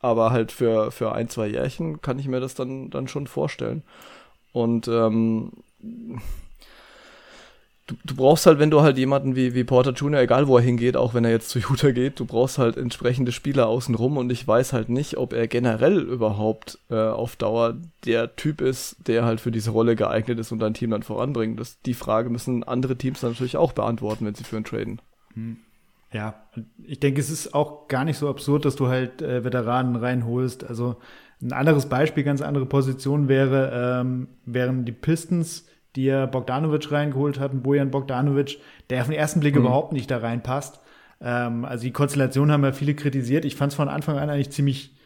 Aber 0.00 0.30
halt 0.30 0.52
für, 0.52 0.90
für 0.90 1.12
ein, 1.12 1.28
zwei 1.28 1.48
Jährchen 1.48 2.00
kann 2.00 2.18
ich 2.18 2.28
mir 2.28 2.40
das 2.40 2.54
dann, 2.54 2.90
dann 2.90 3.08
schon 3.08 3.26
vorstellen. 3.26 3.82
Und 4.52 4.88
ähm, 4.88 5.52
du, 7.90 7.96
du 8.04 8.14
brauchst 8.14 8.46
halt, 8.46 8.58
wenn 8.58 8.70
du 8.70 8.82
halt 8.82 8.98
jemanden 8.98 9.34
wie, 9.34 9.54
wie 9.54 9.64
Porter 9.64 9.92
Jr., 9.92 10.20
egal 10.20 10.46
wo 10.46 10.56
er 10.56 10.62
hingeht, 10.62 10.96
auch 10.96 11.12
wenn 11.12 11.24
er 11.24 11.32
jetzt 11.32 11.50
zu 11.50 11.58
Utah 11.58 11.90
geht, 11.90 12.20
du 12.20 12.24
brauchst 12.24 12.58
halt 12.58 12.76
entsprechende 12.76 13.32
Spieler 13.32 13.66
außenrum 13.66 14.16
und 14.16 14.30
ich 14.30 14.46
weiß 14.46 14.72
halt 14.72 14.88
nicht, 14.88 15.16
ob 15.16 15.32
er 15.32 15.48
generell 15.48 15.98
überhaupt 15.98 16.78
äh, 16.88 16.94
auf 16.94 17.36
Dauer 17.36 17.76
der 18.04 18.36
Typ 18.36 18.60
ist, 18.60 18.96
der 19.06 19.24
halt 19.24 19.40
für 19.40 19.50
diese 19.50 19.70
Rolle 19.70 19.96
geeignet 19.96 20.38
ist 20.38 20.52
und 20.52 20.60
dein 20.60 20.74
Team 20.74 20.90
dann 20.90 21.02
voranbringt. 21.02 21.58
Das, 21.58 21.80
die 21.82 21.94
Frage 21.94 22.30
müssen 22.30 22.62
andere 22.62 22.96
Teams 22.96 23.22
natürlich 23.22 23.56
auch 23.56 23.72
beantworten, 23.72 24.24
wenn 24.24 24.34
sie 24.34 24.44
für 24.44 24.56
ihn 24.56 24.64
traden. 24.64 25.00
Hm. 25.34 25.58
Ja, 26.12 26.42
ich 26.82 26.98
denke, 26.98 27.20
es 27.20 27.30
ist 27.30 27.54
auch 27.54 27.86
gar 27.86 28.04
nicht 28.04 28.18
so 28.18 28.28
absurd, 28.28 28.64
dass 28.64 28.74
du 28.74 28.88
halt 28.88 29.22
äh, 29.22 29.44
Veteranen 29.44 29.94
reinholst. 29.94 30.64
Also 30.64 30.96
ein 31.40 31.52
anderes 31.52 31.86
Beispiel, 31.86 32.24
ganz 32.24 32.42
andere 32.42 32.66
Position 32.66 33.28
wäre, 33.28 34.00
ähm, 34.00 34.28
wären 34.44 34.84
die 34.84 34.92
Pistons 34.92 35.66
die 35.96 36.08
er 36.08 36.26
Bogdanovic 36.26 36.90
reingeholt 36.92 37.38
hatten, 37.40 37.62
Bojan 37.62 37.90
Bogdanovic, 37.90 38.58
der 38.88 39.00
auf 39.00 39.08
den 39.08 39.16
ersten 39.16 39.40
Blick 39.40 39.54
mhm. 39.54 39.62
überhaupt 39.62 39.92
nicht 39.92 40.10
da 40.10 40.18
reinpasst. 40.18 40.80
Ähm, 41.20 41.64
also 41.64 41.84
die 41.84 41.92
Konstellation 41.92 42.50
haben 42.50 42.64
ja 42.64 42.72
viele 42.72 42.94
kritisiert. 42.94 43.44
Ich 43.44 43.56
fand 43.56 43.72
es 43.72 43.76
von 43.76 43.88
Anfang 43.88 44.18
an 44.18 44.30
eigentlich 44.30 44.50
ziemlich, 44.50 44.96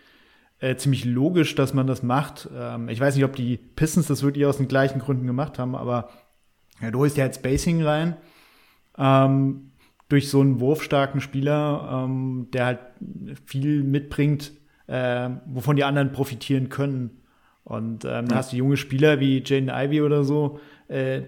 äh, 0.60 0.76
ziemlich 0.76 1.04
logisch, 1.04 1.54
dass 1.54 1.74
man 1.74 1.86
das 1.86 2.02
macht. 2.02 2.48
Ähm, 2.56 2.88
ich 2.88 3.00
weiß 3.00 3.16
nicht, 3.16 3.24
ob 3.24 3.34
die 3.36 3.56
Pistons 3.56 4.06
das 4.06 4.22
wirklich 4.22 4.46
aus 4.46 4.58
den 4.58 4.68
gleichen 4.68 5.00
Gründen 5.00 5.26
gemacht 5.26 5.58
haben, 5.58 5.74
aber 5.74 6.10
ja, 6.80 6.90
du 6.90 6.98
holst 7.00 7.16
ja 7.16 7.24
halt 7.24 7.34
Spacing 7.34 7.82
rein. 7.82 8.16
Ähm, 8.98 9.70
durch 10.08 10.28
so 10.28 10.40
einen 10.40 10.60
wurfstarken 10.60 11.20
Spieler, 11.20 12.04
ähm, 12.04 12.48
der 12.52 12.66
halt 12.66 12.78
viel 13.46 13.82
mitbringt, 13.82 14.52
äh, 14.86 15.30
wovon 15.46 15.76
die 15.76 15.84
anderen 15.84 16.12
profitieren 16.12 16.68
können. 16.68 17.22
Und 17.64 18.04
ähm, 18.04 18.10
ja. 18.10 18.22
da 18.22 18.36
hast 18.36 18.52
du 18.52 18.56
junge 18.56 18.76
Spieler 18.76 19.20
wie 19.20 19.42
Jaden 19.44 19.70
Ivy 19.70 20.02
oder 20.02 20.22
so, 20.22 20.60
äh, 20.88 21.22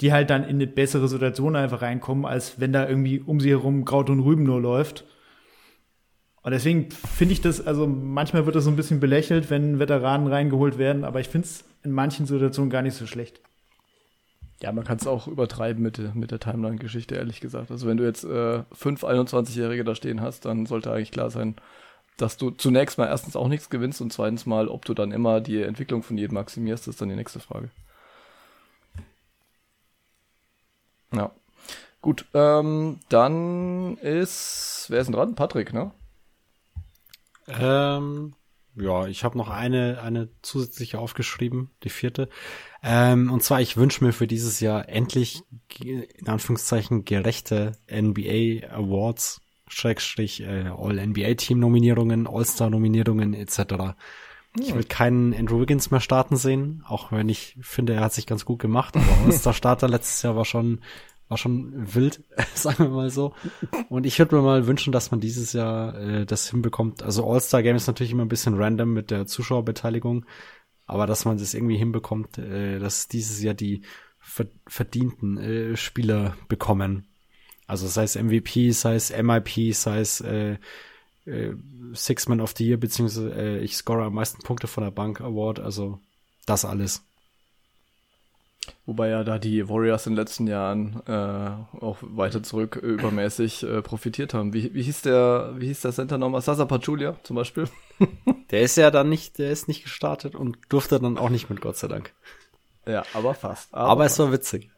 die 0.00 0.12
halt 0.12 0.30
dann 0.30 0.42
in 0.42 0.56
eine 0.56 0.66
bessere 0.66 1.08
Situation 1.08 1.56
einfach 1.56 1.82
reinkommen, 1.82 2.24
als 2.24 2.60
wenn 2.60 2.72
da 2.72 2.88
irgendwie 2.88 3.20
um 3.20 3.40
sie 3.40 3.50
herum 3.50 3.84
Kraut 3.84 4.10
und 4.10 4.20
Rüben 4.20 4.42
nur 4.42 4.60
läuft. 4.60 5.04
Und 6.42 6.50
deswegen 6.50 6.90
finde 6.90 7.32
ich 7.34 7.40
das, 7.40 7.64
also 7.64 7.86
manchmal 7.86 8.46
wird 8.46 8.56
das 8.56 8.64
so 8.64 8.70
ein 8.70 8.76
bisschen 8.76 8.98
belächelt, 8.98 9.50
wenn 9.50 9.78
Veteranen 9.78 10.26
reingeholt 10.26 10.76
werden, 10.76 11.04
aber 11.04 11.20
ich 11.20 11.28
finde 11.28 11.46
es 11.46 11.64
in 11.84 11.92
manchen 11.92 12.26
Situationen 12.26 12.70
gar 12.70 12.82
nicht 12.82 12.96
so 12.96 13.06
schlecht. 13.06 13.40
Ja, 14.60 14.72
man 14.72 14.84
kann 14.84 14.98
es 14.98 15.06
auch 15.06 15.26
übertreiben 15.26 15.82
mit, 15.82 16.14
mit 16.14 16.30
der 16.30 16.38
Timeline-Geschichte, 16.38 17.16
ehrlich 17.16 17.40
gesagt. 17.40 17.70
Also 17.70 17.86
wenn 17.88 17.96
du 17.96 18.04
jetzt 18.04 18.24
äh, 18.24 18.62
fünf 18.72 19.04
21-Jährige 19.04 19.84
da 19.84 19.94
stehen 19.94 20.20
hast, 20.20 20.44
dann 20.44 20.66
sollte 20.66 20.92
eigentlich 20.92 21.10
klar 21.10 21.30
sein, 21.30 21.56
dass 22.16 22.36
du 22.36 22.50
zunächst 22.50 22.98
mal 22.98 23.06
erstens 23.06 23.34
auch 23.34 23.48
nichts 23.48 23.70
gewinnst 23.70 24.00
und 24.00 24.12
zweitens 24.12 24.46
mal, 24.46 24.68
ob 24.68 24.84
du 24.84 24.94
dann 24.94 25.10
immer 25.10 25.40
die 25.40 25.62
Entwicklung 25.62 26.02
von 26.02 26.16
jedem 26.16 26.34
maximierst, 26.34 26.86
ist 26.86 27.00
dann 27.00 27.08
die 27.08 27.16
nächste 27.16 27.40
Frage. 27.40 27.70
Ja. 31.12 31.30
Gut, 32.00 32.26
ähm, 32.34 32.98
dann 33.08 33.96
ist, 33.98 34.86
wer 34.88 35.00
ist 35.00 35.06
denn 35.06 35.14
dran? 35.14 35.34
Patrick, 35.36 35.72
ne? 35.72 35.92
Ähm, 37.46 38.34
ja, 38.74 39.06
ich 39.06 39.22
habe 39.22 39.36
noch 39.36 39.50
eine, 39.50 40.00
eine 40.02 40.28
zusätzliche 40.40 40.98
aufgeschrieben, 40.98 41.70
die 41.84 41.90
vierte. 41.90 42.28
Ähm, 42.82 43.30
und 43.30 43.42
zwar, 43.42 43.60
ich 43.60 43.76
wünsche 43.76 44.02
mir 44.02 44.12
für 44.12 44.26
dieses 44.26 44.60
Jahr 44.60 44.88
endlich, 44.88 45.42
in 45.84 46.26
Anführungszeichen, 46.26 47.04
gerechte 47.04 47.72
NBA 47.90 48.66
Awards, 48.68 49.40
Schrägstrich, 49.68 50.40
äh, 50.40 50.68
All-NBA-Team-Nominierungen, 50.68 52.26
All-Star-Nominierungen 52.26 53.34
etc. 53.34 53.94
Ich 54.60 54.74
will 54.74 54.84
keinen 54.84 55.34
Andrew 55.34 55.60
Wiggins 55.60 55.90
mehr 55.90 56.00
starten 56.00 56.36
sehen, 56.36 56.84
auch 56.86 57.10
wenn 57.10 57.28
ich 57.28 57.56
finde, 57.60 57.94
er 57.94 58.02
hat 58.02 58.12
sich 58.12 58.26
ganz 58.26 58.44
gut 58.44 58.58
gemacht, 58.58 58.96
aber 58.96 59.06
All-Star-Starter 59.24 59.88
letztes 59.88 60.22
Jahr 60.22 60.36
war 60.36 60.44
schon, 60.44 60.80
war 61.28 61.38
schon 61.38 61.72
wild, 61.94 62.22
sagen 62.54 62.84
wir 62.84 62.90
mal 62.90 63.10
so. 63.10 63.34
Und 63.88 64.04
ich 64.04 64.18
würde 64.18 64.36
mir 64.36 64.42
mal 64.42 64.66
wünschen, 64.66 64.92
dass 64.92 65.10
man 65.10 65.20
dieses 65.20 65.54
Jahr 65.54 65.94
äh, 65.98 66.26
das 66.26 66.50
hinbekommt. 66.50 67.02
Also 67.02 67.30
All-Star-Game 67.30 67.76
ist 67.76 67.86
natürlich 67.86 68.12
immer 68.12 68.24
ein 68.24 68.28
bisschen 68.28 68.54
random 68.54 68.92
mit 68.92 69.10
der 69.10 69.26
Zuschauerbeteiligung, 69.26 70.26
aber 70.86 71.06
dass 71.06 71.24
man 71.24 71.38
das 71.38 71.54
irgendwie 71.54 71.78
hinbekommt, 71.78 72.36
äh, 72.36 72.78
dass 72.78 73.08
dieses 73.08 73.42
Jahr 73.42 73.54
die 73.54 73.82
verdienten 74.66 75.38
äh, 75.38 75.76
Spieler 75.76 76.36
bekommen. 76.48 77.06
Also 77.66 77.86
sei 77.86 78.04
es 78.04 78.16
MVP, 78.16 78.70
sei 78.72 78.96
es 78.96 79.10
MIP, 79.10 79.74
sei 79.74 80.00
es 80.00 80.20
äh, 80.20 80.58
äh, 81.26 81.52
Six 81.94 82.28
Man 82.28 82.40
of 82.40 82.54
the 82.56 82.66
Year, 82.66 82.76
beziehungsweise 82.76 83.32
äh, 83.34 83.58
ich 83.58 83.76
score 83.76 84.04
am 84.04 84.14
meisten 84.14 84.42
Punkte 84.42 84.66
von 84.66 84.84
der 84.84 84.90
Bank 84.90 85.20
Award, 85.20 85.60
also 85.60 85.98
das 86.46 86.64
alles. 86.64 87.02
Wobei 88.86 89.08
ja 89.08 89.24
da 89.24 89.38
die 89.38 89.68
Warriors 89.68 90.06
in 90.06 90.12
den 90.12 90.18
letzten 90.18 90.46
Jahren 90.46 91.02
äh, 91.06 91.80
auch 91.80 91.98
weiter 92.00 92.42
zurück 92.42 92.76
übermäßig 92.76 93.62
äh, 93.64 93.82
profitiert 93.82 94.34
haben. 94.34 94.52
Wie, 94.54 94.72
wie 94.74 94.82
hieß 94.82 95.02
der, 95.02 95.54
wie 95.56 95.66
hieß 95.66 95.82
der 95.82 95.92
Center 95.92 96.18
nochmal? 96.18 96.42
Sasa 96.42 96.64
Pachulia 96.64 97.16
zum 97.22 97.36
Beispiel? 97.36 97.68
der 98.50 98.62
ist 98.62 98.76
ja 98.76 98.90
dann 98.90 99.08
nicht, 99.08 99.38
der 99.38 99.50
ist 99.50 99.68
nicht 99.68 99.84
gestartet 99.84 100.34
und 100.34 100.58
durfte 100.68 101.00
dann 101.00 101.18
auch 101.18 101.30
nicht 101.30 101.48
mit, 101.50 101.60
Gott 101.60 101.76
sei 101.76 101.88
Dank. 101.88 102.12
Ja, 102.86 103.04
aber 103.14 103.34
fast. 103.34 103.72
Aber, 103.72 103.88
aber 103.88 104.04
fast. 104.04 104.14
es 104.14 104.18
war 104.18 104.32
witzig. 104.32 104.71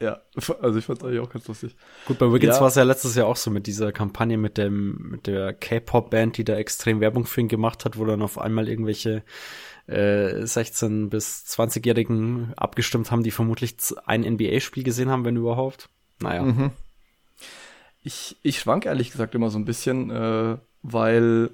Ja, 0.00 0.20
also 0.34 0.78
ich 0.78 0.84
fand 0.84 0.98
es 0.98 1.04
eigentlich 1.04 1.20
auch 1.20 1.30
ganz 1.30 1.46
lustig. 1.46 1.76
Gut, 2.06 2.18
bei 2.18 2.32
Wiggins 2.32 2.56
ja. 2.56 2.60
war 2.60 2.68
es 2.68 2.74
ja 2.74 2.82
letztes 2.82 3.14
Jahr 3.14 3.26
auch 3.26 3.36
so 3.36 3.50
mit 3.50 3.66
dieser 3.66 3.92
Kampagne 3.92 4.36
mit 4.36 4.58
dem, 4.58 5.10
mit 5.10 5.26
der 5.26 5.52
K-Pop-Band, 5.52 6.36
die 6.36 6.44
da 6.44 6.56
extrem 6.56 7.00
Werbung 7.00 7.26
für 7.26 7.40
ihn 7.40 7.48
gemacht 7.48 7.84
hat, 7.84 7.98
wo 7.98 8.04
dann 8.04 8.22
auf 8.22 8.38
einmal 8.38 8.68
irgendwelche 8.68 9.22
äh, 9.86 10.46
16 10.46 11.10
bis 11.10 11.44
20-Jährigen 11.46 12.54
abgestimmt 12.56 13.10
haben, 13.10 13.22
die 13.22 13.30
vermutlich 13.30 13.76
ein 14.06 14.22
NBA-Spiel 14.22 14.82
gesehen 14.82 15.10
haben, 15.10 15.24
wenn 15.24 15.36
überhaupt. 15.36 15.88
Naja. 16.20 16.42
Mhm. 16.42 16.70
Ich, 18.02 18.36
ich 18.42 18.58
schwank 18.58 18.86
ehrlich 18.86 19.10
gesagt 19.10 19.34
immer 19.34 19.50
so 19.50 19.58
ein 19.58 19.64
bisschen, 19.64 20.10
äh, 20.10 20.58
weil 20.82 21.50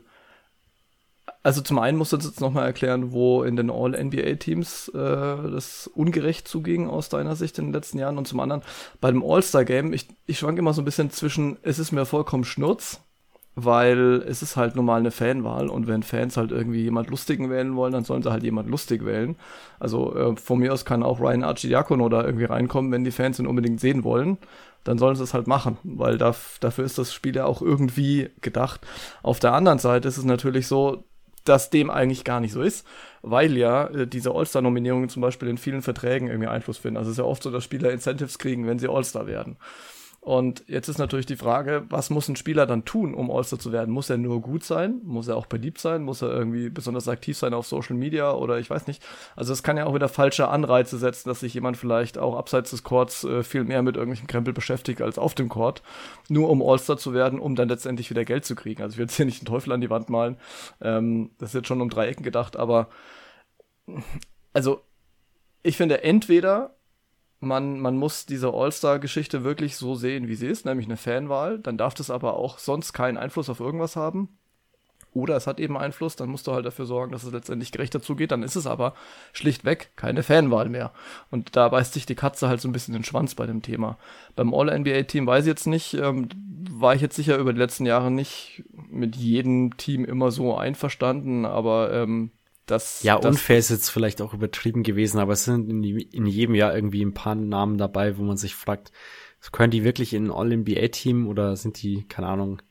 also 1.43 1.63
zum 1.63 1.79
einen 1.79 1.97
musst 1.97 2.13
du 2.13 2.19
jetzt 2.19 2.41
nochmal 2.41 2.67
erklären, 2.67 3.13
wo 3.13 3.43
in 3.43 3.57
den 3.57 3.71
All-NBA-Teams 3.71 4.89
äh, 4.89 4.95
das 4.95 5.87
ungerecht 5.87 6.47
zuging 6.47 6.89
aus 6.89 7.09
deiner 7.09 7.35
Sicht 7.35 7.59
in 7.59 7.67
den 7.67 7.73
letzten 7.73 7.99
Jahren. 7.99 8.19
Und 8.19 8.29
zum 8.29 8.41
anderen 8.41 8.63
bei 9.01 9.11
dem 9.11 9.25
All-Star-Game, 9.25 9.93
ich, 9.93 10.09
ich 10.27 10.39
schwank 10.39 10.59
immer 10.59 10.75
so 10.75 10.83
ein 10.83 10.85
bisschen 10.85 11.11
zwischen, 11.11 11.57
es 11.63 11.79
ist 11.79 11.93
mir 11.93 12.05
vollkommen 12.05 12.45
schnurz, 12.45 13.01
weil 13.55 14.23
es 14.29 14.43
ist 14.43 14.57
halt 14.57 14.77
normal 14.77 15.01
eine 15.01 15.11
Fanwahl 15.11 15.69
und 15.69 15.87
wenn 15.87 16.03
Fans 16.03 16.37
halt 16.37 16.53
irgendwie 16.53 16.83
jemand 16.83 17.11
Lustigen 17.11 17.51
wählen 17.51 17.75
wollen, 17.75 17.93
dann 17.93 18.05
sollen 18.05 18.23
sie 18.23 18.31
halt 18.31 18.43
jemand 18.43 18.69
lustig 18.69 19.05
wählen. 19.05 19.37
Also 19.79 20.15
äh, 20.15 20.37
von 20.37 20.59
mir 20.59 20.73
aus 20.73 20.85
kann 20.85 21.03
auch 21.03 21.21
Ryan 21.21 21.45
Archidiakono 21.45 22.09
da 22.11 22.23
irgendwie 22.23 22.45
reinkommen, 22.45 22.93
wenn 22.93 23.05
die 23.05 23.11
Fans 23.11 23.39
ihn 23.39 23.47
unbedingt 23.47 23.81
sehen 23.81 24.05
wollen, 24.05 24.39
dann 24.85 24.99
sollen 24.99 25.17
sie 25.17 25.25
es 25.25 25.35
halt 25.35 25.47
machen, 25.47 25.79
weil 25.83 26.17
da, 26.17 26.35
dafür 26.61 26.85
ist 26.85 26.99
das 26.99 27.13
Spiel 27.13 27.35
ja 27.35 27.45
auch 27.45 27.61
irgendwie 27.61 28.31
gedacht. 28.41 28.81
Auf 29.23 29.41
der 29.41 29.53
anderen 29.53 29.79
Seite 29.79 30.09
ist 30.09 30.19
es 30.19 30.25
natürlich 30.25 30.67
so, 30.67 31.05
dass 31.45 31.71
dem 31.71 31.91
eigentlich 31.91 32.25
gar 32.25 32.41
nicht 32.41 32.53
so 32.53 32.63
ist, 32.63 32.87
weil 33.23 33.57
ja 33.57 33.87
äh, 33.87 34.07
diese 34.07 34.33
All-Star-Nominierungen 34.33 35.09
zum 35.09 35.23
Beispiel 35.23 35.49
in 35.49 35.59
vielen 35.59 35.83
Verträgen 35.83 36.29
irgendwie 36.29 36.49
Einfluss 36.49 36.79
finden. 36.79 36.97
Also 36.97 37.11
es 37.11 37.15
ist 37.15 37.19
ja 37.19 37.25
oft 37.25 37.43
so, 37.43 37.51
dass 37.51 37.65
Spieler 37.65 37.91
Incentives 37.91 38.39
kriegen, 38.39 38.67
wenn 38.67 38.79
sie 38.79 38.89
All-Star 38.89 39.27
werden. 39.27 39.57
Und 40.23 40.65
jetzt 40.67 40.89
ist 40.89 40.99
natürlich 40.99 41.25
die 41.25 41.37
Frage, 41.37 41.87
was 41.89 42.11
muss 42.11 42.29
ein 42.29 42.37
Spieler 42.37 42.67
dann 42.67 42.85
tun, 42.85 43.15
um 43.15 43.31
All-Star 43.31 43.59
zu 43.59 43.73
werden? 43.73 43.91
Muss 43.91 44.11
er 44.11 44.19
nur 44.19 44.43
gut 44.43 44.63
sein? 44.65 45.01
Muss 45.03 45.29
er 45.29 45.37
auch 45.37 45.47
beliebt 45.47 45.79
sein? 45.79 46.03
Muss 46.03 46.21
er 46.21 46.29
irgendwie 46.29 46.69
besonders 46.69 47.09
aktiv 47.09 47.39
sein 47.39 47.55
auf 47.55 47.67
Social 47.67 47.97
Media 47.97 48.35
oder 48.35 48.59
ich 48.59 48.69
weiß 48.69 48.87
nicht. 48.87 49.03
Also 49.35 49.55
es 49.55 49.63
kann 49.63 49.79
ja 49.79 49.87
auch 49.87 49.95
wieder 49.95 50.11
falsche 50.11 50.49
Anreize 50.49 50.99
setzen, 50.99 51.31
dass 51.31 51.41
sich 51.41 51.55
jemand 51.55 51.79
vielleicht 51.79 52.19
auch 52.19 52.37
abseits 52.37 52.71
des 52.71 52.83
Courts 52.85 53.25
äh, 53.25 53.43
viel 53.43 53.65
mehr 53.65 53.83
mit 53.83 53.97
irgendwelchen 53.97 54.27
Krempel 54.27 54.53
beschäftigt 54.53 55.01
als 55.01 55.17
auf 55.17 55.35
dem 55.35 55.49
Court, 55.49 55.83
nur 56.29 56.51
um 56.51 56.63
All-Star 56.63 56.99
zu 56.99 57.15
werden, 57.15 57.41
um 57.41 57.57
dann 57.57 57.71
letztendlich 57.71 58.11
wieder 58.11 58.27
Geld 58.27 58.45
zu 58.45 58.55
kriegen. 58.55 58.83
Also 58.83 58.93
ich 58.93 58.99
will 58.99 59.07
jetzt 59.07 59.17
hier 59.17 59.25
nicht 59.25 59.41
den 59.41 59.47
Teufel 59.47 59.73
an 59.73 59.81
die 59.81 59.91
Wand 59.91 60.11
malen. 60.11 60.37
Ähm, 60.83 61.31
das 61.39 61.51
ist 61.51 61.55
jetzt 61.55 61.69
schon 61.69 61.81
um 61.81 61.89
drei 61.89 62.09
Ecken 62.09 62.25
gedacht, 62.25 62.59
aber 62.59 62.89
also 64.53 64.83
ich 65.63 65.79
finde 65.79 66.05
entweder 66.05 66.75
man, 67.41 67.81
man 67.81 67.97
muss 67.97 68.27
diese 68.27 68.53
All-Star-Geschichte 68.53 69.45
wirklich 69.45 69.77
so 69.77 69.95
sehen, 69.95 70.29
wie 70.29 70.35
sie 70.35 70.47
ist, 70.47 70.67
nämlich 70.67 70.87
eine 70.87 70.99
Fanwahl. 70.99 71.59
Dann 71.59 71.79
darf 71.79 71.95
das 71.95 72.11
aber 72.11 72.35
auch 72.35 72.59
sonst 72.59 72.93
keinen 72.93 73.17
Einfluss 73.17 73.49
auf 73.49 73.61
irgendwas 73.61 73.97
haben. 73.97 74.29
Oder 75.13 75.35
es 75.35 75.49
hat 75.49 75.59
eben 75.59 75.77
Einfluss, 75.77 76.15
dann 76.15 76.29
musst 76.29 76.47
du 76.47 76.53
halt 76.53 76.65
dafür 76.65 76.87
sorgen, 76.87 77.11
dass 77.11 77.25
es 77.25 77.33
letztendlich 77.33 77.73
gerechter 77.73 78.01
zugeht. 78.01 78.31
Dann 78.31 78.45
ist 78.45 78.55
es 78.55 78.67
aber 78.67 78.95
schlichtweg 79.33 79.91
keine 79.97 80.23
Fanwahl 80.23 80.69
mehr. 80.69 80.93
Und 81.31 81.57
da 81.57 81.69
beißt 81.69 81.95
sich 81.95 82.07
die 82.07 82.15
Katze 82.15 82.49
halt 82.49 82.61
so 82.61 82.69
ein 82.69 82.73
bisschen 82.73 82.95
den 82.95 83.03
Schwanz 83.03 83.35
bei 83.35 83.47
dem 83.47 83.63
Thema. 83.63 83.99
Beim 84.37 84.55
All-NBA-Team 84.55 85.27
weiß 85.27 85.45
ich 85.45 85.49
jetzt 85.49 85.67
nicht, 85.67 85.95
ähm, 85.95 86.29
war 86.71 86.95
ich 86.95 87.01
jetzt 87.01 87.17
sicher 87.17 87.39
über 87.39 87.53
die 87.53 87.59
letzten 87.59 87.87
Jahre 87.87 88.11
nicht 88.11 88.63
mit 88.89 89.17
jedem 89.17 89.77
Team 89.79 90.05
immer 90.05 90.31
so 90.31 90.57
einverstanden, 90.57 91.45
aber 91.45 91.93
ähm, 91.93 92.31
das, 92.71 93.03
ja, 93.03 93.19
das, 93.19 93.27
unfair 93.27 93.59
ist 93.59 93.71
jetzt 93.71 93.89
vielleicht 93.91 94.23
auch 94.23 94.35
übertrieben 94.35 94.83
gewesen, 94.83 95.19
aber 95.19 95.33
es 95.33 95.45
sind 95.45 95.69
in, 95.69 95.83
in, 95.83 96.27
jedem 96.27 96.55
Jahr 96.55 96.75
irgendwie 96.75 97.03
ein 97.03 97.15
paar 97.15 97.35
Namen 97.35 97.79
dabei, 97.79 98.17
wo 98.19 98.23
man 98.23 98.37
sich 98.37 98.55
fragt, 98.55 98.93
können 99.53 99.71
die 99.71 99.85
wirklich 99.85 100.15
in 100.15 100.27
ein 100.27 100.31
All-NBA-Team 100.31 101.27
oder 101.27 101.57
sind 101.57 101.83
die, 101.83 102.07
keine 102.07 102.29
Ahnung, 102.29 102.63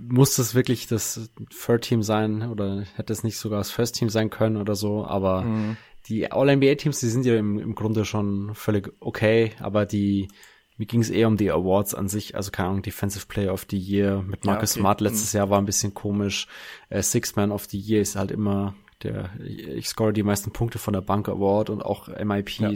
muss 0.00 0.36
das 0.36 0.54
wirklich 0.54 0.86
das 0.86 1.30
Third-Team 1.50 2.02
sein 2.02 2.48
oder 2.48 2.84
hätte 2.96 3.12
es 3.12 3.22
nicht 3.22 3.36
sogar 3.36 3.58
das 3.58 3.70
First-Team 3.70 4.08
sein 4.08 4.30
können 4.30 4.56
oder 4.56 4.74
so, 4.74 5.04
aber 5.04 5.42
mhm. 5.42 5.76
die 6.08 6.30
All-NBA-Teams, 6.30 7.00
die 7.00 7.08
sind 7.08 7.26
ja 7.26 7.36
im, 7.36 7.58
im 7.58 7.74
Grunde 7.74 8.04
schon 8.04 8.54
völlig 8.54 8.92
okay, 9.00 9.52
aber 9.60 9.84
die, 9.84 10.28
mir 10.76 10.86
ging 10.86 11.00
es 11.00 11.10
eher 11.10 11.28
um 11.28 11.36
die 11.36 11.50
Awards 11.50 11.94
an 11.94 12.08
sich, 12.08 12.34
also 12.34 12.50
keine 12.50 12.70
Ahnung, 12.70 12.82
Defensive 12.82 13.26
Player 13.26 13.52
of 13.52 13.66
the 13.70 13.78
Year 13.78 14.22
mit 14.22 14.44
Marcus 14.44 14.74
ja, 14.74 14.80
okay. 14.80 14.80
Smart 14.80 15.00
letztes 15.00 15.34
mhm. 15.34 15.38
Jahr 15.38 15.50
war 15.50 15.60
ein 15.60 15.66
bisschen 15.66 15.94
komisch. 15.94 16.48
Äh, 16.88 17.02
Six 17.02 17.36
Man 17.36 17.52
of 17.52 17.66
the 17.66 17.78
Year 17.78 18.00
ist 18.00 18.16
halt 18.16 18.30
immer 18.30 18.74
der 19.02 19.30
ich 19.40 19.88
score 19.88 20.12
die 20.12 20.22
meisten 20.22 20.52
Punkte 20.52 20.78
von 20.78 20.94
der 20.94 21.00
Bank 21.00 21.28
Award 21.28 21.70
und 21.70 21.82
auch 21.82 22.08
MIPs 22.08 22.58
ja. 22.58 22.70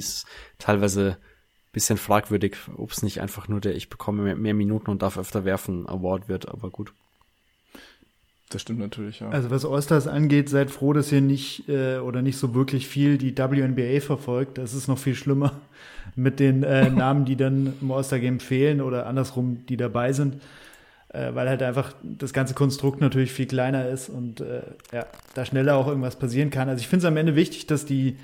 teilweise 0.59 1.19
bisschen 1.73 1.97
fragwürdig, 1.97 2.57
ob 2.77 2.91
es 2.91 3.03
nicht 3.03 3.21
einfach 3.21 3.49
nur 3.49 3.61
der 3.61 3.77
ich 3.77 3.89
bekomme 3.89 4.23
mehr, 4.23 4.37
mehr, 4.37 4.55
Minuten 4.55 4.91
und 4.91 5.03
darf 5.03 5.19
öfter 5.19 5.45
werfen 5.45 5.89
Award 5.89 6.29
wird, 6.29 6.49
aber 6.49 6.71
gut. 6.71 6.93
Das 8.49 8.63
stimmt 8.63 8.79
natürlich, 8.79 9.21
ja. 9.21 9.29
Also 9.29 9.51
was 9.51 9.67
Allstars 9.67 10.07
angeht, 10.07 10.49
seid 10.49 10.71
froh, 10.71 10.95
dass 10.95 11.13
ihr 11.13 11.21
nicht 11.21 11.69
äh, 11.69 11.99
oder 11.99 12.23
nicht 12.23 12.39
so 12.39 12.55
wirklich 12.55 12.89
viel 12.89 13.19
die 13.19 13.37
WNBA 13.37 14.01
verfolgt. 14.01 14.57
Das 14.57 14.73
ist 14.73 14.89
noch 14.89 14.99
viel 14.99 15.15
schlimmer 15.15 15.61
mit 16.17 16.41
den 16.41 16.63
äh, 16.63 16.89
Namen, 16.89 17.27
die 17.27 17.37
dann 17.37 17.75
im 17.81 17.93
All-Star-Game 17.93 18.41
fehlen 18.41 18.81
oder 18.81 19.07
andersrum, 19.07 19.67
die 19.67 19.77
dabei 19.77 20.15
sind 20.15 20.41
äh, 21.11 21.35
weil 21.35 21.49
halt 21.49 21.63
einfach 21.63 21.95
das 22.03 22.33
ganze 22.33 22.55
Konstrukt 22.55 23.01
natürlich 23.01 23.33
viel 23.33 23.47
kleiner 23.47 23.89
ist 23.89 24.09
und 24.09 24.41
äh, 24.41 24.63
ja, 24.93 25.07
da 25.35 25.45
schneller 25.45 25.77
auch 25.77 25.89
irgendwas 25.89 26.17
passieren 26.17 26.51
kann. 26.51 26.69
Also 26.69 26.81
ich 26.81 26.89
finde 26.89 27.07
es 27.07 27.09
am 27.09 27.17
Ende 27.17 27.37
wichtig, 27.37 27.67
dass 27.67 27.87
die 27.87 28.19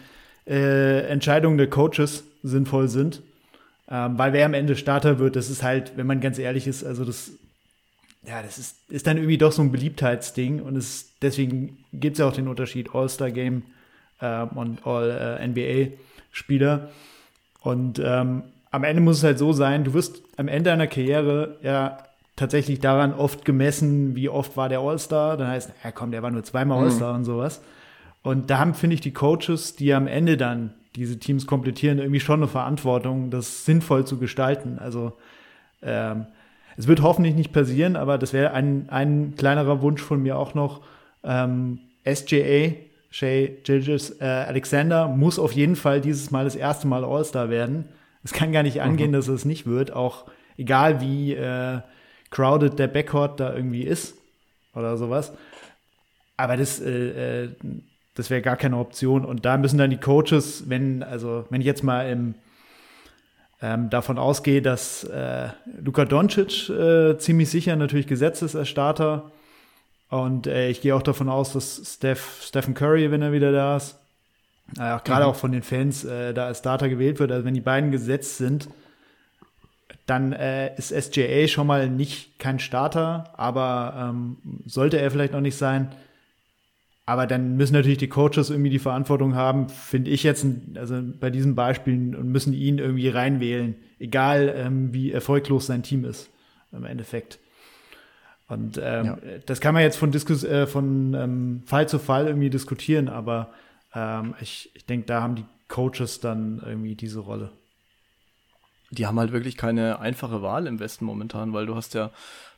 äh, 0.46 1.06
Entscheidungen 1.06 1.58
der 1.58 1.70
Coaches 1.70 2.24
sinnvoll 2.42 2.88
sind, 2.88 3.22
ähm, 3.90 4.18
weil 4.18 4.32
wer 4.32 4.46
am 4.46 4.54
Ende 4.54 4.76
Starter 4.76 5.18
wird, 5.18 5.36
das 5.36 5.50
ist 5.50 5.62
halt, 5.62 5.96
wenn 5.96 6.06
man 6.06 6.20
ganz 6.20 6.38
ehrlich 6.38 6.66
ist, 6.66 6.84
also 6.84 7.04
das 7.04 7.32
ja, 8.26 8.42
das 8.42 8.58
ist, 8.58 8.90
ist 8.90 9.06
dann 9.06 9.18
irgendwie 9.18 9.38
doch 9.38 9.52
so 9.52 9.62
ein 9.62 9.70
Beliebtheitsding 9.70 10.62
und 10.62 10.76
es, 10.76 11.12
deswegen 11.20 11.84
gibt 11.92 12.14
es 12.14 12.20
ja 12.20 12.26
auch 12.26 12.32
den 12.32 12.48
Unterschied 12.48 12.94
All-Star-Game 12.94 13.64
ähm, 14.20 14.48
und 14.48 14.86
All-NBA-Spieler. 14.86 16.90
Und 17.60 18.00
ähm, 18.02 18.44
am 18.70 18.84
Ende 18.84 19.02
muss 19.02 19.18
es 19.18 19.24
halt 19.24 19.38
so 19.38 19.52
sein, 19.52 19.84
du 19.84 19.94
wirst 19.94 20.22
am 20.36 20.48
Ende 20.48 20.70
deiner 20.70 20.86
Karriere 20.86 21.58
ja 21.62 21.98
tatsächlich 22.36 22.80
daran 22.80 23.14
oft 23.14 23.44
gemessen, 23.44 24.16
wie 24.16 24.28
oft 24.28 24.56
war 24.56 24.68
der 24.68 24.80
All-Star. 24.80 25.36
Dann 25.36 25.48
heißt, 25.48 25.72
ja 25.82 25.92
komm, 25.92 26.10
der 26.10 26.22
war 26.22 26.30
nur 26.30 26.44
zweimal 26.44 26.78
mhm. 26.78 26.84
All-Star 26.84 27.14
und 27.14 27.24
sowas. 27.24 27.62
Und 28.22 28.50
da 28.50 28.58
haben, 28.58 28.74
finde 28.74 28.94
ich, 28.94 29.00
die 29.00 29.12
Coaches, 29.12 29.76
die 29.76 29.92
am 29.92 30.06
Ende 30.06 30.36
dann 30.36 30.74
diese 30.96 31.18
Teams 31.18 31.46
komplettieren, 31.46 31.98
irgendwie 31.98 32.20
schon 32.20 32.40
eine 32.40 32.48
Verantwortung, 32.48 33.30
das 33.30 33.64
sinnvoll 33.64 34.06
zu 34.06 34.18
gestalten. 34.18 34.78
Also 34.78 35.12
ähm, 35.82 36.26
es 36.76 36.88
wird 36.88 37.02
hoffentlich 37.02 37.34
nicht 37.34 37.52
passieren, 37.52 37.96
aber 37.96 38.18
das 38.18 38.32
wäre 38.32 38.52
ein, 38.52 38.88
ein 38.88 39.34
kleinerer 39.36 39.82
Wunsch 39.82 40.02
von 40.02 40.22
mir 40.22 40.38
auch 40.38 40.54
noch. 40.54 40.82
Ähm, 41.22 41.80
SJA, 42.04 42.72
Shay 43.10 43.58
Gilgis 43.64 44.20
äh, 44.20 44.24
Alexander, 44.24 45.08
muss 45.08 45.38
auf 45.38 45.52
jeden 45.52 45.76
Fall 45.76 46.00
dieses 46.00 46.30
Mal 46.30 46.44
das 46.44 46.56
erste 46.56 46.86
Mal 46.86 47.04
All-Star 47.04 47.50
werden. 47.50 47.86
Es 48.22 48.32
kann 48.32 48.52
gar 48.52 48.62
nicht 48.62 48.80
angehen, 48.80 49.10
mhm. 49.10 49.14
dass 49.14 49.28
es 49.28 49.44
nicht 49.44 49.66
wird, 49.66 49.92
auch 49.92 50.24
egal 50.56 51.00
wie 51.00 51.34
äh, 51.34 51.80
crowded 52.34 52.78
der 52.78 52.88
Backcourt 52.88 53.38
da 53.40 53.54
irgendwie 53.54 53.84
ist 53.84 54.16
oder 54.74 54.96
sowas. 54.96 55.32
Aber 56.36 56.56
das, 56.56 56.80
äh, 56.80 57.44
äh, 57.44 57.48
das 58.14 58.28
wäre 58.28 58.42
gar 58.42 58.56
keine 58.56 58.76
Option. 58.78 59.24
Und 59.24 59.44
da 59.44 59.56
müssen 59.56 59.78
dann 59.78 59.90
die 59.90 59.98
Coaches, 59.98 60.68
wenn, 60.68 61.02
also 61.02 61.46
wenn 61.50 61.60
ich 61.60 61.66
jetzt 61.66 61.84
mal 61.84 62.10
im, 62.10 62.34
ähm, 63.62 63.88
davon 63.88 64.18
ausgehe, 64.18 64.60
dass 64.60 65.04
äh, 65.04 65.48
Luka 65.80 66.04
Doncic 66.04 66.68
äh, 66.68 67.16
ziemlich 67.18 67.50
sicher 67.50 67.76
natürlich 67.76 68.08
gesetzt 68.08 68.42
ist 68.42 68.56
als 68.56 68.68
Starter. 68.68 69.30
Und 70.10 70.46
äh, 70.46 70.68
ich 70.68 70.80
gehe 70.80 70.94
auch 70.94 71.02
davon 71.02 71.28
aus, 71.28 71.52
dass 71.52 71.94
Steph, 71.94 72.42
Stephen 72.42 72.74
Curry, 72.74 73.10
wenn 73.10 73.22
er 73.22 73.32
wieder 73.32 73.52
da 73.52 73.76
ist, 73.76 73.96
äh, 74.76 74.98
gerade 75.04 75.24
mhm. 75.24 75.30
auch 75.30 75.36
von 75.36 75.52
den 75.52 75.62
Fans 75.62 76.04
äh, 76.04 76.34
da 76.34 76.46
als 76.46 76.58
Starter 76.58 76.88
gewählt 76.88 77.20
wird. 77.20 77.30
Also 77.30 77.44
wenn 77.44 77.54
die 77.54 77.60
beiden 77.60 77.92
gesetzt 77.92 78.38
sind, 78.38 78.68
dann 80.06 80.32
äh, 80.32 80.76
ist 80.76 80.88
SJA 80.88 81.48
schon 81.48 81.66
mal 81.66 81.88
nicht 81.88 82.38
kein 82.38 82.58
Starter, 82.58 83.32
aber 83.36 84.10
ähm, 84.10 84.36
sollte 84.66 84.98
er 84.98 85.10
vielleicht 85.10 85.32
noch 85.32 85.40
nicht 85.40 85.56
sein. 85.56 85.94
Aber 87.06 87.26
dann 87.26 87.56
müssen 87.56 87.74
natürlich 87.74 87.98
die 87.98 88.08
Coaches 88.08 88.50
irgendwie 88.50 88.70
die 88.70 88.78
Verantwortung 88.78 89.34
haben, 89.34 89.68
finde 89.68 90.10
ich 90.10 90.22
jetzt, 90.22 90.46
also 90.74 91.02
bei 91.20 91.30
diesen 91.30 91.54
Beispielen 91.54 92.14
und 92.14 92.28
müssen 92.28 92.54
ihn 92.54 92.78
irgendwie 92.78 93.08
reinwählen, 93.08 93.76
egal 93.98 94.54
ähm, 94.56 94.94
wie 94.94 95.12
erfolglos 95.12 95.66
sein 95.66 95.82
Team 95.82 96.04
ist 96.04 96.30
im 96.72 96.84
Endeffekt. 96.84 97.38
Und 98.48 98.78
ähm, 98.82 99.04
ja. 99.04 99.18
das 99.46 99.60
kann 99.60 99.74
man 99.74 99.82
jetzt 99.82 99.96
von, 99.96 100.12
Diskus 100.12 100.44
äh, 100.44 100.66
von 100.66 101.14
ähm, 101.14 101.62
Fall 101.66 101.88
zu 101.88 101.98
Fall 101.98 102.26
irgendwie 102.26 102.50
diskutieren, 102.50 103.08
aber 103.08 103.52
ähm, 103.94 104.34
ich, 104.40 104.70
ich 104.74 104.84
denke, 104.86 105.06
da 105.06 105.22
haben 105.22 105.34
die 105.34 105.46
Coaches 105.68 106.20
dann 106.20 106.62
irgendwie 106.64 106.94
diese 106.94 107.20
Rolle. 107.20 107.52
Die 108.94 109.06
haben 109.06 109.18
halt 109.18 109.32
wirklich 109.32 109.56
keine 109.56 109.98
einfache 109.98 110.42
Wahl 110.42 110.66
im 110.66 110.80
Westen 110.80 111.04
momentan, 111.04 111.52
weil 111.52 111.66
du 111.66 111.74
hast 111.74 111.94
ja 111.94 112.10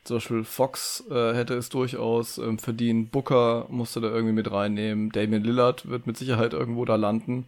zum 0.03 0.17
Beispiel 0.17 0.43
Fox 0.43 1.03
äh, 1.11 1.33
hätte 1.33 1.53
es 1.55 1.69
durchaus 1.69 2.37
ähm, 2.37 2.59
verdient, 2.59 3.11
Booker 3.11 3.65
musste 3.69 3.99
da 3.99 4.07
irgendwie 4.07 4.33
mit 4.33 4.49
reinnehmen, 4.49 5.11
Damien 5.11 5.43
Lillard 5.43 5.89
wird 5.89 6.07
mit 6.07 6.17
Sicherheit 6.17 6.53
irgendwo 6.53 6.85
da 6.85 6.95
landen. 6.95 7.47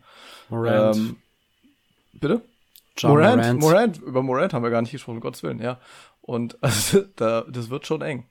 Morant. 0.50 0.98
Ähm, 0.98 1.16
bitte? 2.14 2.42
John 2.98 3.12
Morant, 3.12 3.38
Morant, 3.38 3.60
Morant, 3.62 4.02
über 4.02 4.22
Morant 4.22 4.54
haben 4.54 4.64
wir 4.64 4.72
gar 4.72 4.82
nicht 4.82 4.92
gesprochen, 4.92 5.18
um 5.18 5.22
Gottes 5.22 5.42
Willen, 5.42 5.62
ja. 5.62 5.80
Und 6.22 6.58
also, 6.62 7.04
da, 7.16 7.46
das 7.50 7.70
wird 7.70 7.88
schon 7.88 8.02
eng. 8.02 8.26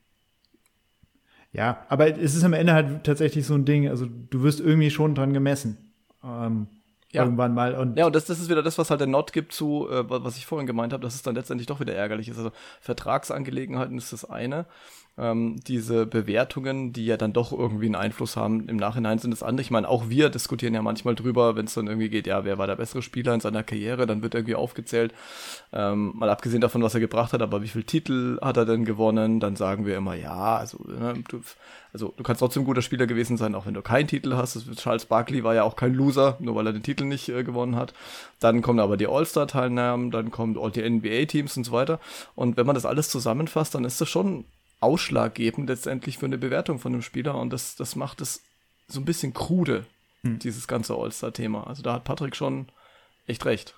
Ja, 1.51 1.85
aber 1.89 2.15
es 2.15 2.35
ist 2.35 2.43
am 2.43 2.53
Ende 2.53 2.73
halt 2.73 3.03
tatsächlich 3.03 3.47
so 3.47 3.55
ein 3.55 3.65
Ding, 3.65 3.89
also 3.89 4.05
du 4.05 4.43
wirst 4.43 4.59
irgendwie 4.59 4.91
schon 4.91 5.15
dran 5.15 5.33
gemessen. 5.33 5.93
Ähm, 6.23 6.67
ja. 7.11 7.23
irgendwann 7.23 7.53
mal. 7.53 7.75
Und 7.75 7.97
ja, 7.97 8.05
und 8.05 8.15
das, 8.15 8.25
das 8.25 8.39
ist 8.39 8.49
wieder 8.49 8.63
das, 8.63 8.77
was 8.77 8.89
halt 8.89 8.99
der 8.99 9.07
Not 9.07 9.33
gibt 9.33 9.53
zu, 9.53 9.87
äh, 9.89 10.09
was 10.09 10.37
ich 10.37 10.45
vorhin 10.45 10.67
gemeint 10.67 10.93
habe, 10.93 11.03
dass 11.03 11.15
es 11.15 11.21
dann 11.21 11.35
letztendlich 11.35 11.67
doch 11.67 11.79
wieder 11.79 11.95
ärgerlich 11.95 12.29
ist. 12.29 12.37
Also 12.37 12.51
Vertragsangelegenheiten 12.81 13.97
ist 13.97 14.13
das 14.13 14.25
eine 14.25 14.65
ähm, 15.19 15.59
diese 15.67 16.05
Bewertungen, 16.05 16.93
die 16.93 17.05
ja 17.05 17.17
dann 17.17 17.33
doch 17.33 17.51
irgendwie 17.51 17.87
einen 17.87 17.95
Einfluss 17.95 18.37
haben, 18.37 18.69
im 18.69 18.77
Nachhinein 18.77 19.19
sind 19.19 19.33
es 19.33 19.43
andere. 19.43 19.61
Ich 19.61 19.71
meine, 19.71 19.89
auch 19.89 20.09
wir 20.09 20.29
diskutieren 20.29 20.73
ja 20.73 20.81
manchmal 20.81 21.15
drüber, 21.15 21.55
wenn 21.55 21.65
es 21.65 21.73
dann 21.73 21.87
irgendwie 21.87 22.09
geht, 22.09 22.27
ja, 22.27 22.45
wer 22.45 22.57
war 22.57 22.67
der 22.67 22.77
bessere 22.77 23.01
Spieler 23.01 23.33
in 23.33 23.41
seiner 23.41 23.63
Karriere, 23.63 24.07
dann 24.07 24.21
wird 24.21 24.35
irgendwie 24.35 24.55
aufgezählt, 24.55 25.13
ähm, 25.73 26.13
mal 26.15 26.29
abgesehen 26.29 26.61
davon, 26.61 26.81
was 26.81 26.93
er 26.93 26.99
gebracht 27.01 27.33
hat, 27.33 27.41
aber 27.41 27.61
wie 27.61 27.67
viele 27.67 27.83
Titel 27.83 28.39
hat 28.41 28.57
er 28.57 28.65
denn 28.65 28.85
gewonnen, 28.85 29.39
dann 29.39 29.55
sagen 29.55 29.85
wir 29.85 29.97
immer, 29.97 30.15
ja, 30.15 30.57
also, 30.57 30.77
ne, 30.87 31.15
du, 31.27 31.41
also 31.91 32.13
du 32.15 32.23
kannst 32.23 32.39
trotzdem 32.39 32.63
ein 32.63 32.65
guter 32.65 32.81
Spieler 32.81 33.07
gewesen 33.07 33.37
sein, 33.37 33.55
auch 33.55 33.65
wenn 33.65 33.73
du 33.73 33.81
keinen 33.81 34.07
Titel 34.07 34.35
hast. 34.35 34.59
Charles 34.77 35.05
Barkley 35.05 35.43
war 35.43 35.55
ja 35.55 35.63
auch 35.63 35.75
kein 35.75 35.93
Loser, 35.93 36.37
nur 36.39 36.55
weil 36.55 36.67
er 36.67 36.73
den 36.73 36.83
Titel 36.83 37.05
nicht 37.05 37.29
äh, 37.29 37.43
gewonnen 37.43 37.75
hat. 37.75 37.93
Dann 38.39 38.61
kommen 38.61 38.79
aber 38.79 38.95
die 38.95 39.07
All-Star-Teilnahmen, 39.07 40.11
dann 40.11 40.31
kommen 40.31 40.57
all 40.57 40.71
die 40.71 40.87
NBA-Teams 40.87 41.57
und 41.57 41.63
so 41.63 41.71
weiter. 41.71 41.99
Und 42.35 42.57
wenn 42.57 42.65
man 42.65 42.75
das 42.75 42.85
alles 42.85 43.09
zusammenfasst, 43.09 43.73
dann 43.75 43.85
ist 43.85 43.99
das 43.99 44.09
schon 44.09 44.45
ausschlaggebend 44.79 45.69
letztendlich 45.69 46.17
für 46.17 46.25
eine 46.25 46.37
Bewertung 46.37 46.79
von 46.79 46.93
einem 46.93 47.01
Spieler 47.01 47.35
und 47.35 47.51
das, 47.51 47.75
das 47.75 47.95
macht 47.95 48.21
es 48.21 48.43
so 48.87 48.99
ein 48.99 49.05
bisschen 49.05 49.33
krude, 49.33 49.85
hm. 50.23 50.39
dieses 50.39 50.67
ganze 50.67 50.95
All-Star-Thema. 50.95 51.67
Also 51.67 51.83
da 51.83 51.93
hat 51.93 52.03
Patrick 52.03 52.35
schon 52.35 52.67
echt 53.27 53.45
recht. 53.45 53.75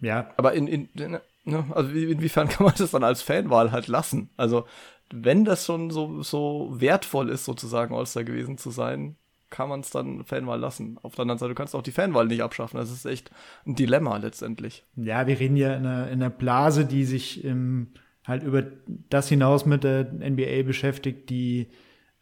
Ja. 0.00 0.32
Aber 0.36 0.52
in, 0.52 0.66
in, 0.66 0.88
in 0.94 1.18
ne, 1.44 1.64
also 1.70 1.90
inwiefern 1.90 2.48
kann 2.50 2.66
man 2.66 2.74
das 2.76 2.90
dann 2.90 3.04
als 3.04 3.22
Fanwahl 3.22 3.72
halt 3.72 3.88
lassen? 3.88 4.30
Also 4.36 4.66
wenn 5.12 5.44
das 5.44 5.66
schon 5.66 5.90
so, 5.90 6.22
so 6.22 6.68
wertvoll 6.72 7.28
ist, 7.28 7.44
sozusagen 7.44 7.94
All-Star 7.94 8.24
gewesen 8.24 8.58
zu 8.58 8.70
sein, 8.70 9.16
kann 9.50 9.68
man 9.68 9.80
es 9.80 9.90
dann 9.90 10.24
Fanwahl 10.24 10.58
lassen. 10.58 10.98
Auf 11.02 11.14
der 11.14 11.22
anderen 11.22 11.38
Seite, 11.38 11.50
du 11.50 11.54
kannst 11.54 11.74
auch 11.74 11.82
die 11.82 11.92
Fanwahl 11.92 12.26
nicht 12.26 12.42
abschaffen. 12.42 12.78
Das 12.78 12.90
ist 12.90 13.04
echt 13.04 13.30
ein 13.66 13.74
Dilemma 13.74 14.16
letztendlich. 14.16 14.84
Ja, 14.96 15.26
wir 15.26 15.38
reden 15.38 15.56
ja 15.56 15.74
in 15.74 15.86
einer, 15.86 16.06
in 16.08 16.22
einer 16.22 16.30
Blase, 16.30 16.86
die 16.86 17.04
sich 17.04 17.44
im 17.44 17.88
halt 18.26 18.42
über 18.42 18.64
das 19.08 19.28
hinaus 19.28 19.66
mit 19.66 19.84
der 19.84 20.04
NBA 20.04 20.62
beschäftigt, 20.64 21.30
die 21.30 21.68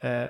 äh, 0.00 0.28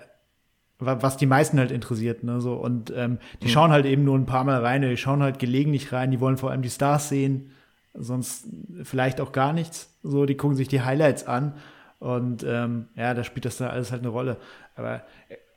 was 0.82 1.18
die 1.18 1.26
meisten 1.26 1.58
halt 1.58 1.70
interessiert, 1.70 2.24
ne, 2.24 2.40
so 2.40 2.54
und 2.54 2.90
ähm, 2.96 3.18
die 3.42 3.48
mhm. 3.48 3.50
schauen 3.50 3.70
halt 3.70 3.84
eben 3.84 4.04
nur 4.04 4.16
ein 4.16 4.26
paar 4.26 4.44
Mal 4.44 4.64
rein, 4.64 4.80
die 4.82 4.96
schauen 4.96 5.22
halt 5.22 5.38
gelegentlich 5.38 5.92
rein, 5.92 6.10
die 6.10 6.20
wollen 6.20 6.38
vor 6.38 6.50
allem 6.50 6.62
die 6.62 6.70
Stars 6.70 7.10
sehen, 7.10 7.50
sonst 7.92 8.46
vielleicht 8.82 9.20
auch 9.20 9.32
gar 9.32 9.52
nichts, 9.52 9.98
so 10.02 10.24
die 10.24 10.36
gucken 10.36 10.56
sich 10.56 10.68
die 10.68 10.80
Highlights 10.80 11.26
an 11.26 11.54
und 11.98 12.44
ähm, 12.44 12.88
ja, 12.96 13.12
da 13.12 13.24
spielt 13.24 13.44
das 13.44 13.58
dann 13.58 13.68
alles 13.68 13.92
halt 13.92 14.00
eine 14.00 14.08
Rolle. 14.08 14.38
Aber 14.74 15.02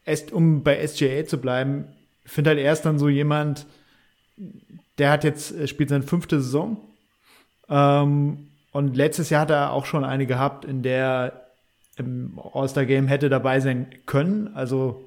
erst 0.03 0.33
um 0.33 0.61
bei 0.61 0.85
SGA 0.85 1.25
zu 1.25 1.39
bleiben, 1.39 1.85
finde 2.25 2.49
halt 2.49 2.59
erst 2.59 2.85
dann 2.85 2.99
so 2.99 3.07
jemand, 3.07 3.65
der 4.97 5.09
hat 5.09 5.23
jetzt 5.23 5.57
äh, 5.57 5.67
spielt 5.67 5.89
seine 5.89 6.03
fünfte 6.03 6.41
Saison 6.41 6.77
ähm, 7.69 8.49
und 8.73 8.97
letztes 8.97 9.29
Jahr 9.29 9.41
hat 9.41 9.51
er 9.51 9.71
auch 9.71 9.85
schon 9.85 10.03
eine 10.03 10.25
gehabt, 10.25 10.65
in 10.65 10.83
der 10.83 11.43
im 11.95 12.39
All-Star-Game 12.53 13.07
hätte 13.07 13.29
dabei 13.29 13.59
sein 13.59 13.87
können. 14.07 14.49
Also 14.55 15.03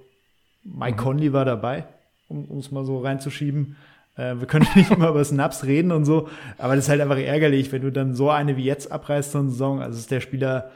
Mike 0.63 0.97
mhm. 0.97 1.05
Conley 1.05 1.33
war 1.33 1.45
dabei, 1.45 1.85
um 2.29 2.59
es 2.59 2.71
mal 2.71 2.85
so 2.85 3.01
reinzuschieben. 3.01 3.77
Äh, 4.17 4.37
wir 4.37 4.47
können 4.47 4.67
nicht 4.75 4.91
immer 4.91 5.09
über 5.09 5.25
Snaps 5.25 5.65
reden 5.65 5.91
und 5.91 6.05
so, 6.05 6.29
aber 6.59 6.77
das 6.77 6.85
ist 6.85 6.91
halt 6.91 7.01
einfach 7.01 7.19
ärgerlich, 7.19 7.73
wenn 7.73 7.83
du 7.83 7.91
dann 7.91 8.15
so 8.15 8.31
eine 8.31 8.57
wie 8.57 8.65
jetzt 8.65 8.91
abreißt 8.91 9.33
so 9.33 9.39
eine 9.39 9.51
Saison. 9.51 9.83
Also 9.83 9.99
ist 9.99 10.13
der 10.13 10.21
Spieler, 10.21 10.71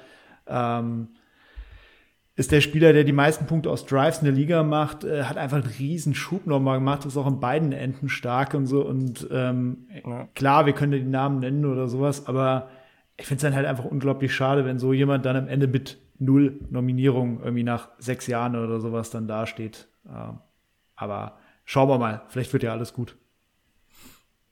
ähm, 0.48 1.08
ist 2.34 2.50
der 2.50 2.60
Spieler, 2.60 2.92
der 2.92 3.04
die 3.04 3.12
meisten 3.12 3.46
Punkte 3.46 3.70
aus 3.70 3.86
Drives 3.86 4.18
in 4.18 4.24
der 4.24 4.34
Liga 4.34 4.64
macht, 4.64 5.04
äh, 5.04 5.24
hat 5.24 5.36
einfach 5.36 5.58
einen 5.58 5.72
riesen 5.78 6.14
Schub 6.14 6.46
nochmal 6.46 6.78
gemacht, 6.78 7.04
ist 7.04 7.16
auch 7.16 7.28
in 7.28 7.38
beiden 7.38 7.70
Enden 7.70 8.08
stark 8.08 8.54
und 8.54 8.66
so. 8.66 8.84
Und 8.84 9.28
ähm, 9.30 9.86
ja. 10.04 10.26
klar, 10.34 10.66
wir 10.66 10.72
können 10.72 10.92
die 10.92 11.02
Namen 11.02 11.38
nennen 11.38 11.66
oder 11.66 11.86
sowas, 11.86 12.26
aber 12.26 12.68
ich 13.20 13.26
finde 13.26 13.36
es 13.36 13.42
dann 13.42 13.54
halt 13.54 13.66
einfach 13.66 13.84
unglaublich 13.84 14.34
schade, 14.34 14.64
wenn 14.64 14.78
so 14.78 14.92
jemand 14.92 15.26
dann 15.26 15.36
am 15.36 15.48
Ende 15.48 15.68
mit 15.68 15.98
null 16.18 16.58
Nominierungen 16.70 17.40
irgendwie 17.40 17.62
nach 17.62 17.90
sechs 17.98 18.26
Jahren 18.26 18.56
oder 18.56 18.80
sowas 18.80 19.10
dann 19.10 19.28
dasteht. 19.28 19.88
Ähm, 20.08 20.38
aber 20.96 21.38
schauen 21.64 21.88
wir 21.88 21.98
mal, 21.98 22.22
vielleicht 22.28 22.52
wird 22.52 22.62
ja 22.62 22.72
alles 22.72 22.94
gut. 22.94 23.16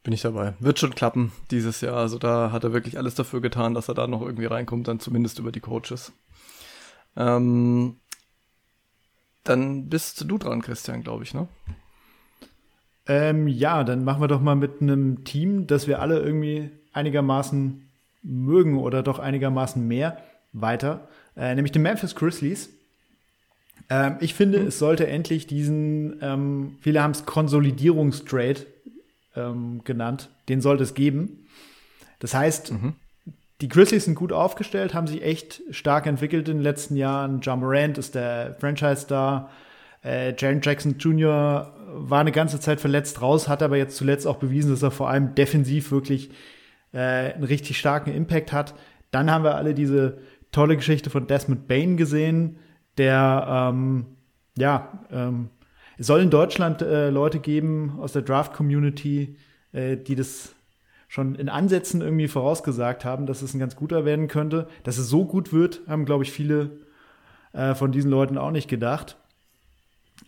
Bin 0.02 0.12
ich 0.12 0.22
dabei. 0.22 0.54
Wird 0.60 0.78
schon 0.78 0.94
klappen 0.94 1.32
dieses 1.50 1.80
Jahr. 1.80 1.96
Also 1.96 2.18
da 2.18 2.52
hat 2.52 2.64
er 2.64 2.72
wirklich 2.72 2.98
alles 2.98 3.14
dafür 3.14 3.40
getan, 3.40 3.74
dass 3.74 3.88
er 3.88 3.94
da 3.94 4.06
noch 4.06 4.22
irgendwie 4.22 4.46
reinkommt, 4.46 4.86
dann 4.86 5.00
zumindest 5.00 5.38
über 5.38 5.50
die 5.50 5.60
Coaches. 5.60 6.12
Ähm, 7.16 7.96
dann 9.44 9.88
bist 9.88 10.20
du 10.30 10.38
dran, 10.38 10.62
Christian, 10.62 11.02
glaube 11.02 11.24
ich, 11.24 11.32
ne? 11.32 11.48
Ähm, 13.06 13.48
ja, 13.48 13.82
dann 13.84 14.04
machen 14.04 14.20
wir 14.20 14.28
doch 14.28 14.42
mal 14.42 14.56
mit 14.56 14.82
einem 14.82 15.24
Team, 15.24 15.66
das 15.66 15.86
wir 15.86 16.00
alle 16.00 16.20
irgendwie 16.20 16.70
einigermaßen 16.92 17.87
mögen 18.22 18.78
oder 18.78 19.02
doch 19.02 19.18
einigermaßen 19.18 19.86
mehr 19.86 20.18
weiter, 20.52 21.08
äh, 21.36 21.54
nämlich 21.54 21.72
den 21.72 21.82
Memphis 21.82 22.14
Grizzlies. 22.14 22.70
Ähm, 23.90 24.16
ich 24.20 24.34
finde, 24.34 24.60
mhm. 24.60 24.68
es 24.68 24.78
sollte 24.78 25.06
endlich 25.06 25.46
diesen, 25.46 26.18
ähm, 26.20 26.76
viele 26.80 27.02
haben 27.02 27.12
es 27.12 27.26
Konsolidierungstrade 27.26 28.66
ähm, 29.36 29.82
genannt, 29.84 30.30
den 30.48 30.60
sollte 30.60 30.82
es 30.82 30.94
geben. 30.94 31.46
Das 32.18 32.34
heißt, 32.34 32.72
mhm. 32.72 32.94
die 33.60 33.68
Grizzlies 33.68 34.04
sind 34.04 34.14
gut 34.14 34.32
aufgestellt, 34.32 34.94
haben 34.94 35.06
sich 35.06 35.22
echt 35.22 35.62
stark 35.70 36.06
entwickelt 36.06 36.48
in 36.48 36.58
den 36.58 36.62
letzten 36.62 36.96
Jahren. 36.96 37.40
John 37.40 37.60
Morant 37.60 37.98
ist 37.98 38.14
der 38.14 38.56
Franchise-Star. 38.58 39.50
Äh, 40.04 40.34
Jaren 40.36 40.60
Jackson 40.62 40.96
Jr. 40.98 41.72
war 41.92 42.20
eine 42.20 42.32
ganze 42.32 42.60
Zeit 42.60 42.80
verletzt 42.80 43.20
raus, 43.20 43.48
hat 43.48 43.62
aber 43.62 43.76
jetzt 43.76 43.96
zuletzt 43.96 44.26
auch 44.26 44.36
bewiesen, 44.36 44.70
dass 44.70 44.82
er 44.82 44.90
vor 44.90 45.08
allem 45.08 45.34
defensiv 45.34 45.90
wirklich 45.90 46.30
äh, 46.92 47.32
einen 47.34 47.44
richtig 47.44 47.78
starken 47.78 48.12
Impact 48.12 48.52
hat. 48.52 48.74
Dann 49.10 49.30
haben 49.30 49.44
wir 49.44 49.56
alle 49.56 49.74
diese 49.74 50.18
tolle 50.52 50.76
Geschichte 50.76 51.10
von 51.10 51.26
Desmond 51.26 51.68
Bain 51.68 51.96
gesehen, 51.96 52.58
der 52.96 53.70
ähm, 53.70 54.06
ja 54.56 55.04
ähm, 55.10 55.50
es 55.98 56.06
soll 56.06 56.20
in 56.20 56.30
Deutschland 56.30 56.80
äh, 56.80 57.10
Leute 57.10 57.40
geben 57.40 57.98
aus 57.98 58.12
der 58.12 58.22
Draft-Community, 58.22 59.36
äh, 59.72 59.96
die 59.96 60.14
das 60.14 60.54
schon 61.08 61.34
in 61.34 61.48
Ansätzen 61.48 62.00
irgendwie 62.00 62.28
vorausgesagt 62.28 63.04
haben, 63.04 63.26
dass 63.26 63.42
es 63.42 63.52
ein 63.52 63.58
ganz 63.58 63.74
guter 63.74 64.04
werden 64.04 64.28
könnte. 64.28 64.68
Dass 64.84 64.98
es 64.98 65.08
so 65.08 65.24
gut 65.24 65.52
wird, 65.52 65.80
haben, 65.88 66.04
glaube 66.04 66.22
ich, 66.22 66.30
viele 66.30 66.78
äh, 67.52 67.74
von 67.74 67.90
diesen 67.90 68.10
Leuten 68.10 68.38
auch 68.38 68.52
nicht 68.52 68.68
gedacht. 68.68 69.16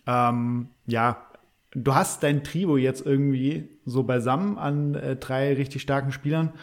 Ähm, 0.05 0.69
ja, 0.87 1.25
du 1.73 1.95
hast 1.95 2.23
dein 2.23 2.43
Trio 2.43 2.77
jetzt 2.77 3.05
irgendwie 3.05 3.69
so 3.85 4.03
beisammen 4.03 4.57
an 4.57 4.95
äh, 4.95 5.15
drei 5.15 5.53
richtig 5.53 5.81
starken 5.81 6.11
Spielern. 6.11 6.53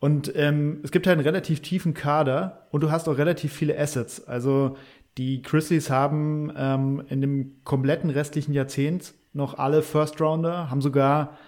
Und 0.00 0.32
ähm, 0.36 0.80
es 0.82 0.90
gibt 0.90 1.06
halt 1.06 1.18
einen 1.18 1.26
relativ 1.26 1.60
tiefen 1.60 1.94
Kader 1.94 2.68
und 2.70 2.82
du 2.82 2.90
hast 2.90 3.08
auch 3.08 3.16
relativ 3.16 3.52
viele 3.52 3.78
Assets. 3.78 4.26
Also 4.26 4.76
die 5.16 5.42
Grizzlies 5.42 5.90
haben 5.90 6.52
ähm, 6.56 7.02
in 7.08 7.20
dem 7.20 7.64
kompletten 7.64 8.10
restlichen 8.10 8.52
Jahrzehnt 8.52 9.14
noch 9.32 9.58
alle 9.58 9.82
First 9.82 10.20
Rounder, 10.20 10.70
haben 10.70 10.80
sogar 10.80 11.38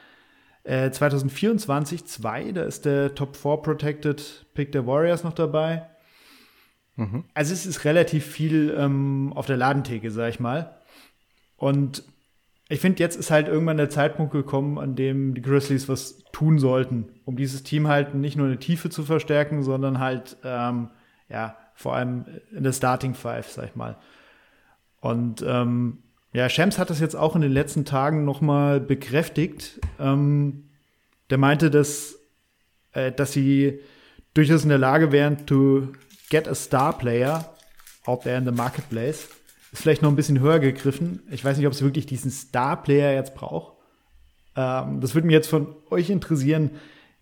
äh, 0.64 0.90
2024 0.90 2.06
zwei, 2.06 2.50
da 2.52 2.62
ist 2.62 2.84
der 2.84 3.14
Top 3.14 3.36
4 3.36 3.58
Protected 3.58 4.46
Pick 4.54 4.72
der 4.72 4.86
Warriors 4.86 5.22
noch 5.22 5.34
dabei. 5.34 5.86
Mhm. 6.96 7.24
Also 7.34 7.52
es 7.52 7.66
ist 7.66 7.84
relativ 7.84 8.24
viel 8.24 8.74
ähm, 8.76 9.32
auf 9.34 9.46
der 9.46 9.56
Ladentheke, 9.56 10.10
sag 10.10 10.30
ich 10.30 10.40
mal. 10.40 10.80
Und 11.56 12.04
ich 12.68 12.80
finde, 12.80 12.98
jetzt 13.00 13.16
ist 13.16 13.30
halt 13.30 13.48
irgendwann 13.48 13.76
der 13.76 13.90
Zeitpunkt 13.90 14.32
gekommen, 14.32 14.78
an 14.78 14.96
dem 14.96 15.34
die 15.34 15.42
Grizzlies 15.42 15.88
was 15.88 16.24
tun 16.32 16.58
sollten, 16.58 17.08
um 17.24 17.36
dieses 17.36 17.62
Team 17.62 17.86
halt 17.86 18.14
nicht 18.14 18.36
nur 18.36 18.46
in 18.46 18.52
der 18.52 18.60
Tiefe 18.60 18.90
zu 18.90 19.04
verstärken, 19.04 19.62
sondern 19.62 20.00
halt, 20.00 20.36
ähm, 20.42 20.90
ja, 21.28 21.56
vor 21.74 21.94
allem 21.94 22.24
in 22.52 22.64
der 22.64 22.72
Starting 22.72 23.14
Five, 23.14 23.50
sag 23.50 23.66
ich 23.66 23.76
mal. 23.76 23.96
Und 25.00 25.44
ähm, 25.46 25.98
ja, 26.32 26.48
Shams 26.48 26.78
hat 26.78 26.90
das 26.90 27.00
jetzt 27.00 27.14
auch 27.14 27.36
in 27.36 27.42
den 27.42 27.52
letzten 27.52 27.84
Tagen 27.84 28.24
nochmal 28.24 28.80
bekräftigt. 28.80 29.80
Ähm, 30.00 30.64
der 31.30 31.38
meinte, 31.38 31.70
dass, 31.70 32.18
äh, 32.92 33.12
dass 33.12 33.32
sie 33.32 33.80
durchaus 34.34 34.64
in 34.64 34.70
der 34.70 34.78
Lage 34.78 35.12
wären, 35.12 35.46
to, 35.46 35.92
get 36.28 36.48
a 36.48 36.54
star 36.54 36.96
player 36.96 37.54
out 38.04 38.22
there 38.22 38.36
in 38.36 38.44
the 38.44 38.52
marketplace. 38.52 39.28
Ist 39.76 39.82
vielleicht 39.82 40.00
noch 40.00 40.08
ein 40.08 40.16
bisschen 40.16 40.40
höher 40.40 40.58
gegriffen. 40.58 41.20
Ich 41.30 41.44
weiß 41.44 41.58
nicht, 41.58 41.66
ob 41.66 41.74
es 41.74 41.82
wirklich 41.82 42.06
diesen 42.06 42.30
Star 42.30 42.82
Player 42.82 43.12
jetzt 43.12 43.34
braucht. 43.34 43.74
Ähm, 44.56 45.02
das 45.02 45.14
würde 45.14 45.26
mich 45.26 45.34
jetzt 45.34 45.50
von 45.50 45.76
euch 45.90 46.08
interessieren, 46.08 46.70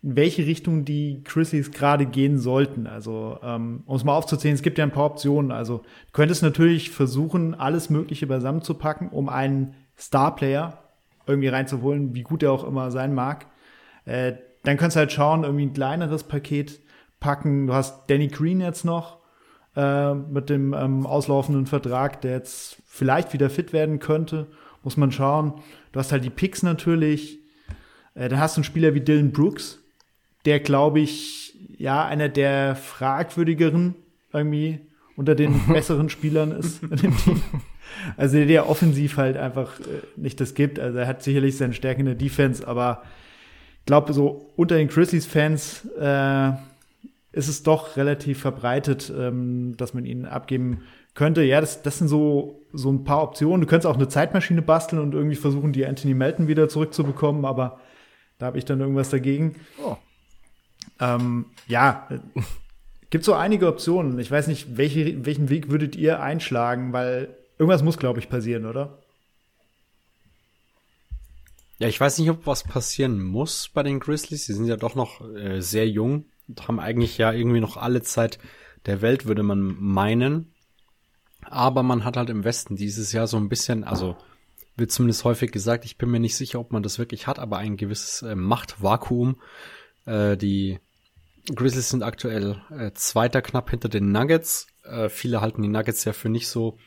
in 0.05 0.15
welche 0.15 0.47
Richtung 0.47 0.85
die 0.85 1.25
Grizzlies 1.25 1.73
gerade 1.73 2.07
gehen 2.07 2.39
sollten. 2.39 2.87
Also, 2.87 3.41
ähm, 3.43 3.83
um 3.87 3.97
es 3.97 4.05
mal 4.05 4.15
aufzuzählen, 4.15 4.55
es 4.55 4.63
gibt 4.63 4.79
ja 4.79 4.85
ein 4.85 4.93
paar 4.93 5.07
Optionen. 5.07 5.51
Also, 5.51 5.79
du 5.79 6.13
könntest 6.13 6.45
natürlich 6.45 6.91
versuchen, 6.91 7.57
alles 7.57 7.91
Mögliche 7.91 8.29
beisammen 8.29 8.63
zu 8.63 8.75
packen, 8.75 9.09
um 9.09 9.29
einen 9.29 9.75
Star-Player 9.99 10.79
irgendwie 11.27 11.49
reinzuholen, 11.49 12.15
wie 12.15 12.23
gut 12.23 12.45
er 12.45 12.53
auch 12.53 12.63
immer 12.63 12.93
sein 12.93 13.15
mag. 13.15 13.47
Äh, 14.05 14.35
dann 14.63 14.77
kannst 14.77 14.95
du 14.95 15.01
halt 15.01 15.11
schauen, 15.11 15.43
irgendwie 15.43 15.67
ein 15.67 15.73
kleineres 15.73 16.23
Paket 16.23 16.79
packen. 17.19 17.67
Du 17.67 17.75
hast 17.75 18.09
Danny 18.09 18.29
Green 18.29 18.61
jetzt 18.61 18.85
noch 18.85 19.24
äh, 19.77 20.15
mit 20.15 20.51
dem 20.51 20.73
ähm, 20.73 21.07
auslaufenden 21.07 21.67
Vertrag, 21.67 22.21
der 22.21 22.33
jetzt 22.33 22.79
vielleicht 22.87 23.33
wieder 23.33 23.51
fit 23.51 23.73
werden 23.73 23.99
könnte. 23.99 24.47
Muss 24.83 24.97
man 24.97 25.13
schauen. 25.13 25.55
Du 25.93 26.01
hast 26.01 26.13
halt 26.13 26.25
die 26.25 26.31
Picks 26.31 26.63
natürlich. 26.63 27.39
Äh, 28.15 28.29
dann 28.29 28.41
hast 28.41 28.57
du 28.57 28.61
einen 28.61 28.65
Spieler 28.65 28.95
wie 28.95 29.01
Dylan 29.01 29.33
Brooks, 29.33 29.81
der, 30.45 30.61
glaube 30.61 31.01
ich, 31.01 31.57
ja, 31.79 32.05
einer 32.05 32.29
der 32.29 32.77
fragwürdigeren 32.77 33.95
irgendwie 34.33 34.81
unter 35.17 35.35
den 35.35 35.67
besseren 35.69 36.11
Spielern 36.11 36.53
ist 36.53 36.83
in 36.83 36.97
dem 36.97 37.17
Team. 37.17 37.43
Also 38.17 38.45
der, 38.45 38.69
offensiv 38.69 39.17
halt 39.17 39.37
einfach 39.37 39.79
äh, 39.81 40.03
nicht 40.17 40.41
das 40.41 40.55
gibt. 40.55 40.79
Also 40.79 40.99
er 40.99 41.07
hat 41.07 41.23
sicherlich 41.23 41.57
seine 41.57 41.75
Stärke 41.75 42.01
in 42.01 42.07
der 42.07 42.15
Defense, 42.15 42.67
aber 42.67 43.03
ich 43.81 43.87
glaube, 43.87 44.13
so 44.13 44.51
unter 44.57 44.77
den 44.77 44.89
Grizzlies-Fans 44.89 45.87
äh, 45.99 46.53
ist 47.35 47.49
es 47.49 47.63
doch 47.63 47.97
relativ 47.97 48.41
verbreitet, 48.41 49.13
ähm, 49.17 49.77
dass 49.77 49.95
man 49.95 50.05
ihn 50.05 50.25
abgeben 50.25 50.83
könnte. 51.15 51.43
Ja, 51.43 51.61
das, 51.61 51.83
das 51.83 51.99
sind 51.99 52.09
so, 52.09 52.67
so 52.73 52.91
ein 52.91 53.05
paar 53.05 53.23
Optionen. 53.23 53.61
Du 53.61 53.67
könntest 53.67 53.87
auch 53.87 53.97
eine 53.97 54.09
Zeitmaschine 54.09 54.63
basteln 54.63 55.03
und 55.03 55.15
irgendwie 55.15 55.37
versuchen, 55.37 55.73
die 55.73 55.87
Anthony 55.87 56.15
Melton 56.15 56.49
wieder 56.49 56.69
zurückzubekommen, 56.69 57.45
aber 57.45 57.81
da 58.39 58.47
habe 58.47 58.59
ich 58.59 58.65
dann 58.65 58.81
irgendwas 58.81 59.11
dagegen. 59.11 59.57
Oh. 59.85 59.97
Ähm, 61.01 61.47
ja, 61.67 62.09
gibt 63.11 63.25
so 63.25 63.35
einige 63.35 63.69
Optionen. 63.69 64.19
Ich 64.19 64.31
weiß 64.31 64.47
nicht, 64.47 64.77
welche, 64.77 65.25
welchen 65.27 65.51
Weg 65.51 65.71
würdet 65.71 65.97
ihr 65.97 66.21
einschlagen, 66.21 66.93
weil 66.93 67.37
irgendwas 67.59 67.83
muss, 67.83 67.99
glaube 67.99 68.19
ich, 68.19 68.29
passieren, 68.29 68.67
oder? 68.67 68.99
Ja, 71.79 71.89
ich 71.89 72.01
weiß 72.01 72.19
nicht, 72.19 72.31
ob 72.31 72.47
was 72.47 72.63
passieren 72.63 73.21
muss 73.23 73.69
bei 73.69 73.83
den 73.83 73.99
Grizzlies. 73.99 74.47
Sie 74.47 74.55
sind 74.55 74.67
ja 74.67 74.77
doch 74.77 74.95
noch 74.95 75.21
äh, 75.35 75.61
sehr 75.61 75.89
jung 75.89 76.27
haben 76.67 76.81
eigentlich 76.81 77.19
ja 77.19 77.33
irgendwie 77.33 77.61
noch 77.61 77.77
alle 77.77 78.03
Zeit 78.03 78.39
der 78.87 79.03
Welt, 79.03 79.27
würde 79.27 79.43
man 79.43 79.61
meinen. 79.79 80.53
Aber 81.43 81.83
man 81.83 82.05
hat 82.05 82.17
halt 82.17 82.31
im 82.31 82.45
Westen 82.45 82.77
dieses 82.77 83.13
Jahr 83.13 83.27
so 83.27 83.37
ein 83.37 83.49
bisschen, 83.49 83.85
also 83.85 84.17
wird 84.77 84.91
zumindest 84.91 85.25
häufig 85.25 85.53
gesagt, 85.53 85.85
ich 85.85 85.99
bin 85.99 86.11
mir 86.11 86.21
nicht 86.21 86.37
sicher, 86.37 86.59
ob 86.59 86.73
man 86.73 86.83
das 86.83 86.99
wirklich 86.99 87.27
hat, 87.27 87.39
aber 87.39 87.59
ein 87.59 87.77
gewisses 87.77 88.23
äh, 88.23 88.35
Machtvakuum. 88.35 89.41
Äh, 90.07 90.37
die 90.37 90.81
Grizzlies 91.55 91.91
sind 91.91 92.03
aktuell 92.03 92.61
äh, 92.71 92.93
Zweiter 92.95 93.43
knapp 93.43 93.71
hinter 93.71 93.89
den 93.89 94.11
Nuggets. 94.11 94.67
Äh, 94.85 95.09
viele 95.09 95.41
halten 95.41 95.63
die 95.63 95.69
Nuggets 95.69 96.05
ja 96.05 96.13
für 96.13 96.29
nicht 96.29 96.49
so 96.49 96.79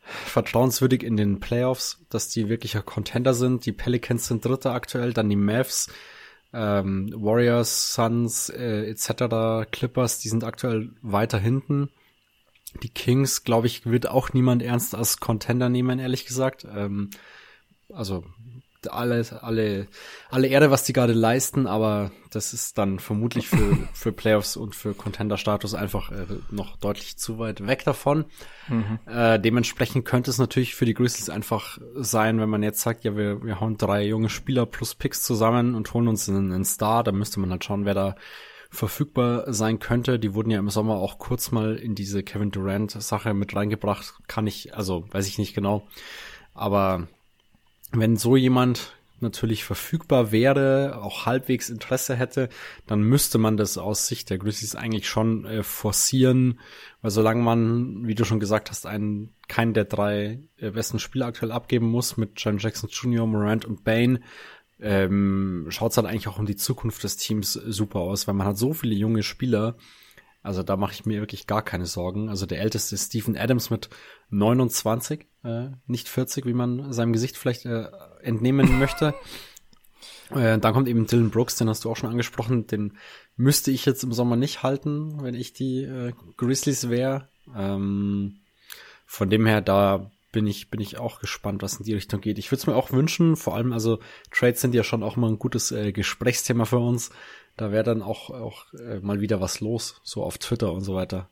vertrauenswürdig 0.00 1.02
in 1.02 1.16
den 1.16 1.38
Playoffs, 1.38 2.04
dass 2.08 2.28
die 2.28 2.48
wirklicher 2.48 2.82
Contender 2.82 3.34
sind. 3.34 3.66
Die 3.66 3.72
Pelicans 3.72 4.26
sind 4.26 4.44
Dritter 4.44 4.72
aktuell, 4.72 5.12
dann 5.12 5.28
die 5.28 5.36
Mavs, 5.36 5.88
ähm, 6.52 7.12
Warriors, 7.14 7.94
Suns 7.94 8.48
äh, 8.48 8.88
etc., 8.88 9.70
Clippers, 9.70 10.18
die 10.20 10.28
sind 10.28 10.44
aktuell 10.44 10.90
weiter 11.02 11.38
hinten. 11.38 11.90
Die 12.82 12.90
Kings, 12.90 13.44
glaube 13.44 13.66
ich, 13.66 13.86
wird 13.86 14.08
auch 14.08 14.32
niemand 14.32 14.62
ernst 14.62 14.94
als 14.94 15.18
Contender 15.18 15.68
nehmen, 15.68 15.98
ehrlich 15.98 16.26
gesagt. 16.26 16.66
Ähm, 16.70 17.10
also 17.92 18.24
alle, 18.86 19.24
alle, 19.42 19.88
alle 20.30 20.46
Erde, 20.46 20.70
was 20.70 20.84
die 20.84 20.92
gerade 20.92 21.12
leisten, 21.12 21.66
aber 21.66 22.12
das 22.30 22.52
ist 22.52 22.78
dann 22.78 22.98
vermutlich 22.98 23.48
für, 23.48 23.76
für 23.92 24.12
Playoffs 24.12 24.56
und 24.56 24.76
für 24.76 24.94
Contender-Status 24.94 25.74
einfach 25.74 26.12
äh, 26.12 26.26
noch 26.50 26.76
deutlich 26.76 27.16
zu 27.16 27.38
weit 27.38 27.66
weg 27.66 27.84
davon. 27.84 28.26
Mhm. 28.68 28.98
Äh, 29.06 29.40
dementsprechend 29.40 30.04
könnte 30.04 30.30
es 30.30 30.38
natürlich 30.38 30.74
für 30.74 30.84
die 30.84 30.94
Grizzlies 30.94 31.30
einfach 31.30 31.78
sein, 31.94 32.40
wenn 32.40 32.50
man 32.50 32.62
jetzt 32.62 32.80
sagt, 32.80 33.04
ja, 33.04 33.16
wir, 33.16 33.42
wir 33.42 33.60
hauen 33.60 33.76
drei 33.76 34.06
junge 34.06 34.30
Spieler 34.30 34.66
plus 34.66 34.94
Picks 34.94 35.22
zusammen 35.22 35.74
und 35.74 35.92
holen 35.92 36.08
uns 36.08 36.28
einen, 36.28 36.52
einen 36.52 36.64
Star, 36.64 37.02
dann 37.02 37.16
müsste 37.16 37.40
man 37.40 37.50
halt 37.50 37.64
schauen, 37.64 37.84
wer 37.84 37.94
da 37.94 38.14
verfügbar 38.70 39.52
sein 39.52 39.78
könnte. 39.78 40.18
Die 40.18 40.34
wurden 40.34 40.50
ja 40.50 40.58
im 40.58 40.70
Sommer 40.70 40.96
auch 40.96 41.18
kurz 41.18 41.50
mal 41.50 41.76
in 41.76 41.94
diese 41.94 42.22
Kevin 42.22 42.50
Durant 42.50 42.90
Sache 42.90 43.34
mit 43.34 43.56
reingebracht. 43.56 44.14
Kann 44.26 44.46
ich, 44.46 44.76
also 44.76 45.06
weiß 45.10 45.26
ich 45.26 45.38
nicht 45.38 45.54
genau. 45.54 45.86
Aber 46.54 47.08
wenn 47.92 48.16
so 48.16 48.36
jemand 48.36 48.94
natürlich 49.20 49.64
verfügbar 49.64 50.30
wäre, 50.30 51.00
auch 51.02 51.26
halbwegs 51.26 51.70
Interesse 51.70 52.14
hätte, 52.14 52.48
dann 52.86 53.02
müsste 53.02 53.38
man 53.38 53.56
das 53.56 53.78
aus 53.78 54.06
Sicht 54.06 54.30
der 54.30 54.38
Grizzlies 54.38 54.76
eigentlich 54.76 55.08
schon 55.08 55.44
äh, 55.44 55.62
forcieren, 55.62 56.60
weil 57.02 57.10
solange 57.10 57.42
man, 57.42 58.06
wie 58.06 58.14
du 58.14 58.24
schon 58.24 58.40
gesagt 58.40 58.70
hast, 58.70 58.86
einen 58.86 59.34
keinen 59.48 59.74
der 59.74 59.84
drei 59.84 60.40
äh, 60.58 60.70
besten 60.70 60.98
Spieler 60.98 61.26
aktuell 61.26 61.52
abgeben 61.52 61.86
muss 61.86 62.16
mit 62.16 62.32
John 62.36 62.58
Jackson 62.58 62.90
Jr., 62.90 63.26
Morant 63.26 63.64
und 63.64 63.84
Bane, 63.84 64.20
ähm, 64.80 65.66
schaut 65.70 65.90
es 65.90 65.96
halt 65.96 66.06
eigentlich 66.06 66.28
auch 66.28 66.38
um 66.38 66.46
die 66.46 66.56
Zukunft 66.56 67.02
des 67.02 67.16
Teams 67.16 67.52
super 67.52 68.00
aus, 68.00 68.28
weil 68.28 68.34
man 68.34 68.46
hat 68.46 68.58
so 68.58 68.72
viele 68.72 68.94
junge 68.94 69.24
Spieler, 69.24 69.76
also 70.42 70.62
da 70.62 70.76
mache 70.76 70.92
ich 70.92 71.04
mir 71.04 71.20
wirklich 71.20 71.46
gar 71.46 71.62
keine 71.62 71.86
Sorgen. 71.86 72.28
Also 72.28 72.46
der 72.46 72.60
älteste 72.60 72.94
ist 72.94 73.06
Stephen 73.06 73.36
Adams 73.36 73.70
mit 73.70 73.90
29, 74.30 75.26
äh, 75.44 75.68
nicht 75.86 76.08
40, 76.08 76.46
wie 76.46 76.52
man 76.52 76.92
seinem 76.92 77.12
Gesicht 77.12 77.36
vielleicht 77.36 77.66
äh, 77.66 77.88
entnehmen 78.22 78.78
möchte. 78.78 79.14
Äh, 80.30 80.58
dann 80.58 80.74
kommt 80.74 80.88
eben 80.88 81.06
Dylan 81.06 81.30
Brooks, 81.30 81.56
den 81.56 81.70
hast 81.70 81.86
du 81.86 81.90
auch 81.90 81.96
schon 81.96 82.10
angesprochen. 82.10 82.66
Den 82.66 82.98
müsste 83.36 83.70
ich 83.70 83.86
jetzt 83.86 84.02
im 84.04 84.12
Sommer 84.12 84.36
nicht 84.36 84.62
halten, 84.62 85.22
wenn 85.22 85.34
ich 85.34 85.54
die 85.54 85.84
äh, 85.84 86.12
Grizzlies 86.36 86.90
wäre. 86.90 87.28
Ähm, 87.56 88.40
von 89.06 89.30
dem 89.30 89.46
her, 89.46 89.62
da 89.62 90.10
bin 90.32 90.46
ich, 90.46 90.70
bin 90.70 90.80
ich 90.80 90.98
auch 90.98 91.20
gespannt, 91.20 91.62
was 91.62 91.78
in 91.78 91.84
die 91.84 91.94
Richtung 91.94 92.20
geht. 92.20 92.38
Ich 92.38 92.50
würde 92.50 92.60
es 92.60 92.66
mir 92.66 92.76
auch 92.76 92.92
wünschen, 92.92 93.36
vor 93.36 93.54
allem, 93.56 93.72
also 93.72 94.00
Trades 94.30 94.60
sind 94.60 94.74
ja 94.74 94.84
schon 94.84 95.02
auch 95.02 95.16
mal 95.16 95.28
ein 95.28 95.38
gutes 95.38 95.72
äh, 95.72 95.92
Gesprächsthema 95.92 96.66
für 96.66 96.78
uns. 96.78 97.10
Da 97.58 97.72
wäre 97.72 97.82
dann 97.82 98.02
auch, 98.02 98.30
auch 98.30 98.72
äh, 98.74 99.00
mal 99.00 99.20
wieder 99.20 99.40
was 99.40 99.60
los, 99.60 100.00
so 100.04 100.22
auf 100.22 100.38
Twitter 100.38 100.72
und 100.72 100.82
so 100.82 100.94
weiter. 100.94 101.28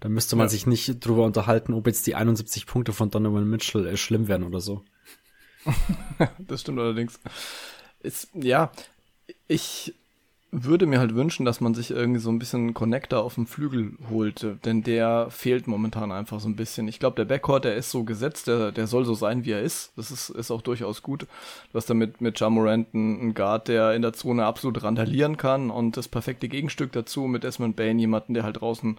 Da 0.00 0.08
müsste 0.08 0.36
man 0.36 0.46
ja. 0.46 0.50
sich 0.50 0.66
nicht 0.66 1.04
drüber 1.04 1.24
unterhalten, 1.24 1.74
ob 1.74 1.86
jetzt 1.88 2.06
die 2.06 2.14
71 2.14 2.66
Punkte 2.66 2.92
von 2.92 3.10
Donovan 3.10 3.48
Mitchell 3.48 3.86
äh, 3.86 3.96
schlimm 3.96 4.28
werden 4.28 4.44
oder 4.44 4.60
so. 4.60 4.84
das 6.38 6.60
stimmt 6.60 6.78
allerdings. 6.78 7.18
Ist, 8.00 8.28
ja, 8.34 8.70
ich 9.48 9.94
würde 10.62 10.86
mir 10.86 11.00
halt 11.00 11.14
wünschen, 11.14 11.44
dass 11.44 11.60
man 11.60 11.74
sich 11.74 11.90
irgendwie 11.90 12.20
so 12.20 12.30
ein 12.30 12.38
bisschen 12.38 12.74
Connector 12.74 13.22
auf 13.22 13.34
dem 13.34 13.46
Flügel 13.46 13.92
holte, 14.10 14.58
denn 14.64 14.82
der 14.82 15.26
fehlt 15.30 15.66
momentan 15.66 16.12
einfach 16.12 16.38
so 16.38 16.48
ein 16.48 16.56
bisschen. 16.56 16.86
Ich 16.86 17.00
glaube, 17.00 17.16
der 17.16 17.24
Backcourt, 17.24 17.64
der 17.64 17.74
ist 17.74 17.90
so 17.90 18.04
gesetzt, 18.04 18.46
der, 18.46 18.70
der 18.70 18.86
soll 18.86 19.04
so 19.04 19.14
sein, 19.14 19.44
wie 19.44 19.52
er 19.52 19.62
ist. 19.62 19.92
Das 19.96 20.10
ist, 20.10 20.30
ist 20.30 20.50
auch 20.50 20.62
durchaus 20.62 21.02
gut. 21.02 21.22
Du 21.72 21.76
hast 21.76 21.90
damit 21.90 22.20
mit 22.20 22.38
Jamorant 22.38 22.94
einen 22.94 23.34
Guard, 23.34 23.68
der 23.68 23.94
in 23.94 24.02
der 24.02 24.12
Zone 24.12 24.44
absolut 24.44 24.82
randalieren 24.82 25.36
kann 25.36 25.70
und 25.70 25.96
das 25.96 26.08
perfekte 26.08 26.48
Gegenstück 26.48 26.92
dazu 26.92 27.22
mit 27.22 27.42
Desmond 27.42 27.74
Bain, 27.74 27.98
jemanden, 27.98 28.34
der 28.34 28.44
halt 28.44 28.60
draußen 28.60 28.96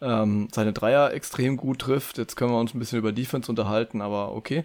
ähm, 0.00 0.48
seine 0.52 0.72
Dreier 0.72 1.12
extrem 1.12 1.56
gut 1.56 1.80
trifft. 1.80 2.18
Jetzt 2.18 2.36
können 2.36 2.52
wir 2.52 2.58
uns 2.58 2.74
ein 2.74 2.78
bisschen 2.78 2.98
über 2.98 3.12
Defense 3.12 3.50
unterhalten, 3.50 4.00
aber 4.00 4.34
okay. 4.34 4.64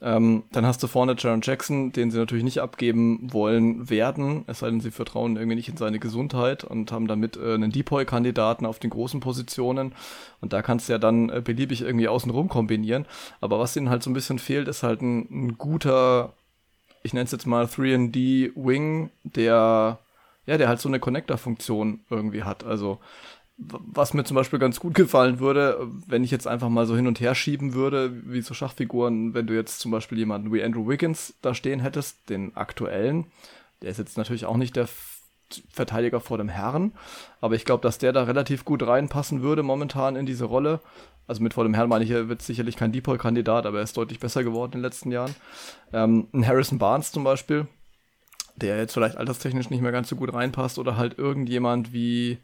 Ähm, 0.00 0.42
dann 0.50 0.66
hast 0.66 0.82
du 0.82 0.88
vorne 0.88 1.14
Jaron 1.16 1.42
Jackson, 1.44 1.92
den 1.92 2.10
sie 2.10 2.18
natürlich 2.18 2.42
nicht 2.42 2.60
abgeben 2.60 3.32
wollen 3.32 3.88
werden, 3.88 4.42
es 4.48 4.58
sei 4.58 4.68
denn, 4.68 4.80
sie 4.80 4.90
vertrauen 4.90 5.36
irgendwie 5.36 5.54
nicht 5.54 5.68
in 5.68 5.76
seine 5.76 6.00
Gesundheit 6.00 6.64
und 6.64 6.90
haben 6.90 7.06
damit 7.06 7.36
äh, 7.36 7.54
einen 7.54 7.70
Depoy-Kandidaten 7.70 8.66
auf 8.66 8.80
den 8.80 8.90
großen 8.90 9.20
Positionen. 9.20 9.92
Und 10.40 10.52
da 10.52 10.60
kannst 10.60 10.88
du 10.88 10.94
ja 10.94 10.98
dann 10.98 11.30
äh, 11.30 11.40
beliebig 11.40 11.82
irgendwie 11.82 12.08
außenrum 12.08 12.48
kombinieren. 12.48 13.06
Aber 13.40 13.60
was 13.60 13.76
ihnen 13.76 13.90
halt 13.90 14.02
so 14.02 14.10
ein 14.10 14.14
bisschen 14.14 14.40
fehlt, 14.40 14.66
ist 14.66 14.82
halt 14.82 15.02
ein, 15.02 15.28
ein 15.30 15.56
guter, 15.56 16.32
ich 17.04 17.14
nenne 17.14 17.26
es 17.26 17.32
jetzt 17.32 17.46
mal 17.46 17.66
3D-Wing, 17.66 19.10
der 19.22 19.98
ja, 20.46 20.58
der 20.58 20.68
halt 20.68 20.80
so 20.80 20.88
eine 20.88 20.98
Connector-Funktion 20.98 22.00
irgendwie 22.10 22.42
hat. 22.42 22.64
Also 22.64 22.98
was 23.58 24.14
mir 24.14 24.24
zum 24.24 24.34
Beispiel 24.34 24.58
ganz 24.58 24.80
gut 24.80 24.94
gefallen 24.94 25.38
würde, 25.38 25.86
wenn 26.06 26.24
ich 26.24 26.30
jetzt 26.30 26.46
einfach 26.48 26.68
mal 26.68 26.86
so 26.86 26.96
hin 26.96 27.06
und 27.06 27.20
her 27.20 27.34
schieben 27.34 27.74
würde, 27.74 28.12
wie 28.24 28.40
so 28.40 28.54
Schachfiguren, 28.54 29.34
wenn 29.34 29.46
du 29.46 29.54
jetzt 29.54 29.80
zum 29.80 29.90
Beispiel 29.90 30.18
jemanden 30.18 30.52
wie 30.52 30.62
Andrew 30.62 30.88
Wiggins 30.88 31.34
da 31.42 31.54
stehen 31.54 31.80
hättest, 31.80 32.30
den 32.30 32.56
aktuellen, 32.56 33.26
der 33.82 33.90
ist 33.90 33.98
jetzt 33.98 34.16
natürlich 34.16 34.46
auch 34.46 34.56
nicht 34.56 34.76
der 34.76 34.88
Verteidiger 35.70 36.20
vor 36.20 36.38
dem 36.38 36.48
Herrn, 36.48 36.92
aber 37.40 37.54
ich 37.54 37.64
glaube, 37.64 37.82
dass 37.82 37.98
der 37.98 38.12
da 38.12 38.24
relativ 38.24 38.64
gut 38.64 38.86
reinpassen 38.86 39.42
würde 39.42 39.62
momentan 39.62 40.16
in 40.16 40.24
diese 40.24 40.46
Rolle. 40.46 40.80
Also 41.26 41.42
mit 41.42 41.54
vor 41.54 41.64
dem 41.64 41.74
Herrn 41.74 41.88
meine 41.88 42.04
ich, 42.04 42.10
er 42.10 42.28
wird 42.28 42.42
sicherlich 42.42 42.76
kein 42.76 42.90
Depoy-Kandidat, 42.90 43.66
aber 43.66 43.78
er 43.78 43.84
ist 43.84 43.96
deutlich 43.96 44.18
besser 44.18 44.42
geworden 44.44 44.72
in 44.72 44.78
den 44.78 44.84
letzten 44.84 45.12
Jahren. 45.12 45.34
Ähm, 45.92 46.26
ein 46.32 46.46
Harrison 46.46 46.78
Barnes 46.78 47.12
zum 47.12 47.22
Beispiel, 47.22 47.66
der 48.56 48.78
jetzt 48.78 48.94
vielleicht 48.94 49.16
alterstechnisch 49.16 49.70
nicht 49.70 49.82
mehr 49.82 49.92
ganz 49.92 50.08
so 50.08 50.16
gut 50.16 50.32
reinpasst 50.32 50.78
oder 50.78 50.96
halt 50.96 51.18
irgendjemand 51.18 51.92
wie 51.92 52.38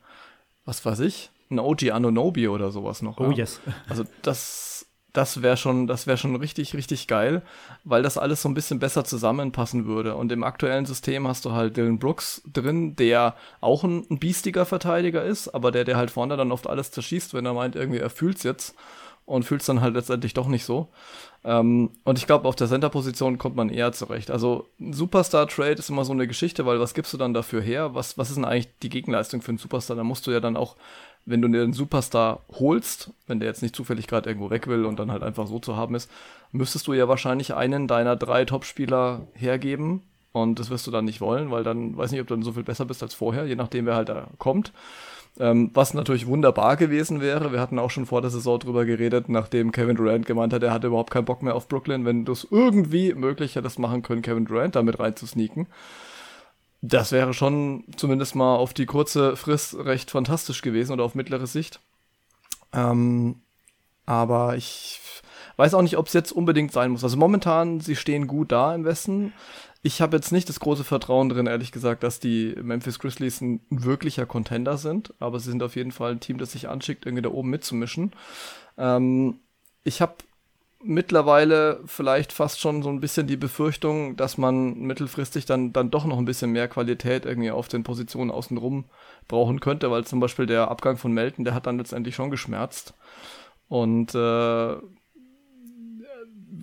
was 0.69 0.85
weiß 0.85 1.01
ich, 1.01 1.31
ein 1.51 1.59
OG 1.59 1.91
Anonobi 1.93 2.47
oder 2.47 2.71
sowas 2.71 3.01
noch. 3.01 3.19
Oh 3.19 3.31
ja. 3.31 3.39
yes. 3.39 3.59
Also 3.89 4.05
das, 4.21 4.87
das 5.15 5.41
wäre 5.41 5.57
schon, 5.57 5.87
das 5.87 6.07
wäre 6.07 6.19
schon 6.19 6.37
richtig, 6.37 6.75
richtig 6.75 7.09
geil, 7.09 7.41
weil 7.85 8.03
das 8.03 8.19
alles 8.19 8.43
so 8.43 8.51
ein 8.51 8.55
bisschen 8.55 8.79
besser 8.79 9.03
zusammenpassen 9.03 9.87
würde. 9.87 10.15
Und 10.15 10.31
im 10.31 10.45
aktuellen 10.45 10.85
System 10.85 11.27
hast 11.27 11.47
du 11.47 11.53
halt 11.53 11.79
Dylan 11.79 11.99
Brooks 11.99 12.43
drin, 12.53 12.97
der 12.97 13.35
auch 13.63 13.83
ein, 13.83 14.05
ein 14.11 14.19
biestiger 14.19 14.67
Verteidiger 14.67 15.25
ist, 15.25 15.49
aber 15.49 15.71
der, 15.71 15.85
der 15.85 15.97
halt 15.97 16.11
vorne 16.11 16.37
dann 16.37 16.53
oft 16.53 16.67
alles 16.67 16.91
zerschießt, 16.91 17.33
wenn 17.33 17.47
er 17.47 17.55
meint, 17.55 17.75
irgendwie 17.75 18.01
er 18.01 18.11
fühlt's 18.11 18.43
jetzt 18.43 18.75
und 19.25 19.45
fühlt's 19.45 19.65
dann 19.65 19.81
halt 19.81 19.95
letztendlich 19.95 20.35
doch 20.35 20.49
nicht 20.49 20.67
so. 20.67 20.89
Ähm, 21.45 21.91
und 22.05 22.19
ich 22.19 22.27
glaube, 22.27 22.49
auf 22.49 22.57
der 22.57 22.67
Center-Position 22.67 23.39
kommt 23.39 23.57
man 23.57 23.69
eher 23.69 23.93
zurecht. 23.93 24.31
Also 24.31 24.67
ein 24.81 24.93
Superstar-Trade 24.93 25.73
ist 25.73 25.89
immer 25.89 26.05
so 26.05 26.13
eine 26.13 26.27
Geschichte, 26.27 26.67
weil 26.67 26.81
was 26.81 26.95
gibst 26.95 27.13
du 27.13 27.17
dann 27.17 27.35
dafür 27.35 27.61
her? 27.61 27.95
Was, 27.95 28.19
was 28.19 28.29
ist 28.31 28.37
denn 28.37 28.45
eigentlich 28.45 28.69
die 28.83 28.91
Gegenleistung 28.91 29.41
für 29.41 29.51
einen 29.51 29.59
Superstar? 29.59 29.97
Da 29.97 30.05
musst 30.05 30.27
du 30.27 30.31
ja 30.31 30.41
dann 30.41 30.57
auch, 30.57 30.77
wenn 31.27 31.41
du 31.41 31.49
dir 31.49 31.63
einen 31.63 31.73
Superstar 31.73 32.41
holst, 32.59 33.13
wenn 33.27 33.41
der 33.41 33.49
jetzt 33.49 33.63
nicht 33.63 33.77
zufällig 33.77 34.07
gerade 34.07 34.29
irgendwo 34.29 34.51
weg 34.51 34.67
will 34.67 34.85
und 34.85 34.99
dann 34.99 35.13
halt 35.13 35.23
einfach 35.23 35.47
so 35.47 35.59
zu 35.59 35.77
haben 35.77 35.95
ist, 35.95 36.11
müsstest 36.53 36.87
du 36.87 36.93
ja 36.93 37.09
wahrscheinlich 37.09 37.55
einen 37.55 37.87
deiner 37.87 38.17
drei 38.17 38.45
Top-Spieler 38.45 39.27
hergeben. 39.35 40.03
Und 40.33 40.59
das 40.59 40.71
wirst 40.71 40.87
du 40.87 40.91
dann 40.91 41.05
nicht 41.05 41.21
wollen, 41.21 41.51
weil 41.51 41.65
dann 41.65 41.97
weiß 41.97 42.13
nicht, 42.13 42.21
ob 42.21 42.27
du 42.27 42.35
dann 42.35 42.43
so 42.43 42.53
viel 42.53 42.63
besser 42.63 42.85
bist 42.85 43.03
als 43.03 43.15
vorher, 43.15 43.47
je 43.47 43.57
nachdem, 43.57 43.87
wer 43.87 43.97
halt 43.97 44.09
da 44.09 44.29
kommt. 44.39 44.73
Ähm, 45.39 45.71
was 45.75 45.95
natürlich 45.95 46.27
wunderbar 46.27 46.77
gewesen 46.77 47.21
wäre. 47.21 47.53
Wir 47.53 47.61
hatten 47.61 47.79
auch 47.79 47.91
schon 47.91 48.07
vor 48.07 48.23
der 48.23 48.31
Saison 48.31 48.59
drüber 48.59 48.85
geredet, 48.85 49.29
nachdem 49.29 49.71
Kevin 49.71 49.97
Durant 49.97 50.27
gemeint 50.27 50.53
hat, 50.53 50.63
er 50.63 50.73
hatte 50.73 50.89
überhaupt 50.89 51.11
keinen 51.13 51.27
Bock 51.27 51.43
mehr 51.43 51.55
auf 51.55 51.69
Brooklyn, 51.69 52.05
wenn 52.05 52.25
du 52.25 52.33
es 52.33 52.47
irgendwie 52.51 53.15
möglich 53.15 53.55
hättest 53.55 53.79
machen 53.79 54.03
können, 54.03 54.23
Kevin 54.23 54.47
Durant 54.47 54.75
damit 54.75 54.99
reinzusneaken. 54.99 55.69
Das 56.81 57.13
wäre 57.13 57.35
schon 57.35 57.85
zumindest 57.97 58.35
mal 58.35 58.57
auf 58.57 58.73
die 58.73 58.87
kurze 58.87 59.37
Frist 59.37 59.77
recht 59.79 60.11
fantastisch 60.11 60.63
gewesen 60.63 60.93
oder 60.93 61.05
auf 61.05 61.15
mittlere 61.15 61.47
Sicht. 61.47 61.81
Ähm, 62.73 63.37
aber 64.07 64.57
ich 64.57 65.01
weiß 65.59 65.75
auch 65.75 65.83
nicht, 65.83 65.99
ob 65.99 66.07
es 66.07 66.13
jetzt 66.13 66.33
unbedingt 66.33 66.73
sein 66.73 66.93
muss. 66.93 67.05
Also 67.05 67.17
momentan, 67.17 67.81
sie 67.81 67.97
stehen 67.97 68.27
gut 68.27 68.53
da 68.53 68.75
im 68.75 68.85
Westen. 68.85 69.33
Ich 69.83 70.01
habe 70.01 70.17
jetzt 70.17 70.33
nicht 70.33 70.49
das 70.49 70.61
große 70.61 70.85
Vertrauen 70.85 71.29
drin, 71.29 71.47
ehrlich 71.47 71.73
gesagt, 71.73 72.03
dass 72.03 72.21
die 72.21 72.55
Memphis 72.61 72.99
Grizzlies 72.99 73.41
ein 73.41 73.61
wirklicher 73.71 74.27
Contender 74.27 74.77
sind, 74.77 75.15
aber 75.19 75.39
sie 75.39 75.51
sind 75.51 75.63
auf 75.63 75.77
jeden 75.77 75.93
Fall 75.93 76.13
ein 76.13 76.21
Team, 76.21 76.39
das 76.39 76.53
sich 76.53 76.69
anschickt, 76.69 77.07
irgendwie 77.07 77.23
da 77.23 77.31
oben 77.31 77.51
mitzumischen. 77.51 78.13
Ähm, 78.77 79.41
ich 79.85 80.01
habe 80.01 80.15
mittlerweile 80.81 81.81
vielleicht 81.87 82.33
fast 82.33 82.61
schon 82.61 82.83
so 82.83 82.89
ein 82.89 83.01
bisschen 83.01 83.27
die 83.27 83.37
Befürchtung, 83.37 84.17
dass 84.17 84.39
man 84.39 84.79
mittelfristig 84.79 85.45
dann, 85.45 85.73
dann 85.73 85.91
doch 85.91 86.05
noch 86.05 86.19
ein 86.19 86.25
bisschen 86.25 86.53
mehr 86.53 86.69
Qualität 86.69 87.27
irgendwie 87.27 87.51
auf 87.51 87.67
den 87.67 87.83
Positionen 87.83 88.31
außenrum 88.31 88.85
brauchen 89.27 89.59
könnte, 89.59 89.91
weil 89.91 90.05
zum 90.05 90.21
Beispiel 90.21 90.47
der 90.47 90.71
Abgang 90.71 90.97
von 90.97 91.13
Melton, 91.13 91.45
der 91.45 91.55
hat 91.55 91.67
dann 91.67 91.79
letztendlich 91.79 92.15
schon 92.15 92.31
geschmerzt. 92.31 92.95
Und 93.69 94.15
äh, 94.15 94.77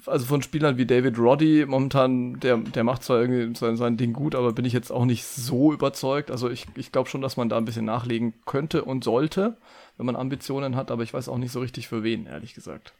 also 0.06 0.26
von 0.26 0.42
Spielern 0.42 0.78
wie 0.78 0.86
David 0.86 1.18
Roddy, 1.18 1.66
momentan, 1.68 2.40
der, 2.40 2.58
der 2.58 2.84
macht 2.84 3.04
zwar 3.04 3.22
irgendwie 3.22 3.58
sein, 3.58 3.78
sein 3.78 3.98
Ding 3.98 4.14
gut, 4.14 4.36
aber 4.36 4.54
bin 4.54 4.66
ich 4.66 4.74
jetzt 4.74 4.92
auch 4.92 5.06
nicht 5.06 5.26
so 5.26 5.74
überzeugt. 5.74 6.32
Also 6.32 6.50
ich, 6.50 6.66
ich 6.76 6.92
glaube 6.92 7.10
schon, 7.10 7.22
dass 7.22 7.38
man 7.38 7.50
da 7.50 7.58
ein 7.58 7.66
bisschen 7.66 7.86
nachlegen 7.86 8.34
könnte 8.46 8.84
und 8.84 9.04
sollte, 9.04 9.58
wenn 9.98 10.06
man 10.06 10.16
Ambitionen 10.16 10.76
hat, 10.76 10.92
aber 10.92 11.04
ich 11.04 11.14
weiß 11.14 11.30
auch 11.30 11.38
nicht 11.38 11.52
so 11.52 11.60
richtig 11.60 11.88
für 11.88 12.04
wen, 12.04 12.26
ehrlich 12.26 12.54
gesagt. 12.54 12.94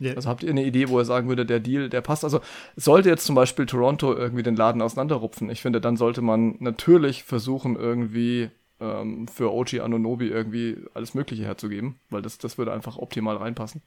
Yeah. 0.00 0.14
Also 0.14 0.28
habt 0.28 0.42
ihr 0.44 0.50
eine 0.50 0.64
Idee, 0.64 0.88
wo 0.88 0.98
er 0.98 1.04
sagen 1.04 1.28
würde, 1.28 1.44
der 1.44 1.60
Deal, 1.60 1.88
der 1.88 2.00
passt? 2.00 2.22
Also 2.22 2.40
sollte 2.76 3.08
jetzt 3.08 3.26
zum 3.26 3.34
Beispiel 3.34 3.66
Toronto 3.66 4.14
irgendwie 4.14 4.44
den 4.44 4.54
Laden 4.56 4.80
auseinanderrupfen, 4.80 5.50
ich 5.50 5.60
finde, 5.60 5.80
dann 5.80 5.96
sollte 5.96 6.22
man 6.22 6.56
natürlich 6.60 7.24
versuchen, 7.24 7.74
irgendwie 7.74 8.50
ähm, 8.80 9.26
für 9.28 9.52
OG 9.52 9.80
Anonobi 9.80 10.28
irgendwie 10.28 10.76
alles 10.94 11.14
Mögliche 11.14 11.44
herzugeben, 11.44 11.98
weil 12.10 12.22
das, 12.22 12.38
das 12.38 12.58
würde 12.58 12.72
einfach 12.72 12.96
optimal 12.96 13.36
reinpassen. 13.36 13.82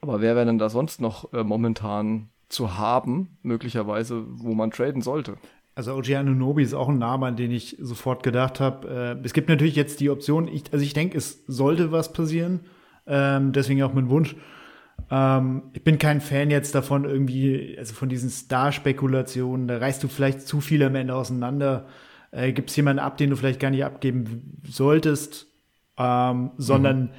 Aber 0.00 0.20
wer 0.20 0.36
wäre 0.36 0.46
denn 0.46 0.58
da 0.58 0.68
sonst 0.68 1.00
noch 1.00 1.32
äh, 1.32 1.42
momentan 1.42 2.28
zu 2.48 2.78
haben, 2.78 3.38
möglicherweise, 3.42 4.24
wo 4.28 4.54
man 4.54 4.70
traden 4.70 5.02
sollte? 5.02 5.36
Also 5.74 5.94
OG 5.94 6.10
Anunobi 6.16 6.62
ist 6.62 6.74
auch 6.74 6.88
ein 6.88 6.98
Name, 6.98 7.26
an 7.26 7.36
den 7.36 7.52
ich 7.52 7.76
sofort 7.80 8.22
gedacht 8.22 8.58
habe. 8.58 9.16
Äh, 9.22 9.24
es 9.24 9.32
gibt 9.32 9.48
natürlich 9.48 9.76
jetzt 9.76 10.00
die 10.00 10.10
Option, 10.10 10.48
ich, 10.48 10.64
also 10.72 10.84
ich 10.84 10.92
denke, 10.92 11.16
es 11.16 11.44
sollte 11.46 11.92
was 11.92 12.12
passieren. 12.12 12.60
Ähm, 13.06 13.52
deswegen 13.52 13.82
auch 13.82 13.94
mein 13.94 14.10
Wunsch. 14.10 14.36
Ähm, 15.10 15.62
ich 15.72 15.84
bin 15.84 15.98
kein 15.98 16.20
Fan 16.20 16.50
jetzt 16.50 16.74
davon, 16.74 17.04
irgendwie, 17.04 17.76
also 17.78 17.94
von 17.94 18.08
diesen 18.08 18.30
Star-Spekulationen. 18.30 19.68
Da 19.68 19.78
reißt 19.78 20.02
du 20.02 20.08
vielleicht 20.08 20.42
zu 20.42 20.60
viel 20.60 20.82
am 20.82 20.94
Ende 20.94 21.14
auseinander. 21.14 21.86
Äh, 22.30 22.52
Gibt 22.52 22.70
es 22.70 22.76
jemanden 22.76 23.00
ab, 23.00 23.16
den 23.16 23.30
du 23.30 23.36
vielleicht 23.36 23.60
gar 23.60 23.70
nicht 23.70 23.84
abgeben 23.84 24.60
solltest? 24.64 25.46
Ähm, 25.96 26.50
sondern 26.56 27.02
mhm. 27.02 27.10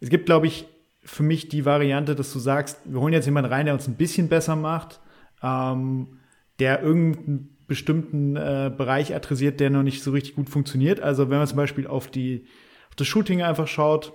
es 0.00 0.10
gibt, 0.10 0.26
glaube 0.26 0.46
ich, 0.46 0.66
für 1.10 1.24
mich 1.24 1.48
die 1.48 1.64
Variante, 1.64 2.14
dass 2.14 2.32
du 2.32 2.38
sagst, 2.38 2.78
wir 2.84 3.00
holen 3.00 3.12
jetzt 3.12 3.26
jemanden 3.26 3.52
rein, 3.52 3.66
der 3.66 3.74
uns 3.74 3.88
ein 3.88 3.96
bisschen 3.96 4.28
besser 4.28 4.54
macht, 4.54 5.00
ähm, 5.42 6.20
der 6.60 6.82
irgendeinen 6.82 7.56
bestimmten 7.66 8.36
äh, 8.36 8.70
Bereich 8.76 9.14
adressiert, 9.14 9.58
der 9.58 9.70
noch 9.70 9.82
nicht 9.82 10.04
so 10.04 10.12
richtig 10.12 10.36
gut 10.36 10.48
funktioniert. 10.48 11.00
Also 11.00 11.28
wenn 11.28 11.38
man 11.38 11.46
zum 11.48 11.56
Beispiel 11.56 11.86
auf 11.86 12.08
die 12.08 12.46
auf 12.88 12.94
das 12.94 13.08
Shooting 13.08 13.42
einfach 13.42 13.66
schaut, 13.66 14.12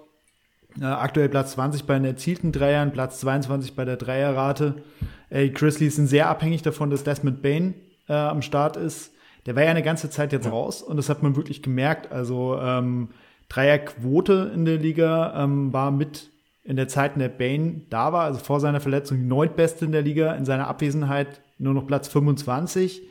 äh, 0.80 0.86
aktuell 0.86 1.28
Platz 1.28 1.52
20 1.54 1.84
bei 1.84 1.96
den 1.96 2.06
erzielten 2.06 2.54
Dreiern, 2.54 2.94
Platz 2.94 3.20
22 3.20 3.76
bei 3.76 3.84
der 3.84 3.98
Dreierrate. 3.98 4.84
Äh, 5.30 5.44
die 5.44 5.54
Grizzlies 5.54 5.98
sind 5.98 6.08
sehr 6.08 6.30
abhängig 6.30 6.62
davon, 6.62 6.90
dass 6.90 7.04
Desmond 7.04 7.42
Bain 7.42 7.76
äh, 8.08 8.14
am 8.14 8.42
Start 8.42 8.78
ist. 8.78 9.12
Der 9.46 9.56
war 9.56 9.64
ja 9.64 9.70
eine 9.70 9.84
ganze 9.84 10.10
Zeit 10.10 10.32
jetzt 10.32 10.50
raus 10.50 10.82
und 10.82 10.96
das 10.96 11.10
hat 11.10 11.24
man 11.24 11.36
wirklich 11.36 11.62
gemerkt. 11.62 12.12
Also 12.12 12.58
ähm, 12.60 13.10
Dreierquote 13.50 14.52
in 14.54 14.64
der 14.64 14.78
Liga 14.78 15.44
ähm, 15.44 15.74
war 15.74 15.92
mit 15.92 16.32
in 16.66 16.76
der 16.76 16.88
Zeit, 16.88 17.14
in 17.14 17.20
der 17.20 17.30
Bane 17.30 17.82
da 17.90 18.12
war, 18.12 18.26
also 18.26 18.40
vor 18.40 18.60
seiner 18.60 18.82
Verletzung, 18.82 19.20
die 19.20 19.26
neuntbeste 19.26 19.86
in 19.86 19.92
der 19.92 20.02
Liga, 20.02 20.34
in 20.34 20.46
seiner 20.46 20.68
Abwesenheit 20.68 21.42
nur 21.60 21.74
noch 21.74 21.88
Platz 21.88 22.08
25. 22.08 23.04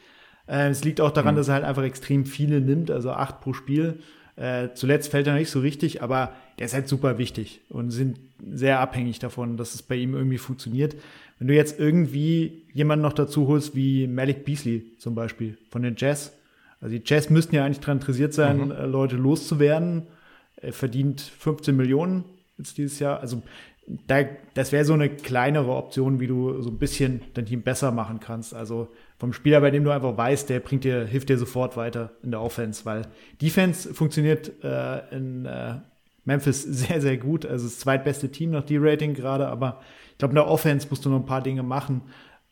Äh, 0.47 0.69
es 0.69 0.85
liegt 0.85 1.01
auch 1.01 1.13
daran, 1.13 1.35
mhm. 1.35 1.39
dass 1.39 1.49
er 1.49 1.55
halt 1.55 1.65
einfach 1.65 1.85
extrem 1.85 2.27
viele 2.27 2.61
nimmt, 2.61 2.91
also 2.91 3.13
acht 3.13 3.41
pro 3.41 3.53
Spiel. 3.53 4.01
Äh, 4.37 4.71
zuletzt 4.75 5.13
fällt 5.13 5.29
er 5.29 5.35
nicht 5.35 5.51
so 5.51 5.61
richtig, 5.61 6.03
aber 6.03 6.33
der 6.59 6.67
ist 6.67 6.75
halt 6.75 6.89
super 6.89 7.19
wichtig 7.19 7.61
und 7.69 7.93
sind 7.93 8.19
sehr 8.45 8.81
abhängig 8.81 9.21
davon, 9.21 9.57
dass 9.57 9.75
es 9.75 9.83
bei 9.83 9.95
ihm 9.95 10.15
irgendwie 10.15 10.39
funktioniert. 10.39 10.97
Wenn 11.39 11.47
du 11.47 11.55
jetzt 11.55 11.79
irgendwie 11.79 12.65
jemanden 12.73 13.05
noch 13.05 13.13
dazu 13.13 13.47
holst, 13.47 13.77
wie 13.77 14.09
Malik 14.09 14.45
Beasley 14.45 14.85
zum 14.99 15.15
Beispiel 15.15 15.57
von 15.71 15.83
den 15.83 15.95
Jazz, 15.97 16.33
also 16.81 16.97
die 16.97 17.03
Jazz 17.05 17.31
müssten 17.31 17.55
ja 17.55 17.65
eigentlich 17.65 17.81
daran 17.81 17.99
interessiert 17.99 18.35
sein, 18.35 18.67
mhm. 18.67 18.71
Äh, 18.73 18.87
Leute 18.87 19.17
loszuwerden. 19.17 20.09
Er 20.57 20.73
verdient 20.73 21.21
15 21.21 21.77
Millionen 21.77 22.25
jetzt 22.59 22.79
dieses 22.79 22.99
Jahr. 22.99 23.21
Also 23.21 23.43
da, 23.87 24.25
das 24.55 24.73
wäre 24.73 24.85
so 24.85 24.95
eine 24.95 25.11
kleinere 25.11 25.75
Option, 25.75 26.21
wie 26.21 26.27
du 26.27 26.61
so 26.63 26.71
ein 26.71 26.79
bisschen 26.79 27.23
dein 27.35 27.47
Team 27.47 27.63
besser 27.63 27.91
machen 27.91 28.21
kannst. 28.21 28.55
Also 28.55 28.89
vom 29.19 29.33
Spieler, 29.33 29.61
bei 29.61 29.71
dem 29.71 29.85
du 29.85 29.91
einfach 29.91 30.17
weißt, 30.17 30.49
der 30.49 30.61
bringt 30.61 30.85
dir, 30.85 31.07
hilft 31.07 31.29
dir 31.29 31.39
sofort 31.39 31.77
weiter 31.77 32.13
in 32.23 32.31
der 32.31 32.41
Offense, 32.41 32.85
weil 32.85 33.03
Defense 33.41 33.93
funktioniert 33.93 34.53
äh, 34.63 35.17
in 35.17 35.45
äh, 35.45 35.77
Memphis 36.25 36.63
sehr, 36.69 37.01
sehr 37.01 37.19
gut. 37.19 37.45
Also 37.45 37.67
das 37.67 37.79
zweitbeste 37.79 38.31
Team 38.31 38.51
nach 38.51 38.65
D-Rating 38.65 39.15
gerade, 39.15 39.49
aber 39.49 39.81
ich 40.13 40.19
glaube, 40.19 40.33
in 40.33 40.37
der 40.37 40.49
Offense 40.49 40.87
musst 40.89 41.05
du 41.05 41.11
noch 41.11 41.21
ein 41.21 41.27
paar 41.27 41.43
Dinge 41.43 41.63
machen. 41.63 42.03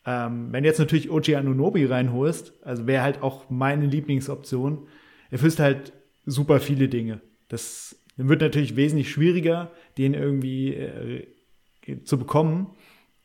Ähm, 0.05 0.49
wenn 0.51 0.63
du 0.63 0.69
jetzt 0.69 0.79
natürlich 0.79 1.09
OG 1.09 1.29
Anunobi 1.35 1.85
reinholst, 1.85 2.53
also 2.63 2.87
wäre 2.87 3.03
halt 3.03 3.21
auch 3.21 3.49
meine 3.49 3.85
Lieblingsoption, 3.85 4.87
erfüllst 5.31 5.59
halt 5.59 5.93
super 6.25 6.59
viele 6.59 6.89
Dinge. 6.89 7.21
Das 7.47 7.95
wird 8.17 8.41
natürlich 8.41 8.75
wesentlich 8.75 9.09
schwieriger, 9.09 9.71
den 9.97 10.13
irgendwie 10.13 10.73
äh, 10.73 11.27
zu 12.03 12.17
bekommen. 12.17 12.71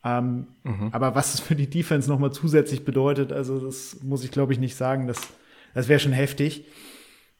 Ähm, 0.04 0.48
mhm. 0.62 0.88
Aber 0.92 1.14
was 1.14 1.34
es 1.34 1.40
für 1.40 1.54
die 1.54 1.68
Defense 1.68 2.08
nochmal 2.08 2.32
zusätzlich 2.32 2.84
bedeutet, 2.84 3.32
also 3.32 3.58
das 3.58 4.02
muss 4.02 4.24
ich 4.24 4.30
glaube 4.30 4.52
ich 4.52 4.58
nicht 4.58 4.76
sagen, 4.76 5.06
das, 5.06 5.20
das 5.74 5.88
wäre 5.88 6.00
schon 6.00 6.12
heftig. 6.12 6.66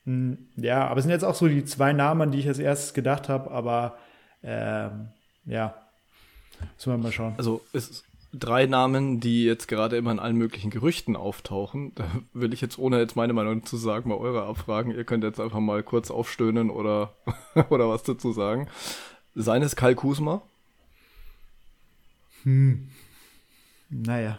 Hm, 0.04 0.38
ja, 0.56 0.86
aber 0.86 0.98
es 0.98 1.04
sind 1.04 1.12
jetzt 1.12 1.24
auch 1.24 1.34
so 1.34 1.48
die 1.48 1.64
zwei 1.64 1.92
Namen, 1.92 2.22
an 2.22 2.30
die 2.32 2.38
ich 2.38 2.48
als 2.48 2.58
erstes 2.58 2.94
gedacht 2.94 3.28
habe, 3.28 3.50
aber 3.50 3.98
ähm, 4.42 5.08
ja, 5.44 5.74
müssen 6.76 6.92
wir 6.92 6.98
mal 6.98 7.12
schauen. 7.12 7.34
Also 7.36 7.62
es, 7.72 8.04
drei 8.32 8.66
Namen, 8.66 9.20
die 9.20 9.44
jetzt 9.44 9.68
gerade 9.68 9.96
immer 9.96 10.12
in 10.12 10.18
allen 10.18 10.36
möglichen 10.36 10.70
Gerüchten 10.70 11.16
auftauchen. 11.16 11.92
Da 11.94 12.04
will 12.32 12.52
ich 12.52 12.60
jetzt, 12.60 12.78
ohne 12.78 12.98
jetzt 12.98 13.16
meine 13.16 13.32
Meinung 13.32 13.64
zu 13.64 13.76
sagen, 13.76 14.08
mal 14.08 14.16
eure 14.16 14.44
abfragen. 14.44 14.92
Ihr 14.92 15.04
könnt 15.04 15.24
jetzt 15.24 15.40
einfach 15.40 15.60
mal 15.60 15.82
kurz 15.82 16.10
aufstöhnen 16.10 16.70
oder, 16.70 17.14
oder 17.70 17.88
was 17.88 18.02
dazu 18.02 18.32
sagen. 18.32 18.68
Seines 19.40 19.76
Kyle 19.76 19.94
Kusma? 19.94 20.42
Hm. 22.42 22.88
Naja. 23.88 24.38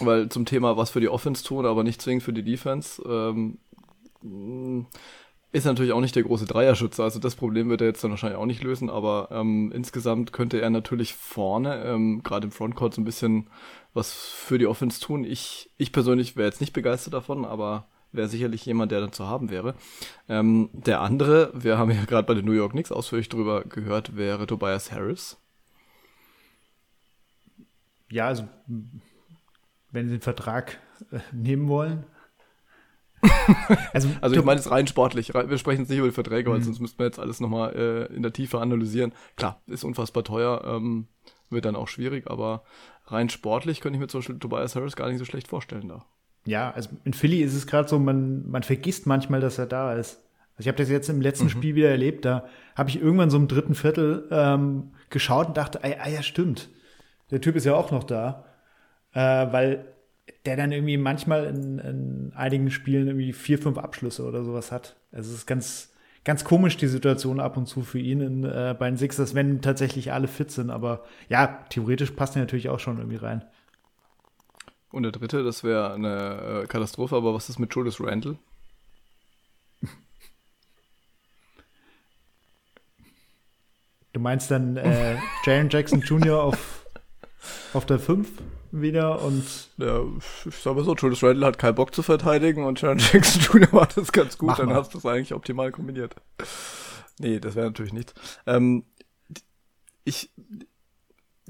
Weil 0.00 0.30
zum 0.30 0.46
Thema 0.46 0.76
was 0.78 0.90
für 0.90 1.00
die 1.00 1.08
Offense 1.08 1.44
tun, 1.44 1.66
aber 1.66 1.84
nicht 1.84 2.00
zwingend 2.00 2.22
für 2.22 2.32
die 2.32 2.42
Defense. 2.42 3.02
Ähm, 3.06 3.58
ist 5.52 5.66
natürlich 5.66 5.92
auch 5.92 6.00
nicht 6.00 6.16
der 6.16 6.22
große 6.22 6.46
Dreierschütze, 6.46 7.02
also 7.02 7.18
das 7.18 7.34
Problem 7.34 7.68
wird 7.68 7.80
er 7.80 7.88
jetzt 7.88 8.02
dann 8.02 8.10
wahrscheinlich 8.10 8.38
auch 8.38 8.46
nicht 8.46 8.62
lösen, 8.62 8.88
aber 8.88 9.28
ähm, 9.30 9.72
insgesamt 9.74 10.32
könnte 10.32 10.60
er 10.60 10.70
natürlich 10.70 11.14
vorne, 11.14 11.84
ähm, 11.84 12.22
gerade 12.22 12.46
im 12.46 12.52
Frontcourt, 12.52 12.94
so 12.94 13.00
ein 13.00 13.04
bisschen 13.04 13.48
was 13.92 14.12
für 14.12 14.58
die 14.58 14.66
Offense 14.66 15.00
tun. 15.00 15.24
Ich, 15.24 15.68
ich 15.76 15.92
persönlich 15.92 16.36
wäre 16.36 16.48
jetzt 16.48 16.60
nicht 16.60 16.72
begeistert 16.72 17.14
davon, 17.14 17.44
aber 17.44 17.86
wäre 18.12 18.28
sicherlich 18.28 18.64
jemand, 18.66 18.92
der 18.92 19.00
dann 19.00 19.12
zu 19.12 19.26
haben 19.26 19.50
wäre. 19.50 19.74
Ähm, 20.28 20.70
der 20.72 21.00
andere, 21.00 21.52
wir 21.54 21.78
haben 21.78 21.90
ja 21.90 22.04
gerade 22.04 22.26
bei 22.26 22.34
den 22.34 22.44
New 22.44 22.52
York 22.52 22.72
Knicks 22.72 22.92
ausführlich 22.92 23.28
drüber 23.28 23.64
gehört, 23.64 24.16
wäre 24.16 24.46
Tobias 24.46 24.92
Harris. 24.92 25.38
Ja, 28.10 28.26
also 28.26 28.48
wenn 29.92 30.08
sie 30.08 30.16
den 30.16 30.22
Vertrag 30.22 30.78
äh, 31.10 31.20
nehmen 31.32 31.68
wollen. 31.68 32.04
also, 33.92 34.08
also 34.20 34.36
ich 34.36 34.44
meine 34.44 34.60
es 34.60 34.70
rein 34.70 34.86
sportlich. 34.86 35.34
Wir 35.34 35.58
sprechen 35.58 35.80
jetzt 35.80 35.90
nicht 35.90 35.98
über 35.98 36.08
die 36.08 36.14
Verträge, 36.14 36.50
weil 36.50 36.58
mhm. 36.58 36.64
sonst 36.64 36.80
müssten 36.80 36.98
wir 36.98 37.06
jetzt 37.06 37.18
alles 37.18 37.40
nochmal 37.40 37.74
äh, 37.74 38.14
in 38.14 38.22
der 38.22 38.32
Tiefe 38.32 38.60
analysieren. 38.60 39.12
Klar, 39.36 39.60
ist 39.66 39.84
unfassbar 39.84 40.24
teuer, 40.24 40.62
ähm, 40.64 41.08
wird 41.50 41.64
dann 41.64 41.76
auch 41.76 41.88
schwierig, 41.88 42.30
aber 42.30 42.64
rein 43.06 43.28
sportlich 43.28 43.80
könnte 43.80 43.96
ich 43.96 44.00
mir 44.00 44.08
zum 44.08 44.20
Beispiel 44.20 44.38
Tobias 44.38 44.74
Harris 44.74 44.96
gar 44.96 45.08
nicht 45.08 45.18
so 45.18 45.24
schlecht 45.24 45.48
vorstellen 45.48 45.88
da. 45.88 46.04
Ja, 46.46 46.70
also 46.70 46.90
in 47.04 47.12
Philly 47.12 47.42
ist 47.42 47.54
es 47.54 47.66
gerade 47.66 47.88
so, 47.88 47.98
man, 47.98 48.48
man 48.48 48.62
vergisst 48.62 49.06
manchmal, 49.06 49.40
dass 49.40 49.58
er 49.58 49.66
da 49.66 49.94
ist. 49.94 50.20
Also 50.56 50.66
ich 50.66 50.68
habe 50.68 50.78
das 50.78 50.88
jetzt 50.88 51.08
im 51.08 51.20
letzten 51.20 51.44
mhm. 51.44 51.50
Spiel 51.50 51.74
wieder 51.74 51.90
erlebt, 51.90 52.24
da 52.24 52.46
habe 52.74 52.90
ich 52.90 53.00
irgendwann 53.00 53.30
so 53.30 53.36
im 53.36 53.48
dritten 53.48 53.74
Viertel 53.74 54.28
ähm, 54.30 54.92
geschaut 55.10 55.48
und 55.48 55.56
dachte, 55.56 55.80
ah, 55.82 56.08
ja, 56.08 56.22
stimmt. 56.22 56.68
Der 57.30 57.40
Typ 57.40 57.56
ist 57.56 57.64
ja 57.64 57.74
auch 57.74 57.90
noch 57.90 58.04
da. 58.04 58.44
Äh, 59.12 59.18
weil 59.52 59.86
der 60.46 60.56
dann 60.56 60.72
irgendwie 60.72 60.96
manchmal 60.96 61.44
in, 61.44 61.78
in 61.78 62.32
einigen 62.34 62.70
Spielen 62.70 63.08
irgendwie 63.08 63.32
vier, 63.32 63.58
fünf 63.58 63.78
Abschlüsse 63.78 64.24
oder 64.24 64.44
sowas 64.44 64.72
hat. 64.72 64.96
Also 65.12 65.30
es 65.30 65.38
ist 65.38 65.46
ganz, 65.46 65.92
ganz 66.24 66.44
komisch, 66.44 66.76
die 66.76 66.86
Situation 66.86 67.40
ab 67.40 67.56
und 67.56 67.66
zu 67.66 67.82
für 67.82 67.98
ihn 67.98 68.20
in, 68.20 68.44
äh, 68.44 68.74
bei 68.78 68.88
den 68.88 68.96
Sixers, 68.96 69.34
wenn 69.34 69.60
tatsächlich 69.60 70.12
alle 70.12 70.28
fit 70.28 70.50
sind. 70.50 70.70
Aber 70.70 71.04
ja, 71.28 71.64
theoretisch 71.68 72.12
passt 72.12 72.36
er 72.36 72.42
natürlich 72.42 72.68
auch 72.68 72.80
schon 72.80 72.98
irgendwie 72.98 73.16
rein. 73.16 73.44
Und 74.92 75.04
der 75.04 75.12
dritte, 75.12 75.44
das 75.44 75.62
wäre 75.62 75.94
eine 75.94 76.62
äh, 76.62 76.66
Katastrophe, 76.66 77.14
aber 77.16 77.32
was 77.32 77.48
ist 77.48 77.58
mit 77.58 77.74
Julius 77.74 78.00
Randle? 78.00 78.38
Du 84.12 84.20
meinst 84.20 84.50
dann 84.50 84.76
äh, 84.76 85.16
Jalen 85.44 85.68
Jackson 85.70 86.00
Jr. 86.00 86.42
auf, 86.42 86.84
auf 87.72 87.86
der 87.86 87.98
5 88.00 88.28
wieder 88.72 89.22
und. 89.22 89.44
Ja, 89.78 90.02
ich 90.46 90.54
sag 90.56 90.74
mal 90.74 90.84
so, 90.84 90.94
Julius 90.94 91.22
Randle 91.22 91.46
hat 91.46 91.58
keinen 91.58 91.76
Bock 91.76 91.94
zu 91.94 92.02
verteidigen 92.02 92.64
und 92.64 92.80
Jalen 92.80 92.98
Jackson 92.98 93.42
Jr. 93.42 93.68
macht 93.72 93.96
das 93.96 94.10
ganz 94.10 94.36
gut, 94.36 94.48
Mach 94.48 94.58
dann 94.58 94.66
mal. 94.70 94.74
hast 94.74 94.92
du 94.92 94.98
das 94.98 95.06
eigentlich 95.06 95.32
optimal 95.32 95.70
kombiniert. 95.70 96.16
Nee, 97.18 97.38
das 97.38 97.54
wäre 97.54 97.66
natürlich 97.66 97.92
nicht. 97.92 98.14
Ähm, 98.46 98.84
ich, 100.04 100.30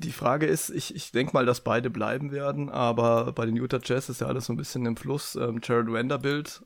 die 0.00 0.12
Frage 0.12 0.46
ist, 0.46 0.70
ich, 0.70 0.94
ich 0.94 1.12
denke 1.12 1.32
mal, 1.32 1.46
dass 1.46 1.62
beide 1.62 1.90
bleiben 1.90 2.32
werden, 2.32 2.68
aber 2.68 3.32
bei 3.32 3.46
den 3.46 3.56
Utah 3.56 3.80
Jazz 3.82 4.08
ist 4.08 4.20
ja 4.20 4.26
alles 4.26 4.46
so 4.46 4.52
ein 4.52 4.56
bisschen 4.56 4.86
im 4.86 4.96
Fluss. 4.96 5.36
Ähm, 5.36 5.60
Jared 5.62 5.92
Vanderbilt 5.92 6.62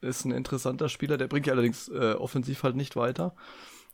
ist 0.00 0.24
ein 0.24 0.30
interessanter 0.32 0.88
Spieler, 0.88 1.16
der 1.16 1.28
bringt 1.28 1.46
ja 1.46 1.52
allerdings 1.52 1.88
äh, 1.88 2.12
offensiv 2.12 2.62
halt 2.62 2.76
nicht 2.76 2.96
weiter. 2.96 3.34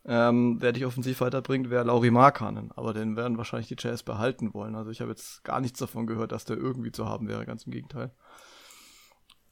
Ähm, 0.05 0.57
wer 0.61 0.73
dich 0.73 0.85
offensiv 0.85 1.21
weiterbringt, 1.21 1.71
wäre 1.71 1.85
Lauri 1.85 2.11
Markanen, 2.11 2.73
aber 2.73 2.93
den 2.93 3.17
werden 3.17 3.39
wahrscheinlich 3.39 3.69
die 3.69 3.77
Jazz 3.79 4.03
behalten 4.03 4.53
wollen. 4.53 4.75
Also 4.75 4.91
ich 4.91 5.01
habe 5.01 5.13
jetzt 5.13 5.45
gar 5.45 5.61
nichts 5.61 5.79
davon 5.79 6.07
gehört, 6.07 6.33
dass 6.33 6.45
der 6.45 6.57
irgendwie 6.57 6.91
zu 6.91 7.09
haben 7.09 7.29
wäre, 7.29 7.47
ganz 7.47 7.65
im 7.65 7.73
Gegenteil. 7.73 8.11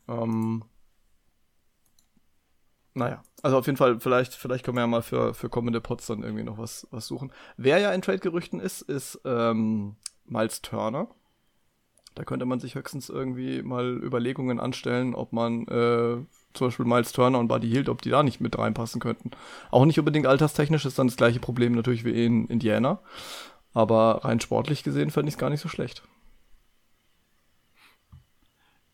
Ähm, 0.08 0.64
naja, 2.94 3.22
also 3.42 3.56
auf 3.56 3.66
jeden 3.66 3.76
Fall, 3.76 4.00
vielleicht, 4.00 4.34
vielleicht 4.34 4.64
können 4.64 4.76
wir 4.76 4.82
ja 4.82 4.86
mal 4.86 5.02
für, 5.02 5.34
für 5.34 5.48
kommende 5.48 5.80
Pots 5.80 6.06
dann 6.06 6.22
irgendwie 6.22 6.42
noch 6.42 6.58
was, 6.58 6.86
was 6.90 7.06
suchen. 7.06 7.32
Wer 7.56 7.78
ja 7.78 7.92
in 7.92 8.02
Trade-Gerüchten 8.02 8.60
ist, 8.60 8.82
ist 8.82 9.20
ähm, 9.24 9.96
Miles 10.26 10.62
Turner. 10.62 11.08
Da 12.16 12.24
könnte 12.24 12.44
man 12.44 12.58
sich 12.58 12.74
höchstens 12.74 13.08
irgendwie 13.08 13.62
mal 13.62 13.96
Überlegungen 14.02 14.58
anstellen, 14.58 15.14
ob 15.14 15.32
man 15.32 15.66
äh, 15.68 16.16
zum 16.52 16.66
Beispiel 16.66 16.84
Miles 16.84 17.12
Turner 17.12 17.38
und 17.38 17.48
Buddy 17.48 17.68
Hield, 17.68 17.88
ob 17.88 18.02
die 18.02 18.10
da 18.10 18.22
nicht 18.24 18.40
mit 18.40 18.58
reinpassen 18.58 19.00
könnten. 19.00 19.30
Auch 19.70 19.84
nicht 19.84 19.98
unbedingt 19.98 20.26
alterstechnisch, 20.26 20.84
ist 20.84 20.98
dann 20.98 21.06
das 21.06 21.16
gleiche 21.16 21.38
Problem 21.38 21.72
natürlich 21.72 22.04
wie 22.04 22.24
in 22.24 22.48
Indiana. 22.48 23.00
Aber 23.72 24.24
rein 24.24 24.40
sportlich 24.40 24.82
gesehen 24.82 25.10
fände 25.10 25.28
ich 25.28 25.34
es 25.34 25.38
gar 25.38 25.50
nicht 25.50 25.60
so 25.60 25.68
schlecht. 25.68 26.02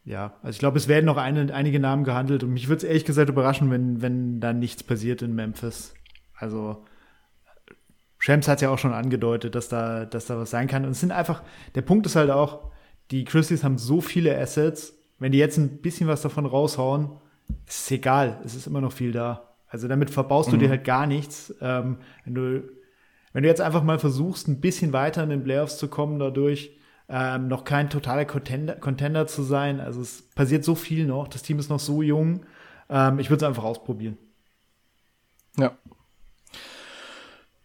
Ja, 0.07 0.35
also 0.41 0.51
ich 0.51 0.61
glaube, 0.61 0.78
es 0.78 0.87
werden 0.87 1.05
noch 1.05 1.16
eine, 1.16 1.53
einige 1.53 1.81
Namen 1.81 2.05
gehandelt 2.05 2.45
und 2.45 2.53
mich 2.53 2.69
würde 2.69 2.78
es 2.78 2.85
ehrlich 2.85 3.05
gesagt 3.05 3.28
überraschen, 3.28 3.73
wenn, 3.73 4.01
wenn 4.03 4.41
da 4.41 4.53
nichts 4.53 4.85
passiert 4.85 5.20
in 5.20 5.35
Memphis. 5.35 5.95
Also 6.37 6.85
Shams 8.20 8.47
hat 8.47 8.62
ja 8.62 8.70
auch 8.70 8.78
schon 8.78 8.93
angedeutet, 8.93 9.57
dass 9.57 9.69
da, 9.69 10.05
dass 10.05 10.27
da 10.27 10.39
was 10.39 10.51
sein 10.51 10.69
kann. 10.69 10.85
Und 10.85 10.93
es 10.93 11.01
sind 11.01 11.11
einfach, 11.11 11.43
der 11.74 11.83
Punkt 11.83 12.07
ist 12.07 12.15
halt 12.15 12.31
auch, 12.31 12.70
die 13.11 13.24
Christies 13.24 13.65
haben 13.65 13.78
so 13.78 14.01
viele 14.01 14.39
Assets, 14.39 14.97
wenn 15.19 15.33
die 15.33 15.39
jetzt 15.39 15.59
ein 15.59 15.78
bisschen 15.78 16.07
was 16.07 16.23
davon 16.23 16.47
raushauen, 16.47 17.11
ist 17.66 17.81
es 17.81 17.91
egal, 17.91 18.41
es 18.45 18.55
ist 18.55 18.69
immer 18.69 18.81
noch 18.81 18.93
viel 18.93 19.11
da. 19.11 19.57
Also 19.66 19.89
damit 19.89 20.11
verbaust 20.11 20.49
mhm. 20.49 20.53
du 20.53 20.59
dir 20.59 20.70
halt 20.70 20.85
gar 20.85 21.09
nichts. 21.09 21.53
Ähm, 21.61 21.99
wenn 22.24 22.35
du, 22.35 22.62
wenn 23.33 23.43
du 23.43 23.49
jetzt 23.49 23.61
einfach 23.61 23.83
mal 23.83 23.99
versuchst, 23.99 24.47
ein 24.47 24.61
bisschen 24.61 24.93
weiter 24.93 25.24
in 25.24 25.31
den 25.31 25.43
Playoffs 25.43 25.78
zu 25.78 25.89
kommen 25.89 26.20
dadurch, 26.20 26.76
ähm, 27.09 27.49
noch 27.49 27.65
kein 27.65 27.89
totaler 27.91 28.24
Contender, 28.24 28.74
Contender 28.74 29.27
zu 29.27 29.43
sein. 29.43 29.81
Also 29.81 30.01
es 30.01 30.23
passiert 30.35 30.65
so 30.65 30.74
viel 30.74 31.07
noch. 31.07 31.28
Das 31.28 31.43
Team 31.43 31.59
ist 31.59 31.70
noch 31.70 31.81
so 31.81 32.03
jung. 32.03 32.45
Ähm, 32.89 33.19
ich 33.19 33.31
würde 33.31 33.45
es 33.45 33.49
einfach 33.49 33.65
ausprobieren. 33.65 34.19
Ja. 35.57 35.77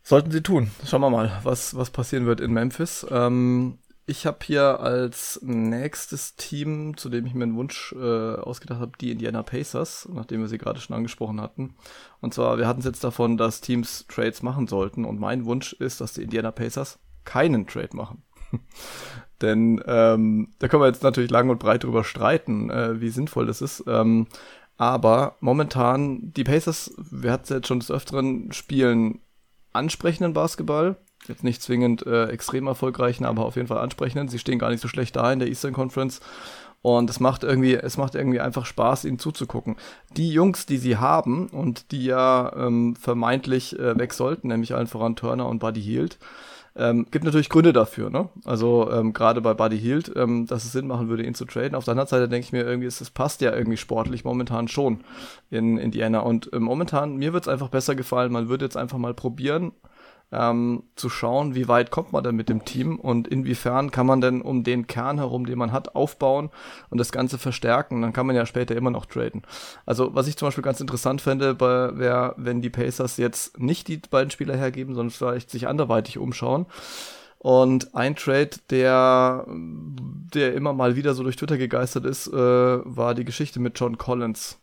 Sollten 0.03 0.31
sie 0.31 0.41
tun. 0.41 0.71
Schauen 0.85 1.01
wir 1.01 1.09
mal, 1.09 1.39
was, 1.43 1.75
was 1.75 1.89
passieren 1.89 2.25
wird 2.25 2.39
in 2.39 2.51
Memphis. 2.51 3.05
Ähm, 3.09 3.79
ich 4.05 4.25
habe 4.25 4.39
hier 4.43 4.79
als 4.79 5.39
nächstes 5.41 6.35
Team, 6.35 6.97
zu 6.97 7.07
dem 7.09 7.25
ich 7.25 7.33
mir 7.33 7.43
einen 7.43 7.55
Wunsch 7.55 7.93
äh, 7.93 8.35
ausgedacht 8.35 8.79
habe, 8.79 8.91
die 8.99 9.11
Indiana 9.11 9.41
Pacers, 9.43 10.09
nachdem 10.11 10.41
wir 10.41 10.47
sie 10.47 10.57
gerade 10.57 10.81
schon 10.81 10.95
angesprochen 10.95 11.39
hatten. 11.39 11.75
Und 12.19 12.33
zwar, 12.33 12.57
wir 12.57 12.67
hatten 12.67 12.79
es 12.79 12.85
jetzt 12.85 13.03
davon, 13.03 13.37
dass 13.37 13.61
Teams 13.61 14.05
Trades 14.07 14.41
machen 14.43 14.67
sollten. 14.67 15.05
Und 15.05 15.19
mein 15.19 15.45
Wunsch 15.45 15.73
ist, 15.73 16.01
dass 16.01 16.13
die 16.13 16.23
Indiana 16.23 16.51
Pacers 16.51 16.99
keinen 17.23 17.67
Trade 17.67 17.95
machen. 17.95 18.23
Denn 19.41 19.81
ähm, 19.85 20.49
da 20.59 20.67
können 20.67 20.83
wir 20.83 20.87
jetzt 20.87 21.03
natürlich 21.03 21.31
lang 21.31 21.49
und 21.49 21.59
breit 21.59 21.83
drüber 21.83 22.03
streiten, 22.03 22.69
äh, 22.69 23.01
wie 23.01 23.09
sinnvoll 23.09 23.47
das 23.47 23.61
ist. 23.61 23.83
Ähm, 23.87 24.27
aber 24.77 25.35
momentan, 25.41 26.33
die 26.33 26.43
Pacers, 26.43 26.93
wir 26.97 27.31
hatten 27.31 27.43
es 27.43 27.49
jetzt 27.49 27.67
schon 27.67 27.79
des 27.79 27.91
Öfteren, 27.91 28.51
spielen 28.51 29.19
ansprechenden 29.73 30.33
Basketball. 30.33 30.95
Jetzt 31.27 31.43
nicht 31.43 31.61
zwingend 31.61 32.05
äh, 32.07 32.27
extrem 32.27 32.67
erfolgreichen, 32.67 33.25
aber 33.25 33.45
auf 33.45 33.55
jeden 33.55 33.67
Fall 33.67 33.77
ansprechenden. 33.77 34.27
Sie 34.27 34.39
stehen 34.39 34.57
gar 34.57 34.71
nicht 34.71 34.81
so 34.81 34.87
schlecht 34.87 35.15
da 35.15 35.31
in 35.31 35.39
der 35.39 35.49
Eastern 35.49 35.73
Conference. 35.73 36.19
Und 36.81 37.11
es 37.11 37.19
macht 37.19 37.43
irgendwie, 37.43 37.75
es 37.75 37.97
macht 37.97 38.15
irgendwie 38.15 38.39
einfach 38.39 38.65
Spaß, 38.65 39.05
ihnen 39.05 39.19
zuzugucken. 39.19 39.75
Die 40.17 40.31
Jungs, 40.31 40.65
die 40.65 40.77
sie 40.77 40.97
haben 40.97 41.47
und 41.49 41.91
die 41.91 42.05
ja 42.05 42.51
ähm, 42.55 42.95
vermeintlich 42.95 43.77
äh, 43.77 43.97
weg 43.99 44.13
sollten, 44.13 44.47
nämlich 44.47 44.73
allen 44.73 44.87
voran 44.87 45.15
Turner 45.15 45.47
und 45.47 45.59
Buddy 45.59 45.81
Hield, 45.81 46.17
ähm, 46.75 47.05
gibt 47.11 47.25
natürlich 47.25 47.49
Gründe 47.49 47.73
dafür, 47.73 48.09
ne? 48.09 48.29
Also 48.45 48.89
ähm, 48.91 49.11
gerade 49.11 49.41
bei 49.41 49.53
Buddy 49.53 49.77
Hield, 49.77 50.11
ähm, 50.15 50.45
dass 50.47 50.63
es 50.63 50.71
Sinn 50.71 50.87
machen 50.87 51.09
würde, 51.09 51.23
ihn 51.25 51.33
zu 51.33 51.45
traden. 51.45 51.75
Auf 51.75 51.83
der 51.83 51.93
anderen 51.93 52.07
Seite 52.07 52.29
denke 52.29 52.45
ich 52.45 52.53
mir 52.53 52.63
irgendwie, 52.63 52.87
es, 52.87 53.11
passt 53.11 53.41
ja 53.41 53.53
irgendwie 53.53 53.77
sportlich 53.77 54.23
momentan 54.23 54.69
schon 54.69 55.01
in 55.49 55.77
Indiana. 55.77 56.19
Und 56.19 56.51
äh, 56.53 56.59
momentan, 56.59 57.17
mir 57.17 57.33
wird 57.33 57.43
es 57.43 57.49
einfach 57.49 57.67
besser 57.67 57.95
gefallen. 57.95 58.31
Man 58.31 58.47
würde 58.47 58.65
jetzt 58.65 58.77
einfach 58.77 58.97
mal 58.97 59.13
probieren, 59.13 59.73
ähm, 60.31 60.83
zu 60.95 61.09
schauen, 61.09 61.55
wie 61.55 61.67
weit 61.67 61.91
kommt 61.91 62.13
man 62.13 62.23
denn 62.23 62.35
mit 62.35 62.47
dem 62.47 62.63
Team 62.63 62.99
und 62.99 63.27
inwiefern 63.27 63.91
kann 63.91 64.05
man 64.05 64.21
denn 64.21 64.41
um 64.41 64.63
den 64.63 64.87
Kern 64.87 65.17
herum, 65.17 65.45
den 65.45 65.57
man 65.57 65.71
hat, 65.71 65.95
aufbauen 65.95 66.49
und 66.89 66.97
das 66.97 67.11
Ganze 67.11 67.37
verstärken. 67.37 68.01
Dann 68.01 68.13
kann 68.13 68.25
man 68.25 68.35
ja 68.35 68.45
später 68.45 68.75
immer 68.75 68.91
noch 68.91 69.05
traden. 69.05 69.43
Also 69.85 70.15
was 70.15 70.27
ich 70.27 70.37
zum 70.37 70.47
Beispiel 70.47 70.63
ganz 70.63 70.79
interessant 70.79 71.21
fände, 71.21 71.59
wäre, 71.59 72.33
wenn 72.37 72.61
die 72.61 72.69
Pacers 72.69 73.17
jetzt 73.17 73.59
nicht 73.59 73.87
die 73.87 73.97
beiden 73.97 74.31
Spieler 74.31 74.55
hergeben, 74.55 74.95
sondern 74.95 75.11
vielleicht 75.11 75.49
sich 75.49 75.67
anderweitig 75.67 76.17
umschauen. 76.17 76.65
Und 77.37 77.95
ein 77.95 78.15
Trade, 78.15 78.51
der, 78.69 79.47
der 79.47 80.53
immer 80.53 80.73
mal 80.73 80.95
wieder 80.95 81.15
so 81.15 81.23
durch 81.23 81.37
Twitter 81.37 81.57
gegeistert 81.57 82.05
ist, 82.05 82.27
äh, 82.27 82.35
war 82.35 83.15
die 83.15 83.25
Geschichte 83.25 83.59
mit 83.59 83.79
John 83.79 83.97
Collins. 83.97 84.59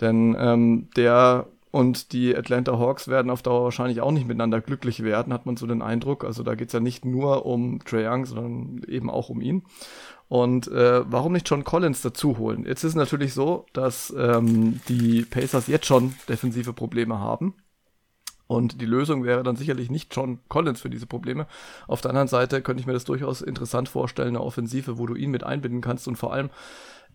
Denn 0.00 0.36
ähm, 0.38 0.88
der 0.96 1.46
und 1.70 2.12
die 2.12 2.34
Atlanta 2.34 2.78
Hawks 2.78 3.08
werden 3.08 3.30
auf 3.30 3.42
Dauer 3.42 3.64
wahrscheinlich 3.64 4.00
auch 4.00 4.10
nicht 4.10 4.26
miteinander 4.26 4.60
glücklich 4.60 5.02
werden, 5.02 5.32
hat 5.32 5.44
man 5.44 5.56
so 5.56 5.66
den 5.66 5.82
Eindruck. 5.82 6.24
Also 6.24 6.42
da 6.42 6.54
geht's 6.54 6.72
ja 6.72 6.80
nicht 6.80 7.04
nur 7.04 7.44
um 7.44 7.84
Trae 7.84 8.08
Young, 8.08 8.24
sondern 8.24 8.82
eben 8.88 9.10
auch 9.10 9.28
um 9.28 9.40
ihn. 9.40 9.64
Und 10.28 10.68
äh, 10.68 11.02
warum 11.10 11.32
nicht 11.32 11.48
John 11.48 11.64
Collins 11.64 12.02
dazu 12.02 12.38
holen? 12.38 12.64
Jetzt 12.66 12.84
ist 12.84 12.94
natürlich 12.94 13.34
so, 13.34 13.66
dass 13.72 14.14
ähm, 14.16 14.80
die 14.88 15.22
Pacers 15.22 15.66
jetzt 15.66 15.86
schon 15.86 16.14
defensive 16.28 16.72
Probleme 16.72 17.18
haben. 17.18 17.54
Und 18.46 18.80
die 18.80 18.86
Lösung 18.86 19.24
wäre 19.24 19.42
dann 19.42 19.56
sicherlich 19.56 19.90
nicht 19.90 20.14
John 20.16 20.38
Collins 20.48 20.80
für 20.80 20.88
diese 20.88 21.06
Probleme. 21.06 21.46
Auf 21.86 22.00
der 22.00 22.10
anderen 22.10 22.28
Seite 22.28 22.62
könnte 22.62 22.80
ich 22.80 22.86
mir 22.86 22.94
das 22.94 23.04
durchaus 23.04 23.42
interessant 23.42 23.90
vorstellen, 23.90 24.28
eine 24.28 24.40
Offensive, 24.40 24.96
wo 24.96 25.06
du 25.06 25.14
ihn 25.14 25.30
mit 25.30 25.44
einbinden 25.44 25.82
kannst 25.82 26.08
und 26.08 26.16
vor 26.16 26.32
allem 26.32 26.48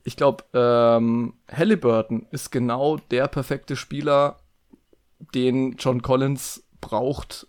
ich 0.03 0.17
glaube, 0.17 0.43
ähm, 0.53 1.33
Halliburton 1.49 2.27
ist 2.31 2.51
genau 2.51 2.97
der 3.09 3.27
perfekte 3.27 3.75
Spieler, 3.75 4.37
den 5.33 5.75
John 5.77 6.01
Collins 6.01 6.63
braucht, 6.81 7.47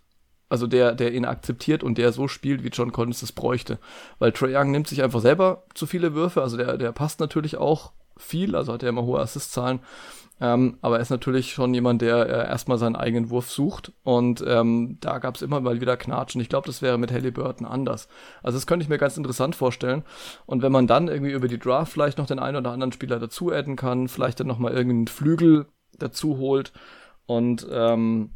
also 0.49 0.67
der, 0.67 0.95
der 0.95 1.13
ihn 1.13 1.25
akzeptiert 1.25 1.83
und 1.83 1.99
der 1.99 2.13
so 2.13 2.29
spielt, 2.29 2.63
wie 2.63 2.69
John 2.69 2.93
Collins 2.93 3.23
es 3.23 3.33
bräuchte. 3.33 3.79
Weil 4.19 4.33
Trae 4.33 4.57
Young 4.57 4.71
nimmt 4.71 4.89
sich 4.89 5.03
einfach 5.03 5.21
selber 5.21 5.65
zu 5.75 5.87
viele 5.87 6.15
Würfe, 6.15 6.43
also 6.43 6.57
der, 6.57 6.77
der 6.77 6.93
passt 6.93 7.21
natürlich 7.21 7.57
auch 7.57 7.93
viel, 8.17 8.55
also 8.55 8.73
hat 8.73 8.83
er 8.83 8.91
immer 8.91 9.03
hohe 9.03 9.21
Assist-Zahlen. 9.21 9.81
Ähm, 10.41 10.79
aber 10.81 10.97
er 10.97 11.03
ist 11.03 11.11
natürlich 11.11 11.53
schon 11.53 11.73
jemand, 11.75 12.03
der 12.03 12.27
äh, 12.27 12.49
erstmal 12.49 12.77
seinen 12.77 12.97
eigenen 12.97 13.31
Wurf 13.31 13.51
sucht. 13.51 13.93
Und 14.03 14.43
ähm, 14.47 14.99
da 15.01 15.19
gab 15.19 15.37
es 15.37 15.43
immer 15.43 15.61
mal 15.61 15.81
wieder 15.81 15.97
Knatschen. 15.97 16.41
Ich 16.41 16.49
glaube, 16.49 16.67
das 16.67 16.83
wäre 16.83 16.99
mit 16.99 17.13
Halliburton 17.13 17.67
anders. 17.67 18.09
Also 18.43 18.57
das 18.57 18.67
könnte 18.67 18.83
ich 18.83 18.89
mir 18.89 18.99
ganz 18.99 19.17
interessant 19.17 19.55
vorstellen. 19.55 20.03
Und 20.45 20.63
wenn 20.63 20.73
man 20.73 20.87
dann 20.87 21.09
irgendwie 21.09 21.33
über 21.33 21.47
die 21.47 21.59
Draft 21.59 21.93
vielleicht 21.93 22.19
noch 22.19 22.27
den 22.27 22.41
einen 22.41 22.57
oder 22.57 22.73
anderen 22.73 22.93
Spieler 22.93 23.21
dazu 23.21 23.53
adden 23.53 23.77
kann, 23.77 24.09
vielleicht 24.09 24.41
dann 24.41 24.49
nochmal 24.49 24.73
irgendeinen 24.73 25.07
Flügel 25.07 25.67
dazu 25.99 26.39
holt 26.39 26.73
und 27.27 27.67
ähm, 27.71 28.31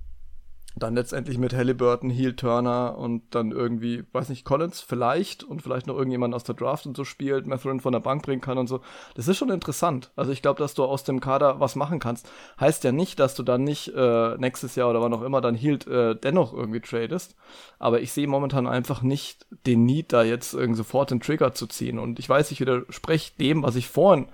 dann 0.79 0.95
letztendlich 0.95 1.39
mit 1.39 1.55
Halliburton, 1.55 2.11
Heel 2.11 2.35
Turner 2.37 2.97
und 2.97 3.35
dann 3.35 3.51
irgendwie, 3.51 4.05
weiß 4.13 4.29
nicht, 4.29 4.45
Collins 4.45 4.81
vielleicht 4.81 5.45
und 5.45 5.63
vielleicht 5.63 5.87
noch 5.87 5.97
irgendjemand 5.97 6.35
aus 6.35 6.45
der 6.45 6.55
Draft 6.55 6.87
und 6.87 6.97
so 6.97 7.05
spielt, 7.05 7.47
Matherin 7.47 7.81
von 7.81 7.93
der 7.93 8.01
Bank 8.01 8.23
bringen 8.23 8.41
kann 8.41 8.59
und 8.59 8.69
so. 8.69 8.81
Das 9.15 9.29
ist 9.29 9.37
schon 9.37 9.51
interessant. 9.51 10.13
Also 10.17 10.33
ich 10.33 10.43
glaube, 10.43 10.59
dass 10.59 10.75
du 10.75 10.85
aus 10.85 11.05
dem 11.05 11.21
Kader 11.21 11.61
was 11.61 11.77
machen 11.77 11.99
kannst. 11.99 12.31
Heißt 12.61 12.85
ja 12.85 12.93
nicht, 12.93 13.19
dass 13.19 13.35
du 13.35 13.43
dann 13.43 13.65
nicht 13.65 13.93
äh, 13.95 14.37
nächstes 14.39 14.77
Jahr 14.77 14.91
oder 14.91 15.01
wann 15.01 15.15
auch 15.15 15.23
immer 15.23 15.41
dann 15.41 15.55
Hield 15.55 15.87
äh, 15.87 16.15
dennoch 16.15 16.53
irgendwie 16.53 16.81
tradest. 16.81 17.35
Aber 17.79 18.01
ich 18.01 18.13
sehe 18.13 18.29
momentan 18.29 18.67
einfach 18.67 19.03
nicht 19.03 19.47
den 19.67 19.85
Need, 19.85 20.13
da 20.13 20.23
jetzt 20.23 20.55
irgendwie 20.55 20.79
sofort 20.79 21.11
den 21.11 21.21
Trigger 21.21 21.55
zu 21.55 21.67
ziehen. 21.67 21.99
Und 21.99 22.19
ich 22.19 22.29
weiß, 22.29 22.51
ich 22.51 22.61
widerspreche 22.61 23.33
dem, 23.39 23.63
was 23.63 23.77
ich 23.77 23.89
vorhin 23.89 24.29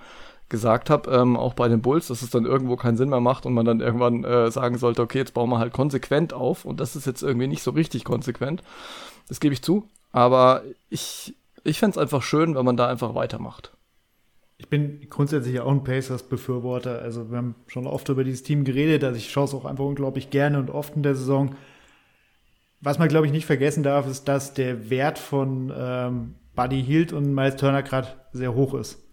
gesagt 0.48 0.90
habe, 0.90 1.10
ähm, 1.10 1.36
auch 1.36 1.54
bei 1.54 1.68
den 1.68 1.82
Bulls, 1.82 2.08
dass 2.08 2.22
es 2.22 2.30
dann 2.30 2.44
irgendwo 2.44 2.76
keinen 2.76 2.96
Sinn 2.96 3.08
mehr 3.08 3.20
macht 3.20 3.46
und 3.46 3.54
man 3.54 3.64
dann 3.64 3.80
irgendwann 3.80 4.24
äh, 4.24 4.50
sagen 4.50 4.78
sollte, 4.78 5.02
okay, 5.02 5.18
jetzt 5.18 5.34
bauen 5.34 5.50
wir 5.50 5.58
halt 5.58 5.72
konsequent 5.72 6.32
auf 6.32 6.64
und 6.64 6.80
das 6.80 6.96
ist 6.96 7.06
jetzt 7.06 7.22
irgendwie 7.22 7.46
nicht 7.46 7.62
so 7.62 7.70
richtig 7.70 8.04
konsequent. 8.04 8.62
Das 9.28 9.40
gebe 9.40 9.54
ich 9.54 9.62
zu, 9.62 9.88
aber 10.12 10.62
ich, 10.90 11.34
ich 11.64 11.78
fände 11.78 11.92
es 11.92 11.98
einfach 11.98 12.22
schön, 12.22 12.54
wenn 12.54 12.64
man 12.64 12.76
da 12.76 12.88
einfach 12.88 13.14
weitermacht. 13.14 13.72
Ich 14.56 14.68
bin 14.68 15.06
grundsätzlich 15.10 15.58
auch 15.60 15.72
ein 15.72 15.82
Pacers-Befürworter. 15.82 17.00
Also 17.00 17.30
wir 17.30 17.38
haben 17.38 17.56
schon 17.66 17.86
oft 17.86 18.08
über 18.08 18.22
dieses 18.22 18.44
Team 18.44 18.64
geredet, 18.64 19.02
also 19.02 19.16
ich 19.16 19.30
schaue 19.30 19.44
es 19.44 19.54
auch 19.54 19.64
einfach 19.64 19.84
unglaublich 19.84 20.30
gerne 20.30 20.58
und 20.58 20.70
oft 20.70 20.94
in 20.94 21.02
der 21.02 21.16
Saison. 21.16 21.56
Was 22.80 22.98
man, 22.98 23.08
glaube 23.08 23.26
ich, 23.26 23.32
nicht 23.32 23.46
vergessen 23.46 23.82
darf, 23.82 24.06
ist, 24.06 24.28
dass 24.28 24.54
der 24.54 24.90
Wert 24.90 25.18
von 25.18 25.72
ähm, 25.74 26.34
Buddy 26.54 26.84
Hield 26.84 27.12
und 27.12 27.34
Miles 27.34 27.56
Turner 27.56 27.82
gerade 27.82 28.08
sehr 28.32 28.54
hoch 28.54 28.74
ist. 28.74 29.03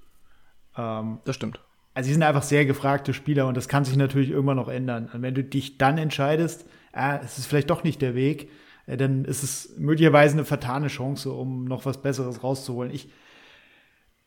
Ähm, 0.81 1.19
das 1.25 1.35
stimmt. 1.35 1.59
Also 1.93 2.07
sie 2.07 2.13
sind 2.13 2.23
einfach 2.23 2.43
sehr 2.43 2.65
gefragte 2.65 3.13
Spieler 3.13 3.47
und 3.47 3.57
das 3.57 3.67
kann 3.67 3.83
sich 3.83 3.97
natürlich 3.97 4.29
irgendwann 4.29 4.57
noch 4.57 4.69
ändern. 4.69 5.09
Und 5.13 5.21
wenn 5.21 5.35
du 5.35 5.43
dich 5.43 5.77
dann 5.77 5.97
entscheidest, 5.97 6.65
äh, 6.93 7.19
es 7.23 7.37
ist 7.37 7.47
vielleicht 7.47 7.69
doch 7.69 7.83
nicht 7.83 8.01
der 8.01 8.15
Weg, 8.15 8.49
äh, 8.87 8.97
dann 8.97 9.25
ist 9.25 9.43
es 9.43 9.75
möglicherweise 9.77 10.35
eine 10.35 10.45
vertane 10.45 10.87
Chance, 10.87 11.31
um 11.31 11.65
noch 11.65 11.85
was 11.85 12.01
Besseres 12.01 12.43
rauszuholen. 12.43 12.93
Ich, 12.93 13.09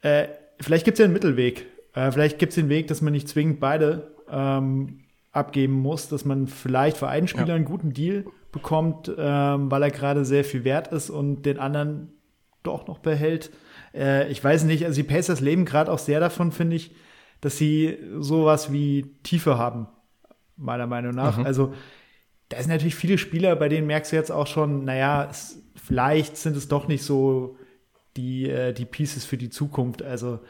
äh, 0.02 0.28
vielleicht 0.60 0.84
gibt 0.84 0.96
es 0.96 1.00
ja 1.00 1.04
einen 1.06 1.14
Mittelweg. 1.14 1.66
Äh, 1.94 2.10
vielleicht 2.12 2.38
gibt 2.38 2.50
es 2.50 2.56
den 2.56 2.68
Weg, 2.68 2.88
dass 2.88 3.00
man 3.00 3.12
nicht 3.12 3.28
zwingend 3.28 3.60
beide 3.60 4.14
ähm, 4.30 5.00
abgeben 5.32 5.74
muss, 5.74 6.08
dass 6.08 6.24
man 6.24 6.46
vielleicht 6.46 6.96
für 6.96 7.08
einen 7.08 7.28
Spieler 7.28 7.48
ja. 7.48 7.54
einen 7.54 7.64
guten 7.64 7.92
Deal 7.92 8.24
bekommt, 8.52 9.10
ähm, 9.16 9.70
weil 9.70 9.82
er 9.82 9.90
gerade 9.90 10.24
sehr 10.24 10.44
viel 10.44 10.64
wert 10.64 10.88
ist 10.88 11.10
und 11.10 11.42
den 11.42 11.58
anderen 11.58 12.12
doch 12.62 12.86
noch 12.86 12.98
behält. 12.98 13.50
Äh, 13.94 14.30
ich 14.30 14.42
weiß 14.42 14.64
nicht, 14.64 14.84
also 14.84 14.96
die 14.96 15.08
Pacers 15.08 15.40
leben 15.40 15.64
gerade 15.64 15.90
auch 15.90 15.98
sehr 15.98 16.20
davon, 16.20 16.52
finde 16.52 16.76
ich, 16.76 16.94
dass 17.40 17.58
sie 17.58 17.98
sowas 18.18 18.72
wie 18.72 19.06
Tiefe 19.22 19.58
haben, 19.58 19.86
meiner 20.56 20.86
Meinung 20.86 21.14
nach. 21.14 21.38
Mhm. 21.38 21.46
Also 21.46 21.74
da 22.48 22.58
sind 22.60 22.70
natürlich 22.70 22.94
viele 22.94 23.18
Spieler, 23.18 23.56
bei 23.56 23.68
denen 23.68 23.86
merkst 23.86 24.12
du 24.12 24.16
jetzt 24.16 24.30
auch 24.30 24.46
schon, 24.46 24.84
naja, 24.84 25.28
es, 25.30 25.62
vielleicht 25.74 26.36
sind 26.36 26.56
es 26.56 26.68
doch 26.68 26.88
nicht 26.88 27.02
so 27.02 27.56
die, 28.16 28.48
äh, 28.48 28.72
die 28.72 28.84
Pieces 28.84 29.24
für 29.24 29.36
die 29.36 29.50
Zukunft. 29.50 30.02
Also 30.02 30.40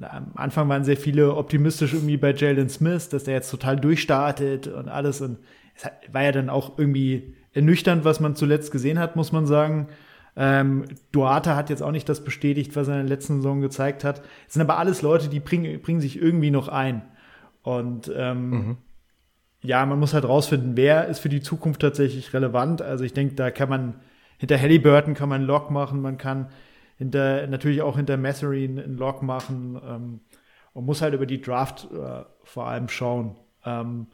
am 0.00 0.32
Anfang 0.34 0.68
waren 0.68 0.84
sehr 0.84 0.96
viele 0.96 1.36
optimistisch 1.36 1.92
irgendwie 1.92 2.16
bei 2.16 2.32
Jalen 2.32 2.68
Smith, 2.68 3.08
dass 3.08 3.24
der 3.24 3.34
jetzt 3.34 3.50
total 3.50 3.76
durchstartet 3.76 4.68
und 4.68 4.88
alles. 4.88 5.20
Und 5.20 5.38
es 5.74 5.84
war 6.12 6.22
ja 6.22 6.32
dann 6.32 6.48
auch 6.48 6.78
irgendwie 6.78 7.34
ernüchternd, 7.52 8.04
was 8.04 8.20
man 8.20 8.34
zuletzt 8.34 8.70
gesehen 8.72 8.98
hat, 8.98 9.16
muss 9.16 9.32
man 9.32 9.46
sagen. 9.46 9.88
Ähm, 10.34 10.84
Duarte 11.12 11.56
hat 11.56 11.70
jetzt 11.70 11.82
auch 11.82 11.90
nicht 11.90 12.08
das 12.08 12.24
bestätigt, 12.24 12.74
was 12.74 12.88
er 12.88 13.00
in 13.00 13.06
der 13.06 13.16
letzten 13.16 13.36
Saison 13.36 13.60
gezeigt 13.60 14.02
hat. 14.02 14.22
Es 14.46 14.54
sind 14.54 14.62
aber 14.62 14.78
alles 14.78 15.02
Leute, 15.02 15.28
die 15.28 15.40
bringen, 15.40 15.80
bringen 15.82 16.00
sich 16.00 16.20
irgendwie 16.20 16.50
noch 16.50 16.68
ein. 16.68 17.02
Und 17.62 18.10
ähm, 18.16 18.50
mhm. 18.50 18.76
ja, 19.62 19.84
man 19.84 19.98
muss 19.98 20.14
halt 20.14 20.24
rausfinden, 20.24 20.76
wer 20.76 21.06
ist 21.08 21.18
für 21.18 21.28
die 21.28 21.42
Zukunft 21.42 21.82
tatsächlich 21.82 22.32
relevant. 22.32 22.82
Also 22.82 23.04
ich 23.04 23.12
denke, 23.12 23.34
da 23.34 23.50
kann 23.50 23.68
man 23.68 23.94
hinter 24.42 24.60
Halliburton 24.60 25.14
kann 25.14 25.28
man 25.28 25.42
einen 25.42 25.46
Lock 25.46 25.70
machen, 25.70 26.00
man 26.02 26.18
kann 26.18 26.48
hinter, 26.98 27.46
natürlich 27.46 27.80
auch 27.80 27.96
hinter 27.96 28.16
Matherin 28.16 28.76
einen 28.76 28.96
Lock 28.96 29.22
machen 29.22 29.80
ähm, 29.86 30.20
und 30.72 30.84
muss 30.84 31.00
halt 31.00 31.14
über 31.14 31.26
die 31.26 31.40
Draft 31.40 31.88
äh, 31.92 32.24
vor 32.42 32.66
allem 32.66 32.88
schauen. 32.88 33.36
Ähm, 33.64 34.08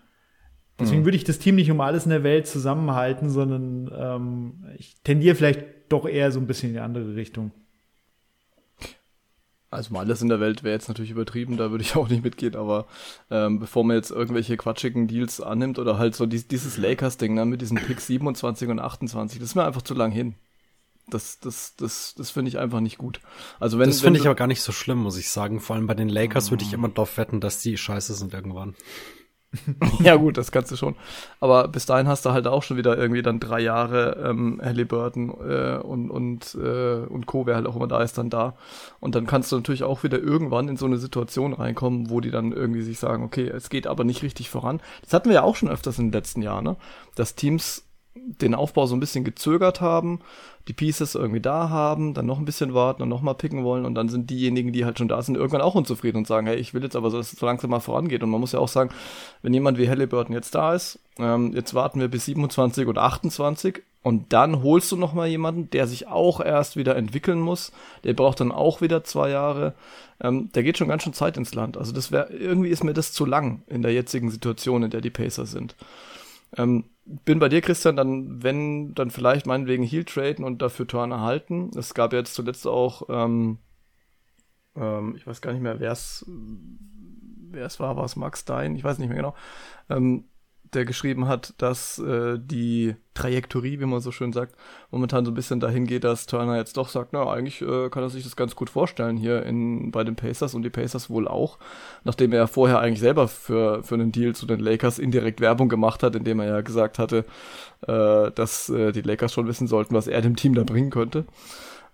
deswegen 0.79 1.03
mhm. 1.03 1.05
würde 1.07 1.17
ich 1.17 1.25
das 1.25 1.39
Team 1.39 1.57
nicht 1.57 1.71
um 1.71 1.81
alles 1.81 2.05
in 2.05 2.11
der 2.11 2.23
Welt 2.23 2.47
zusammenhalten, 2.47 3.31
sondern 3.31 3.91
ähm, 3.97 4.65
ich 4.79 4.97
tendiere 5.05 5.35
vielleicht 5.35 5.65
doch 5.89 6.07
eher 6.07 6.33
so 6.33 6.41
ein 6.41 6.47
bisschen 6.47 6.71
in 6.71 6.75
die 6.75 6.81
andere 6.81 7.15
Richtung. 7.15 7.53
Also 9.71 9.93
mal 9.93 10.01
alles 10.01 10.23
in 10.23 10.29
der 10.29 10.41
Welt 10.41 10.63
wäre 10.63 10.75
jetzt 10.75 10.89
natürlich 10.89 11.11
übertrieben, 11.11 11.59
da 11.59 11.71
würde 11.71 11.85
ich 11.85 11.95
auch 11.97 12.09
nicht 12.09 12.25
mitgehen, 12.25 12.57
aber 12.57 12.87
ähm, 13.31 13.59
bevor 13.59 13.85
man 13.85 13.97
jetzt 13.97 14.11
irgendwelche 14.11 14.57
quatschigen 14.57 15.09
Deals 15.09 15.41
annimmt 15.41 15.79
oder 15.79 15.99
halt 15.99 16.15
so 16.15 16.25
dies, 16.25 16.49
dieses 16.49 16.79
Lakers-Ding 16.79 17.35
ne, 17.35 17.45
mit 17.45 17.61
diesen 17.61 17.77
Picks 17.77 18.07
27 18.07 18.69
und 18.69 18.79
28, 18.81 19.39
das 19.39 19.51
ist 19.51 19.55
mir 19.55 19.65
einfach 19.65 19.83
zu 19.83 19.95
lang 19.95 20.11
hin. 20.11 20.35
Das, 21.11 21.41
das, 21.41 21.75
das, 21.77 22.15
das 22.17 22.31
finde 22.31 22.51
ich 22.51 22.59
einfach 22.59 22.81
nicht 22.81 22.99
gut. 22.99 23.21
Also 23.61 23.79
wenn, 23.79 23.89
das 23.89 24.03
finde 24.03 24.21
ich 24.21 24.27
aber 24.27 24.35
gar 24.35 24.47
nicht 24.47 24.61
so 24.61 24.73
schlimm, 24.73 24.99
muss 24.99 25.17
ich 25.17 25.31
sagen. 25.31 25.59
Vor 25.59 25.75
allem 25.77 25.87
bei 25.87 25.95
den 25.95 26.11
Lakers 26.11 26.51
würde 26.51 26.65
ich 26.65 26.75
immer 26.75 26.91
drauf 26.91 27.17
wetten, 27.17 27.41
dass 27.41 27.63
die 27.63 27.79
scheiße 27.79 28.13
sind 28.13 28.35
irgendwann. 28.35 28.75
ja, 30.01 30.17
gut, 30.17 30.37
das 30.37 30.53
kannst 30.53 30.71
du 30.71 30.77
schon. 30.77 30.95
Aber 31.41 31.69
bis 31.69 31.87
dahin 31.87 32.07
hast 32.07 32.27
du 32.27 32.33
halt 32.33 32.47
auch 32.47 32.63
schon 32.63 32.77
wieder 32.77 32.99
irgendwie 32.99 33.23
dann 33.23 33.41
drei 33.41 33.61
Jahre 33.61 34.23
ähm, 34.23 34.61
Halliburton 34.63 35.31
äh, 35.31 35.79
und, 35.79 36.11
und, 36.11 36.55
äh, 36.55 37.07
und 37.07 37.27
Co., 37.27 37.47
wer 37.47 37.57
halt 37.57 37.67
auch 37.67 37.77
immer 37.77 37.89
da 37.89 38.03
ist, 38.03 38.19
dann 38.19 38.29
da. 38.29 38.57
Und 39.01 39.15
dann 39.15 39.27
kannst 39.27 39.51
du 39.51 39.57
natürlich 39.57 39.85
auch 39.85 40.03
wieder 40.03 40.19
irgendwann 40.19 40.69
in 40.69 40.77
so 40.77 40.85
eine 40.85 40.99
Situation 40.99 41.55
reinkommen, 41.55 42.11
wo 42.11 42.21
die 42.21 42.31
dann 42.31 42.53
irgendwie 42.53 42.83
sich 42.83 42.99
sagen, 42.99 43.25
okay, 43.25 43.49
es 43.49 43.71
geht 43.71 43.87
aber 43.87 44.05
nicht 44.05 44.23
richtig 44.23 44.51
voran. 44.51 44.81
Das 45.03 45.15
hatten 45.15 45.31
wir 45.31 45.37
ja 45.37 45.43
auch 45.43 45.57
schon 45.57 45.71
öfters 45.71 45.99
in 45.99 46.07
den 46.07 46.13
letzten 46.13 46.43
Jahren, 46.43 46.65
ne? 46.65 46.77
Dass 47.15 47.35
Teams 47.35 47.88
den 48.27 48.55
Aufbau 48.55 48.87
so 48.87 48.95
ein 48.95 49.01
bisschen 49.01 49.25
gezögert 49.25 49.81
haben, 49.81 50.21
die 50.69 50.73
Pieces 50.75 51.15
irgendwie 51.15 51.41
da 51.41 51.71
haben, 51.71 52.13
dann 52.15 52.27
noch 52.27 52.39
ein 52.39 52.45
bisschen 52.45 52.75
warten 52.75 53.03
und 53.03 53.09
nochmal 53.09 53.35
picken 53.35 53.65
wollen 53.65 53.87
und 53.87 53.95
dann 53.95 54.09
sind 54.09 54.29
diejenigen, 54.29 54.73
die 54.73 54.85
halt 54.85 54.99
schon 54.99 55.09
da 55.09 55.23
sind, 55.23 55.37
irgendwann 55.37 55.63
auch 55.63 55.75
unzufrieden 55.75 56.19
und 56.19 56.27
sagen, 56.27 56.47
hey, 56.47 56.57
ich 56.57 56.75
will 56.75 56.83
jetzt 56.83 56.95
aber, 56.95 57.11
dass 57.11 57.33
es 57.33 57.39
so 57.39 57.47
langsam 57.47 57.71
mal 57.71 57.81
vorangeht. 57.81 58.23
Und 58.23 58.31
man 58.31 58.41
muss 58.41 58.53
ja 58.53 58.59
auch 58.59 58.69
sagen, 58.69 58.91
wenn 59.43 59.55
jemand 59.55 59.79
wie 59.79 59.89
Halliburton 59.89 60.35
jetzt 60.35 60.55
da 60.55 60.75
ist, 60.75 60.99
ähm, 61.19 61.55
jetzt 61.55 61.75
warten 61.75 62.01
wir 62.01 62.09
bis 62.09 62.27
27 62.27 62.87
oder 62.87 63.03
28 63.03 63.83
und 64.03 64.33
dann 64.33 64.63
holst 64.63 64.93
du 64.93 64.97
nochmal 64.97 65.29
jemanden, 65.29 65.71
der 65.71 65.87
sich 65.87 66.07
auch 66.07 66.41
erst 66.41 66.77
wieder 66.77 66.97
entwickeln 66.97 67.41
muss, 67.41 67.73
der 68.05 68.13
braucht 68.13 68.41
dann 68.41 68.53
auch 68.53 68.81
wieder 68.81 69.05
zwei 69.05 69.31
Jahre. 69.31 69.75
Ähm, 70.21 70.51
da 70.53 70.63
geht 70.63 70.79
schon 70.79 70.89
ganz 70.89 71.03
schön 71.03 71.15
Zeit 71.15 71.37
ins 71.37 71.55
Land. 71.55 71.77
Also 71.77 71.93
das 71.93 72.13
wäre, 72.13 72.33
irgendwie 72.33 72.69
ist 72.69 72.85
mir 72.85 72.95
das 72.95 73.13
zu 73.13 73.25
lang 73.25 73.63
in 73.67 73.83
der 73.83 73.93
jetzigen 73.93 74.31
Situation, 74.31 74.83
in 74.83 74.91
der 74.91 75.01
die 75.01 75.11
Pacers 75.11 75.51
sind. 75.51 75.75
Ähm, 76.57 76.85
bin 77.25 77.39
bei 77.39 77.49
dir, 77.49 77.61
Christian, 77.61 77.97
dann, 77.97 78.43
wenn, 78.43 78.95
dann 78.95 79.11
vielleicht 79.11 79.47
meinetwegen 79.47 79.83
Heal 79.83 80.05
traden 80.05 80.45
und 80.45 80.61
dafür 80.63 80.87
Turner 80.87 81.21
halten. 81.23 81.71
Es 81.77 81.95
gab 81.95 82.13
jetzt 82.13 82.35
zuletzt 82.35 82.67
auch, 82.67 83.03
ähm, 83.09 83.59
ähm, 84.77 85.15
ich 85.17 85.27
weiß 85.27 85.41
gar 85.41 85.53
nicht 85.53 85.63
mehr, 85.63 85.81
wer 85.81 85.93
es 85.93 86.25
wer 87.51 87.67
es 87.67 87.81
war, 87.81 87.97
war 87.97 88.05
es 88.05 88.17
Max 88.17 88.41
Stein, 88.41 88.77
ich 88.77 88.85
weiß 88.85 88.99
nicht 88.99 89.09
mehr 89.09 89.17
genau, 89.17 89.35
ähm, 89.89 90.25
der 90.75 90.85
geschrieben 90.85 91.29
hat, 91.29 91.55
dass 91.59 91.99
äh, 91.99 92.39
die 92.39 92.95
Trajektorie, 93.15 93.81
wie 93.81 93.87
man 93.87 94.01
so 94.01 94.13
schön 94.13 94.33
sagt, 94.33 94.55
momentan 94.91 95.25
so 95.25 95.31
ein 95.31 95.35
bisschen 95.35 95.61
dahin 95.61 95.87
geht, 95.87 96.05
dass 96.05 96.27
Turner 96.27 96.57
jetzt 96.57 96.77
doch 96.77 96.89
sagt, 96.89 97.13
na, 97.13 97.29
eigentlich 97.31 97.61
äh, 97.63 97.89
kann 97.91 98.03
er 98.03 98.11
sich 98.11 98.25
das 98.25 98.37
ganz 98.37 98.55
gut 98.55 98.71
vorstellen 98.71 99.17
hier 99.17 99.43
in, 99.45 99.91
bei 99.91 100.05
den 100.05 100.17
Pacers 100.17 100.55
und 100.55 100.63
die 100.63 100.71
Pacers 100.71 101.11
wohl 101.11 101.27
auch, 101.27 101.59
nachdem 102.05 102.33
er 102.33 102.47
vorher 102.47 102.81
eigentlich 102.81 103.01
selber 103.01 103.29
für, 103.29 103.83
für 103.83 103.95
einen 103.95 104.13
Deal 104.13 104.35
zu 104.35 104.47
den 104.47 104.61
Lakers 104.61 104.99
indirekt 104.99 105.41
Werbung 105.41 105.69
gemacht 105.69 106.03
hat, 106.03 106.15
indem 106.15 106.41
er 106.41 106.47
ja 106.47 106.61
gesagt 106.61 106.99
hatte, 106.99 107.25
äh, 107.87 108.31
dass 108.31 108.69
äh, 108.69 108.93
die 108.93 109.03
Lakers 109.03 109.33
schon 109.33 109.49
wissen 109.49 109.67
sollten, 109.67 109.95
was 109.95 110.07
er 110.07 110.21
dem 110.21 110.37
Team 110.37 110.55
da 110.55 110.65
bringen 110.65 110.91
könnte. 110.91 111.25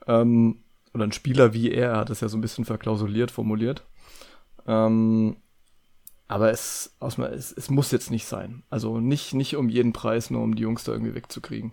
Ähm, 0.06 0.58
oder 0.92 1.04
ein 1.04 1.12
Spieler 1.12 1.52
wie 1.52 1.72
er, 1.72 1.90
er 1.90 1.98
hat 1.98 2.10
es 2.10 2.20
ja 2.20 2.28
so 2.28 2.36
ein 2.36 2.40
bisschen 2.42 2.64
verklausuliert 2.64 3.30
formuliert. 3.30 3.84
Ähm, 4.66 5.36
aber 6.28 6.50
es, 6.50 6.96
es, 7.00 7.52
es 7.52 7.70
muss 7.70 7.90
jetzt 7.90 8.10
nicht 8.10 8.26
sein. 8.26 8.62
Also 8.70 8.98
nicht, 8.98 9.34
nicht 9.34 9.56
um 9.56 9.68
jeden 9.68 9.92
Preis, 9.92 10.30
nur 10.30 10.42
um 10.42 10.54
die 10.54 10.62
Jungs 10.62 10.84
da 10.84 10.92
irgendwie 10.92 11.14
wegzukriegen. 11.14 11.72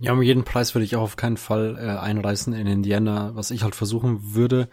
Ja, 0.00 0.12
um 0.12 0.22
jeden 0.22 0.44
Preis 0.44 0.74
würde 0.74 0.84
ich 0.84 0.96
auch 0.96 1.02
auf 1.02 1.16
keinen 1.16 1.36
Fall 1.36 1.76
äh, 1.78 1.98
einreißen 1.98 2.52
in 2.52 2.66
Indiana. 2.66 3.32
Was 3.34 3.50
ich 3.50 3.62
halt 3.62 3.74
versuchen 3.74 4.34
würde, 4.34 4.68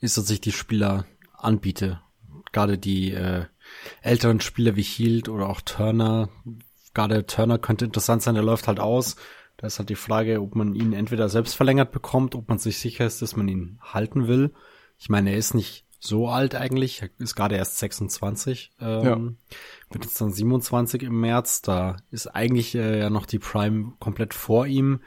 ist, 0.00 0.18
dass 0.18 0.30
ich 0.30 0.40
die 0.40 0.52
Spieler 0.52 1.06
anbiete. 1.32 2.00
Gerade 2.52 2.76
die 2.76 3.12
äh, 3.12 3.44
älteren 4.02 4.40
Spieler 4.40 4.74
wie 4.76 4.82
Hield 4.82 5.28
oder 5.28 5.48
auch 5.48 5.60
Turner. 5.60 6.28
Gerade 6.92 7.26
Turner 7.26 7.58
könnte 7.58 7.84
interessant 7.84 8.22
sein, 8.22 8.34
der 8.34 8.44
läuft 8.44 8.66
halt 8.66 8.80
aus. 8.80 9.16
Da 9.56 9.68
ist 9.68 9.78
halt 9.78 9.88
die 9.88 9.94
Frage, 9.94 10.42
ob 10.42 10.56
man 10.56 10.74
ihn 10.74 10.92
entweder 10.92 11.28
selbst 11.28 11.54
verlängert 11.54 11.92
bekommt, 11.92 12.34
ob 12.34 12.48
man 12.48 12.58
sich 12.58 12.78
sicher 12.78 13.06
ist, 13.06 13.22
dass 13.22 13.36
man 13.36 13.46
ihn 13.46 13.78
halten 13.80 14.26
will. 14.26 14.52
Ich 14.98 15.08
meine, 15.08 15.30
er 15.30 15.38
ist 15.38 15.54
nicht 15.54 15.83
so 16.04 16.28
alt 16.28 16.54
eigentlich, 16.54 17.02
ist 17.18 17.34
gerade 17.34 17.56
erst 17.56 17.78
26, 17.78 18.72
ähm, 18.80 19.04
Ja. 19.04 19.16
wird 19.94 20.04
jetzt 20.04 20.20
dann 20.20 20.32
27 20.32 21.02
im 21.02 21.18
März, 21.20 21.62
da 21.62 21.96
ist 22.10 22.26
eigentlich 22.26 22.74
äh, 22.74 22.98
ja 22.98 23.10
noch 23.10 23.26
die 23.26 23.38
Prime 23.38 23.92
komplett 24.00 24.34
vor 24.34 24.66
ihm, 24.66 25.00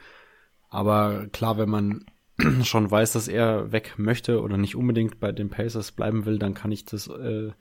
aber 0.68 1.26
klar, 1.28 1.56
wenn 1.58 1.70
man 1.70 2.04
schon 2.64 2.90
weiß, 2.90 3.12
dass 3.12 3.28
er 3.28 3.70
weg 3.72 3.94
möchte 3.96 4.40
oder 4.42 4.56
nicht 4.56 4.76
unbedingt 4.76 5.20
bei 5.20 5.32
den 5.32 5.50
Pacers 5.50 5.92
bleiben 5.92 6.24
will, 6.26 6.38
dann 6.38 6.54
kann 6.54 6.72
ich 6.72 6.84
das 6.84 7.06
äh, 7.08 7.52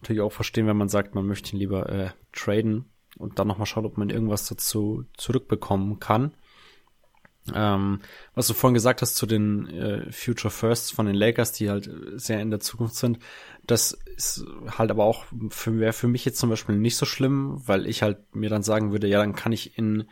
natürlich 0.00 0.22
auch 0.22 0.32
verstehen, 0.32 0.66
wenn 0.66 0.76
man 0.76 0.88
sagt, 0.88 1.14
man 1.14 1.26
möchte 1.26 1.52
ihn 1.54 1.58
lieber 1.58 1.88
äh, 1.88 2.10
traden 2.32 2.86
und 3.16 3.38
dann 3.38 3.48
nochmal 3.48 3.66
schauen, 3.66 3.86
ob 3.86 3.98
man 3.98 4.10
irgendwas 4.10 4.46
dazu 4.48 5.04
zurückbekommen 5.16 5.98
kann. 6.00 6.34
Ähm, 7.54 8.00
was 8.34 8.46
du 8.46 8.54
vorhin 8.54 8.74
gesagt 8.74 9.02
hast 9.02 9.14
zu 9.16 9.26
den 9.26 9.68
äh, 9.68 10.10
Future 10.12 10.50
Firsts 10.50 10.90
von 10.90 11.06
den 11.06 11.14
Lakers, 11.14 11.52
die 11.52 11.70
halt 11.70 11.86
äh, 11.86 12.18
sehr 12.18 12.40
in 12.40 12.50
der 12.50 12.60
Zukunft 12.60 12.96
sind, 12.96 13.18
das 13.66 13.92
ist 14.16 14.44
halt 14.76 14.90
aber 14.90 15.04
auch 15.04 15.24
für, 15.50 15.78
wäre 15.78 15.92
für 15.92 16.08
mich 16.08 16.24
jetzt 16.24 16.38
zum 16.38 16.50
Beispiel 16.50 16.76
nicht 16.76 16.96
so 16.96 17.06
schlimm, 17.06 17.60
weil 17.66 17.86
ich 17.86 18.02
halt 18.02 18.34
mir 18.34 18.50
dann 18.50 18.62
sagen 18.62 18.92
würde, 18.92 19.08
ja, 19.08 19.18
dann 19.18 19.34
kann 19.34 19.52
ich 19.52 19.78
in 19.78 20.04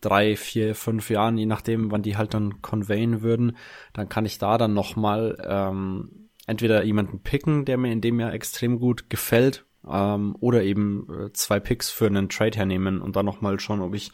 drei, 0.00 0.36
vier, 0.36 0.74
fünf 0.74 1.10
Jahren, 1.10 1.38
je 1.38 1.46
nachdem, 1.46 1.90
wann 1.90 2.02
die 2.02 2.16
halt 2.16 2.34
dann 2.34 2.60
conveyen 2.60 3.22
würden, 3.22 3.56
dann 3.92 4.08
kann 4.08 4.26
ich 4.26 4.38
da 4.38 4.58
dann 4.58 4.74
nochmal 4.74 5.38
ähm, 5.46 6.28
entweder 6.46 6.82
jemanden 6.84 7.20
picken, 7.20 7.64
der 7.64 7.78
mir 7.78 7.92
in 7.92 8.00
dem 8.00 8.18
Jahr 8.18 8.32
extrem 8.32 8.80
gut 8.80 9.08
gefällt, 9.10 9.64
ähm, 9.88 10.36
oder 10.40 10.62
eben 10.62 11.08
äh, 11.10 11.32
zwei 11.32 11.60
Picks 11.60 11.90
für 11.90 12.06
einen 12.06 12.28
Trade 12.28 12.56
hernehmen 12.56 13.00
und 13.00 13.16
dann 13.16 13.26
nochmal 13.26 13.58
schauen, 13.60 13.80
ob 13.80 13.94
ich 13.94 14.12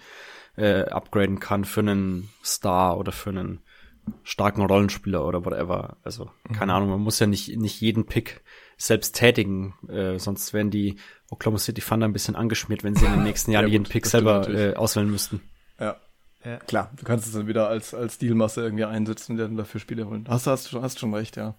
äh, 0.58 0.84
upgraden 0.90 1.40
kann 1.40 1.64
für 1.64 1.80
einen 1.80 2.28
Star 2.44 2.98
oder 2.98 3.12
für 3.12 3.30
einen 3.30 3.60
starken 4.22 4.62
Rollenspieler 4.62 5.24
oder 5.26 5.44
whatever. 5.44 5.96
Also, 6.02 6.30
keine 6.52 6.74
Ahnung, 6.74 6.90
man 6.90 7.00
muss 7.00 7.18
ja 7.18 7.26
nicht, 7.26 7.56
nicht 7.56 7.80
jeden 7.80 8.06
Pick 8.06 8.42
selbst 8.76 9.16
tätigen, 9.16 9.74
äh, 9.88 10.18
sonst 10.18 10.52
wären 10.52 10.70
die 10.70 10.96
Oklahoma 11.30 11.58
City 11.58 11.80
Thunder 11.80 12.08
ein 12.08 12.12
bisschen 12.12 12.36
angeschmiert, 12.36 12.84
wenn 12.84 12.94
sie 12.94 13.04
in 13.04 13.12
den 13.12 13.22
nächsten 13.24 13.50
Jahren 13.50 13.66
Ja, 13.66 13.72
jeden 13.72 13.84
gut, 13.84 13.92
Pick 13.92 14.06
selber 14.06 14.48
äh, 14.48 14.74
auswählen 14.74 15.10
müssten. 15.10 15.40
Ja. 15.78 15.96
Ja. 16.44 16.58
Klar, 16.58 16.92
du 16.96 17.04
kannst 17.04 17.26
es 17.26 17.32
dann 17.32 17.48
wieder 17.48 17.68
als, 17.68 17.94
als 17.94 18.16
Dealmasse 18.18 18.62
irgendwie 18.62 18.84
einsetzen 18.84 19.32
und 19.32 19.38
dann 19.38 19.56
dafür 19.56 19.80
Spiele 19.80 20.08
holen. 20.08 20.24
Hast, 20.28 20.46
hast, 20.46 20.70
schon, 20.70 20.82
hast 20.82 21.00
schon 21.00 21.12
recht, 21.12 21.36
ja. 21.36 21.56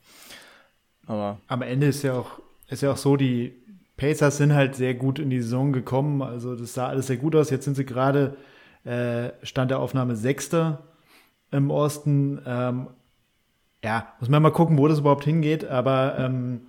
Aber 1.06 1.40
Am 1.48 1.62
Ende 1.62 1.88
ist 1.88 2.02
ja 2.02 2.14
auch, 2.14 2.40
ist 2.70 2.82
ja 2.82 2.92
auch 2.92 2.98
so, 2.98 3.18
die 3.18 3.54
Pacers 3.98 4.38
sind 4.38 4.54
halt 4.54 4.76
sehr 4.76 4.94
gut 4.94 5.20
in 5.20 5.30
die 5.30 5.42
Saison 5.42 5.74
gekommen. 5.74 6.22
Also 6.22 6.56
das 6.56 6.74
sah 6.74 6.88
alles 6.88 7.08
sehr 7.08 7.18
gut 7.18 7.36
aus. 7.36 7.50
Jetzt 7.50 7.66
sind 7.66 7.76
sie 7.76 7.86
gerade, 7.86 8.38
äh, 8.86 9.32
Stand 9.44 9.72
der 9.72 9.80
Aufnahme 9.80 10.16
Sechster 10.16 10.84
im 11.52 11.72
Osten. 11.72 12.42
Ähm, 12.46 12.88
ja, 13.84 14.14
muss 14.20 14.30
man 14.30 14.42
mal 14.42 14.52
gucken, 14.52 14.78
wo 14.78 14.88
das 14.88 15.00
überhaupt 15.00 15.24
hingeht. 15.24 15.66
Aber 15.66 16.18
ähm, 16.20 16.62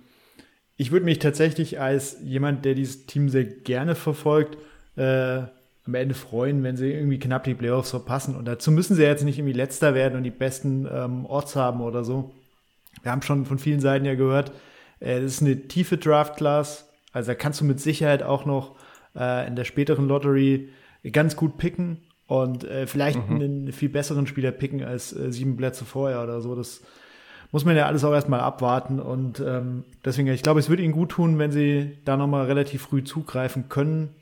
ich 0.77 0.91
würde 0.91 1.05
mich 1.05 1.19
tatsächlich 1.19 1.79
als 1.79 2.17
jemand, 2.23 2.65
der 2.65 2.75
dieses 2.75 3.05
Team 3.05 3.29
sehr 3.29 3.45
gerne 3.45 3.95
verfolgt, 3.95 4.57
äh, 4.95 5.43
am 5.85 5.95
Ende 5.95 6.13
freuen, 6.13 6.63
wenn 6.63 6.77
sie 6.77 6.91
irgendwie 6.91 7.19
knapp 7.19 7.43
die 7.43 7.55
Playoffs 7.55 7.89
verpassen. 7.89 8.35
Und 8.35 8.45
dazu 8.45 8.71
müssen 8.71 8.95
sie 8.95 9.03
jetzt 9.03 9.23
nicht 9.23 9.39
irgendwie 9.39 9.53
Letzter 9.57 9.93
werden 9.93 10.15
und 10.15 10.23
die 10.23 10.31
besten 10.31 10.87
ähm, 10.91 11.25
Orts 11.25 11.55
haben 11.55 11.81
oder 11.81 12.03
so. 12.03 12.31
Wir 13.01 13.11
haben 13.11 13.21
schon 13.21 13.45
von 13.45 13.57
vielen 13.57 13.79
Seiten 13.79 14.05
ja 14.05 14.15
gehört, 14.15 14.51
äh, 14.99 15.21
das 15.21 15.33
ist 15.33 15.41
eine 15.41 15.67
tiefe 15.67 15.97
Draft-Class. 15.97 16.89
Also 17.13 17.31
da 17.31 17.35
kannst 17.35 17.61
du 17.61 17.65
mit 17.65 17.79
Sicherheit 17.79 18.23
auch 18.23 18.45
noch 18.45 18.75
äh, 19.15 19.47
in 19.47 19.55
der 19.55 19.63
späteren 19.63 20.07
Lottery 20.07 20.69
ganz 21.09 21.35
gut 21.35 21.57
picken 21.57 21.97
und 22.27 22.63
äh, 22.63 22.87
vielleicht 22.87 23.19
einen 23.19 23.71
viel 23.71 23.89
besseren 23.89 24.27
Spieler 24.27 24.51
picken 24.51 24.83
als 24.83 25.13
äh, 25.13 25.31
sieben 25.31 25.57
Plätze 25.57 25.85
vorher 25.85 26.23
oder 26.23 26.41
so. 26.41 26.55
Das 26.55 26.81
muss 27.51 27.65
man 27.65 27.75
ja 27.75 27.85
alles 27.85 28.03
auch 28.03 28.13
erstmal 28.13 28.39
abwarten. 28.39 28.99
Und 28.99 29.39
ähm, 29.39 29.83
deswegen, 30.05 30.29
ich 30.29 30.43
glaube, 30.43 30.59
es 30.59 30.69
würde 30.69 30.83
ihnen 30.83 30.93
gut 30.93 31.09
tun, 31.09 31.39
wenn 31.39 31.51
sie 31.51 31.97
da 32.05 32.17
nochmal 32.17 32.45
relativ 32.45 32.83
früh 32.83 33.03
zugreifen 33.03 33.67
können, 33.69 34.15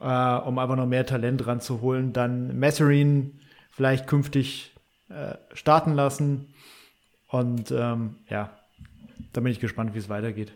äh, 0.00 0.04
um 0.04 0.58
einfach 0.58 0.76
noch 0.76 0.86
mehr 0.86 1.06
Talent 1.06 1.46
ranzuholen. 1.46 2.12
Dann 2.12 2.58
Messerine 2.58 3.30
vielleicht 3.70 4.06
künftig 4.06 4.72
äh, 5.08 5.36
starten 5.54 5.94
lassen. 5.94 6.52
Und 7.28 7.70
ähm, 7.70 8.16
ja, 8.28 8.50
da 9.32 9.40
bin 9.40 9.52
ich 9.52 9.60
gespannt, 9.60 9.94
wie 9.94 9.98
es 9.98 10.10
weitergeht. 10.10 10.52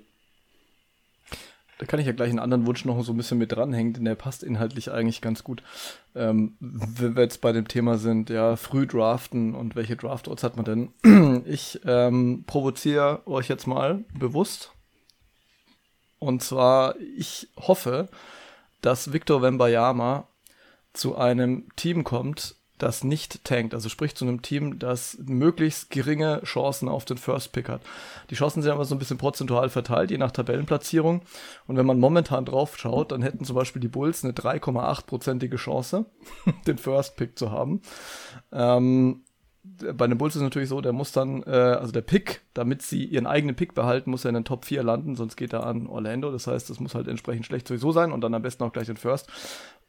Da 1.79 1.87
kann 1.87 2.01
ich 2.01 2.07
ja 2.07 2.13
gleich 2.13 2.31
einen 2.31 2.39
anderen 2.39 2.67
Wunsch 2.67 2.85
noch 2.85 3.03
so 3.03 3.13
ein 3.13 3.17
bisschen 3.17 3.39
mit 3.39 3.53
dranhängen, 3.53 3.93
denn 3.93 4.05
der 4.05 4.15
passt 4.15 4.43
inhaltlich 4.43 4.91
eigentlich 4.91 5.21
ganz 5.21 5.45
gut. 5.45 5.63
Ähm, 6.15 6.57
wenn 6.61 7.17
wir 7.17 7.23
jetzt 7.23 7.43
bei 7.43 7.53
dem 7.53 7.69
Thema 7.69 7.99
sind, 7.99 8.31
ja, 8.31 8.57
früh 8.57 8.87
draften 8.87 9.55
und 9.55 9.77
welche 9.77 9.97
Draftorts 9.97 10.43
hat 10.43 10.57
man 10.57 10.65
denn? 10.65 11.43
Ich 11.47 11.81
ähm, 11.85 12.45
provoziere 12.47 13.27
euch 13.27 13.49
jetzt 13.49 13.67
mal 13.67 14.05
bewusst. 14.19 14.73
Und 16.19 16.43
zwar, 16.43 16.97
ich 17.17 17.49
hoffe, 17.57 18.09
dass 18.81 19.13
Victor 19.13 19.43
Wembayama 19.43 20.29
zu 20.93 21.17
einem 21.17 21.69
Team 21.77 22.05
kommt, 22.05 22.57
das 22.79 23.05
nicht 23.05 23.45
tankt. 23.45 23.75
Also 23.75 23.89
sprich 23.89 24.15
zu 24.15 24.25
einem 24.25 24.43
Team, 24.43 24.79
das 24.79 25.19
möglichst 25.25 25.91
geringe 25.91 26.43
Chancen 26.45 26.89
auf 26.89 27.05
den 27.05 27.19
First 27.19 27.53
Pick 27.53 27.69
hat. 27.69 27.83
Die 28.31 28.35
Chancen 28.35 28.63
sind 28.63 28.73
aber 28.73 28.85
so 28.85 28.95
ein 28.95 28.99
bisschen 28.99 29.19
prozentual 29.19 29.69
verteilt, 29.69 30.11
je 30.11 30.19
nach 30.19 30.31
Tabellenplatzierung. 30.31 31.23
Und 31.67 31.77
wenn 31.77 31.87
man 31.87 31.99
momentan 31.99 32.45
drauf 32.45 32.77
schaut, 32.79 33.13
dann 33.13 33.23
hätten 33.23 33.45
zum 33.45 33.57
Beispiel 33.57 33.81
die 33.81 33.89
Bulls 33.89 34.25
eine 34.25 34.33
3,8-prozentige 34.33 35.57
Chance, 35.57 36.07
den 36.67 36.79
First 36.79 37.17
Pick 37.17 37.39
zu 37.39 37.51
haben. 37.51 37.81
Ähm, 38.53 39.23
bei 39.95 40.07
den 40.07 40.19
Bulls 40.19 40.35
ist 40.35 40.41
es 40.41 40.45
natürlich 40.45 40.69
so, 40.69 40.81
der 40.81 40.93
muss 40.93 41.13
dann, 41.13 41.43
äh, 41.43 41.51
also 41.51 41.93
der 41.93 42.03
Pick, 42.03 42.43
damit 42.55 42.83
sie 42.83 43.05
ihren 43.05 43.27
eigenen 43.27 43.57
Pick 43.57 43.75
behalten, 43.75 44.11
muss 44.11 44.25
er 44.25 44.31
in 44.31 44.37
den 44.37 44.45
Top 44.45 44.65
4 44.65 44.83
landen, 44.83 45.17
sonst 45.17 45.37
geht 45.37 45.53
er 45.53 45.67
an 45.67 45.87
Orlando. 45.87 46.31
Das 46.31 46.47
heißt, 46.47 46.71
das 46.71 46.81
muss 46.81 46.95
halt 46.95 47.09
entsprechend 47.09 47.47
schlecht 47.47 47.67
sowieso 47.67 47.93
sein 47.93 48.13
und 48.13 48.21
dann 48.21 48.35
am 48.35 48.43
besten 48.43 48.65
auch 48.65 48.73
gleich 48.73 48.87
den 48.87 48.97
First. 48.97 49.29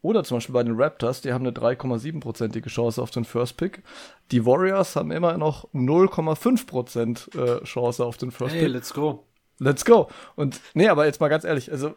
Oder 0.02 0.24
zum 0.24 0.38
Beispiel 0.38 0.54
bei 0.54 0.64
den 0.64 0.80
Raptors, 0.80 1.22
die 1.22 1.34
haben 1.34 1.46
eine 1.46 1.56
3,7-prozentige 1.56 2.70
Chance 2.70 3.02
auf 3.02 3.12
den 3.12 3.26
First 3.26 3.58
Pick. 3.58 3.84
Die 4.32 4.46
Warriors 4.46 4.96
haben 4.96 5.12
immer 5.12 5.38
noch 5.38 5.68
0,5% 5.74 7.38
äh, 7.38 7.64
Chance 7.64 8.06
auf 8.06 8.18
den 8.18 8.32
First 8.32 8.56
Pick. 8.56 8.70
let's 8.70 8.94
go. 8.94 9.26
Let's 9.60 9.86
go. 9.86 10.08
Und 10.36 10.62
nee, 10.76 10.88
aber 10.88 11.06
jetzt 11.06 11.20
mal 11.20 11.30
ganz 11.30 11.44
ehrlich, 11.44 11.72
also 11.72 11.96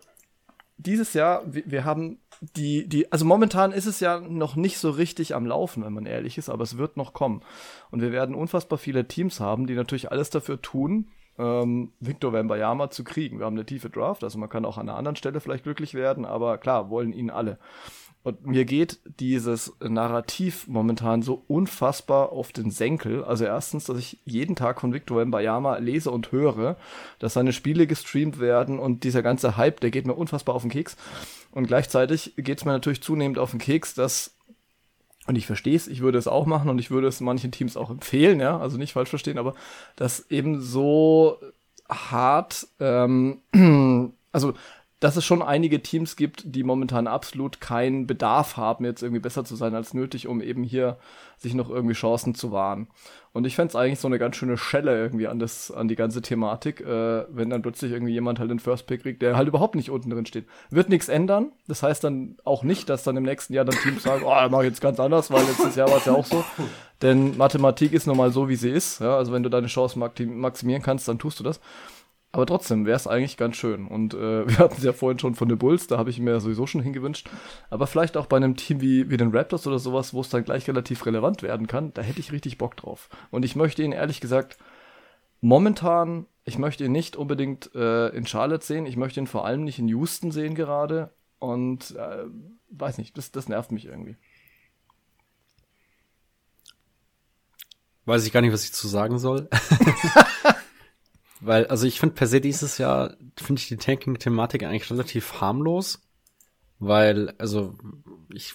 dieses 0.79 1.13
Jahr, 1.13 1.43
wir, 1.47 1.63
wir 1.67 1.85
haben 1.85 2.19
die, 2.41 2.89
die, 2.89 3.13
also 3.13 3.27
momentan 3.27 3.73
ist 3.73 3.87
es 3.87 4.01
ja 4.01 4.19
noch 4.19 4.57
nicht 4.57 4.79
so 4.79 4.91
richtig 4.91 5.35
am 5.35 5.45
Laufen, 5.45 5.85
wenn 5.85 5.93
man 5.93 6.07
ehrlich 6.07 6.39
ist, 6.39 6.49
aber 6.49 6.65
es 6.65 6.79
wird 6.79 6.97
noch 6.97 7.13
kommen. 7.13 7.43
Und 7.91 8.01
wir 8.01 8.13
werden 8.13 8.35
unfassbar 8.35 8.79
viele 8.79 9.07
Teams 9.07 9.41
haben, 9.41 9.67
die 9.67 9.75
natürlich 9.75 10.11
alles 10.11 10.31
dafür 10.31 10.63
tun, 10.63 11.09
ähm, 11.41 11.93
Victor 12.01 12.33
Wembanyama 12.33 12.91
zu 12.91 13.03
kriegen. 13.03 13.39
Wir 13.39 13.47
haben 13.47 13.57
eine 13.57 13.67
tiefe 13.67 13.91
Draft, 13.91 14.23
also 14.23 14.39
man 14.39 14.49
kann 14.49 14.65
auch 14.65 14.79
an 14.79 14.89
einer 14.89 14.99
anderen 14.99 15.17
Stelle 15.17 15.41
vielleicht 15.41 15.65
glücklich 15.65 15.95
werden, 15.95 16.25
aber 16.25 16.59
klar, 16.59 16.91
wollen 16.91 17.13
ihn 17.13 17.31
alle. 17.31 17.59
Und 18.23 18.47
mir 18.47 18.67
geht 18.67 18.99
dieses 19.19 19.73
Narrativ 19.81 20.69
momentan 20.69 21.23
so 21.23 21.43
unfassbar 21.49 22.33
auf 22.33 22.53
den 22.53 22.71
Senkel. 22.71 23.25
Also 23.25 23.47
erstens, 23.47 23.87
dass 23.87 23.99
ich 23.99 24.19
jeden 24.27 24.57
Tag 24.57 24.83
von 24.83 24.93
Victor 24.93 25.17
Wembanyama 25.17 25.79
lese 25.79 26.11
und 26.11 26.31
höre, 26.31 26.77
dass 27.19 27.33
seine 27.33 27.55
Spiele 27.55 27.87
gestreamt 27.87 28.39
werden 28.39 28.79
und 28.79 29.05
dieser 29.05 29.23
ganze 29.23 29.57
Hype, 29.57 29.81
der 29.81 29.91
geht 29.91 30.07
mir 30.07 30.13
unfassbar 30.13 30.55
auf 30.55 30.61
den 30.61 30.71
Keks. 30.71 30.99
Und 31.53 31.67
gleichzeitig 31.67 32.35
geht 32.37 32.59
es 32.59 32.67
mir 32.67 32.73
natürlich 32.73 33.03
zunehmend 33.03 33.39
auf 33.39 33.53
den 33.53 33.59
Keks, 33.59 33.95
dass 33.95 34.37
und 35.31 35.37
ich 35.37 35.47
verstehe 35.47 35.77
es, 35.77 35.87
ich 35.87 36.01
würde 36.01 36.19
es 36.19 36.27
auch 36.27 36.45
machen 36.45 36.69
und 36.69 36.81
ich 36.81 36.91
würde 36.91 37.07
es 37.07 37.21
manchen 37.21 37.53
Teams 37.53 37.77
auch 37.77 37.89
empfehlen, 37.89 38.41
ja, 38.41 38.59
also 38.59 38.77
nicht 38.77 38.93
falsch 38.95 39.11
verstehen, 39.11 39.39
aber 39.39 39.55
dass 39.95 40.29
eben 40.29 40.61
so 40.61 41.39
hart, 41.89 42.67
ähm, 42.81 43.39
also 44.33 44.55
dass 45.01 45.17
es 45.17 45.25
schon 45.25 45.43
einige 45.43 45.83
Teams 45.83 46.15
gibt, 46.15 46.43
die 46.45 46.63
momentan 46.63 47.07
absolut 47.07 47.61
keinen 47.61 48.07
Bedarf 48.07 48.59
haben, 48.59 48.85
jetzt 48.85 49.03
irgendwie 49.03 49.21
besser 49.21 49.45
zu 49.45 49.57
sein 49.57 49.75
als 49.75 49.95
nötig, 49.95 50.29
um 50.29 50.43
eben 50.43 50.63
hier 50.63 50.99
sich 51.39 51.55
noch 51.55 51.71
irgendwie 51.71 51.95
Chancen 51.95 52.35
zu 52.35 52.53
wahren. 52.53 52.87
Und 53.33 53.47
ich 53.47 53.57
fände 53.57 53.79
eigentlich 53.79 53.99
so 53.99 54.09
eine 54.09 54.19
ganz 54.19 54.37
schöne 54.37 54.59
Schelle 54.59 54.95
irgendwie 54.95 55.27
an 55.27 55.39
das, 55.39 55.71
an 55.71 55.89
die 55.89 55.97
ganze 55.97 56.21
Thematik, 56.21 56.81
äh, 56.81 57.25
wenn 57.31 57.49
dann 57.49 57.63
plötzlich 57.63 57.93
irgendwie 57.93 58.13
jemand 58.13 58.39
halt 58.39 58.51
den 58.51 58.59
First 58.59 58.87
Pick 58.87 59.03
kriegt, 59.03 59.23
der 59.23 59.37
halt 59.37 59.49
überhaupt 59.49 59.75
nicht 59.75 59.91
unten 59.91 60.11
drin 60.11 60.27
steht. 60.27 60.47
Wird 60.69 60.91
nichts 60.91 61.09
ändern. 61.09 61.53
Das 61.67 61.83
heißt 61.83 62.05
dann 62.05 62.37
auch 62.45 62.63
nicht, 62.63 62.91
dass 62.91 63.03
dann 63.03 63.17
im 63.17 63.23
nächsten 63.23 63.55
Jahr 63.55 63.65
dann 63.65 63.77
Teams 63.77 64.03
sagen, 64.03 64.25
oh, 64.27 64.49
mach 64.51 64.61
ich 64.61 64.69
jetzt 64.69 64.83
ganz 64.83 65.01
anders, 65.01 65.31
weil 65.31 65.45
letztes 65.45 65.77
Jahr 65.77 65.89
war 65.89 65.97
es 65.97 66.05
ja 66.05 66.13
auch 66.13 66.27
so. 66.27 66.45
Denn 67.01 67.39
Mathematik 67.39 67.95
ist 67.95 68.07
nun 68.07 68.19
mal 68.19 68.33
so, 68.33 68.51
wie 68.51 68.57
sie 68.57 68.71
ist. 68.71 69.01
Ja? 69.01 69.17
Also 69.17 69.33
wenn 69.33 69.43
du 69.43 69.49
deine 69.49 69.69
Chance 69.69 69.99
maximieren 69.99 70.83
kannst, 70.83 71.09
dann 71.09 71.19
tust 71.19 71.41
du 71.41 71.45
das. 71.45 71.61
Aber 72.33 72.47
trotzdem 72.47 72.87
wäre 72.87 72.97
es 72.97 73.09
eigentlich 73.09 73.37
ganz 73.37 73.57
schön. 73.57 73.87
Und 73.87 74.15
äh, 74.15 74.19
wir 74.49 74.59
hatten 74.59 74.77
es 74.77 74.85
ja 74.85 74.93
vorhin 74.93 75.19
schon 75.19 75.35
von 75.35 75.49
den 75.49 75.59
Bulls, 75.59 75.87
da 75.87 75.99
habe 75.99 76.11
ich 76.11 76.21
mir 76.21 76.41
sowieso 76.41 76.67
schon 76.67 76.83
hingewünscht. 76.83 77.29
Aber 77.71 77.87
vielleicht 77.87 78.17
auch 78.17 78.27
bei 78.27 78.37
einem 78.37 78.57
Team 78.57 78.81
wie, 78.81 79.11
wie 79.11 79.17
den 79.17 79.35
Raptors 79.35 79.67
oder 79.67 79.79
sowas, 79.79 80.15
wo 80.15 80.21
es 80.21 80.29
dann 80.29 80.45
gleich 80.45 80.69
relativ 80.69 81.05
relevant 81.07 81.43
werden 81.43 81.67
kann, 81.67 81.93
da 81.95 82.03
hätte 82.03 82.21
ich 82.21 82.33
richtig 82.33 82.59
Bock 82.59 82.77
drauf. 82.77 83.09
Und 83.31 83.45
ich 83.45 83.57
möchte 83.57 83.83
ihn 83.83 83.93
ehrlich 83.93 84.21
gesagt 84.21 84.59
momentan, 85.41 86.27
ich 86.45 86.59
möchte 86.59 86.85
ihn 86.85 86.93
nicht 86.93 87.17
unbedingt 87.17 87.75
äh, 87.75 88.09
in 88.09 88.27
Charlotte 88.27 88.65
sehen, 88.65 88.87
ich 88.87 88.97
möchte 88.97 89.21
ihn 89.21 89.27
vor 89.27 89.45
allem 89.45 89.65
nicht 89.65 89.79
in 89.79 89.89
Houston 89.89 90.31
sehen 90.31 90.55
gerade. 90.55 91.11
Und 91.39 91.97
äh, 91.97 92.25
weiß 92.71 92.99
nicht, 92.99 93.17
das, 93.19 93.33
das 93.33 93.49
nervt 93.49 93.73
mich 93.73 93.87
irgendwie. 93.87 94.17
Weiß 98.05 98.27
ich 98.27 98.33
gar 98.33 98.41
nicht, 98.41 98.53
was 98.53 98.65
ich 98.65 98.73
zu 98.73 98.89
sagen 98.89 99.19
soll. 99.19 99.49
weil, 101.41 101.67
also 101.67 101.87
ich 101.87 102.01
finde 102.01 102.15
per 102.15 102.27
se 102.27 102.41
dieses 102.41 102.79
Jahr, 102.79 103.17
finde 103.37 103.61
ich 103.61 103.69
die 103.69 103.77
Tanking-Thematik 103.77 104.63
eigentlich 104.63 104.91
relativ 104.91 105.41
harmlos, 105.41 106.03
weil, 106.79 107.35
also, 107.39 107.75
ich, 108.33 108.55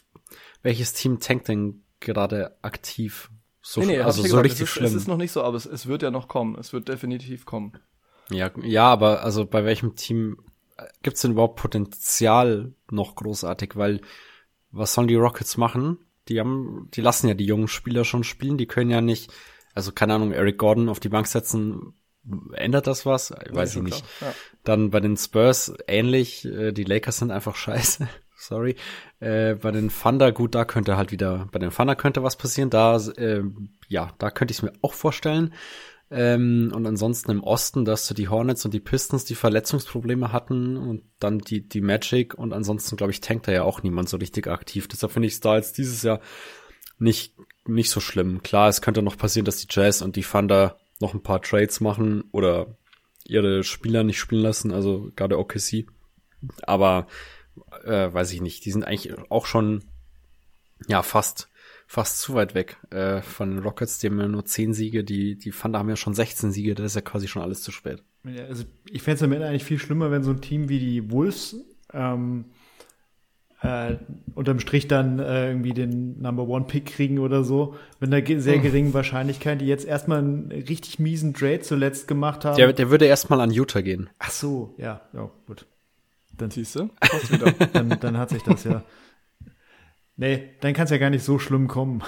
welches 0.62 0.94
Team 0.94 1.20
tankt 1.20 1.48
denn 1.48 1.84
gerade 2.00 2.58
aktiv? 2.62 3.30
So, 3.62 3.82
nee, 3.82 3.88
nee, 3.88 4.00
also 4.00 4.22
so 4.22 4.24
gesagt, 4.24 4.46
richtig 4.46 4.62
es 4.62 4.70
ist, 4.70 4.74
schlimm. 4.74 4.86
Es 4.86 4.94
ist 4.94 5.08
noch 5.08 5.18
nicht 5.18 5.32
so, 5.32 5.42
aber 5.44 5.58
es, 5.58 5.66
es 5.66 5.88
wird 5.88 6.04
ja 6.04 6.12
noch 6.12 6.28
kommen. 6.28 6.56
Es 6.56 6.72
wird 6.72 6.88
definitiv 6.88 7.46
kommen. 7.46 7.74
Ja, 8.30 8.52
ja, 8.62 8.86
aber 8.86 9.24
also 9.24 9.46
bei 9.46 9.66
welchem 9.66 9.96
Team 9.96 10.38
äh, 10.78 10.86
gibt's 11.04 11.22
denn 11.22 11.32
überhaupt 11.32 11.60
Potenzial 11.60 12.74
noch 12.92 13.16
großartig? 13.16 13.76
Weil 13.76 14.02
was 14.72 14.94
sollen 14.94 15.08
die 15.08 15.16
Rockets 15.16 15.58
machen? 15.58 16.00
Die 16.28 16.40
haben, 16.40 16.90
die 16.94 17.02
lassen 17.02 17.28
ja 17.28 17.34
die 17.34 17.46
jungen 17.46 17.68
Spieler 17.68 18.04
schon 18.04 18.24
spielen. 18.24 18.58
Die 18.58 18.68
können 18.68 18.92
ja 18.92 19.02
nicht, 19.02 19.32
also 19.74 19.92
keine 19.92 20.16
Ahnung, 20.16 20.32
Eric 20.32 20.58
Gordon 20.58 20.90
auf 20.90 21.00
die 21.00 21.10
Bank 21.10 21.28
setzen. 21.28 21.94
Ändert 22.54 22.88
das 22.88 23.06
was? 23.06 23.34
Weiß 23.50 23.76
ich 23.76 23.82
nicht. 23.82 24.04
Ja. 24.22 24.34
Dann 24.64 24.90
bei 24.90 25.00
den 25.00 25.18
Spurs 25.18 25.74
ähnlich. 25.88 26.46
Äh, 26.46 26.72
die 26.72 26.84
Lakers 26.84 27.18
sind 27.18 27.32
einfach 27.32 27.56
scheiße. 27.56 28.08
Sorry. 28.38 28.76
Äh, 29.20 29.56
bei 29.56 29.72
den 29.72 29.90
Thunder, 29.90 30.32
gut, 30.32 30.56
da 30.56 30.66
könnte 30.66 30.98
halt 30.98 31.12
wieder, 31.12 31.48
bei 31.52 31.60
den 31.60 31.72
Thunder 31.72 31.96
könnte 31.96 32.24
was 32.24 32.36
passieren. 32.36 32.70
Da, 32.70 32.98
äh, 33.18 33.44
ja, 33.88 34.14
da 34.18 34.30
könnte 34.32 34.52
ich 34.52 34.60
es 34.60 34.64
mir 34.64 34.74
auch 34.82 34.94
vorstellen. 34.94 35.54
Ähm, 36.12 36.72
und 36.74 36.86
ansonsten 36.86 37.32
im 37.32 37.44
Osten, 37.44 37.84
dass 37.84 38.08
du 38.08 38.14
die 38.14 38.28
Hornets 38.28 38.64
und 38.64 38.74
die 38.74 38.80
Pistons, 38.80 39.26
die 39.26 39.36
Verletzungsprobleme 39.36 40.32
hatten 40.32 40.78
und 40.78 41.04
dann 41.20 41.40
die, 41.40 41.68
die 41.68 41.82
Magic 41.82 42.36
und 42.36 42.54
ansonsten, 42.54 42.96
glaube 42.96 43.12
ich, 43.12 43.22
tankt 43.22 43.48
da 43.48 43.52
ja 43.52 43.64
auch 43.64 43.82
niemand 43.82 44.10
so 44.10 44.18
richtig 44.18 44.48
aktiv. 44.48 44.88
Deshalb 44.88 45.12
finde 45.12 45.28
ich 45.28 45.34
es 45.34 45.40
da 45.40 45.56
jetzt 45.56 45.80
dieses 45.80 46.04
Jahr 46.04 46.20
nicht, 47.00 47.36
nicht 47.66 47.90
so 47.90 48.00
schlimm. 48.00 48.44
Klar, 48.44 48.70
es 48.70 48.82
könnte 48.82 49.02
noch 49.02 49.18
passieren, 49.18 49.46
dass 49.46 49.58
die 49.58 49.68
Jazz 49.70 50.04
und 50.04 50.16
die 50.16 50.22
Thunder 50.22 50.78
noch 51.00 51.14
ein 51.14 51.24
paar 51.24 51.42
Trades 51.42 51.82
machen 51.82 52.24
oder 52.32 52.78
ihre 53.26 53.64
Spieler 53.64 54.04
nicht 54.04 54.20
spielen 54.20 54.42
lassen, 54.42 54.72
also 54.72 55.12
gerade 55.16 55.38
OKC. 55.40 55.86
Aber 56.64 57.08
äh, 57.84 58.14
weiß 58.14 58.32
ich 58.34 58.42
nicht, 58.42 58.66
die 58.66 58.72
sind 58.72 58.86
eigentlich 58.86 59.14
auch 59.30 59.46
schon 59.46 59.84
ja 60.88 61.02
fast 61.04 61.50
fast 61.88 62.20
zu 62.20 62.34
weit 62.34 62.56
weg 62.56 62.78
äh, 62.90 63.22
von 63.22 63.52
den 63.52 63.60
Rockets, 63.60 64.00
die 64.00 64.08
haben 64.08 64.20
ja 64.20 64.28
nur 64.28 64.46
zehn 64.46 64.74
Siege, 64.74 65.04
die, 65.04 65.38
die 65.38 65.52
Thunder 65.52 65.80
haben 65.80 65.90
ja 65.90 65.96
schon 65.96 66.14
16 66.16 66.52
Siege, 66.52 66.76
das 66.76 66.88
ist 66.88 66.96
ja 66.96 67.02
quasi 67.02 67.28
schon 67.28 67.42
alles 67.42 67.62
zu 67.62 67.72
spät. 67.72 68.04
Also 68.24 68.64
ich 68.90 69.04
fände 69.04 69.18
es 69.18 69.24
am 69.24 69.32
Ende 69.32 69.48
eigentlich 69.48 69.64
viel 69.64 69.78
schlimmer, 69.78 70.10
wenn 70.10 70.24
so 70.24 70.32
ein 70.32 70.42
Team 70.42 70.68
wie 70.68 70.80
die 70.80 71.12
Wolves 71.12 71.56
ähm, 71.94 72.46
äh, 73.62 73.96
unterm 74.36 74.60
Strich 74.60 74.88
dann 74.88 75.20
äh, 75.20 75.50
irgendwie 75.50 75.74
den 75.74 76.22
Number 76.22 76.48
One 76.48 76.66
Pick 76.66 76.88
kriegen 76.88 77.20
oder 77.20 77.44
so, 77.44 77.76
mit 78.00 78.14
einer 78.14 78.42
sehr 78.42 78.56
hm. 78.56 78.62
geringen 78.62 78.94
Wahrscheinlichkeit, 78.94 79.62
die 79.62 79.66
jetzt 79.66 79.86
erstmal 79.86 80.20
einen 80.20 80.52
richtig 80.52 81.00
miesen 81.00 81.34
Trade 81.34 81.62
zuletzt 81.62 82.08
gemacht 82.08 82.46
haben. 82.46 82.58
Der, 82.58 82.74
der 82.74 82.90
würde 82.90 83.06
erstmal 83.06 83.42
an 83.42 83.52
Utah 83.52 83.82
gehen. 83.82 84.10
Ach 84.20 84.32
so, 84.32 84.74
ja, 84.78 85.02
ja, 85.14 85.30
gut. 85.48 85.66
Dann 86.38 86.52
siehst 86.52 86.76
du, 86.76 86.90
dann, 87.74 87.98
dann 88.00 88.18
hat 88.18 88.30
sich 88.30 88.44
das 88.44 88.66
ja. 88.66 88.84
Nee, 90.18 90.50
dann 90.62 90.74
kann 90.74 90.86
es 90.86 90.92
ja 90.92 90.98
gar 90.98 91.10
nicht 91.10 91.24
so 91.24 91.40
schlimm 91.40 91.68
kommen. 91.68 92.02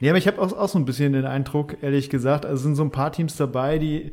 Nee, 0.00 0.08
aber 0.08 0.18
ich 0.18 0.26
habe 0.26 0.40
auch, 0.40 0.52
auch 0.52 0.68
so 0.68 0.78
ein 0.78 0.86
bisschen 0.86 1.12
den 1.12 1.26
Eindruck, 1.26 1.82
ehrlich 1.82 2.08
gesagt, 2.08 2.46
also 2.46 2.62
sind 2.62 2.74
so 2.74 2.82
ein 2.82 2.90
paar 2.90 3.12
Teams 3.12 3.36
dabei, 3.36 3.78
die 3.78 4.12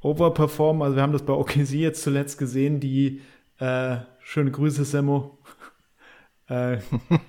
overperformen. 0.00 0.82
Also 0.82 0.96
wir 0.96 1.02
haben 1.02 1.12
das 1.12 1.22
bei 1.22 1.34
OKC 1.34 1.72
jetzt 1.72 2.02
zuletzt 2.02 2.38
gesehen, 2.38 2.80
die 2.80 3.20
äh, 3.58 3.98
schöne 4.20 4.50
Grüße, 4.50 4.84
Semmo, 4.84 5.38
äh, 6.52 6.78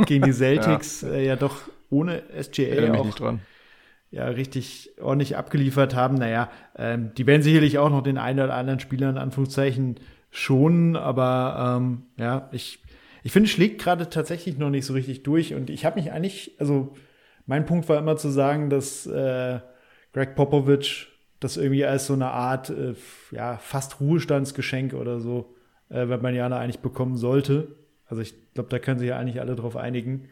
gegen 0.06 0.26
die 0.26 0.32
Celtics 0.34 1.02
ja. 1.02 1.10
Äh, 1.10 1.26
ja 1.26 1.36
doch 1.36 1.58
ohne 1.90 2.24
SGA 2.42 2.94
auch 2.94 3.38
ja 4.12 4.28
richtig 4.28 4.92
ordentlich 5.02 5.38
abgeliefert 5.38 5.96
haben. 5.96 6.16
Naja, 6.16 6.50
ähm, 6.78 7.12
die 7.18 7.26
werden 7.26 7.42
sicherlich 7.42 7.80
auch 7.80 7.90
noch 7.90 8.02
den 8.02 8.18
einen 8.18 8.40
oder 8.40 8.56
anderen 8.56 8.80
Spieler 8.80 9.10
in 9.10 9.18
Anführungszeichen 9.18 9.96
schonen, 10.30 10.96
aber 10.96 11.78
ähm, 11.78 12.04
ja, 12.18 12.50
ich 12.52 12.80
ich 13.24 13.32
finde, 13.32 13.50
schlägt 13.50 13.82
gerade 13.82 14.10
tatsächlich 14.10 14.58
noch 14.58 14.70
nicht 14.70 14.86
so 14.86 14.94
richtig 14.94 15.24
durch. 15.24 15.54
Und 15.54 15.70
ich 15.70 15.86
habe 15.86 16.00
mich 16.00 16.12
eigentlich, 16.12 16.52
also 16.60 16.94
mein 17.46 17.66
Punkt 17.66 17.88
war 17.88 17.98
immer 17.98 18.18
zu 18.18 18.30
sagen, 18.30 18.70
dass 18.70 19.08
äh, 19.08 19.60
Greg 20.12 20.36
Popovich 20.36 21.08
das 21.40 21.58
irgendwie 21.58 21.86
als 21.86 22.08
so 22.08 22.14
eine 22.14 22.32
Art, 22.32 22.70
äh, 22.70 22.96
ja, 23.32 23.58
fast 23.58 24.02
Ruhestandsgeschenk 24.02 24.94
oder 24.94 25.20
so, 25.20 25.56
äh, 25.90 26.08
wenn 26.10 26.22
man 26.22 26.36
ja 26.36 26.48
eigentlich 26.48 26.80
bekommen 26.80 27.16
sollte. 27.16 27.76
Also 28.08 28.22
ich 28.22 28.34
glaube, 28.54 28.70
da 28.70 28.80
können 28.80 29.00
sich 29.00 29.10
ja 29.10 29.18
eigentlich 29.18 29.40
alle 29.42 29.56
drauf 29.56 29.76
einigen. 29.76 30.30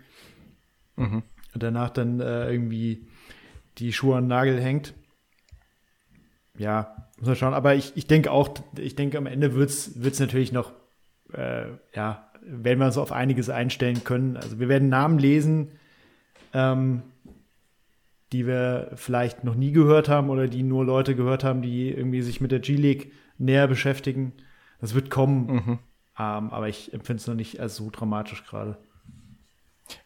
Mhm. 0.95 1.23
Und 1.53 1.63
danach 1.63 1.89
dann 1.89 2.19
äh, 2.19 2.51
irgendwie 2.51 3.07
die 3.77 3.93
Schuhe 3.93 4.17
an 4.17 4.25
den 4.25 4.29
Nagel 4.29 4.61
hängt. 4.61 4.93
Ja, 6.57 7.07
muss 7.17 7.27
man 7.27 7.35
schauen. 7.35 7.53
Aber 7.53 7.75
ich, 7.75 7.93
ich 7.95 8.07
denke 8.07 8.31
auch, 8.31 8.49
ich 8.77 8.95
denke, 8.95 9.17
am 9.17 9.25
Ende 9.25 9.55
wird 9.55 9.69
es 9.69 10.19
natürlich 10.19 10.51
noch, 10.51 10.73
äh, 11.33 11.65
ja, 11.95 12.31
werden 12.43 12.79
wir 12.79 12.85
uns 12.85 12.97
auf 12.97 13.11
einiges 13.11 13.49
einstellen 13.49 14.03
können. 14.03 14.37
Also 14.37 14.59
wir 14.59 14.69
werden 14.69 14.89
Namen 14.89 15.19
lesen, 15.19 15.71
ähm, 16.53 17.03
die 18.31 18.47
wir 18.47 18.91
vielleicht 18.95 19.43
noch 19.43 19.55
nie 19.55 19.71
gehört 19.71 20.09
haben 20.09 20.29
oder 20.29 20.47
die 20.47 20.63
nur 20.63 20.85
Leute 20.85 21.15
gehört 21.15 21.43
haben, 21.43 21.61
die 21.61 21.89
irgendwie 21.89 22.21
sich 22.21 22.41
mit 22.41 22.51
der 22.51 22.59
G-League 22.59 23.11
näher 23.37 23.67
beschäftigen. 23.67 24.33
Das 24.79 24.95
wird 24.95 25.09
kommen, 25.09 25.47
mhm. 25.47 25.79
Ähm, 26.21 26.51
aber 26.51 26.69
ich 26.69 26.93
empfinde 26.93 27.19
es 27.19 27.27
noch 27.27 27.33
nicht 27.33 27.59
als 27.59 27.75
so 27.75 27.89
dramatisch 27.89 28.45
gerade. 28.45 28.77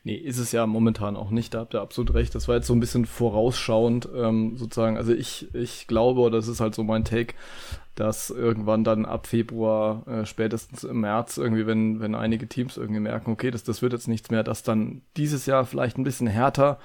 Nee, 0.03 0.15
ist 0.15 0.39
es 0.39 0.51
ja 0.51 0.65
momentan 0.65 1.15
auch 1.15 1.29
nicht, 1.29 1.53
da 1.53 1.59
habt 1.59 1.75
ihr 1.75 1.81
absolut 1.81 2.13
recht. 2.13 2.33
Das 2.33 2.47
war 2.47 2.55
jetzt 2.55 2.67
so 2.67 2.73
ein 2.73 2.79
bisschen 2.79 3.05
vorausschauend, 3.05 4.07
ähm, 4.15 4.55
sozusagen. 4.55 4.97
Also 4.97 5.13
ich, 5.13 5.53
ich 5.53 5.87
glaube, 5.87 6.21
oder 6.21 6.37
das 6.37 6.47
ist 6.47 6.61
halt 6.61 6.73
so 6.73 6.83
mein 6.83 7.03
Take, 7.03 7.35
dass 7.95 8.29
irgendwann 8.29 8.83
dann 8.83 9.05
ab 9.05 9.27
Februar, 9.27 10.07
äh, 10.07 10.25
spätestens 10.25 10.85
im 10.85 11.01
März, 11.01 11.37
irgendwie, 11.37 11.67
wenn, 11.67 11.99
wenn 11.99 12.15
einige 12.15 12.47
Teams 12.47 12.77
irgendwie 12.77 13.01
merken, 13.01 13.31
okay, 13.31 13.51
das, 13.51 13.63
das 13.63 13.81
wird 13.81 13.93
jetzt 13.93 14.07
nichts 14.07 14.31
mehr, 14.31 14.43
dass 14.43 14.63
dann 14.63 15.01
dieses 15.17 15.45
Jahr 15.45 15.65
vielleicht 15.65 15.97
ein 15.97 16.03
bisschen 16.03 16.27
härter 16.27 16.79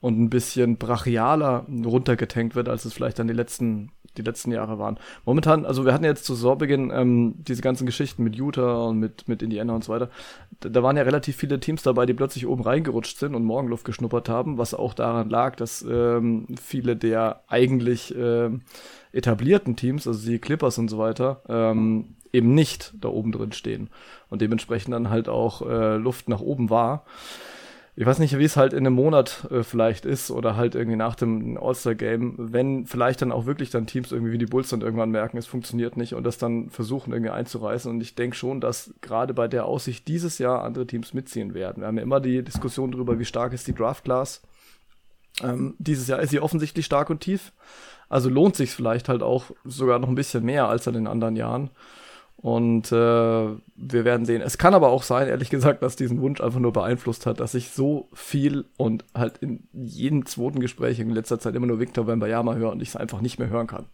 und 0.00 0.18
ein 0.20 0.30
bisschen 0.30 0.76
brachialer 0.76 1.66
runtergetankt 1.84 2.54
wird, 2.54 2.68
als 2.68 2.84
es 2.84 2.94
vielleicht 2.94 3.18
dann 3.18 3.28
die 3.28 3.34
letzten 3.34 3.90
die 4.18 4.22
letzten 4.22 4.52
Jahre 4.52 4.78
waren. 4.78 4.98
Momentan, 5.24 5.64
also 5.64 5.84
wir 5.84 5.94
hatten 5.94 6.04
jetzt 6.04 6.24
zu 6.24 6.34
Saisonbeginn 6.34 6.90
ähm, 6.94 7.34
diese 7.38 7.62
ganzen 7.62 7.86
Geschichten 7.86 8.24
mit 8.24 8.36
Utah 8.36 8.86
und 8.88 8.98
mit, 8.98 9.28
mit 9.28 9.42
Indiana 9.42 9.74
und 9.74 9.84
so 9.84 9.92
weiter. 9.92 10.10
Da, 10.60 10.68
da, 10.68 10.82
waren 10.82 10.96
ja 10.96 11.02
relativ 11.04 11.36
viele 11.36 11.60
Teams 11.60 11.82
dabei, 11.82 12.06
die 12.06 12.14
plötzlich 12.14 12.46
oben 12.46 12.62
reingerutscht 12.62 13.18
sind 13.18 13.34
und 13.34 13.44
Morgenluft 13.44 13.84
geschnuppert 13.84 14.28
haben, 14.28 14.58
was 14.58 14.74
auch 14.74 14.94
daran 14.94 15.30
lag, 15.30 15.56
dass 15.56 15.82
ähm, 15.88 16.46
viele 16.60 16.96
der 16.96 17.42
eigentlich 17.48 18.14
ähm, 18.16 18.62
etablierten 19.12 19.76
Teams, 19.76 20.06
also 20.06 20.28
die 20.28 20.38
Clippers 20.38 20.78
und 20.78 20.88
so 20.88 20.98
weiter, 20.98 21.42
ähm, 21.48 22.16
eben 22.32 22.54
nicht 22.54 22.94
da 23.00 23.08
oben 23.08 23.32
drin 23.32 23.52
stehen 23.52 23.88
und 24.28 24.42
dementsprechend 24.42 24.92
dann 24.92 25.10
halt 25.10 25.28
auch 25.28 25.62
äh, 25.62 25.96
Luft 25.96 26.28
nach 26.28 26.40
oben 26.40 26.70
war 26.70 27.04
ich 28.00 28.06
weiß 28.06 28.20
nicht, 28.20 28.38
wie 28.38 28.44
es 28.44 28.56
halt 28.56 28.74
in 28.74 28.86
einem 28.86 28.94
Monat 28.94 29.48
äh, 29.50 29.64
vielleicht 29.64 30.04
ist 30.04 30.30
oder 30.30 30.54
halt 30.54 30.76
irgendwie 30.76 30.96
nach 30.96 31.16
dem 31.16 31.58
All-Star-Game, 31.60 32.36
wenn 32.38 32.86
vielleicht 32.86 33.22
dann 33.22 33.32
auch 33.32 33.44
wirklich 33.44 33.70
dann 33.70 33.88
Teams 33.88 34.12
irgendwie 34.12 34.30
wie 34.30 34.38
die 34.38 34.46
Bulls 34.46 34.68
dann 34.68 34.82
irgendwann 34.82 35.10
merken, 35.10 35.36
es 35.36 35.48
funktioniert 35.48 35.96
nicht 35.96 36.14
und 36.14 36.22
das 36.22 36.38
dann 36.38 36.70
versuchen 36.70 37.12
irgendwie 37.12 37.32
einzureißen. 37.32 37.90
Und 37.90 38.00
ich 38.00 38.14
denke 38.14 38.36
schon, 38.36 38.60
dass 38.60 38.94
gerade 39.00 39.34
bei 39.34 39.48
der 39.48 39.64
Aussicht 39.64 40.06
dieses 40.06 40.38
Jahr 40.38 40.62
andere 40.62 40.86
Teams 40.86 41.12
mitziehen 41.12 41.54
werden. 41.54 41.80
Wir 41.80 41.88
haben 41.88 41.96
ja 41.96 42.04
immer 42.04 42.20
die 42.20 42.44
Diskussion 42.44 42.92
darüber, 42.92 43.18
wie 43.18 43.24
stark 43.24 43.52
ist 43.52 43.66
die 43.66 43.74
Draft-Class. 43.74 44.42
Ähm, 45.42 45.74
dieses 45.78 46.06
Jahr 46.06 46.20
ist 46.20 46.30
sie 46.30 46.38
offensichtlich 46.38 46.86
stark 46.86 47.10
und 47.10 47.18
tief. 47.18 47.52
Also 48.08 48.30
lohnt 48.30 48.54
sich 48.54 48.70
vielleicht 48.70 49.08
halt 49.08 49.24
auch 49.24 49.46
sogar 49.64 49.98
noch 49.98 50.08
ein 50.08 50.14
bisschen 50.14 50.44
mehr 50.44 50.68
als 50.68 50.86
in 50.86 50.94
den 50.94 51.08
anderen 51.08 51.34
Jahren. 51.34 51.70
Und 52.40 52.92
äh, 52.92 52.94
wir 52.94 54.04
werden 54.04 54.24
sehen. 54.24 54.42
Es 54.42 54.58
kann 54.58 54.74
aber 54.74 54.90
auch 54.90 55.02
sein, 55.02 55.26
ehrlich 55.26 55.50
gesagt, 55.50 55.82
dass 55.82 55.96
diesen 55.96 56.20
Wunsch 56.20 56.40
einfach 56.40 56.60
nur 56.60 56.72
beeinflusst 56.72 57.26
hat, 57.26 57.40
dass 57.40 57.54
ich 57.54 57.70
so 57.70 58.08
viel 58.14 58.64
und 58.76 59.04
halt 59.12 59.38
in 59.38 59.66
jedem 59.72 60.24
zweiten 60.24 60.60
Gespräch 60.60 61.00
in 61.00 61.10
letzter 61.10 61.40
Zeit 61.40 61.56
immer 61.56 61.66
nur 61.66 61.80
Victor 61.80 62.06
Wembanyama 62.06 62.54
höre 62.54 62.70
und 62.70 62.80
ich 62.80 62.90
es 62.90 62.96
einfach 62.96 63.20
nicht 63.20 63.40
mehr 63.40 63.50
hören 63.50 63.66
kann. 63.66 63.86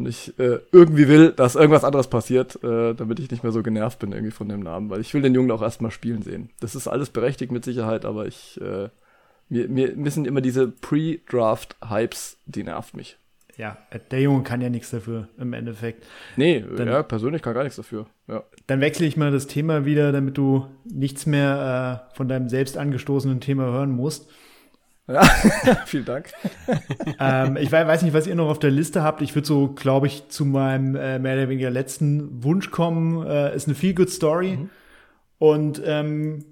Und 0.00 0.08
ich 0.08 0.36
äh, 0.40 0.58
irgendwie 0.72 1.06
will, 1.06 1.30
dass 1.30 1.54
irgendwas 1.54 1.84
anderes 1.84 2.08
passiert, 2.08 2.62
äh, 2.64 2.94
damit 2.94 3.20
ich 3.20 3.30
nicht 3.30 3.44
mehr 3.44 3.52
so 3.52 3.62
genervt 3.62 4.00
bin 4.00 4.10
irgendwie 4.10 4.32
von 4.32 4.48
dem 4.48 4.60
Namen, 4.60 4.90
weil 4.90 5.00
ich 5.00 5.14
will 5.14 5.22
den 5.22 5.34
Jungen 5.34 5.52
auch 5.52 5.62
erstmal 5.62 5.92
spielen 5.92 6.22
sehen. 6.22 6.50
Das 6.58 6.74
ist 6.74 6.88
alles 6.88 7.10
berechtigt 7.10 7.52
mit 7.52 7.64
Sicherheit, 7.64 8.04
aber 8.04 8.26
ich 8.26 8.60
äh, 8.60 8.88
mir, 9.48 9.68
mir 9.68 9.94
müssen 9.94 10.24
immer 10.24 10.40
diese 10.40 10.66
Pre-Draft-Hypes, 10.68 12.38
die 12.46 12.64
nervt 12.64 12.96
mich 12.96 13.16
ja, 13.56 13.76
der 14.10 14.20
Junge 14.20 14.42
kann 14.42 14.60
ja 14.60 14.68
nichts 14.68 14.90
dafür 14.90 15.28
im 15.38 15.52
Endeffekt. 15.52 16.06
Nee, 16.36 16.64
dann, 16.76 16.88
ja, 16.88 17.02
persönlich 17.02 17.42
kann 17.42 17.54
gar 17.54 17.62
nichts 17.62 17.76
dafür. 17.76 18.06
Ja. 18.26 18.42
Dann 18.66 18.80
wechsle 18.80 19.06
ich 19.06 19.16
mal 19.16 19.30
das 19.30 19.46
Thema 19.46 19.84
wieder, 19.84 20.12
damit 20.12 20.36
du 20.36 20.66
nichts 20.84 21.26
mehr 21.26 22.08
äh, 22.12 22.16
von 22.16 22.28
deinem 22.28 22.48
selbst 22.48 22.76
angestoßenen 22.76 23.40
Thema 23.40 23.64
hören 23.64 23.92
musst. 23.92 24.28
Ja, 25.06 25.22
vielen 25.86 26.06
Dank. 26.06 26.32
ähm, 27.20 27.56
ich 27.56 27.70
weiß 27.70 28.02
nicht, 28.02 28.14
was 28.14 28.26
ihr 28.26 28.34
noch 28.34 28.48
auf 28.48 28.58
der 28.58 28.70
Liste 28.70 29.02
habt. 29.02 29.20
Ich 29.20 29.34
würde 29.34 29.46
so, 29.46 29.68
glaube 29.68 30.06
ich, 30.06 30.28
zu 30.28 30.44
meinem 30.44 30.96
äh, 30.96 31.18
mehr 31.18 31.34
oder 31.34 31.48
weniger 31.48 31.70
letzten 31.70 32.42
Wunsch 32.42 32.70
kommen. 32.70 33.26
Äh, 33.26 33.54
ist 33.54 33.68
eine 33.68 33.74
feel 33.74 33.94
good 33.94 34.10
Story. 34.10 34.56
Mhm. 34.56 34.70
Und 35.38 35.82
ähm, 35.84 36.44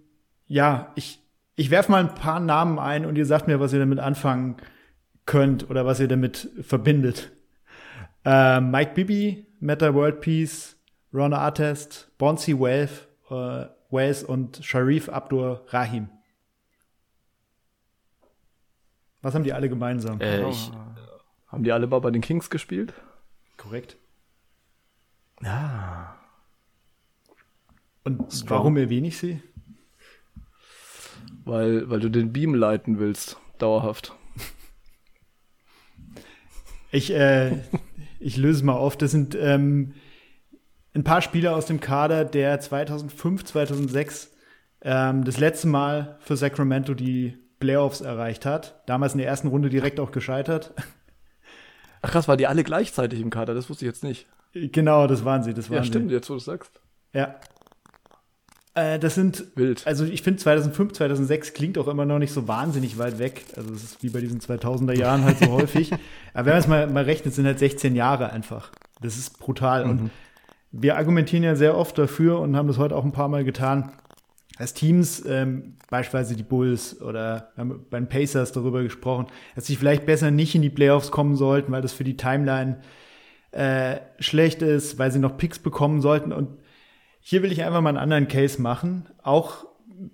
ja, 0.46 0.92
ich, 0.96 1.20
ich 1.56 1.70
werfe 1.70 1.90
mal 1.90 2.00
ein 2.00 2.14
paar 2.14 2.40
Namen 2.40 2.78
ein 2.78 3.06
und 3.06 3.16
ihr 3.16 3.26
sagt 3.26 3.46
mir, 3.46 3.58
was 3.58 3.72
ihr 3.72 3.78
damit 3.78 4.00
anfangen 4.00 4.56
könnt 5.26 5.68
oder 5.70 5.86
was 5.86 6.00
ihr 6.00 6.08
damit 6.08 6.50
verbindet. 6.62 7.32
Äh, 8.24 8.60
Mike 8.60 8.92
Bibby, 8.94 9.46
Meta 9.60 9.94
World 9.94 10.20
Peace, 10.20 10.76
Ron 11.12 11.32
Artest, 11.32 12.10
Bonsi 12.18 12.58
Wells, 12.58 13.06
äh, 13.30 13.66
Wells 13.90 14.24
und 14.24 14.60
Sharif 14.64 15.08
Abdur 15.08 15.64
Rahim. 15.68 16.08
Was 19.20 19.34
haben 19.34 19.44
die 19.44 19.52
alle 19.52 19.68
gemeinsam? 19.68 20.20
Äh, 20.20 20.48
ich, 20.48 20.72
Haben 21.46 21.62
die 21.62 21.72
alle 21.72 21.86
mal 21.86 22.00
bei 22.00 22.10
den 22.10 22.22
Kings 22.22 22.50
gespielt? 22.50 22.92
Korrekt. 23.56 23.96
Ja. 25.42 26.16
Und 28.04 28.32
Strong. 28.32 28.48
warum 28.50 28.76
erwähne 28.76 29.08
ich 29.08 29.18
sie? 29.18 29.40
Weil, 31.44 31.88
weil 31.88 32.00
du 32.00 32.08
den 32.08 32.32
Beam 32.32 32.54
leiten 32.54 32.98
willst, 32.98 33.36
dauerhaft. 33.58 34.14
Ich, 36.92 37.12
äh, 37.12 37.52
ich 38.20 38.36
löse 38.36 38.58
es 38.58 38.62
mal 38.62 38.74
auf. 38.74 38.96
Das 38.96 39.10
sind 39.10 39.34
ähm, 39.34 39.94
ein 40.94 41.04
paar 41.04 41.22
Spieler 41.22 41.56
aus 41.56 41.66
dem 41.66 41.80
Kader, 41.80 42.24
der 42.24 42.60
2005, 42.60 43.44
2006 43.44 44.30
ähm, 44.82 45.24
das 45.24 45.38
letzte 45.38 45.66
Mal 45.68 46.16
für 46.20 46.36
Sacramento 46.36 46.94
die 46.94 47.36
Playoffs 47.58 48.00
erreicht 48.00 48.44
hat. 48.46 48.82
Damals 48.86 49.14
in 49.14 49.18
der 49.18 49.28
ersten 49.28 49.48
Runde 49.48 49.68
direkt 49.70 49.98
auch 50.00 50.10
gescheitert. 50.12 50.74
Ach 52.02 52.10
krass, 52.10 52.26
waren 52.28 52.38
die 52.38 52.46
alle 52.48 52.64
gleichzeitig 52.64 53.20
im 53.20 53.30
Kader? 53.30 53.54
Das 53.54 53.70
wusste 53.70 53.84
ich 53.84 53.88
jetzt 53.90 54.02
nicht. 54.04 54.26
Genau, 54.52 55.06
das 55.06 55.24
waren 55.24 55.42
sie. 55.44 55.54
Das 55.54 55.70
waren 55.70 55.78
Ja, 55.78 55.84
stimmt, 55.84 56.08
Sie. 56.08 56.14
jetzt 56.14 56.28
wo 56.28 56.34
du 56.34 56.38
es 56.38 56.44
sagst. 56.44 56.80
Ja. 57.14 57.36
Äh, 58.74 58.98
das 58.98 59.14
sind 59.14 59.44
Wild. 59.54 59.86
Also 59.86 60.04
ich 60.04 60.22
finde 60.22 60.40
2005, 60.40 60.92
2006 60.94 61.52
klingt 61.52 61.78
auch 61.78 61.88
immer 61.88 62.04
noch 62.04 62.18
nicht 62.18 62.32
so 62.32 62.48
wahnsinnig 62.48 62.98
weit 62.98 63.18
weg. 63.18 63.44
Also 63.56 63.72
es 63.74 63.82
ist 63.82 64.02
wie 64.02 64.08
bei 64.08 64.20
diesen 64.20 64.40
2000er 64.40 64.96
Jahren 64.96 65.24
halt 65.24 65.38
so 65.38 65.50
häufig. 65.50 65.92
Aber 66.34 66.46
wenn 66.46 66.52
man 66.52 66.60
es 66.60 66.68
mal, 66.68 66.86
mal 66.86 67.04
rechnet, 67.04 67.34
sind 67.34 67.46
halt 67.46 67.58
16 67.58 67.94
Jahre 67.94 68.32
einfach. 68.32 68.72
Das 69.00 69.18
ist 69.18 69.38
brutal. 69.38 69.84
Und 69.84 70.10
wir 70.70 70.96
argumentieren 70.96 71.44
ja 71.44 71.54
sehr 71.54 71.76
oft 71.76 71.98
dafür 71.98 72.40
und 72.40 72.56
haben 72.56 72.68
das 72.68 72.78
heute 72.78 72.96
auch 72.96 73.04
ein 73.04 73.12
paar 73.12 73.28
Mal 73.28 73.44
getan, 73.44 73.92
dass 74.58 74.74
Teams, 74.74 75.24
ähm, 75.26 75.76
beispielsweise 75.90 76.36
die 76.36 76.42
Bulls 76.42 77.00
oder 77.02 77.52
haben 77.56 77.84
bei 77.90 77.98
den 77.98 78.08
Pacers 78.08 78.52
darüber 78.52 78.82
gesprochen, 78.82 79.26
dass 79.54 79.66
sie 79.66 79.76
vielleicht 79.76 80.06
besser 80.06 80.30
nicht 80.30 80.54
in 80.54 80.62
die 80.62 80.70
Playoffs 80.70 81.10
kommen 81.10 81.36
sollten, 81.36 81.72
weil 81.72 81.82
das 81.82 81.92
für 81.92 82.04
die 82.04 82.16
Timeline 82.16 82.80
äh, 83.50 83.96
schlecht 84.18 84.62
ist, 84.62 84.98
weil 84.98 85.10
sie 85.10 85.18
noch 85.18 85.36
Picks 85.36 85.58
bekommen 85.58 86.00
sollten. 86.00 86.32
Und 86.32 86.48
hier 87.22 87.42
will 87.42 87.52
ich 87.52 87.62
einfach 87.62 87.80
mal 87.80 87.90
einen 87.90 87.98
anderen 87.98 88.28
Case 88.28 88.60
machen. 88.60 89.08
Auch 89.22 89.66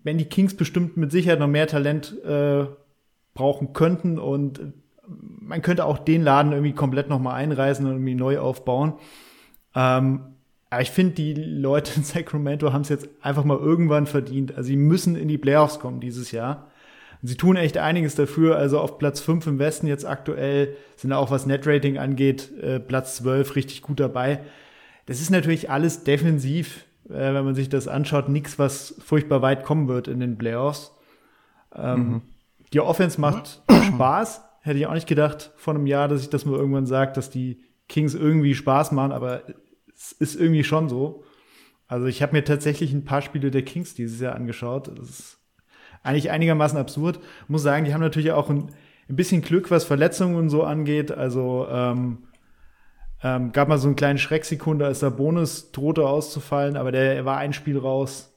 wenn 0.05 0.19
die 0.19 0.27
Kings 0.27 0.55
bestimmt 0.55 0.97
mit 0.97 1.11
Sicherheit 1.11 1.41
noch 1.41 1.49
mehr 1.49 1.67
Talent 1.67 2.23
äh, 2.25 2.67
brauchen 3.35 3.73
könnten 3.73 4.19
und 4.19 4.61
man 5.07 5.63
könnte 5.63 5.87
auch 5.87 5.99
den 5.99 6.23
Laden 6.23 6.53
irgendwie 6.53 6.75
komplett 6.75 7.09
nochmal 7.09 7.37
einreißen 7.37 7.85
und 7.87 7.93
irgendwie 7.93 8.15
neu 8.15 8.39
aufbauen. 8.39 8.95
Ähm, 9.75 10.21
aber 10.71 10.83
ich 10.83 10.91
finde, 10.91 11.15
die 11.15 11.35
Leute 11.35 11.93
in 11.97 12.05
Sacramento 12.05 12.73
haben 12.73 12.83
es 12.83 12.91
jetzt 12.91 13.09
einfach 13.23 13.45
mal 13.45 13.59
irgendwann 13.59 14.07
verdient. 14.07 14.55
Also 14.55 14.69
sie 14.69 14.77
müssen 14.77 15.17
in 15.17 15.29
die 15.29 15.39
Playoffs 15.39 15.79
kommen 15.79 16.01
dieses 16.01 16.31
Jahr. 16.31 16.67
Und 17.23 17.29
sie 17.29 17.37
tun 17.37 17.57
echt 17.57 17.79
einiges 17.79 18.15
dafür. 18.15 18.57
Also 18.57 18.79
auf 18.79 18.99
Platz 18.99 19.21
5 19.21 19.47
im 19.47 19.59
Westen 19.59 19.87
jetzt 19.87 20.05
aktuell 20.05 20.77
sind 20.97 21.13
auch 21.13 21.31
was 21.31 21.47
Netrating 21.47 21.97
angeht, 21.97 22.53
äh, 22.61 22.79
Platz 22.79 23.17
12 23.17 23.57
richtig 23.57 23.83
gut 23.83 23.99
dabei. 23.99 24.41
Das 25.07 25.23
ist 25.23 25.31
natürlich 25.31 25.71
alles 25.71 26.05
defensiv, 26.05 26.85
äh, 27.09 27.35
wenn 27.35 27.45
man 27.45 27.55
sich 27.55 27.69
das 27.69 27.89
anschaut, 27.89 28.29
nichts, 28.29 28.59
was 28.59 28.95
furchtbar 29.05 29.43
weit 29.43 29.65
kommen 29.65 29.89
wird 29.89 30.09
in 30.09 30.21
den 30.21 30.39
Playoffs. 30.39 30.95
Ähm, 31.75 32.23
Die 32.73 32.81
Offense 32.81 33.21
macht 33.21 33.63
Spaß. 33.87 34.43
Hätte 34.61 34.79
ich 34.79 34.87
auch 34.87 34.95
nicht 34.95 35.07
gedacht 35.09 35.53
vor 35.57 35.75
einem 35.75 35.87
Jahr, 35.87 36.09
dass 36.09 36.21
ich 36.21 36.31
das 36.31 36.45
mal 36.45 36.59
irgendwann 36.59 36.87
sage, 36.87 37.13
dass 37.13 37.31
die 37.31 37.63
Kings 37.89 38.15
irgendwie 38.15 38.55
Spaß 38.55 38.93
machen, 38.93 39.13
aber 39.13 39.43
es 39.95 40.13
ist 40.13 40.39
irgendwie 40.39 40.65
schon 40.65 40.89
so. 40.89 41.25
Also 41.87 42.07
ich 42.07 42.21
habe 42.23 42.33
mir 42.35 42.45
tatsächlich 42.45 42.93
ein 42.93 43.05
paar 43.05 43.23
Spiele 43.23 43.51
der 43.51 43.63
Kings 43.63 43.95
dieses 43.95 44.21
Jahr 44.21 44.35
angeschaut. 44.35 44.91
Das 44.99 45.09
ist 45.09 45.39
eigentlich 46.03 46.31
einigermaßen 46.31 46.79
absurd. 46.79 47.19
Muss 47.49 47.63
sagen, 47.63 47.87
die 47.87 47.95
haben 47.95 48.03
natürlich 48.03 48.33
auch 48.33 48.51
ein, 48.51 48.71
ein 49.09 49.17
bisschen 49.17 49.41
Glück, 49.41 49.71
was 49.71 49.85
Verletzungen 49.85 50.37
und 50.37 50.51
so 50.51 50.65
angeht. 50.65 51.11
Also 51.11 51.67
ähm, 51.71 52.19
ähm, 53.23 53.53
gab 53.53 53.69
mal 53.69 53.79
so 53.79 53.89
einen 53.89 53.97
kleinen 53.97 54.19
Schrecksekunde, 54.19 54.87
als 54.87 55.01
der 55.01 55.11
Bonus 55.11 55.73
drohte 55.73 56.07
auszufallen, 56.07 56.77
aber 56.77 56.93
der 56.93 57.17
er 57.17 57.25
war 57.25 57.39
ein 57.39 57.53
Spiel 57.53 57.79
raus. 57.79 58.33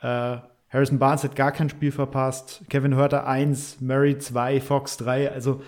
Äh, 0.00 0.38
Harrison 0.68 0.98
Barnes 0.98 1.24
hat 1.24 1.36
gar 1.36 1.52
kein 1.52 1.70
Spiel 1.70 1.92
verpasst. 1.92 2.64
Kevin 2.68 2.94
Hörter 2.94 3.26
1, 3.26 3.80
Murray 3.80 4.18
2, 4.18 4.60
Fox 4.60 4.98
3. 4.98 5.32
Also 5.32 5.62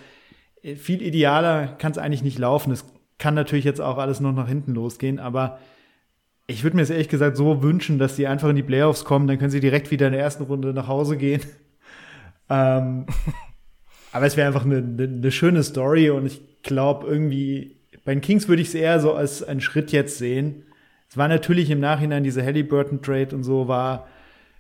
äh, 0.63 0.77
viel 0.77 1.01
idealer 1.03 1.69
kann 1.69 1.93
es 1.93 1.99
eigentlich 1.99 2.23
nicht 2.23 2.39
laufen. 2.39 2.73
Es 2.73 2.85
kann 3.19 3.35
natürlich 3.35 3.65
jetzt 3.65 3.81
auch 3.81 3.99
alles 3.99 4.21
noch 4.21 4.33
nach 4.33 4.49
hinten 4.49 4.75
losgehen, 4.75 5.19
aber 5.19 5.59
ich 6.47 6.63
würde 6.63 6.77
mir 6.77 6.83
es 6.83 6.91
ehrlich 6.91 7.09
gesagt 7.09 7.37
so 7.37 7.63
wünschen, 7.63 7.99
dass 7.99 8.17
die 8.17 8.27
einfach 8.27 8.49
in 8.49 8.57
die 8.57 8.63
Playoffs 8.63 9.05
kommen, 9.05 9.27
dann 9.27 9.39
können 9.39 9.51
sie 9.51 9.61
direkt 9.61 9.91
wieder 9.91 10.07
in 10.07 10.13
der 10.13 10.23
ersten 10.23 10.45
Runde 10.45 10.73
nach 10.73 10.89
Hause 10.89 11.17
gehen. 11.17 11.43
ähm, 12.51 13.07
aber 14.13 14.27
es 14.27 14.37
wäre 14.37 14.47
einfach 14.47 14.65
eine, 14.65 14.79
eine, 14.79 15.05
eine 15.05 15.31
schöne 15.31 15.63
Story 15.63 16.11
und 16.11 16.27
ich 16.27 16.63
glaube 16.63 17.07
irgendwie, 17.07 17.78
bei 18.09 18.15
den 18.15 18.23
Kings 18.23 18.49
würde 18.49 18.63
ich 18.63 18.69
es 18.69 18.75
eher 18.75 19.01
so 19.01 19.13
als 19.13 19.43
einen 19.43 19.61
Schritt 19.61 19.93
jetzt 19.93 20.17
sehen. 20.17 20.65
Es 21.11 21.19
war 21.19 21.29
natürlich 21.29 21.69
im 21.69 21.79
Nachhinein 21.79 22.25
diese 22.25 22.43
Halliburton-Trade 22.43 23.37
und 23.37 23.45
so 23.45 23.69
war 23.69 24.09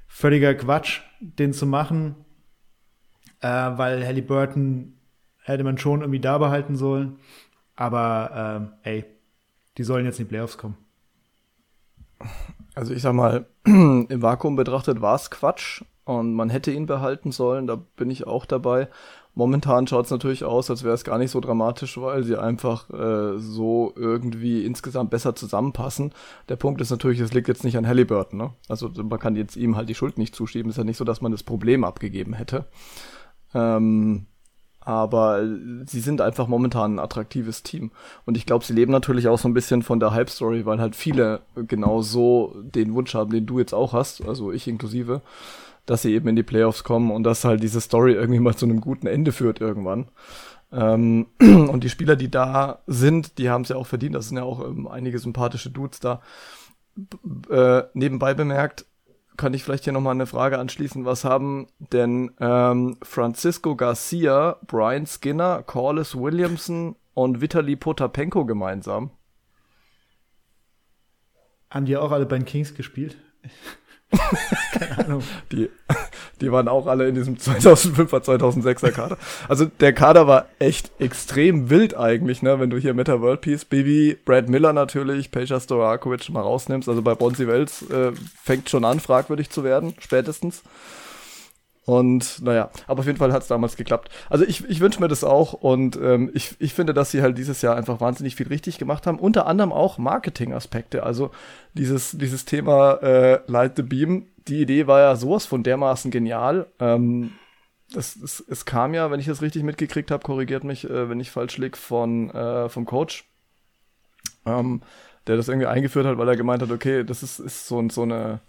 völliger 0.06 0.54
Quatsch, 0.54 1.00
den 1.18 1.54
zu 1.54 1.64
machen, 1.64 2.14
äh, 3.40 3.48
weil 3.48 4.06
Halliburton 4.06 4.98
hätte 5.38 5.64
man 5.64 5.78
schon 5.78 6.02
irgendwie 6.02 6.20
da 6.20 6.36
behalten 6.36 6.76
sollen. 6.76 7.20
Aber 7.74 8.58
ähm, 8.60 8.72
ey, 8.82 9.06
die 9.78 9.82
sollen 9.82 10.04
jetzt 10.04 10.20
in 10.20 10.26
die 10.26 10.28
Playoffs 10.28 10.58
kommen. 10.58 10.76
Also 12.74 12.92
ich 12.92 13.00
sag 13.00 13.14
mal, 13.14 13.46
im 13.64 14.20
Vakuum 14.20 14.56
betrachtet 14.56 15.00
war 15.00 15.14
es 15.14 15.30
Quatsch 15.30 15.82
und 16.04 16.34
man 16.34 16.50
hätte 16.50 16.70
ihn 16.70 16.84
behalten 16.84 17.32
sollen, 17.32 17.66
da 17.66 17.76
bin 17.76 18.10
ich 18.10 18.26
auch 18.26 18.44
dabei. 18.44 18.88
Momentan 19.38 19.86
schaut 19.86 20.06
es 20.06 20.10
natürlich 20.10 20.42
aus, 20.42 20.68
als 20.68 20.82
wäre 20.82 20.94
es 20.94 21.04
gar 21.04 21.16
nicht 21.16 21.30
so 21.30 21.38
dramatisch, 21.38 21.96
weil 21.96 22.24
sie 22.24 22.36
einfach 22.36 22.90
äh, 22.90 23.38
so 23.38 23.92
irgendwie 23.94 24.66
insgesamt 24.66 25.10
besser 25.10 25.36
zusammenpassen. 25.36 26.12
Der 26.48 26.56
Punkt 26.56 26.80
ist 26.80 26.90
natürlich, 26.90 27.20
es 27.20 27.32
liegt 27.32 27.46
jetzt 27.46 27.62
nicht 27.62 27.78
an 27.78 27.86
Halliburton. 27.86 28.36
Ne? 28.36 28.50
Also 28.68 28.90
man 29.00 29.20
kann 29.20 29.36
jetzt 29.36 29.54
ihm 29.54 29.76
halt 29.76 29.88
die 29.88 29.94
Schuld 29.94 30.18
nicht 30.18 30.34
zuschieben. 30.34 30.70
Es 30.70 30.74
ist 30.74 30.78
ja 30.78 30.82
nicht 30.82 30.96
so, 30.96 31.04
dass 31.04 31.20
man 31.20 31.30
das 31.30 31.44
Problem 31.44 31.84
abgegeben 31.84 32.32
hätte. 32.32 32.64
Ähm, 33.54 34.26
aber 34.80 35.46
sie 35.86 36.00
sind 36.00 36.20
einfach 36.20 36.48
momentan 36.48 36.96
ein 36.96 36.98
attraktives 36.98 37.62
Team. 37.62 37.92
Und 38.26 38.36
ich 38.36 38.44
glaube, 38.44 38.64
sie 38.64 38.72
leben 38.72 38.90
natürlich 38.90 39.28
auch 39.28 39.38
so 39.38 39.48
ein 39.48 39.54
bisschen 39.54 39.84
von 39.84 40.00
der 40.00 40.10
Hype-Story, 40.10 40.66
weil 40.66 40.80
halt 40.80 40.96
viele 40.96 41.42
genau 41.54 42.02
so 42.02 42.56
den 42.56 42.92
Wunsch 42.92 43.14
haben, 43.14 43.30
den 43.30 43.46
du 43.46 43.60
jetzt 43.60 43.72
auch 43.72 43.92
hast, 43.92 44.26
also 44.26 44.50
ich 44.50 44.66
inklusive, 44.66 45.22
dass 45.88 46.02
sie 46.02 46.12
eben 46.12 46.28
in 46.28 46.36
die 46.36 46.42
Playoffs 46.42 46.84
kommen 46.84 47.10
und 47.10 47.24
dass 47.24 47.44
halt 47.44 47.62
diese 47.62 47.80
Story 47.80 48.12
irgendwie 48.12 48.40
mal 48.40 48.54
zu 48.54 48.66
einem 48.66 48.80
guten 48.80 49.06
Ende 49.06 49.32
führt 49.32 49.60
irgendwann. 49.60 50.08
Ähm, 50.70 51.26
und 51.40 51.82
die 51.82 51.88
Spieler, 51.88 52.14
die 52.14 52.30
da 52.30 52.80
sind, 52.86 53.38
die 53.38 53.48
haben 53.48 53.62
es 53.62 53.70
ja 53.70 53.76
auch 53.76 53.86
verdient. 53.86 54.14
Das 54.14 54.28
sind 54.28 54.36
ja 54.36 54.42
auch 54.44 54.64
ähm, 54.64 54.86
einige 54.86 55.18
sympathische 55.18 55.70
Dudes 55.70 56.00
da. 56.00 56.20
B 56.94 57.54
äh, 57.54 57.84
nebenbei 57.94 58.34
bemerkt, 58.34 58.84
kann 59.36 59.54
ich 59.54 59.64
vielleicht 59.64 59.84
hier 59.84 59.92
nochmal 59.92 60.14
eine 60.14 60.26
Frage 60.26 60.58
anschließen. 60.58 61.04
Was 61.04 61.24
haben 61.24 61.68
denn 61.78 62.32
ähm, 62.40 62.98
Francisco 63.02 63.76
Garcia, 63.76 64.58
Brian 64.66 65.06
Skinner, 65.06 65.62
Corliss 65.62 66.16
Williamson 66.16 66.96
und 67.14 67.40
Vitali 67.40 67.76
Potapenko 67.76 68.44
gemeinsam? 68.44 69.10
Haben 71.70 71.86
die 71.86 71.96
auch 71.96 72.10
alle 72.10 72.26
bei 72.26 72.36
den 72.36 72.44
Kings 72.44 72.74
gespielt? 72.74 73.16
Keine 74.72 74.98
Ahnung. 74.98 75.22
Die, 75.52 75.68
die 76.40 76.52
waren 76.52 76.68
auch 76.68 76.86
alle 76.86 77.08
in 77.08 77.14
diesem 77.14 77.36
2005er, 77.36 78.24
2006er 78.24 78.90
Kader. 78.90 79.18
Also 79.48 79.66
der 79.66 79.92
Kader 79.92 80.26
war 80.26 80.46
echt 80.58 80.90
extrem 80.98 81.70
wild 81.70 81.96
eigentlich, 81.96 82.42
ne? 82.42 82.58
Wenn 82.58 82.70
du 82.70 82.78
hier 82.78 82.94
Meta 82.94 83.20
World 83.20 83.42
Peace, 83.42 83.64
Bibi, 83.64 84.16
Brad 84.24 84.48
Miller 84.48 84.72
natürlich, 84.72 85.30
Peja 85.30 85.60
Storakovic 85.60 86.28
mal 86.30 86.40
rausnimmst. 86.40 86.88
Also 86.88 87.02
bei 87.02 87.14
Bonzi 87.14 87.46
Wells 87.46 87.82
äh, 87.90 88.12
fängt 88.42 88.70
schon 88.70 88.84
an, 88.84 89.00
fragwürdig 89.00 89.50
zu 89.50 89.64
werden, 89.64 89.94
spätestens. 89.98 90.62
Und 91.88 92.42
naja, 92.42 92.68
aber 92.86 93.00
auf 93.00 93.06
jeden 93.06 93.16
Fall 93.16 93.32
hat 93.32 93.40
es 93.40 93.48
damals 93.48 93.74
geklappt. 93.74 94.10
Also 94.28 94.44
ich, 94.44 94.62
ich 94.68 94.80
wünsche 94.80 95.00
mir 95.00 95.08
das 95.08 95.24
auch 95.24 95.54
und 95.54 95.96
ähm, 95.96 96.30
ich, 96.34 96.54
ich 96.58 96.74
finde, 96.74 96.92
dass 96.92 97.10
sie 97.10 97.22
halt 97.22 97.38
dieses 97.38 97.62
Jahr 97.62 97.76
einfach 97.76 97.98
wahnsinnig 97.98 98.36
viel 98.36 98.48
richtig 98.48 98.76
gemacht 98.76 99.06
haben. 99.06 99.18
Unter 99.18 99.46
anderem 99.46 99.72
auch 99.72 99.96
Marketing-Aspekte. 99.96 101.02
Also 101.02 101.30
dieses, 101.72 102.10
dieses 102.10 102.44
Thema 102.44 102.96
äh, 102.96 103.40
Light 103.46 103.76
the 103.76 103.82
Beam, 103.82 104.26
die 104.48 104.60
Idee 104.60 104.86
war 104.86 105.00
ja 105.00 105.16
sowas 105.16 105.46
von 105.46 105.62
dermaßen 105.62 106.10
genial. 106.10 106.66
Ähm, 106.78 107.32
das, 107.94 108.16
es, 108.16 108.44
es 108.46 108.66
kam 108.66 108.92
ja, 108.92 109.10
wenn 109.10 109.18
ich 109.20 109.24
das 109.26 109.40
richtig 109.40 109.62
mitgekriegt 109.62 110.10
habe, 110.10 110.22
korrigiert 110.22 110.64
mich, 110.64 110.84
äh, 110.84 111.08
wenn 111.08 111.20
ich 111.20 111.30
falsch 111.30 111.56
lieg, 111.56 111.74
von 111.74 112.28
äh, 112.32 112.68
vom 112.68 112.84
Coach, 112.84 113.24
ähm, 114.44 114.82
der 115.26 115.38
das 115.38 115.48
irgendwie 115.48 115.68
eingeführt 115.68 116.04
hat, 116.04 116.18
weil 116.18 116.28
er 116.28 116.36
gemeint 116.36 116.60
hat, 116.60 116.70
okay, 116.70 117.02
das 117.02 117.22
ist, 117.22 117.38
ist 117.38 117.66
so, 117.66 117.88
so 117.88 118.02
eine 118.02 118.40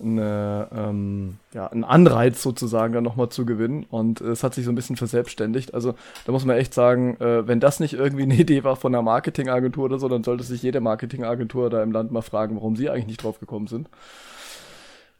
eine, 0.00 0.68
ähm, 0.74 1.36
ja, 1.52 1.66
einen 1.66 1.84
Anreiz 1.84 2.42
sozusagen 2.42 2.92
dann 2.92 3.04
nochmal 3.04 3.28
zu 3.28 3.44
gewinnen. 3.44 3.84
Und 3.90 4.20
äh, 4.20 4.28
es 4.28 4.42
hat 4.42 4.54
sich 4.54 4.64
so 4.64 4.72
ein 4.72 4.74
bisschen 4.74 4.96
verselbstständigt. 4.96 5.74
Also 5.74 5.94
da 6.24 6.32
muss 6.32 6.44
man 6.44 6.56
echt 6.56 6.74
sagen, 6.74 7.16
äh, 7.20 7.46
wenn 7.46 7.60
das 7.60 7.80
nicht 7.80 7.94
irgendwie 7.94 8.22
eine 8.22 8.34
Idee 8.38 8.64
war 8.64 8.76
von 8.76 8.94
einer 8.94 9.02
Marketingagentur 9.02 9.84
oder 9.84 9.98
so, 9.98 10.08
dann 10.08 10.24
sollte 10.24 10.44
sich 10.44 10.62
jede 10.62 10.80
Marketingagentur 10.80 11.70
da 11.70 11.82
im 11.82 11.92
Land 11.92 12.12
mal 12.12 12.22
fragen, 12.22 12.56
warum 12.56 12.76
sie 12.76 12.90
eigentlich 12.90 13.06
nicht 13.06 13.22
drauf 13.22 13.40
gekommen 13.40 13.66
sind. 13.66 13.88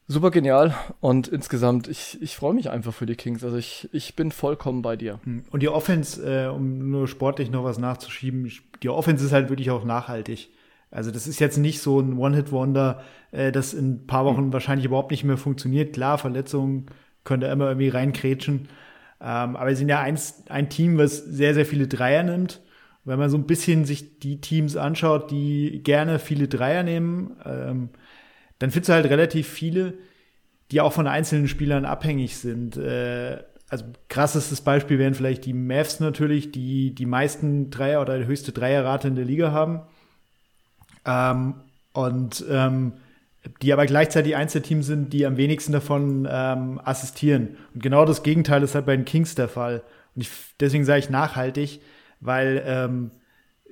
Super 0.08 0.30
genial 0.30 0.72
und 1.00 1.26
insgesamt, 1.26 1.88
ich, 1.88 2.22
ich 2.22 2.36
freue 2.36 2.54
mich 2.54 2.70
einfach 2.70 2.94
für 2.94 3.06
die 3.06 3.16
Kings. 3.16 3.42
Also 3.42 3.56
ich, 3.56 3.88
ich 3.92 4.14
bin 4.14 4.30
vollkommen 4.30 4.80
bei 4.80 4.94
dir. 4.94 5.18
Hm. 5.24 5.44
Und 5.50 5.64
die 5.64 5.68
Offense, 5.68 6.22
äh, 6.22 6.46
um 6.46 6.90
nur 6.90 7.08
sportlich 7.08 7.50
noch 7.50 7.64
was 7.64 7.78
nachzuschieben, 7.78 8.48
die 8.82 8.88
Offense 8.88 9.24
ist 9.24 9.32
halt 9.32 9.48
wirklich 9.48 9.72
auch 9.72 9.84
nachhaltig. 9.84 10.48
Also 10.90 11.10
das 11.10 11.26
ist 11.26 11.40
jetzt 11.40 11.58
nicht 11.58 11.80
so 11.80 12.00
ein 12.00 12.16
One-Hit-Wonder, 12.18 13.02
äh, 13.32 13.52
das 13.52 13.74
in 13.74 13.94
ein 13.94 14.06
paar 14.06 14.24
Wochen 14.24 14.46
mhm. 14.46 14.52
wahrscheinlich 14.52 14.86
überhaupt 14.86 15.10
nicht 15.10 15.24
mehr 15.24 15.36
funktioniert. 15.36 15.92
Klar, 15.92 16.18
Verletzungen 16.18 16.86
könnte 17.24 17.46
immer 17.46 17.68
irgendwie 17.68 17.88
reinkrätschen. 17.88 18.68
Ähm, 19.20 19.56
aber 19.56 19.68
wir 19.68 19.76
sind 19.76 19.88
ja 19.88 20.00
eins, 20.00 20.44
ein 20.48 20.68
Team, 20.68 20.98
was 20.98 21.18
sehr, 21.18 21.54
sehr 21.54 21.66
viele 21.66 21.88
Dreier 21.88 22.22
nimmt. 22.22 22.62
Wenn 23.04 23.18
man 23.18 23.30
so 23.30 23.36
ein 23.36 23.46
bisschen 23.46 23.84
sich 23.84 24.18
die 24.18 24.40
Teams 24.40 24.76
anschaut, 24.76 25.30
die 25.30 25.80
gerne 25.82 26.18
viele 26.18 26.48
Dreier 26.48 26.82
nehmen, 26.82 27.36
ähm, 27.44 27.90
dann 28.58 28.70
findest 28.70 28.88
du 28.88 28.94
halt 28.94 29.06
relativ 29.06 29.48
viele, 29.48 29.94
die 30.70 30.80
auch 30.80 30.92
von 30.92 31.06
einzelnen 31.06 31.46
Spielern 31.46 31.84
abhängig 31.84 32.36
sind. 32.36 32.76
Äh, 32.76 33.44
also 33.68 33.84
krassestes 34.08 34.60
Beispiel 34.60 34.98
wären 34.98 35.14
vielleicht 35.14 35.44
die 35.44 35.52
Mavs 35.52 36.00
natürlich, 36.00 36.52
die 36.52 36.94
die 36.94 37.06
meisten 37.06 37.70
Dreier 37.70 38.00
oder 38.00 38.18
die 38.18 38.26
höchste 38.26 38.52
Dreierrate 38.52 39.08
in 39.08 39.16
der 39.16 39.24
Liga 39.24 39.52
haben. 39.52 39.82
Ähm, 41.06 41.54
und 41.92 42.44
ähm, 42.50 42.92
die 43.62 43.72
aber 43.72 43.86
gleichzeitig 43.86 44.36
eins 44.36 44.52
der 44.52 44.62
Teams 44.62 44.86
sind, 44.86 45.12
die 45.12 45.24
am 45.24 45.36
wenigsten 45.36 45.72
davon 45.72 46.28
ähm, 46.30 46.80
assistieren. 46.84 47.56
Und 47.74 47.82
genau 47.82 48.04
das 48.04 48.22
Gegenteil 48.22 48.62
ist 48.62 48.74
halt 48.74 48.86
bei 48.86 48.96
den 48.96 49.04
Kings 49.04 49.34
der 49.34 49.48
Fall. 49.48 49.82
Und 50.14 50.22
ich, 50.22 50.30
deswegen 50.60 50.84
sage 50.84 50.98
ich 50.98 51.10
nachhaltig, 51.10 51.80
weil 52.20 52.62
ähm, 52.66 53.10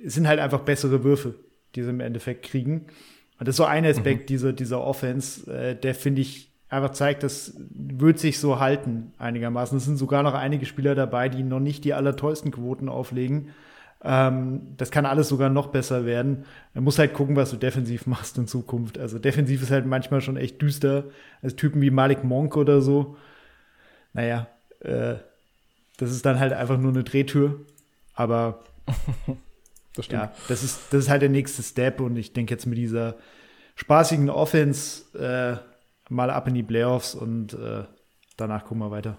es 0.03 0.13
sind 0.13 0.27
halt 0.27 0.39
einfach 0.39 0.61
bessere 0.61 1.03
Würfe, 1.03 1.35
die 1.75 1.83
sie 1.83 1.89
im 1.89 1.99
Endeffekt 1.99 2.45
kriegen. 2.45 2.85
Und 3.37 3.47
das 3.47 3.53
ist 3.53 3.57
so 3.57 3.65
ein 3.65 3.85
Aspekt 3.85 4.21
mhm. 4.21 4.25
dieser, 4.27 4.53
dieser 4.53 4.81
Offense, 4.81 5.51
äh, 5.51 5.75
der 5.75 5.93
finde 5.93 6.21
ich 6.21 6.51
einfach 6.69 6.91
zeigt, 6.91 7.23
das 7.23 7.53
wird 7.57 8.19
sich 8.19 8.39
so 8.39 8.59
halten 8.59 9.13
einigermaßen. 9.17 9.77
Es 9.77 9.85
sind 9.85 9.97
sogar 9.97 10.23
noch 10.23 10.33
einige 10.33 10.65
Spieler 10.65 10.95
dabei, 10.95 11.29
die 11.29 11.43
noch 11.43 11.59
nicht 11.59 11.83
die 11.83 11.93
allertollsten 11.93 12.51
Quoten 12.51 12.89
auflegen. 12.89 13.49
Ähm, 14.07 14.75
das 14.77 14.91
kann 14.91 15.07
alles 15.07 15.29
sogar 15.29 15.49
noch 15.49 15.67
besser 15.67 16.05
werden. 16.05 16.45
Man 16.75 16.83
muss 16.83 16.99
halt 16.99 17.13
gucken, 17.13 17.35
was 17.35 17.49
du 17.49 17.57
defensiv 17.57 18.05
machst 18.05 18.37
in 18.37 18.47
Zukunft. 18.47 18.99
Also 18.99 19.17
defensiv 19.17 19.63
ist 19.63 19.71
halt 19.71 19.87
manchmal 19.87 20.21
schon 20.21 20.37
echt 20.37 20.61
düster. 20.61 21.05
Als 21.41 21.55
Typen 21.55 21.81
wie 21.81 21.89
Malik 21.89 22.23
Monk 22.23 22.55
oder 22.55 22.81
so. 22.81 23.17
Naja, 24.13 24.47
äh, 24.81 25.15
das 25.97 26.11
ist 26.11 26.25
dann 26.25 26.39
halt 26.39 26.53
einfach 26.53 26.77
nur 26.77 26.91
eine 26.91 27.03
Drehtür. 27.03 27.59
Aber 28.13 28.63
das 29.95 30.07
ja, 30.07 30.31
das 30.47 30.63
ist, 30.63 30.93
das 30.93 31.05
ist 31.05 31.09
halt 31.09 31.23
der 31.23 31.29
nächste 31.29 31.63
Step 31.63 31.99
und 31.99 32.15
ich 32.15 32.31
denke 32.31 32.53
jetzt 32.53 32.67
mit 32.67 32.77
dieser 32.77 33.15
spaßigen 33.75 34.29
Offense 34.29 35.17
äh, 35.17 35.57
mal 36.13 36.29
ab 36.29 36.47
in 36.47 36.53
die 36.53 36.63
Playoffs 36.63 37.15
und 37.15 37.53
äh, 37.53 37.83
danach 38.37 38.65
gucken 38.65 38.79
wir 38.79 38.91
weiter. 38.91 39.17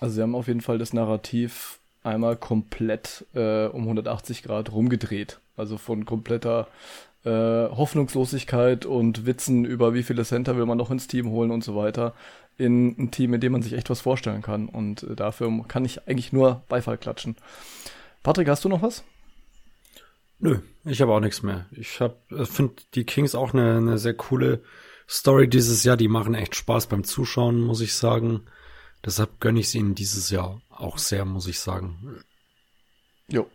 Also 0.00 0.16
sie 0.16 0.22
haben 0.22 0.34
auf 0.34 0.48
jeden 0.48 0.60
Fall 0.60 0.78
das 0.78 0.92
Narrativ 0.92 1.77
einmal 2.02 2.36
komplett 2.36 3.26
äh, 3.34 3.66
um 3.66 3.82
180 3.82 4.42
Grad 4.42 4.72
rumgedreht. 4.72 5.40
Also 5.56 5.76
von 5.76 6.04
kompletter 6.04 6.68
äh, 7.24 7.30
Hoffnungslosigkeit 7.30 8.86
und 8.86 9.26
Witzen 9.26 9.64
über 9.64 9.94
wie 9.94 10.02
viele 10.02 10.24
Center 10.24 10.56
will 10.56 10.66
man 10.66 10.78
noch 10.78 10.90
ins 10.90 11.08
Team 11.08 11.30
holen 11.30 11.50
und 11.50 11.64
so 11.64 11.74
weiter, 11.76 12.14
in 12.56 12.96
ein 12.98 13.10
Team, 13.10 13.34
in 13.34 13.40
dem 13.40 13.52
man 13.52 13.62
sich 13.62 13.72
echt 13.72 13.90
was 13.90 14.00
vorstellen 14.00 14.42
kann. 14.42 14.68
Und 14.68 15.02
äh, 15.02 15.16
dafür 15.16 15.50
kann 15.66 15.84
ich 15.84 16.06
eigentlich 16.08 16.32
nur 16.32 16.62
Beifall 16.68 16.98
klatschen. 16.98 17.36
Patrick, 18.22 18.48
hast 18.48 18.64
du 18.64 18.68
noch 18.68 18.82
was? 18.82 19.04
Nö, 20.40 20.60
ich 20.84 21.00
habe 21.00 21.12
auch 21.12 21.20
nichts 21.20 21.42
mehr. 21.42 21.66
Ich 21.72 22.00
äh, 22.00 22.10
finde 22.44 22.74
die 22.94 23.04
Kings 23.04 23.34
auch 23.34 23.52
eine, 23.52 23.76
eine 23.76 23.98
sehr 23.98 24.14
coole 24.14 24.62
Story 25.08 25.48
dieses 25.48 25.82
Jahr. 25.84 25.96
Die 25.96 26.08
machen 26.08 26.34
echt 26.34 26.54
Spaß 26.54 26.86
beim 26.86 27.04
Zuschauen, 27.04 27.60
muss 27.60 27.80
ich 27.80 27.94
sagen. 27.94 28.42
Deshalb 29.04 29.40
gönne 29.40 29.60
ich 29.60 29.70
sie 29.70 29.78
ihnen 29.78 29.94
dieses 29.94 30.30
Jahr 30.30 30.60
auch 30.70 30.98
sehr, 30.98 31.24
muss 31.24 31.46
ich 31.46 31.60
sagen. 31.60 32.22
Jo. 33.28 33.46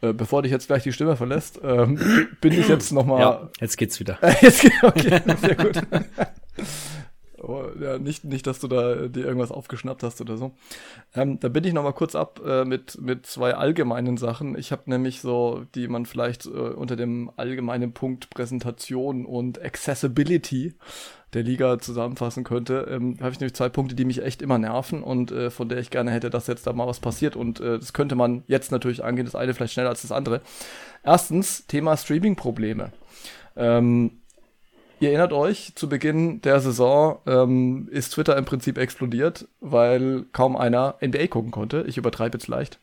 Äh, 0.00 0.12
bevor 0.12 0.42
dich 0.42 0.52
jetzt 0.52 0.68
gleich 0.68 0.82
die 0.82 0.92
Stimme 0.92 1.16
verlässt, 1.16 1.60
ähm, 1.62 2.28
bin 2.40 2.52
ich 2.52 2.68
jetzt 2.68 2.92
nochmal. 2.92 3.20
Ja, 3.20 3.50
jetzt 3.60 3.76
geht's 3.76 4.00
wieder. 4.00 4.18
jetzt, 4.40 4.64
okay, 4.82 5.20
sehr 5.40 5.56
gut. 5.56 5.82
Oh, 7.38 7.64
ja, 7.80 7.98
nicht, 7.98 8.24
nicht, 8.24 8.46
dass 8.48 8.58
du 8.58 8.66
da 8.66 9.06
dir 9.06 9.24
irgendwas 9.24 9.52
aufgeschnappt 9.52 10.02
hast 10.02 10.20
oder 10.20 10.36
so. 10.36 10.52
Ähm, 11.14 11.38
da 11.38 11.48
bin 11.48 11.62
ich 11.62 11.74
noch 11.74 11.84
mal 11.84 11.92
kurz 11.92 12.16
ab 12.16 12.40
äh, 12.44 12.64
mit, 12.64 13.00
mit 13.00 13.24
zwei 13.26 13.54
allgemeinen 13.54 14.16
Sachen. 14.16 14.58
Ich 14.58 14.72
habe 14.72 14.82
nämlich 14.86 15.20
so, 15.20 15.64
die 15.76 15.86
man 15.86 16.06
vielleicht 16.06 16.46
äh, 16.46 16.48
unter 16.48 16.96
dem 16.96 17.30
allgemeinen 17.36 17.92
Punkt 17.92 18.30
Präsentation 18.30 19.26
und 19.26 19.62
Accessibility 19.62 20.74
der 21.36 21.44
Liga 21.44 21.78
zusammenfassen 21.78 22.42
könnte, 22.42 22.88
ähm, 22.90 23.18
habe 23.20 23.30
ich 23.30 23.38
nämlich 23.38 23.54
zwei 23.54 23.68
Punkte, 23.68 23.94
die 23.94 24.04
mich 24.04 24.22
echt 24.22 24.42
immer 24.42 24.58
nerven 24.58 25.02
und 25.02 25.30
äh, 25.30 25.50
von 25.50 25.68
der 25.68 25.78
ich 25.78 25.90
gerne 25.90 26.10
hätte, 26.10 26.30
dass 26.30 26.46
jetzt 26.48 26.66
da 26.66 26.72
mal 26.72 26.86
was 26.86 26.98
passiert. 26.98 27.36
Und 27.36 27.60
äh, 27.60 27.78
das 27.78 27.92
könnte 27.92 28.16
man 28.16 28.42
jetzt 28.46 28.72
natürlich 28.72 29.04
angehen, 29.04 29.26
das 29.26 29.34
eine 29.34 29.54
vielleicht 29.54 29.74
schneller 29.74 29.90
als 29.90 30.02
das 30.02 30.12
andere. 30.12 30.40
Erstens, 31.04 31.66
Thema 31.66 31.96
Streaming-Probleme. 31.96 32.92
Ähm, 33.54 34.12
Ihr 34.98 35.10
erinnert 35.10 35.34
euch, 35.34 35.74
zu 35.74 35.90
Beginn 35.90 36.40
der 36.40 36.58
Saison 36.60 37.18
ähm, 37.26 37.86
ist 37.90 38.14
Twitter 38.14 38.34
im 38.38 38.46
Prinzip 38.46 38.78
explodiert, 38.78 39.46
weil 39.60 40.24
kaum 40.32 40.56
einer 40.56 40.94
NBA 41.04 41.26
gucken 41.26 41.50
konnte. 41.50 41.84
Ich 41.86 41.98
übertreibe 41.98 42.38
jetzt 42.38 42.48
leicht. 42.48 42.80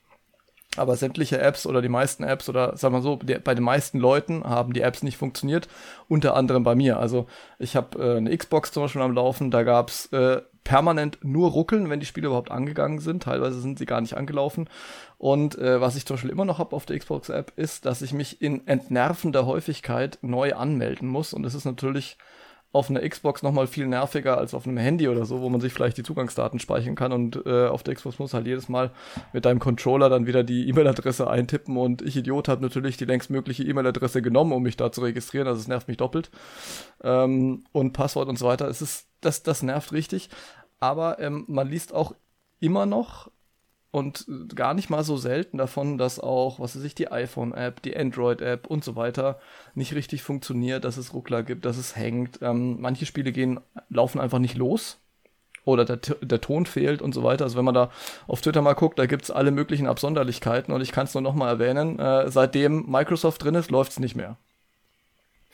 Aber 0.76 0.95
sämtliche 0.95 1.40
Apps 1.40 1.68
oder 1.68 1.82
die 1.82 1.90
meisten 1.90 2.24
Apps 2.24 2.50
oder 2.50 2.76
sagen 2.78 2.95
wir 2.95 3.02
so, 3.02 3.18
die, 3.18 3.36
bei 3.36 3.54
den 3.54 3.64
meisten 3.64 4.00
Leuten 4.00 4.44
haben 4.44 4.74
die 4.74 4.82
Apps 4.82 5.04
nicht 5.04 5.18
funktioniert, 5.18 5.68
unter 6.08 6.36
anderem 6.36 6.64
bei 6.64 6.74
mir. 6.74 6.98
Also 6.98 7.28
ich 7.60 7.76
habe 7.76 8.00
äh, 8.04 8.18
eine 8.18 8.36
Xbox 8.36 8.72
zum 8.72 8.84
Beispiel 8.84 9.02
am 9.02 9.14
Laufen, 9.14 9.52
da 9.52 9.64
gab's 9.64 10.08
äh, 10.08 10.41
permanent 10.64 11.20
nur 11.22 11.52
ruckeln, 11.52 11.90
wenn 11.90 12.00
die 12.00 12.06
Spiele 12.06 12.28
überhaupt 12.28 12.52
angegangen 12.52 13.00
sind. 13.00 13.24
Teilweise 13.24 13.60
sind 13.60 13.78
sie 13.78 13.86
gar 13.86 14.02
nicht 14.02 14.16
angelaufen. 14.16 14.70
Und 15.18 15.58
äh, 15.58 15.82
was 15.82 15.95
ich 15.95 16.06
zum 16.06 16.16
Beispiel 16.16 16.32
immer 16.32 16.45
noch 16.45 16.60
habe 16.60 16.76
auf 16.76 16.86
der 16.86 16.98
Xbox-App, 16.98 17.54
ist, 17.56 17.86
dass 17.86 18.02
ich 18.02 18.14
mich 18.14 18.41
in 18.41 18.68
entnervender 18.68 19.45
Häufigkeit 19.45 20.20
neu 20.22 20.54
anmelden 20.54 21.08
muss. 21.08 21.34
Und 21.34 21.44
das 21.44 21.54
ist 21.54 21.66
natürlich 21.66 22.18
auf 22.74 22.90
einer 22.90 23.08
Xbox 23.08 23.44
nochmal 23.44 23.68
viel 23.68 23.86
nerviger 23.86 24.38
als 24.38 24.56
auf 24.56 24.68
einem 24.68 24.78
Handy 24.78 25.08
oder 25.08 25.26
so, 25.26 25.41
wo 25.41 25.50
man 25.50 25.62
sich 25.62 25.72
vielleicht 25.72 25.95
die 25.98 26.04
Zugangsdaten 26.04 26.60
speichern 26.60 26.95
kann 26.95 27.14
und 27.14 27.45
äh, 27.45 27.68
auf 27.68 27.84
der 27.84 27.94
Xbox 27.94 28.18
muss 28.18 28.34
halt 28.34 28.48
jedes 28.48 28.68
Mal 28.68 28.91
mit 29.32 29.45
deinem 29.45 29.60
Controller 29.60 30.10
dann 30.10 30.26
wieder 30.26 30.44
die 30.44 30.68
E-Mail-Adresse 30.68 31.30
eintippen 31.30 31.78
und 31.78 32.02
ich 32.02 32.18
Idiot 32.18 32.48
habe 32.48 32.64
natürlich 32.64 32.98
die 32.98 33.06
längstmögliche 33.06 33.64
E-Mail-Adresse 33.64 34.24
genommen, 34.24 34.52
um 34.54 34.64
mich 34.64 34.76
da 34.76 34.91
zu 34.91 35.02
registrieren, 35.02 35.48
also 35.48 35.60
es 35.60 35.68
nervt 35.68 35.88
mich 35.88 35.98
doppelt. 35.98 36.32
Ähm, 37.04 37.64
und 37.72 37.94
Passwort 37.94 38.28
und 38.28 38.40
so 38.40 38.48
weiter, 38.48 38.68
es 38.68 38.82
ist, 38.82 39.08
das, 39.22 39.44
das 39.44 39.62
nervt 39.62 39.91
richtig, 39.91 40.30
aber 40.80 41.20
ähm, 41.20 41.45
man 41.48 41.70
liest 41.70 41.94
auch 41.94 42.16
immer 42.60 42.88
noch 42.88 43.30
und 43.94 44.26
gar 44.56 44.74
nicht 44.74 44.90
mal 44.90 45.03
so 45.03 45.18
selten 45.18 45.60
davon, 45.60 45.99
dass 45.99 46.20
auch, 46.20 46.60
was 46.60 46.76
weiß 46.76 46.84
ich, 46.84 46.95
die 46.95 47.11
iPhone-App, 47.11 47.80
die 47.84 47.95
Android-App 47.95 48.65
und 48.65 48.84
so 48.84 48.95
weiter 48.95 49.40
nicht 49.76 49.94
richtig 49.94 50.24
funktioniert, 50.24 50.84
dass 50.84 50.98
es 50.98 51.14
Ruckler 51.14 51.44
gibt, 51.44 51.64
dass 51.64 51.78
es 51.78 51.95
hängt. 51.95 52.40
Ähm, 52.41 52.82
manche 52.82 53.06
Spiele 53.06 53.32
gehen, 53.32 53.60
laufen 53.90 54.20
einfach 54.20 54.40
nicht 54.40 54.56
los 54.57 54.99
oder 55.64 55.86
der, 55.86 55.98
der 55.98 56.41
Ton 56.41 56.65
fehlt 56.65 57.03
und 57.03 57.14
so 57.14 57.24
weiter. 57.24 57.44
Also 57.44 57.56
wenn 57.56 57.65
man 57.65 57.76
da 57.76 57.91
auf 58.26 58.41
Twitter 58.41 58.64
mal 58.64 58.74
guckt, 58.74 58.98
da 58.98 59.06
gibt's 59.06 59.30
alle 59.30 59.52
möglichen 59.52 59.86
Absonderlichkeiten 59.86 60.74
und 60.74 60.82
ich 60.82 60.91
kann 60.91 61.06
es 61.06 61.14
nur 61.14 61.22
noch 61.22 61.36
mal 61.36 61.49
erwähnen, 61.49 61.99
äh, 61.99 62.32
seitdem 62.32 62.90
Microsoft 62.90 63.44
drin 63.44 63.53
ist, 63.53 63.70
läuft's 63.70 63.99
nicht 63.99 64.15
mehr. 64.15 64.38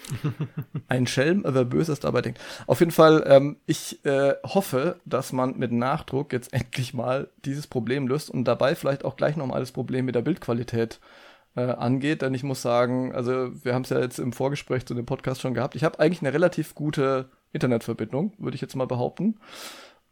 Ein 0.87 1.07
Schelm, 1.07 1.43
wer 1.45 1.65
Böses 1.65 1.99
dabei 1.99 2.21
denkt. 2.21 2.39
Auf 2.67 2.79
jeden 2.79 2.91
Fall, 2.91 3.23
ähm, 3.27 3.57
ich 3.65 4.03
äh, 4.05 4.35
hoffe, 4.43 4.99
dass 5.05 5.33
man 5.33 5.57
mit 5.57 5.71
Nachdruck 5.71 6.33
jetzt 6.33 6.53
endlich 6.53 6.93
mal 6.93 7.29
dieses 7.45 7.67
Problem 7.67 8.07
löst 8.07 8.29
und 8.29 8.45
dabei 8.45 8.75
vielleicht 8.75 9.05
auch 9.05 9.15
gleich 9.15 9.35
nochmal 9.35 9.59
das 9.59 9.71
Problem 9.71 10.05
mit 10.05 10.15
der 10.15 10.21
Bildqualität 10.21 10.99
äh, 11.55 11.61
angeht. 11.61 12.21
Denn 12.21 12.33
ich 12.33 12.43
muss 12.43 12.61
sagen, 12.61 13.13
also 13.13 13.51
wir 13.63 13.73
haben 13.73 13.83
es 13.83 13.89
ja 13.89 13.99
jetzt 13.99 14.19
im 14.19 14.33
Vorgespräch 14.33 14.85
zu 14.85 14.93
dem 14.93 15.05
Podcast 15.05 15.41
schon 15.41 15.53
gehabt. 15.53 15.75
Ich 15.75 15.83
habe 15.83 15.99
eigentlich 15.99 16.21
eine 16.21 16.33
relativ 16.33 16.75
gute 16.75 17.29
Internetverbindung, 17.51 18.33
würde 18.37 18.55
ich 18.55 18.61
jetzt 18.61 18.75
mal 18.75 18.87
behaupten. 18.87 19.39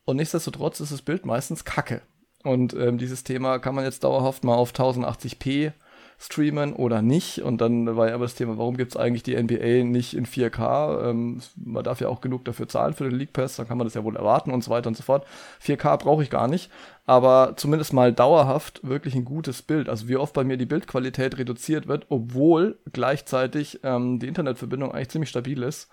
Und 0.05 0.17
nichtsdestotrotz 0.17 0.79
ist 0.79 0.91
das 0.91 1.01
Bild 1.01 1.25
meistens 1.25 1.65
kacke. 1.65 2.01
Und 2.43 2.73
ähm, 2.73 2.97
dieses 2.97 3.23
Thema 3.23 3.59
kann 3.59 3.75
man 3.75 3.83
jetzt 3.83 4.03
dauerhaft 4.03 4.43
mal 4.43 4.55
auf 4.55 4.71
1080p 4.71 5.73
streamen 6.19 6.73
oder 6.73 7.01
nicht. 7.01 7.43
Und 7.43 7.61
dann 7.61 7.95
war 7.95 8.07
ja 8.07 8.15
aber 8.15 8.25
das 8.25 8.35
Thema, 8.35 8.57
warum 8.57 8.75
gibt 8.75 8.91
es 8.91 8.97
eigentlich 8.97 9.23
die 9.23 9.35
NBA 9.35 9.83
nicht 9.83 10.15
in 10.15 10.25
4K? 10.25 11.09
Ähm, 11.09 11.41
man 11.55 11.83
darf 11.83 12.01
ja 12.01 12.09
auch 12.09 12.21
genug 12.21 12.43
dafür 12.45 12.67
zahlen 12.67 12.93
für 12.93 13.03
den 13.03 13.17
League 13.17 13.33
Pass, 13.33 13.55
dann 13.55 13.67
kann 13.67 13.77
man 13.77 13.85
das 13.85 13.93
ja 13.93 14.03
wohl 14.03 14.15
erwarten 14.15 14.51
und 14.51 14.63
so 14.63 14.71
weiter 14.71 14.87
und 14.87 14.97
so 14.97 15.03
fort. 15.03 15.25
4K 15.63 15.97
brauche 15.97 16.23
ich 16.23 16.29
gar 16.29 16.47
nicht, 16.47 16.71
aber 17.05 17.53
zumindest 17.55 17.93
mal 17.93 18.11
dauerhaft 18.11 18.81
wirklich 18.87 19.13
ein 19.15 19.25
gutes 19.25 19.61
Bild. 19.61 19.89
Also 19.89 20.07
wie 20.07 20.17
oft 20.17 20.33
bei 20.33 20.43
mir 20.43 20.57
die 20.57 20.65
Bildqualität 20.65 21.37
reduziert 21.37 21.87
wird, 21.87 22.07
obwohl 22.09 22.79
gleichzeitig 22.91 23.81
ähm, 23.83 24.19
die 24.19 24.27
Internetverbindung 24.27 24.91
eigentlich 24.91 25.09
ziemlich 25.09 25.29
stabil 25.29 25.61
ist 25.61 25.89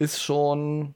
ist 0.00 0.22
schon 0.22 0.94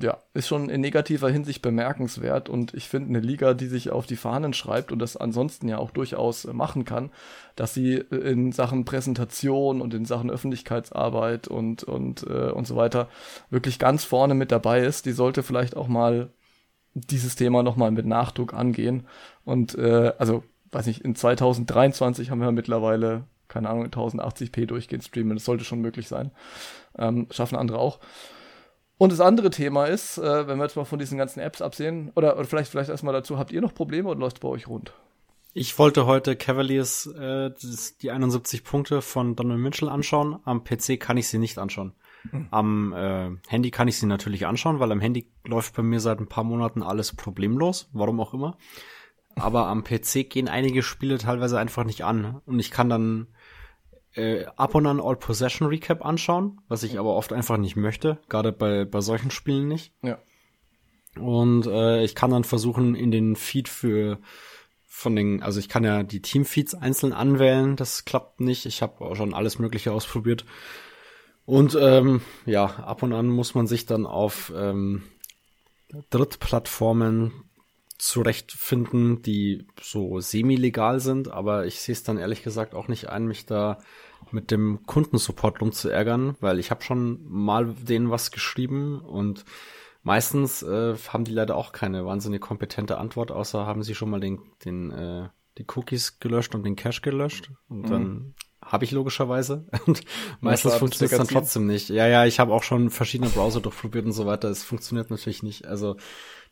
ja, 0.00 0.18
ist 0.32 0.46
schon 0.46 0.70
in 0.70 0.80
negativer 0.80 1.28
Hinsicht 1.28 1.60
bemerkenswert 1.60 2.48
und 2.48 2.72
ich 2.74 2.88
finde 2.88 3.08
eine 3.08 3.20
Liga, 3.20 3.54
die 3.54 3.66
sich 3.66 3.90
auf 3.90 4.06
die 4.06 4.16
Fahnen 4.16 4.52
schreibt 4.52 4.92
und 4.92 5.00
das 5.00 5.16
ansonsten 5.16 5.68
ja 5.68 5.78
auch 5.78 5.90
durchaus 5.90 6.44
äh, 6.44 6.52
machen 6.52 6.84
kann, 6.84 7.10
dass 7.56 7.74
sie 7.74 7.94
äh, 7.94 8.16
in 8.16 8.52
Sachen 8.52 8.84
Präsentation 8.84 9.80
und 9.80 9.94
in 9.94 10.04
Sachen 10.04 10.30
Öffentlichkeitsarbeit 10.30 11.48
und 11.48 11.82
und 11.82 12.22
äh, 12.22 12.50
und 12.50 12.66
so 12.66 12.76
weiter 12.76 13.08
wirklich 13.50 13.80
ganz 13.80 14.04
vorne 14.04 14.34
mit 14.34 14.52
dabei 14.52 14.84
ist, 14.84 15.04
die 15.06 15.12
sollte 15.12 15.42
vielleicht 15.42 15.76
auch 15.76 15.88
mal 15.88 16.30
dieses 16.94 17.34
Thema 17.34 17.62
nochmal 17.64 17.90
mit 17.90 18.06
Nachdruck 18.06 18.54
angehen 18.54 19.06
und 19.44 19.76
äh, 19.76 20.12
also 20.18 20.44
weiß 20.70 20.86
nicht, 20.86 21.00
in 21.00 21.16
2023 21.16 22.30
haben 22.30 22.40
wir 22.40 22.52
mittlerweile 22.52 23.24
keine 23.48 23.70
Ahnung 23.70 23.86
1080p 23.86 24.66
durchgehend 24.66 25.02
streamen, 25.02 25.34
das 25.34 25.44
sollte 25.44 25.64
schon 25.64 25.80
möglich 25.80 26.06
sein, 26.06 26.30
ähm, 26.96 27.26
schaffen 27.30 27.56
andere 27.56 27.78
auch. 27.78 27.98
Und 28.98 29.12
das 29.12 29.20
andere 29.20 29.50
Thema 29.50 29.86
ist, 29.86 30.18
äh, 30.18 30.48
wenn 30.48 30.58
wir 30.58 30.64
jetzt 30.64 30.76
mal 30.76 30.84
von 30.84 30.98
diesen 30.98 31.18
ganzen 31.18 31.40
Apps 31.40 31.62
absehen, 31.62 32.10
oder, 32.16 32.36
oder 32.36 32.44
vielleicht, 32.44 32.70
vielleicht 32.70 32.90
erstmal 32.90 33.14
dazu, 33.14 33.38
habt 33.38 33.52
ihr 33.52 33.60
noch 33.60 33.72
Probleme 33.72 34.08
oder 34.08 34.18
läuft 34.18 34.40
bei 34.40 34.48
euch 34.48 34.66
rund? 34.66 34.92
Ich 35.54 35.78
wollte 35.78 36.06
heute 36.06 36.36
Cavaliers 36.36 37.06
äh, 37.06 37.50
die 38.02 38.10
71 38.10 38.64
Punkte 38.64 39.00
von 39.00 39.34
Donald 39.34 39.60
Mitchell 39.60 39.88
anschauen. 39.88 40.38
Am 40.44 40.62
PC 40.62 41.00
kann 41.00 41.16
ich 41.16 41.28
sie 41.28 41.38
nicht 41.38 41.58
anschauen. 41.58 41.94
Mhm. 42.30 42.48
Am 42.50 42.92
äh, 42.92 43.30
Handy 43.48 43.70
kann 43.70 43.88
ich 43.88 43.98
sie 43.98 44.06
natürlich 44.06 44.46
anschauen, 44.46 44.80
weil 44.80 44.92
am 44.92 45.00
Handy 45.00 45.30
läuft 45.44 45.74
bei 45.74 45.82
mir 45.82 46.00
seit 46.00 46.20
ein 46.20 46.28
paar 46.28 46.44
Monaten 46.44 46.82
alles 46.82 47.14
problemlos, 47.14 47.88
warum 47.92 48.20
auch 48.20 48.34
immer. 48.34 48.56
Aber 49.36 49.68
am 49.68 49.84
PC 49.84 50.28
gehen 50.28 50.48
einige 50.48 50.82
Spiele 50.82 51.18
teilweise 51.18 51.58
einfach 51.58 51.84
nicht 51.84 52.04
an. 52.04 52.40
Und 52.44 52.58
ich 52.58 52.70
kann 52.70 52.88
dann 52.88 53.28
äh, 54.14 54.44
ab 54.56 54.74
und 54.74 54.86
an 54.86 55.00
All 55.00 55.16
Possession 55.16 55.68
Recap 55.68 56.04
anschauen, 56.04 56.60
was 56.68 56.82
ich 56.82 56.98
aber 56.98 57.14
oft 57.14 57.32
einfach 57.32 57.56
nicht 57.56 57.76
möchte, 57.76 58.18
gerade 58.28 58.52
bei, 58.52 58.84
bei 58.84 59.00
solchen 59.00 59.30
Spielen 59.30 59.68
nicht. 59.68 59.92
Ja. 60.02 60.18
Und 61.18 61.66
äh, 61.66 62.04
ich 62.04 62.14
kann 62.14 62.30
dann 62.30 62.44
versuchen, 62.44 62.94
in 62.94 63.10
den 63.10 63.36
Feed 63.36 63.68
für 63.68 64.18
von 64.86 65.14
den, 65.14 65.42
also 65.42 65.60
ich 65.60 65.68
kann 65.68 65.84
ja 65.84 66.02
die 66.02 66.22
Teamfeeds 66.22 66.74
einzeln 66.74 67.12
anwählen, 67.12 67.76
das 67.76 68.04
klappt 68.04 68.40
nicht. 68.40 68.66
Ich 68.66 68.82
habe 68.82 69.04
auch 69.04 69.14
schon 69.14 69.32
alles 69.32 69.58
Mögliche 69.60 69.92
ausprobiert. 69.92 70.44
Und 71.44 71.78
ähm, 71.80 72.20
ja, 72.46 72.64
ab 72.64 73.02
und 73.02 73.12
an 73.12 73.28
muss 73.28 73.54
man 73.54 73.66
sich 73.66 73.86
dann 73.86 74.06
auf 74.06 74.52
ähm, 74.54 75.04
Drittplattformen 76.10 77.32
zurechtfinden, 77.98 79.22
die 79.22 79.66
so 79.80 80.20
semi-legal 80.20 81.00
sind, 81.00 81.28
aber 81.28 81.66
ich 81.66 81.80
sehe 81.80 81.92
es 81.92 82.04
dann 82.04 82.16
ehrlich 82.16 82.42
gesagt 82.42 82.74
auch 82.74 82.88
nicht 82.88 83.08
ein, 83.08 83.26
mich 83.26 83.44
da 83.44 83.78
mit 84.30 84.50
dem 84.50 84.86
Kundensupport 84.86 85.60
rumzuärgern, 85.60 86.36
weil 86.40 86.58
ich 86.58 86.70
habe 86.70 86.82
schon 86.82 87.20
mal 87.28 87.66
denen 87.66 88.10
was 88.10 88.30
geschrieben 88.30 89.00
und 89.00 89.44
meistens 90.02 90.62
äh, 90.62 90.96
haben 91.08 91.24
die 91.24 91.32
leider 91.32 91.56
auch 91.56 91.72
keine 91.72 92.06
wahnsinnig 92.06 92.40
kompetente 92.40 92.98
Antwort, 92.98 93.32
außer 93.32 93.66
haben 93.66 93.82
sie 93.82 93.94
schon 93.94 94.10
mal 94.10 94.20
den, 94.20 94.40
den 94.64 94.90
äh, 94.92 95.28
die 95.58 95.66
Cookies 95.74 96.20
gelöscht 96.20 96.54
und 96.54 96.64
den 96.64 96.76
Cache 96.76 97.00
gelöscht 97.00 97.50
und 97.68 97.82
mhm. 97.82 97.90
dann 97.90 98.34
habe 98.60 98.84
ich 98.84 98.90
logischerweise. 98.90 99.66
Und 99.86 100.02
meistens 100.40 100.74
funktioniert 100.74 101.12
es 101.12 101.18
dann 101.18 101.28
trotzdem 101.28 101.66
nicht. 101.66 101.88
Ja, 101.88 102.06
ja, 102.06 102.26
ich 102.26 102.38
habe 102.38 102.52
auch 102.52 102.62
schon 102.62 102.90
verschiedene 102.90 103.30
Browser 103.30 103.60
durchprobiert 103.60 104.04
und 104.04 104.12
so 104.12 104.26
weiter. 104.26 104.48
Es 104.50 104.62
funktioniert 104.62 105.10
natürlich 105.10 105.42
nicht. 105.42 105.66
Also 105.66 105.96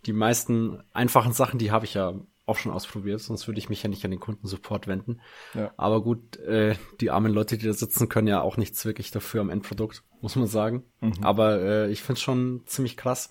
die 0.06 0.12
meisten 0.12 0.82
einfachen 0.92 1.32
Sachen, 1.32 1.58
die 1.58 1.70
habe 1.70 1.84
ich 1.84 1.94
ja 1.94 2.14
auch 2.46 2.56
schon 2.56 2.72
ausprobiert, 2.72 3.20
sonst 3.20 3.48
würde 3.48 3.58
ich 3.58 3.68
mich 3.68 3.82
ja 3.82 3.88
nicht 3.88 4.04
an 4.04 4.12
den 4.12 4.20
Kundensupport 4.20 4.86
wenden. 4.86 5.20
Ja. 5.54 5.72
Aber 5.76 6.00
gut, 6.02 6.36
äh, 6.36 6.76
die 7.00 7.10
armen 7.10 7.32
Leute, 7.32 7.58
die 7.58 7.66
da 7.66 7.72
sitzen, 7.72 8.08
können 8.08 8.28
ja 8.28 8.40
auch 8.40 8.56
nichts 8.56 8.84
wirklich 8.84 9.10
dafür 9.10 9.40
am 9.40 9.50
Endprodukt, 9.50 10.04
muss 10.20 10.36
man 10.36 10.46
sagen. 10.46 10.84
Mhm. 11.00 11.14
Aber 11.22 11.60
äh, 11.60 11.90
ich 11.90 12.02
finde 12.02 12.20
schon 12.20 12.62
ziemlich 12.66 12.96
krass, 12.96 13.30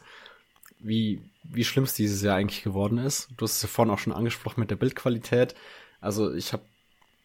wie, 0.80 1.22
wie 1.44 1.64
schlimm 1.64 1.86
es 1.86 1.94
dieses 1.94 2.22
Jahr 2.22 2.36
eigentlich 2.36 2.64
geworden 2.64 2.98
ist. 2.98 3.30
Du 3.38 3.46
hast 3.46 3.56
es 3.56 3.62
ja 3.62 3.70
vorhin 3.70 3.94
auch 3.94 4.00
schon 4.00 4.14
angesprochen 4.14 4.60
mit 4.60 4.70
der 4.70 4.76
Bildqualität. 4.76 5.56
Also 6.02 6.34
ich 6.34 6.52
habe 6.52 6.64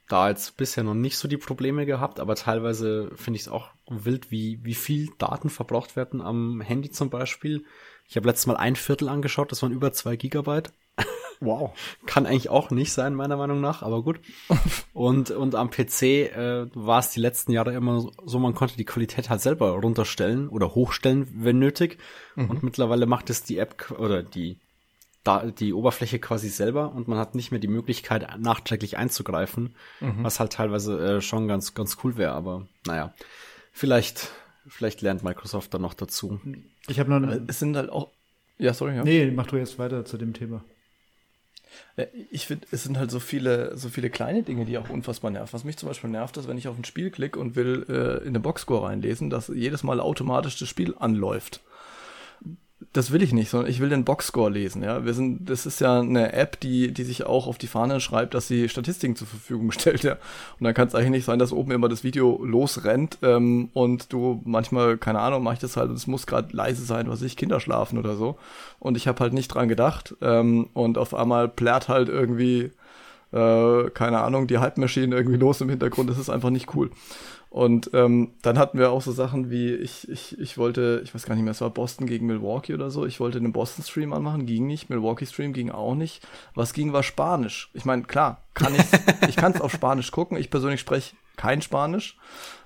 da 0.08 0.28
jetzt 0.28 0.56
bisher 0.56 0.84
noch 0.84 0.94
nicht 0.94 1.18
so 1.18 1.28
die 1.28 1.36
Probleme 1.36 1.86
gehabt, 1.86 2.20
aber 2.20 2.36
teilweise 2.36 3.10
finde 3.16 3.36
ich 3.36 3.42
es 3.42 3.48
auch 3.48 3.70
wild, 3.88 4.30
wie, 4.30 4.60
wie 4.64 4.74
viel 4.74 5.10
Daten 5.18 5.50
verbraucht 5.50 5.96
werden 5.96 6.20
am 6.20 6.60
Handy 6.60 6.90
zum 6.90 7.10
Beispiel. 7.10 7.64
Ich 8.10 8.16
habe 8.16 8.26
letztes 8.26 8.48
Mal 8.48 8.56
ein 8.56 8.74
Viertel 8.74 9.08
angeschaut, 9.08 9.52
das 9.52 9.62
waren 9.62 9.70
über 9.70 9.92
zwei 9.92 10.16
Gigabyte. 10.16 10.72
Wow. 11.38 11.78
Kann 12.06 12.26
eigentlich 12.26 12.50
auch 12.50 12.72
nicht 12.72 12.92
sein, 12.92 13.14
meiner 13.14 13.36
Meinung 13.36 13.60
nach, 13.60 13.82
aber 13.82 14.02
gut. 14.02 14.18
Und, 14.92 15.30
und 15.30 15.54
am 15.54 15.70
PC 15.70 16.02
äh, 16.02 16.66
war 16.74 16.98
es 16.98 17.12
die 17.12 17.20
letzten 17.20 17.52
Jahre 17.52 17.72
immer 17.72 18.10
so, 18.26 18.38
man 18.40 18.54
konnte 18.54 18.76
die 18.76 18.84
Qualität 18.84 19.30
halt 19.30 19.40
selber 19.40 19.70
runterstellen 19.70 20.48
oder 20.48 20.74
hochstellen, 20.74 21.28
wenn 21.32 21.60
nötig. 21.60 21.98
Mhm. 22.34 22.50
Und 22.50 22.62
mittlerweile 22.64 23.06
macht 23.06 23.30
es 23.30 23.44
die 23.44 23.58
App 23.58 23.92
oder 23.96 24.24
die, 24.24 24.58
da, 25.22 25.46
die 25.46 25.72
Oberfläche 25.72 26.18
quasi 26.18 26.48
selber 26.48 26.92
und 26.92 27.06
man 27.06 27.18
hat 27.18 27.36
nicht 27.36 27.52
mehr 27.52 27.60
die 27.60 27.68
Möglichkeit, 27.68 28.26
nachträglich 28.40 28.98
einzugreifen, 28.98 29.76
mhm. 30.00 30.24
was 30.24 30.40
halt 30.40 30.52
teilweise 30.52 30.98
äh, 30.98 31.20
schon 31.20 31.46
ganz, 31.46 31.74
ganz 31.74 31.96
cool 32.02 32.16
wäre, 32.16 32.32
aber 32.32 32.66
naja. 32.86 33.14
Vielleicht, 33.72 34.32
vielleicht 34.70 35.02
lernt 35.02 35.22
Microsoft 35.22 35.74
dann 35.74 35.82
noch 35.82 35.94
dazu. 35.94 36.40
Ich 36.88 36.98
habe 36.98 37.10
noch. 37.10 37.40
Es 37.48 37.58
sind 37.58 37.76
halt 37.76 37.90
auch. 37.90 38.10
Ja, 38.58 38.74
sorry. 38.74 38.96
Ja. 38.96 39.04
Nee, 39.04 39.30
mach 39.30 39.46
du 39.46 39.56
jetzt 39.56 39.78
weiter 39.78 40.04
zu 40.04 40.16
dem 40.16 40.32
Thema. 40.32 40.64
Ich 42.30 42.46
finde, 42.46 42.66
es 42.72 42.82
sind 42.82 42.98
halt 42.98 43.10
so 43.10 43.20
viele, 43.20 43.76
so 43.76 43.88
viele 43.88 44.10
kleine 44.10 44.42
Dinge, 44.42 44.64
die 44.64 44.76
auch 44.76 44.90
unfassbar 44.90 45.30
nerven. 45.30 45.52
Was 45.52 45.64
mich 45.64 45.76
zum 45.76 45.88
Beispiel 45.88 46.10
nervt, 46.10 46.36
ist, 46.36 46.48
wenn 46.48 46.58
ich 46.58 46.66
auf 46.66 46.76
ein 46.76 46.84
Spiel 46.84 47.10
klicke 47.10 47.38
und 47.38 47.54
will 47.54 47.86
äh, 47.88 48.26
in 48.26 48.34
den 48.34 48.42
Boxscore 48.42 48.88
reinlesen, 48.88 49.30
dass 49.30 49.48
jedes 49.48 49.82
Mal 49.82 50.00
automatisch 50.00 50.58
das 50.58 50.68
Spiel 50.68 50.94
anläuft 50.98 51.60
das 52.92 53.12
will 53.12 53.22
ich 53.22 53.32
nicht, 53.32 53.50
sondern 53.50 53.70
ich 53.70 53.80
will 53.80 53.90
den 53.90 54.04
Boxscore 54.04 54.50
lesen, 54.50 54.82
ja. 54.82 55.04
Wir 55.04 55.14
sind, 55.14 55.48
das 55.50 55.66
ist 55.66 55.80
ja 55.80 56.00
eine 56.00 56.32
App, 56.32 56.58
die, 56.60 56.92
die 56.92 57.04
sich 57.04 57.24
auch 57.24 57.46
auf 57.46 57.58
die 57.58 57.66
Fahne 57.66 58.00
schreibt, 58.00 58.34
dass 58.34 58.48
sie 58.48 58.68
Statistiken 58.68 59.16
zur 59.16 59.26
Verfügung 59.26 59.70
stellt, 59.72 60.02
ja. 60.02 60.12
Und 60.58 60.64
dann 60.64 60.74
kann 60.74 60.88
es 60.88 60.94
eigentlich 60.94 61.10
nicht 61.10 61.24
sein, 61.24 61.38
dass 61.38 61.52
oben 61.52 61.72
immer 61.72 61.88
das 61.88 62.04
Video 62.04 62.42
losrennt 62.42 63.18
ähm, 63.22 63.68
und 63.74 64.12
du 64.12 64.40
manchmal, 64.44 64.96
keine 64.96 65.20
Ahnung, 65.20 65.42
mach 65.42 65.52
ich 65.52 65.58
das 65.58 65.76
halt 65.76 65.90
und 65.90 65.96
es 65.96 66.06
muss 66.06 66.26
gerade 66.26 66.56
leise 66.56 66.84
sein, 66.84 67.08
was 67.08 67.22
ich, 67.22 67.36
Kinder 67.36 67.60
schlafen 67.60 67.98
oder 67.98 68.16
so. 68.16 68.38
Und 68.78 68.96
ich 68.96 69.06
habe 69.06 69.20
halt 69.20 69.34
nicht 69.34 69.48
dran 69.48 69.68
gedacht. 69.68 70.16
Ähm, 70.22 70.68
und 70.72 70.96
auf 70.98 71.14
einmal 71.14 71.48
plärt 71.48 71.88
halt 71.88 72.08
irgendwie, 72.08 72.70
äh, 73.32 73.90
keine 73.90 74.20
Ahnung, 74.20 74.46
die 74.46 74.58
Halbmaschine 74.58 75.14
irgendwie 75.14 75.36
los 75.38 75.60
im 75.60 75.68
Hintergrund. 75.68 76.10
Das 76.10 76.18
ist 76.18 76.30
einfach 76.30 76.50
nicht 76.50 76.74
cool. 76.74 76.90
Und 77.50 77.90
ähm, 77.94 78.34
dann 78.42 78.58
hatten 78.58 78.78
wir 78.78 78.92
auch 78.92 79.02
so 79.02 79.10
Sachen 79.10 79.50
wie, 79.50 79.74
ich, 79.74 80.08
ich, 80.08 80.38
ich 80.38 80.56
wollte, 80.56 81.00
ich 81.02 81.12
weiß 81.12 81.26
gar 81.26 81.34
nicht 81.34 81.42
mehr, 81.42 81.50
es 81.50 81.60
war 81.60 81.70
Boston 81.70 82.06
gegen 82.06 82.26
Milwaukee 82.26 82.74
oder 82.74 82.92
so. 82.92 83.04
Ich 83.04 83.18
wollte 83.18 83.38
einen 83.38 83.52
Boston-Stream 83.52 84.12
anmachen, 84.12 84.46
ging 84.46 84.68
nicht. 84.68 84.88
Milwaukee-Stream 84.88 85.52
ging 85.52 85.72
auch 85.72 85.96
nicht. 85.96 86.26
Was 86.54 86.72
ging, 86.72 86.92
war 86.92 87.02
Spanisch. 87.02 87.70
Ich 87.74 87.84
meine, 87.84 88.04
klar, 88.04 88.44
kann 88.54 88.72
ich, 88.76 89.28
ich 89.28 89.36
kann 89.36 89.52
es 89.52 89.60
auf 89.60 89.72
Spanisch 89.72 90.12
gucken. 90.12 90.38
Ich 90.38 90.48
persönlich 90.48 90.80
spreche 90.80 91.16
kein 91.36 91.60
Spanisch. 91.60 92.16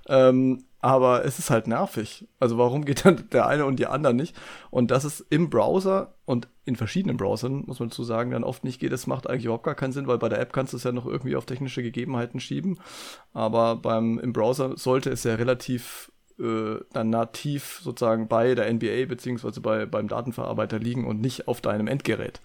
Ähm, 0.07 0.65
aber 0.85 1.25
es 1.25 1.39
ist 1.39 1.49
halt 1.49 1.67
nervig. 1.67 2.29
Also 2.39 2.59
warum 2.59 2.85
geht 2.85 3.07
dann 3.07 3.31
der 3.33 3.47
eine 3.47 3.65
und 3.65 3.79
die 3.79 3.87
andere 3.87 4.13
nicht? 4.13 4.37
Und 4.71 4.91
dass 4.91 5.05
es 5.05 5.21
im 5.31 5.49
Browser 5.49 6.13
und 6.27 6.47
in 6.67 6.77
verschiedenen 6.77 7.17
Browsern, 7.17 7.65
muss 7.65 7.81
man 7.81 7.89
dazu 7.89 8.05
sagen, 8.05 8.33
dann 8.33 8.45
oft 8.45 8.65
nicht 8.65 8.81
geht, 8.81 8.93
das 8.93 9.07
macht 9.07 9.27
eigentlich 9.27 9.47
überhaupt 9.47 9.65
gar 9.65 9.77
keinen 9.77 9.95
Sinn, 9.95 10.09
weil 10.09 10.19
bei 10.19 10.29
der 10.29 10.41
App 10.41 10.53
kannst 10.53 10.75
du 10.75 10.77
es 10.77 10.85
ja 10.85 10.93
noch 10.93 11.07
irgendwie 11.07 11.37
auf 11.37 11.47
technische 11.47 11.83
Gegebenheiten 11.83 12.39
schieben. 12.39 12.81
Aber 13.33 13.77
beim, 13.77 14.19
im 14.19 14.35
Browser 14.35 14.77
sollte 14.77 15.09
es 15.09 15.25
ja 15.25 15.37
relativ 15.37 16.13
äh, 16.39 16.77
dann 16.93 17.09
nativ 17.09 17.81
sozusagen 17.83 18.29
bei 18.29 18.55
der 18.55 18.71
NBA 18.71 19.07
beziehungsweise 19.09 19.63
bei, 19.63 19.87
beim 19.87 20.07
Datenverarbeiter 20.07 20.79
liegen 20.79 21.07
und 21.07 21.19
nicht 21.19 21.49
auf 21.49 21.63
deinem 21.63 21.87
Endgerät. 21.87 22.43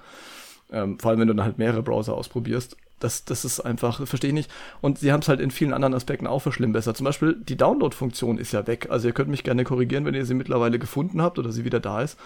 Ähm, 0.72 0.98
vor 0.98 1.12
allem, 1.12 1.20
wenn 1.20 1.28
du 1.28 1.34
dann 1.34 1.46
halt 1.46 1.58
mehrere 1.58 1.84
Browser 1.84 2.14
ausprobierst 2.14 2.78
das, 3.00 3.26
das 3.26 3.46
ist 3.46 3.60
einfach, 3.60 4.06
verstehe 4.08 4.30
ich 4.30 4.34
nicht. 4.34 4.52
Und 4.82 5.00
sie 5.00 5.12
haben 5.12 5.22
es 5.22 5.28
halt 5.28 5.40
in 5.40 5.52
vielen 5.52 5.74
anderen 5.74 5.94
Aspekten 5.94 6.28
auch 6.28 6.40
verschlimmbessert. 6.40 6.98
Zum 6.98 7.06
Beispiel 7.06 7.36
die 7.40 7.58
Download-Funktion 7.58 8.38
ist 8.38 8.52
ja 8.52 8.68
weg. 8.68 8.88
Also 8.90 9.08
ihr 9.08 9.14
könnt 9.14 9.30
mich 9.30 9.44
gerne 9.44 9.64
korrigieren, 9.64 10.06
wenn 10.06 10.16
ihr 10.16 10.26
sie 10.26 10.34
mittlerweile 10.34 10.80
gefunden 10.80 11.22
habt 11.22 11.40
oder 11.40 11.52
sie 11.52 11.66
wieder 11.66 11.80
da 11.80 12.02
ist. 12.02 12.18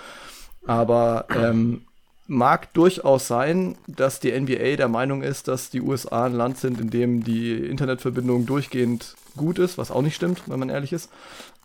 Aber 0.66 1.26
ähm, 1.36 1.82
mag 2.28 2.74
durchaus 2.74 3.28
sein, 3.28 3.76
dass 3.88 4.20
die 4.20 4.32
NBA 4.32 4.78
der 4.78 4.88
Meinung 4.88 5.24
ist, 5.24 5.48
dass 5.48 5.70
die 5.70 5.82
USA 5.82 6.26
ein 6.26 6.34
Land 6.34 6.58
sind, 6.58 6.80
in 6.80 6.90
dem 6.90 7.24
die 7.24 7.54
Internetverbindung 7.54 8.46
durchgehend 8.46 9.16
gut 9.36 9.60
ist, 9.60 9.78
was 9.78 9.92
auch 9.92 10.02
nicht 10.02 10.16
stimmt, 10.16 10.44
wenn 10.48 10.60
man 10.60 10.70
ehrlich 10.70 10.94
ist. 10.94 11.10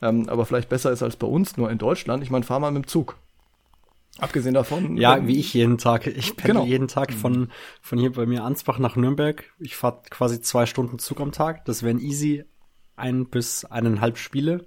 Ähm, 0.02 0.28
aber 0.28 0.46
vielleicht 0.46 0.68
besser 0.68 0.90
ist 0.90 1.02
als 1.02 1.16
bei 1.16 1.26
uns, 1.26 1.56
nur 1.56 1.70
in 1.70 1.78
Deutschland. 1.78 2.22
Ich 2.22 2.30
meine, 2.30 2.44
fahr 2.44 2.60
mal 2.60 2.70
mit 2.70 2.84
dem 2.84 2.88
Zug. 2.88 3.16
Abgesehen 4.18 4.54
davon. 4.54 4.96
Ja, 4.96 5.26
wie 5.26 5.38
ich 5.38 5.54
jeden 5.54 5.78
Tag. 5.78 6.06
Ich 6.06 6.36
pendel 6.36 6.54
genau. 6.54 6.66
jeden 6.66 6.88
Tag 6.88 7.12
von, 7.12 7.50
von 7.80 7.98
hier 7.98 8.12
bei 8.12 8.26
mir 8.26 8.44
Ansbach 8.44 8.78
nach 8.78 8.96
Nürnberg. 8.96 9.44
Ich 9.60 9.76
fahre 9.76 10.02
quasi 10.10 10.40
zwei 10.40 10.66
Stunden 10.66 10.98
Zug 10.98 11.20
am 11.20 11.32
Tag. 11.32 11.64
Das 11.64 11.82
wären 11.82 12.00
easy 12.00 12.44
ein 12.96 13.26
bis 13.26 13.64
eineinhalb 13.64 14.18
Spiele. 14.18 14.66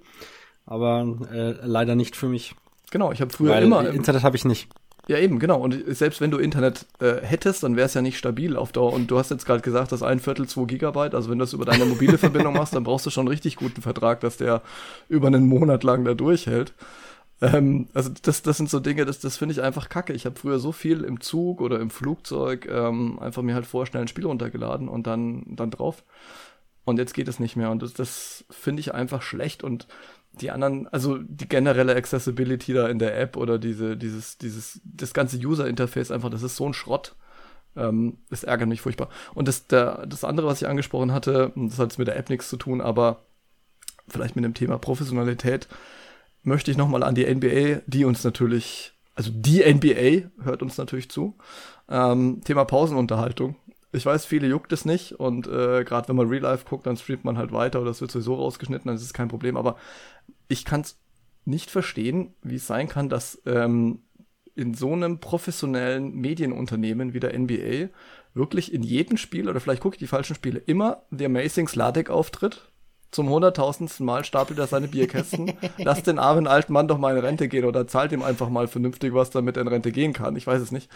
Aber 0.64 1.18
äh, 1.30 1.66
leider 1.66 1.94
nicht 1.94 2.16
für 2.16 2.28
mich. 2.28 2.54
Genau, 2.90 3.12
ich 3.12 3.20
habe 3.20 3.32
früher 3.32 3.50
Weil 3.50 3.64
immer. 3.64 3.88
Internet 3.88 4.22
habe 4.22 4.36
ich 4.36 4.44
nicht. 4.44 4.68
Ja, 5.08 5.18
eben, 5.18 5.40
genau. 5.40 5.60
Und 5.60 5.76
selbst 5.96 6.20
wenn 6.20 6.30
du 6.30 6.38
Internet 6.38 6.86
äh, 7.00 7.16
hättest, 7.22 7.64
dann 7.64 7.76
wäre 7.76 7.86
es 7.86 7.94
ja 7.94 8.02
nicht 8.02 8.16
stabil 8.16 8.56
auf 8.56 8.70
Dauer. 8.70 8.92
Und 8.92 9.10
du 9.10 9.18
hast 9.18 9.30
jetzt 9.30 9.44
gerade 9.44 9.60
gesagt, 9.60 9.90
dass 9.90 10.02
ein 10.02 10.20
Viertel 10.20 10.46
zwei 10.46 10.64
Gigabyte, 10.64 11.14
also 11.14 11.28
wenn 11.28 11.38
du 11.38 11.42
das 11.42 11.52
über 11.52 11.64
deine 11.64 11.84
mobile 11.84 12.18
Verbindung 12.18 12.54
machst, 12.54 12.74
dann 12.74 12.84
brauchst 12.84 13.04
du 13.04 13.10
schon 13.10 13.22
einen 13.22 13.28
richtig 13.28 13.56
guten 13.56 13.82
Vertrag, 13.82 14.20
dass 14.20 14.36
der 14.36 14.62
über 15.08 15.26
einen 15.26 15.46
Monat 15.48 15.82
lang 15.82 16.04
da 16.04 16.14
durchhält. 16.14 16.72
Ähm, 17.42 17.88
also 17.92 18.10
das, 18.22 18.42
das 18.42 18.56
sind 18.56 18.70
so 18.70 18.78
Dinge, 18.78 19.04
das, 19.04 19.18
das 19.18 19.36
finde 19.36 19.52
ich 19.52 19.62
einfach 19.62 19.88
kacke. 19.88 20.12
Ich 20.12 20.24
habe 20.26 20.38
früher 20.38 20.60
so 20.60 20.70
viel 20.70 21.02
im 21.02 21.20
Zug 21.20 21.60
oder 21.60 21.80
im 21.80 21.90
Flugzeug 21.90 22.68
ähm, 22.70 23.18
einfach 23.18 23.42
mir 23.42 23.54
halt 23.54 23.66
vorstellen, 23.66 24.04
ein 24.04 24.08
Spiel 24.08 24.26
runtergeladen 24.26 24.88
und 24.88 25.06
dann, 25.06 25.44
dann 25.48 25.72
drauf. 25.72 26.04
Und 26.84 26.98
jetzt 26.98 27.14
geht 27.14 27.28
es 27.28 27.40
nicht 27.40 27.56
mehr. 27.56 27.70
Und 27.70 27.82
das, 27.82 27.94
das 27.94 28.44
finde 28.50 28.80
ich 28.80 28.94
einfach 28.94 29.22
schlecht. 29.22 29.64
Und 29.64 29.88
die 30.40 30.52
anderen, 30.52 30.86
also 30.88 31.18
die 31.18 31.48
generelle 31.48 31.96
Accessibility 31.96 32.72
da 32.72 32.88
in 32.88 33.00
der 33.00 33.18
App 33.18 33.36
oder 33.36 33.58
diese, 33.58 33.96
dieses, 33.96 34.38
dieses, 34.38 34.80
das 34.84 35.12
ganze 35.12 35.36
User-Interface 35.36 36.12
einfach, 36.12 36.30
das 36.30 36.42
ist 36.44 36.56
so 36.56 36.68
ein 36.68 36.74
Schrott. 36.74 37.16
Ähm, 37.76 38.18
das 38.30 38.44
ärgert 38.44 38.68
mich 38.68 38.82
furchtbar. 38.82 39.08
Und 39.34 39.48
das, 39.48 39.66
der, 39.66 40.06
das 40.06 40.22
andere, 40.22 40.46
was 40.46 40.62
ich 40.62 40.68
angesprochen 40.68 41.12
hatte, 41.12 41.52
das 41.56 41.78
hat 41.80 41.98
mit 41.98 42.06
der 42.06 42.16
App 42.16 42.30
nichts 42.30 42.48
zu 42.48 42.56
tun, 42.56 42.80
aber 42.80 43.24
vielleicht 44.08 44.36
mit 44.36 44.44
dem 44.44 44.54
Thema 44.54 44.78
Professionalität, 44.78 45.68
möchte 46.42 46.70
ich 46.70 46.76
nochmal 46.76 47.02
an 47.02 47.14
die 47.14 47.26
NBA, 47.32 47.82
die 47.86 48.04
uns 48.04 48.24
natürlich, 48.24 48.92
also 49.14 49.30
die 49.32 49.60
NBA 49.60 50.30
hört 50.44 50.62
uns 50.62 50.78
natürlich 50.78 51.10
zu. 51.10 51.36
Ähm, 51.88 52.40
Thema 52.44 52.64
Pausenunterhaltung. 52.64 53.56
Ich 53.92 54.06
weiß, 54.06 54.24
viele 54.24 54.46
juckt 54.46 54.72
es 54.72 54.84
nicht 54.84 55.20
und 55.20 55.46
äh, 55.46 55.84
gerade 55.84 56.08
wenn 56.08 56.16
man 56.16 56.28
Real 56.28 56.42
Life 56.42 56.64
guckt, 56.68 56.86
dann 56.86 56.96
streamt 56.96 57.24
man 57.24 57.36
halt 57.36 57.52
weiter 57.52 57.80
oder 57.80 57.90
es 57.90 58.00
wird 58.00 58.10
sowieso 58.10 58.34
rausgeschnitten, 58.34 58.88
dann 58.88 58.96
ist 58.96 59.02
es 59.02 59.12
kein 59.12 59.28
Problem. 59.28 59.56
Aber 59.56 59.76
ich 60.48 60.64
kann 60.64 60.80
es 60.80 60.98
nicht 61.44 61.70
verstehen, 61.70 62.34
wie 62.42 62.56
es 62.56 62.66
sein 62.66 62.88
kann, 62.88 63.08
dass 63.08 63.42
ähm, 63.44 64.00
in 64.54 64.74
so 64.74 64.92
einem 64.92 65.18
professionellen 65.18 66.14
Medienunternehmen 66.14 67.14
wie 67.14 67.20
der 67.20 67.38
NBA 67.38 67.88
wirklich 68.34 68.72
in 68.72 68.82
jedem 68.82 69.16
Spiel, 69.16 69.48
oder 69.48 69.60
vielleicht 69.60 69.82
gucke 69.82 69.96
ich 69.96 70.00
die 70.00 70.06
falschen 70.06 70.34
Spiele, 70.34 70.58
immer 70.58 71.02
The 71.10 71.26
Amazing 71.26 71.68
Sladek 71.68 72.10
auftritt. 72.10 72.71
Zum 73.12 73.28
hunderttausendsten 73.28 74.06
Mal 74.06 74.24
stapelt 74.24 74.58
er 74.58 74.66
seine 74.66 74.88
Bierkästen. 74.88 75.52
Lass 75.76 76.02
den 76.02 76.18
armen 76.18 76.46
alten 76.46 76.72
Mann 76.72 76.88
doch 76.88 76.96
mal 76.96 77.14
in 77.16 77.22
Rente 77.22 77.46
gehen 77.46 77.66
oder 77.66 77.86
zahlt 77.86 78.10
ihm 78.10 78.22
einfach 78.22 78.48
mal 78.48 78.68
vernünftig 78.68 79.12
was, 79.12 79.28
damit 79.28 79.56
er 79.56 79.62
in 79.62 79.68
Rente 79.68 79.92
gehen 79.92 80.14
kann. 80.14 80.34
Ich 80.34 80.46
weiß 80.46 80.62
es 80.62 80.72
nicht. 80.72 80.90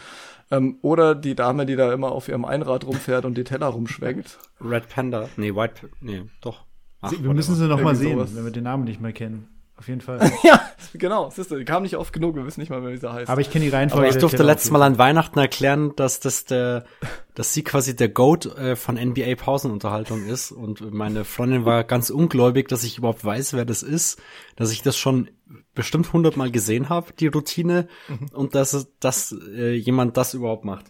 Ähm, 0.50 0.78
oder 0.80 1.14
die 1.14 1.34
Dame, 1.34 1.66
die 1.66 1.76
da 1.76 1.92
immer 1.92 2.10
auf 2.12 2.28
ihrem 2.28 2.46
Einrad 2.46 2.86
rumfährt 2.86 3.26
und 3.26 3.36
die 3.36 3.44
Teller 3.44 3.66
rumschwenkt. 3.66 4.38
Red 4.60 4.88
Panda. 4.88 5.28
Nee, 5.36 5.54
White, 5.54 5.90
nee, 6.00 6.22
doch. 6.40 6.64
Ach, 7.02 7.12
wir 7.12 7.34
müssen 7.34 7.54
sie 7.54 7.68
noch 7.68 7.80
mal 7.82 7.94
sehen, 7.94 8.16
sowas. 8.16 8.34
wenn 8.34 8.44
wir 8.44 8.50
den 8.50 8.64
Namen 8.64 8.84
nicht 8.84 9.00
mehr 9.00 9.12
kennen. 9.12 9.48
Auf 9.78 9.88
jeden 9.88 10.00
Fall. 10.00 10.32
ja, 10.42 10.60
genau. 10.94 11.28
Siehst 11.30 11.50
du, 11.50 11.56
die 11.58 11.64
kam 11.64 11.82
nicht 11.82 11.96
oft 11.96 12.12
genug, 12.12 12.34
wir 12.34 12.46
wissen 12.46 12.60
nicht 12.60 12.70
mal, 12.70 12.86
wie 12.86 12.96
sie 12.96 13.12
heißt. 13.12 13.28
Aber 13.28 13.40
ich 13.42 13.50
kenne 13.50 13.66
die 13.66 13.70
Reihenfolge. 13.70 14.06
Aber 14.06 14.14
ich 14.14 14.20
durfte 14.20 14.42
letztes 14.42 14.70
Mal 14.70 14.82
an 14.82 14.96
Weihnachten 14.96 15.38
erklären, 15.38 15.94
dass 15.96 16.18
das 16.18 16.46
der, 16.46 16.86
dass 17.34 17.52
sie 17.52 17.62
quasi 17.62 17.94
der 17.94 18.08
Goat 18.08 18.46
äh, 18.56 18.74
von 18.74 18.96
NBA 18.96 19.34
Pausenunterhaltung 19.36 20.24
ist. 20.26 20.50
Und 20.50 20.92
meine 20.92 21.24
Freundin 21.24 21.66
war 21.66 21.84
ganz 21.84 22.08
ungläubig, 22.08 22.68
dass 22.68 22.84
ich 22.84 22.96
überhaupt 22.96 23.24
weiß, 23.24 23.52
wer 23.52 23.66
das 23.66 23.82
ist, 23.82 24.20
dass 24.56 24.72
ich 24.72 24.82
das 24.82 24.96
schon 24.96 25.28
bestimmt 25.74 26.12
hundertmal 26.12 26.50
gesehen 26.50 26.88
habe, 26.88 27.12
die 27.12 27.26
Routine, 27.26 27.86
mhm. 28.08 28.28
und 28.32 28.54
dass, 28.54 28.88
dass 28.98 29.32
äh, 29.54 29.74
jemand 29.74 30.16
das 30.16 30.32
überhaupt 30.32 30.64
macht. 30.64 30.86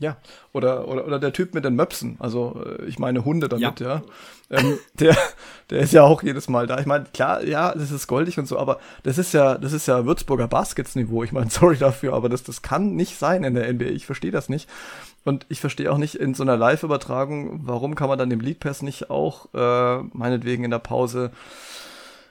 Ja, 0.00 0.16
oder, 0.52 0.86
oder, 0.86 1.06
oder 1.06 1.18
der 1.18 1.32
Typ 1.32 1.54
mit 1.54 1.64
den 1.64 1.74
Möpsen, 1.74 2.16
also 2.20 2.62
äh, 2.64 2.84
ich 2.84 3.00
meine 3.00 3.24
Hunde 3.24 3.48
damit, 3.48 3.80
ja. 3.80 3.96
ja. 3.96 4.02
Ähm, 4.50 4.78
der, 4.94 5.16
der 5.70 5.80
ist 5.80 5.92
ja 5.92 6.04
auch 6.04 6.22
jedes 6.22 6.48
Mal 6.48 6.68
da. 6.68 6.78
Ich 6.78 6.86
meine, 6.86 7.06
klar, 7.12 7.44
ja, 7.44 7.74
das 7.74 7.90
ist 7.90 8.06
goldig 8.06 8.38
und 8.38 8.46
so, 8.46 8.58
aber 8.58 8.78
das 9.02 9.18
ist 9.18 9.34
ja, 9.34 9.58
das 9.58 9.72
ist 9.72 9.88
ja 9.88 10.06
Würzburger 10.06 10.46
Baskets-Niveau. 10.46 11.24
Ich 11.24 11.32
meine, 11.32 11.50
sorry 11.50 11.76
dafür, 11.76 12.14
aber 12.14 12.28
das, 12.28 12.44
das 12.44 12.62
kann 12.62 12.94
nicht 12.94 13.18
sein 13.18 13.42
in 13.42 13.54
der 13.54 13.72
NBA. 13.72 13.86
Ich 13.86 14.06
verstehe 14.06 14.30
das 14.30 14.48
nicht. 14.48 14.68
Und 15.24 15.46
ich 15.48 15.60
verstehe 15.60 15.92
auch 15.92 15.98
nicht 15.98 16.14
in 16.14 16.34
so 16.34 16.44
einer 16.44 16.56
Live-Übertragung, 16.56 17.60
warum 17.64 17.96
kann 17.96 18.08
man 18.08 18.18
dann 18.18 18.30
dem 18.30 18.40
League 18.40 18.60
Pass 18.60 18.82
nicht 18.82 19.10
auch, 19.10 19.52
äh, 19.52 20.02
meinetwegen 20.12 20.64
in 20.64 20.70
der 20.70 20.78
Pause, 20.78 21.32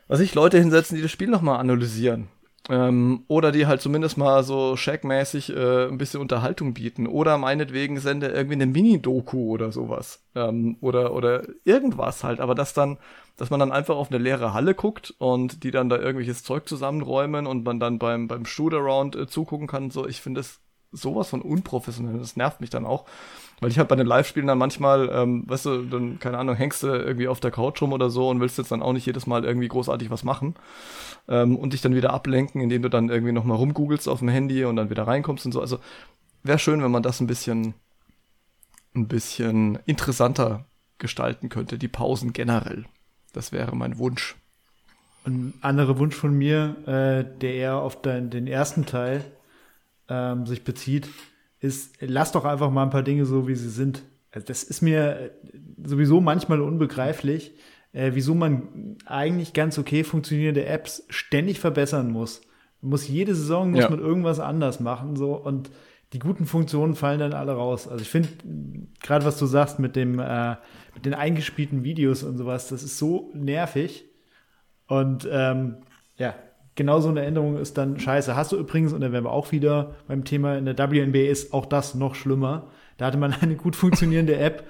was 0.07 0.21
ich 0.21 0.33
Leute 0.33 0.57
hinsetzen, 0.57 0.95
die 0.95 1.03
das 1.03 1.11
Spiel 1.11 1.27
nochmal 1.27 1.59
analysieren. 1.59 2.29
Ähm, 2.69 3.23
oder 3.27 3.51
die 3.51 3.65
halt 3.65 3.81
zumindest 3.81 4.17
mal 4.17 4.43
so 4.43 4.75
Shaq-mäßig 4.75 5.55
äh, 5.55 5.87
ein 5.87 5.97
bisschen 5.97 6.19
Unterhaltung 6.19 6.73
bieten. 6.73 7.07
Oder 7.07 7.37
meinetwegen 7.37 7.99
sende 7.99 8.27
irgendwie 8.27 8.55
eine 8.55 8.65
Mini-Doku 8.65 9.51
oder 9.51 9.71
sowas. 9.71 10.23
Ähm, 10.35 10.77
oder, 10.81 11.13
oder 11.13 11.43
irgendwas 11.63 12.23
halt. 12.23 12.41
Aber 12.41 12.55
dass 12.55 12.73
dann, 12.73 12.97
dass 13.37 13.49
man 13.49 13.59
dann 13.59 13.71
einfach 13.71 13.95
auf 13.95 14.09
eine 14.09 14.17
leere 14.17 14.53
Halle 14.53 14.75
guckt 14.75 15.13
und 15.17 15.63
die 15.63 15.71
dann 15.71 15.89
da 15.89 15.97
irgendwelches 15.97 16.43
Zeug 16.43 16.67
zusammenräumen 16.67 17.47
und 17.47 17.63
man 17.63 17.79
dann 17.79 17.99
beim, 17.99 18.27
beim 18.27 18.45
Shoot-Around 18.45 19.15
äh, 19.15 19.27
zugucken 19.27 19.67
kann. 19.67 19.89
So, 19.89 20.05
ich 20.05 20.19
finde 20.21 20.41
es 20.41 20.59
sowas 20.91 21.29
von 21.29 21.41
unprofessionell. 21.41 22.19
Das 22.19 22.35
nervt 22.35 22.59
mich 22.59 22.69
dann 22.69 22.85
auch. 22.85 23.05
Weil 23.59 23.71
ich 23.71 23.79
halt 23.79 23.87
bei 23.87 23.95
den 23.95 24.05
Live-Spielen 24.05 24.45
dann 24.45 24.59
manchmal, 24.59 25.09
ähm, 25.11 25.43
weißt 25.47 25.65
du, 25.65 25.81
dann, 25.83 26.19
keine 26.19 26.37
Ahnung, 26.37 26.55
hängst 26.55 26.83
du 26.83 26.87
irgendwie 26.87 27.27
auf 27.27 27.39
der 27.39 27.49
Couch 27.49 27.81
rum 27.81 27.91
oder 27.91 28.11
so 28.11 28.29
und 28.29 28.39
willst 28.39 28.59
jetzt 28.59 28.71
dann 28.71 28.83
auch 28.83 28.93
nicht 28.93 29.07
jedes 29.07 29.25
Mal 29.25 29.45
irgendwie 29.45 29.67
großartig 29.67 30.11
was 30.11 30.23
machen 30.23 30.55
ähm, 31.27 31.55
und 31.55 31.73
dich 31.73 31.81
dann 31.81 31.95
wieder 31.95 32.13
ablenken, 32.13 32.61
indem 32.61 32.83
du 32.83 32.89
dann 32.89 33.09
irgendwie 33.09 33.31
nochmal 33.31 33.57
rumgoogelst 33.57 34.07
auf 34.07 34.19
dem 34.19 34.29
Handy 34.29 34.63
und 34.65 34.75
dann 34.75 34.91
wieder 34.91 35.07
reinkommst 35.07 35.45
und 35.47 35.53
so. 35.53 35.61
Also 35.61 35.79
wäre 36.43 36.59
schön, 36.59 36.83
wenn 36.83 36.91
man 36.91 37.01
das 37.01 37.19
ein 37.19 37.25
bisschen, 37.25 37.73
ein 38.95 39.07
bisschen 39.07 39.79
interessanter 39.87 40.65
gestalten 40.99 41.49
könnte, 41.49 41.79
die 41.79 41.87
Pausen 41.87 42.33
generell. 42.33 42.85
Das 43.33 43.51
wäre 43.51 43.75
mein 43.75 43.97
Wunsch. 43.97 44.35
Ein 45.25 45.53
anderer 45.61 45.97
Wunsch 45.97 46.15
von 46.15 46.33
mir, 46.33 46.75
äh, 46.85 47.39
der 47.39 47.53
eher 47.55 47.75
auf 47.75 48.01
den, 48.01 48.29
den 48.29 48.47
ersten 48.47 48.85
Teil 48.85 49.25
ähm, 50.09 50.45
sich 50.45 50.63
bezieht, 50.63 51.09
ist, 51.59 51.95
lass 51.99 52.31
doch 52.31 52.45
einfach 52.45 52.71
mal 52.71 52.83
ein 52.83 52.89
paar 52.89 53.03
Dinge 53.03 53.25
so, 53.25 53.47
wie 53.47 53.55
sie 53.55 53.69
sind. 53.69 54.03
Also 54.31 54.47
das 54.47 54.63
ist 54.63 54.81
mir 54.81 55.31
sowieso 55.83 56.21
manchmal 56.21 56.61
unbegreiflich, 56.61 57.55
äh, 57.93 58.11
wieso 58.13 58.35
man 58.35 58.97
eigentlich 59.05 59.53
ganz 59.53 59.77
okay 59.77 60.03
funktionierende 60.03 60.65
Apps 60.65 61.05
ständig 61.09 61.59
verbessern 61.59 62.11
muss. 62.11 62.41
Man 62.81 62.91
muss 62.91 63.07
jede 63.07 63.33
Saison 63.33 63.71
muss 63.71 63.81
ja. 63.81 63.89
man 63.89 63.99
irgendwas 63.99 64.39
anders 64.39 64.79
machen 64.79 65.15
so 65.15 65.35
und 65.35 65.71
die 66.13 66.19
guten 66.19 66.45
Funktionen 66.45 66.95
fallen 66.95 67.19
dann 67.19 67.33
alle 67.33 67.53
raus. 67.53 67.87
Also 67.87 68.01
ich 68.01 68.09
finde 68.09 68.29
gerade 69.01 69.25
was 69.25 69.39
du 69.39 69.45
sagst 69.45 69.79
mit 69.79 69.95
dem 69.95 70.19
äh, 70.19 70.55
mit 70.93 71.05
den 71.05 71.13
eingespielten 71.13 71.83
Videos 71.83 72.23
und 72.23 72.37
sowas, 72.37 72.69
das 72.69 72.83
ist 72.83 72.97
so 72.97 73.31
nervig 73.33 74.05
und 74.87 75.27
ähm, 75.31 75.77
ja 76.17 76.35
genau 76.77 77.01
so 77.01 77.09
eine 77.09 77.25
Änderung 77.25 77.57
ist 77.57 77.77
dann 77.77 77.99
scheiße. 77.99 78.37
Hast 78.37 78.53
du 78.53 78.57
übrigens, 78.57 78.93
und 78.93 79.01
dann 79.01 79.11
wären 79.11 79.25
wir 79.25 79.31
auch 79.31 79.51
wieder 79.51 79.95
beim 80.07 80.23
Thema 80.23 80.57
in 80.57 80.63
der 80.63 80.77
WNBA, 80.77 81.29
ist 81.29 81.53
auch 81.53 81.65
das 81.65 81.95
noch 81.95 82.15
schlimmer. 82.15 82.67
Da 82.95 83.07
hatte 83.07 83.17
man 83.17 83.33
eine 83.41 83.57
gut 83.57 83.75
funktionierende 83.75 84.37
App, 84.37 84.65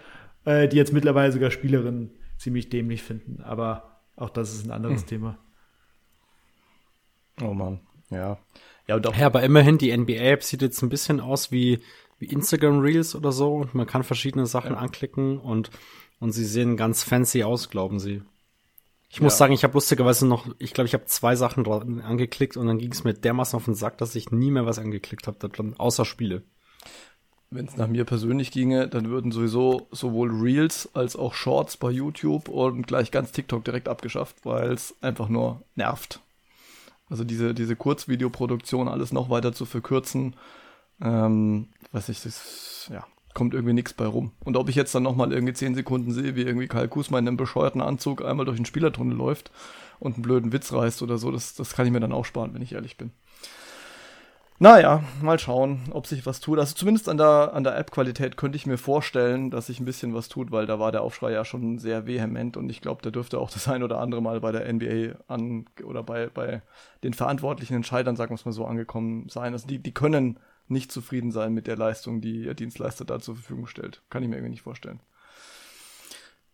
äh, 0.45 0.67
die 0.67 0.77
jetzt 0.77 0.93
mittlerweile 0.93 1.31
sogar 1.31 1.51
Spielerinnen 1.51 2.09
ziemlich 2.37 2.69
dämlich 2.69 3.03
finden. 3.03 3.43
Aber 3.43 4.01
auch 4.15 4.31
das 4.31 4.53
ist 4.53 4.65
ein 4.65 4.71
anderes 4.71 5.01
hm. 5.01 5.07
Thema. 5.07 5.37
Oh 7.41 7.53
Mann, 7.53 7.81
ja. 8.09 8.39
Ja, 8.87 8.97
doch. 8.99 9.15
ja, 9.15 9.25
aber 9.25 9.43
immerhin, 9.43 9.77
die 9.77 9.95
NBA-App 9.95 10.43
sieht 10.43 10.61
jetzt 10.61 10.81
ein 10.81 10.89
bisschen 10.89 11.19
aus 11.19 11.51
wie, 11.51 11.79
wie 12.19 12.27
Instagram 12.27 12.79
Reels 12.79 13.15
oder 13.15 13.33
so 13.33 13.53
und 13.55 13.75
man 13.75 13.85
kann 13.85 14.03
verschiedene 14.03 14.45
Sachen 14.45 14.71
ja. 14.71 14.77
anklicken 14.77 15.37
und, 15.37 15.69
und 16.19 16.31
sie 16.31 16.45
sehen 16.45 16.77
ganz 16.77 17.03
fancy 17.03 17.43
aus, 17.43 17.69
glauben 17.69 17.99
sie. 17.99 18.23
Ich 19.09 19.21
muss 19.21 19.33
ja. 19.33 19.37
sagen, 19.37 19.53
ich 19.53 19.63
habe 19.63 19.73
lustigerweise 19.73 20.27
noch, 20.27 20.47
ich 20.59 20.73
glaube, 20.73 20.87
ich 20.87 20.93
habe 20.93 21.05
zwei 21.05 21.35
Sachen 21.35 21.65
angeklickt 22.01 22.57
und 22.57 22.67
dann 22.67 22.77
ging 22.77 22.91
es 22.91 23.03
mir 23.03 23.13
dermaßen 23.13 23.55
auf 23.55 23.65
den 23.65 23.75
Sack, 23.75 23.97
dass 23.97 24.15
ich 24.15 24.31
nie 24.31 24.51
mehr 24.51 24.65
was 24.65 24.79
angeklickt 24.79 25.27
habe, 25.27 25.37
außer 25.77 26.05
Spiele. 26.05 26.43
Wenn 27.49 27.65
es 27.65 27.77
nach 27.77 27.87
mir 27.87 28.03
persönlich 28.03 28.51
ginge, 28.51 28.89
dann 28.89 29.09
würden 29.09 29.31
sowieso 29.31 29.87
sowohl 29.91 30.31
Reels 30.31 30.89
als 30.93 31.15
auch 31.15 31.33
Shorts 31.33 31.77
bei 31.77 31.89
YouTube 31.89 32.49
und 32.49 32.87
gleich 32.87 33.09
ganz 33.09 33.31
TikTok 33.31 33.63
direkt 33.63 33.87
abgeschafft, 33.87 34.45
weil 34.45 34.73
es 34.73 34.95
einfach 35.01 35.29
nur 35.29 35.63
nervt. 35.75 36.19
Also 37.09 37.23
diese, 37.23 37.53
diese 37.53 37.77
Kurzvideoproduktion 37.77 38.89
alles 38.89 39.13
noch 39.13 39.29
weiter 39.29 39.53
zu 39.53 39.65
verkürzen, 39.65 40.35
ähm, 41.01 41.69
weiß 41.93 42.09
ich, 42.09 42.21
das, 42.21 42.89
ja, 42.91 43.07
kommt 43.37 43.53
irgendwie 43.53 43.73
nichts 43.73 43.93
bei 43.93 44.07
rum. 44.07 44.31
Und 44.43 44.57
ob 44.57 44.67
ich 44.67 44.75
jetzt 44.75 44.95
dann 44.95 45.03
nochmal 45.03 45.31
irgendwie 45.31 45.53
10 45.53 45.75
Sekunden 45.75 46.11
sehe, 46.11 46.35
wie 46.35 46.41
irgendwie 46.41 46.67
Kyle 46.67 46.87
Kusma 46.87 47.19
in 47.19 47.27
einem 47.27 47.37
bescheuerten 47.37 47.81
Anzug 47.81 48.25
einmal 48.25 48.47
durch 48.47 48.57
den 48.57 48.65
Spielertunnel 48.65 49.15
läuft 49.15 49.51
und 49.99 50.15
einen 50.15 50.23
blöden 50.23 50.51
Witz 50.51 50.73
reißt 50.73 51.03
oder 51.03 51.19
so, 51.19 51.29
das, 51.31 51.53
das 51.53 51.75
kann 51.75 51.85
ich 51.85 51.91
mir 51.91 51.99
dann 51.99 52.13
auch 52.13 52.25
sparen, 52.25 52.55
wenn 52.55 52.63
ich 52.63 52.73
ehrlich 52.73 52.97
bin. 52.97 53.11
Naja, 54.57 55.03
mal 55.21 55.37
schauen, 55.37 55.81
ob 55.91 56.07
sich 56.07 56.25
was 56.25 56.39
tut. 56.39 56.57
Also 56.57 56.73
zumindest 56.73 57.09
an 57.09 57.17
der, 57.17 57.51
an 57.53 57.63
der 57.63 57.77
App-Qualität 57.77 58.37
könnte 58.37 58.55
ich 58.55 58.65
mir 58.65 58.79
vorstellen, 58.79 59.51
dass 59.51 59.67
sich 59.67 59.79
ein 59.79 59.85
bisschen 59.85 60.15
was 60.15 60.29
tut, 60.29 60.51
weil 60.51 60.65
da 60.65 60.79
war 60.79 60.91
der 60.91 61.03
Aufschrei 61.03 61.31
ja 61.31 61.45
schon 61.45 61.77
sehr 61.77 62.07
vehement 62.07 62.57
und 62.57 62.67
ich 62.71 62.81
glaube, 62.81 63.03
da 63.03 63.11
dürfte 63.11 63.37
auch 63.37 63.51
das 63.51 63.67
ein 63.67 63.83
oder 63.83 63.99
andere 63.99 64.23
Mal 64.23 64.39
bei 64.39 64.51
der 64.51 64.73
NBA 64.73 65.19
an 65.27 65.65
oder 65.83 66.01
bei, 66.01 66.25
bei 66.33 66.63
den 67.03 67.13
verantwortlichen 67.13 67.75
Entscheidern, 67.75 68.15
sagen 68.15 68.31
wir 68.31 68.35
es 68.35 68.45
mal 68.45 68.51
so, 68.51 68.65
angekommen 68.65 69.29
sein. 69.29 69.53
Also 69.53 69.67
die, 69.67 69.77
die 69.77 69.93
können 69.93 70.39
nicht 70.67 70.91
zufrieden 70.91 71.31
sein 71.31 71.53
mit 71.53 71.67
der 71.67 71.77
Leistung, 71.77 72.21
die 72.21 72.43
ihr 72.43 72.53
Dienstleister 72.53 73.05
da 73.05 73.19
zur 73.19 73.35
Verfügung 73.35 73.67
stellt. 73.67 74.01
Kann 74.09 74.23
ich 74.23 74.29
mir 74.29 74.35
irgendwie 74.35 74.51
nicht 74.51 74.61
vorstellen. 74.61 74.99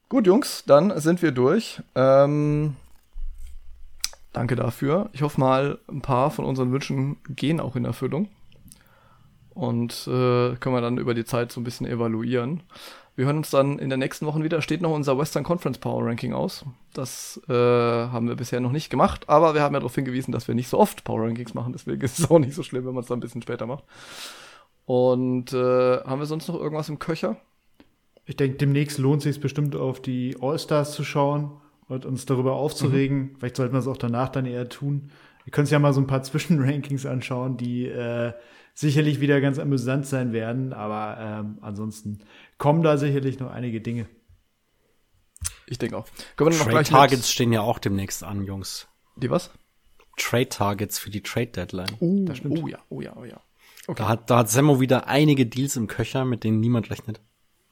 Gut, 0.10 0.28
Jungs, 0.28 0.64
dann 0.66 1.00
sind 1.00 1.22
wir 1.22 1.32
durch. 1.32 1.82
Ähm, 1.96 2.76
danke 4.32 4.56
dafür. 4.56 5.10
Ich 5.14 5.24
hoffe 5.24 5.40
mal, 5.40 5.80
ein 5.88 6.02
paar 6.02 6.30
von 6.30 6.46
unseren 6.46 6.72
Wünschen 6.72 7.18
gehen 7.30 7.60
auch 7.60 7.76
in 7.76 7.86
Erfüllung. 7.86 8.30
Und 9.50 10.08
äh, 10.08 10.56
können 10.56 10.76
wir 10.76 10.82
dann 10.82 10.98
über 10.98 11.14
die 11.14 11.26
Zeit 11.26 11.52
so 11.52 11.62
ein 11.62 11.64
bisschen 11.64 11.88
evaluieren. 11.88 12.64
Wir 13.16 13.26
hören 13.26 13.38
uns 13.38 13.52
dann 13.52 13.78
in 13.78 13.90
der 13.90 13.98
nächsten 13.98 14.26
Woche 14.26 14.44
wieder. 14.44 14.62
Steht 14.62 14.82
noch 14.82 14.92
unser 14.92 15.18
Western 15.18 15.44
Conference 15.44 15.78
Power 15.78 16.06
Ranking 16.06 16.34
aus. 16.34 16.66
Das 16.94 17.40
äh, 17.48 17.54
haben 17.54 18.28
wir 18.28 18.36
bisher 18.36 18.60
noch 18.60 18.72
nicht 18.72 18.90
gemacht, 18.90 19.30
aber 19.30 19.54
wir 19.54 19.62
haben 19.62 19.74
ja 19.74 19.80
darauf 19.80 19.94
hingewiesen, 19.94 20.32
dass 20.32 20.48
wir 20.48 20.56
nicht 20.56 20.68
so 20.68 20.80
oft 20.80 21.04
Power 21.04 21.28
Rankings 21.28 21.54
machen. 21.54 21.74
Deswegen 21.74 22.02
ist 22.02 22.18
es 22.18 22.32
auch 22.32 22.40
nicht 22.40 22.56
so 22.56 22.64
schlimm, 22.64 22.86
wenn 22.86 22.94
man 22.94 23.04
es 23.04 23.08
dann 23.08 23.20
ein 23.20 23.22
bisschen 23.22 23.42
später 23.42 23.68
macht. 23.68 23.84
Und 24.86 25.54
äh, 25.54 25.98
haben 26.00 26.20
wir 26.20 26.26
sonst 26.26 26.48
noch 26.48 26.60
irgendwas 26.60 26.90
im 26.90 27.00
Köcher? 27.00 27.38
Ich 28.26 28.36
denke, 28.36 28.58
demnächst 28.58 28.98
lohnt 28.98 29.26
es 29.26 29.36
sich 29.36 29.42
bestimmt 29.42 29.76
auf 29.76 30.02
die 30.02 30.36
All-Stars 30.42 30.94
zu 30.94 31.04
schauen 31.04 31.52
und 31.88 32.06
uns 32.06 32.26
darüber 32.26 32.54
aufzuregen. 32.54 33.18
Mhm. 33.18 33.36
Vielleicht 33.38 33.58
sollten 33.58 33.74
wir 33.74 33.80
es 33.80 33.88
auch 33.88 33.98
danach 33.98 34.30
dann 34.30 34.46
eher 34.46 34.70
tun. 34.70 35.12
Wir 35.44 35.52
können 35.52 35.64
uns 35.64 35.72
ja 35.72 35.80
mal 35.80 35.94
so 35.94 36.02
ein 36.02 36.08
paar 36.08 36.24
Zwischenrankings 36.24 37.06
anschauen, 37.06 37.58
die 37.58 37.86
äh, 37.86 38.34
sicherlich 38.74 39.20
wieder 39.20 39.40
ganz 39.40 39.60
amüsant 39.60 40.08
sein 40.08 40.34
werden, 40.34 40.74
aber 40.74 41.18
ähm, 41.20 41.58
ansonsten 41.62 42.20
kommen 42.64 42.82
da 42.82 42.96
sicherlich 42.96 43.42
noch 43.42 43.52
einige 43.52 43.82
Dinge. 43.82 44.08
Ich 45.68 45.80
denke 45.80 45.98
auch. 45.98 46.06
Können 46.38 46.52
wir 46.52 46.60
noch 46.60 46.72
Trade 46.72 46.86
Targets 46.86 47.30
stehen 47.30 47.52
ja 47.52 47.60
auch 47.60 47.78
demnächst 47.78 48.24
an, 48.24 48.46
Jungs. 48.46 48.88
Die 49.18 49.30
was? 49.30 49.52
Trade 50.16 50.48
Targets 50.48 50.98
für 50.98 51.10
die 51.10 51.22
Trade 51.22 51.48
Deadline. 51.48 51.90
Uh, 52.00 52.26
oh 52.48 52.68
ja, 52.70 52.80
oh 52.88 53.02
ja, 53.02 53.18
oh 53.18 53.26
ja. 53.26 53.42
Okay. 53.86 54.02
Da 54.02 54.08
hat, 54.08 54.30
da 54.30 54.38
hat 54.38 54.50
Semmo 54.50 54.80
wieder 54.80 55.08
einige 55.08 55.46
Deals 55.46 55.76
im 55.76 55.88
Köcher, 55.88 56.24
mit 56.24 56.46
denen 56.46 56.62
niemand 56.62 56.90
rechnet. 56.90 57.20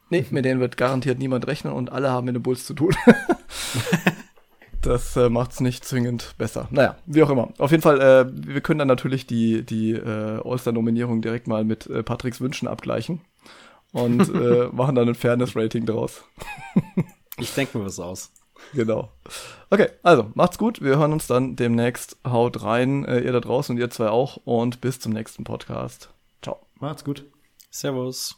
Nee, 0.10 0.26
mit 0.30 0.44
denen 0.44 0.60
wird 0.60 0.76
garantiert 0.76 1.20
niemand 1.20 1.48
rechnen 1.48 1.72
und 1.72 1.90
alle 1.90 2.10
haben 2.10 2.26
mit 2.26 2.36
den 2.36 2.44
Bulls 2.44 2.66
zu 2.66 2.74
tun. 2.74 2.94
das 4.82 5.16
äh, 5.16 5.30
macht 5.30 5.54
es 5.54 5.62
nicht 5.62 5.86
zwingend 5.86 6.36
besser. 6.38 6.68
Naja, 6.70 6.98
wie 7.06 7.24
auch 7.24 7.30
immer. 7.30 7.54
Auf 7.60 7.72
jeden 7.72 7.82
Fall, 7.82 8.02
äh, 8.02 8.30
wir 8.30 8.60
können 8.60 8.80
dann 8.80 8.90
natürlich 8.90 9.26
die, 9.26 9.66
die 9.66 9.94
äh, 9.94 10.42
All-Star-Nominierung 10.44 11.22
direkt 11.22 11.48
mal 11.48 11.64
mit 11.64 11.88
äh, 11.88 12.04
Patricks 12.04 12.42
Wünschen 12.42 12.68
abgleichen 12.68 13.22
und 13.92 14.30
äh, 14.34 14.68
machen 14.72 14.96
dann 14.96 15.10
ein 15.10 15.16
Fairness-Rating 15.16 15.86
draus. 15.86 16.24
ich 17.38 17.54
denke 17.54 17.78
mir 17.78 17.86
was 17.86 18.00
aus. 18.00 18.32
Genau. 18.74 19.10
Okay, 19.70 19.90
also 20.04 20.32
macht's 20.36 20.58
gut. 20.58 20.82
Wir 20.82 20.98
hören 20.98 21.14
uns 21.14 21.28
dann 21.28 21.56
demnächst. 21.56 22.18
Haut 22.26 22.64
rein, 22.64 23.06
äh, 23.06 23.20
ihr 23.20 23.32
da 23.32 23.40
draußen 23.40 23.76
und 23.76 23.82
ihr 23.82 23.90
zwei 23.90 24.10
auch. 24.10 24.38
Und 24.46 24.82
bis 24.82 25.00
zum 25.00 25.14
nächsten 25.14 25.44
Podcast. 25.44 26.10
Ciao. 26.42 26.60
Macht's 26.80 27.04
gut. 27.04 27.26
Servus. 27.70 28.38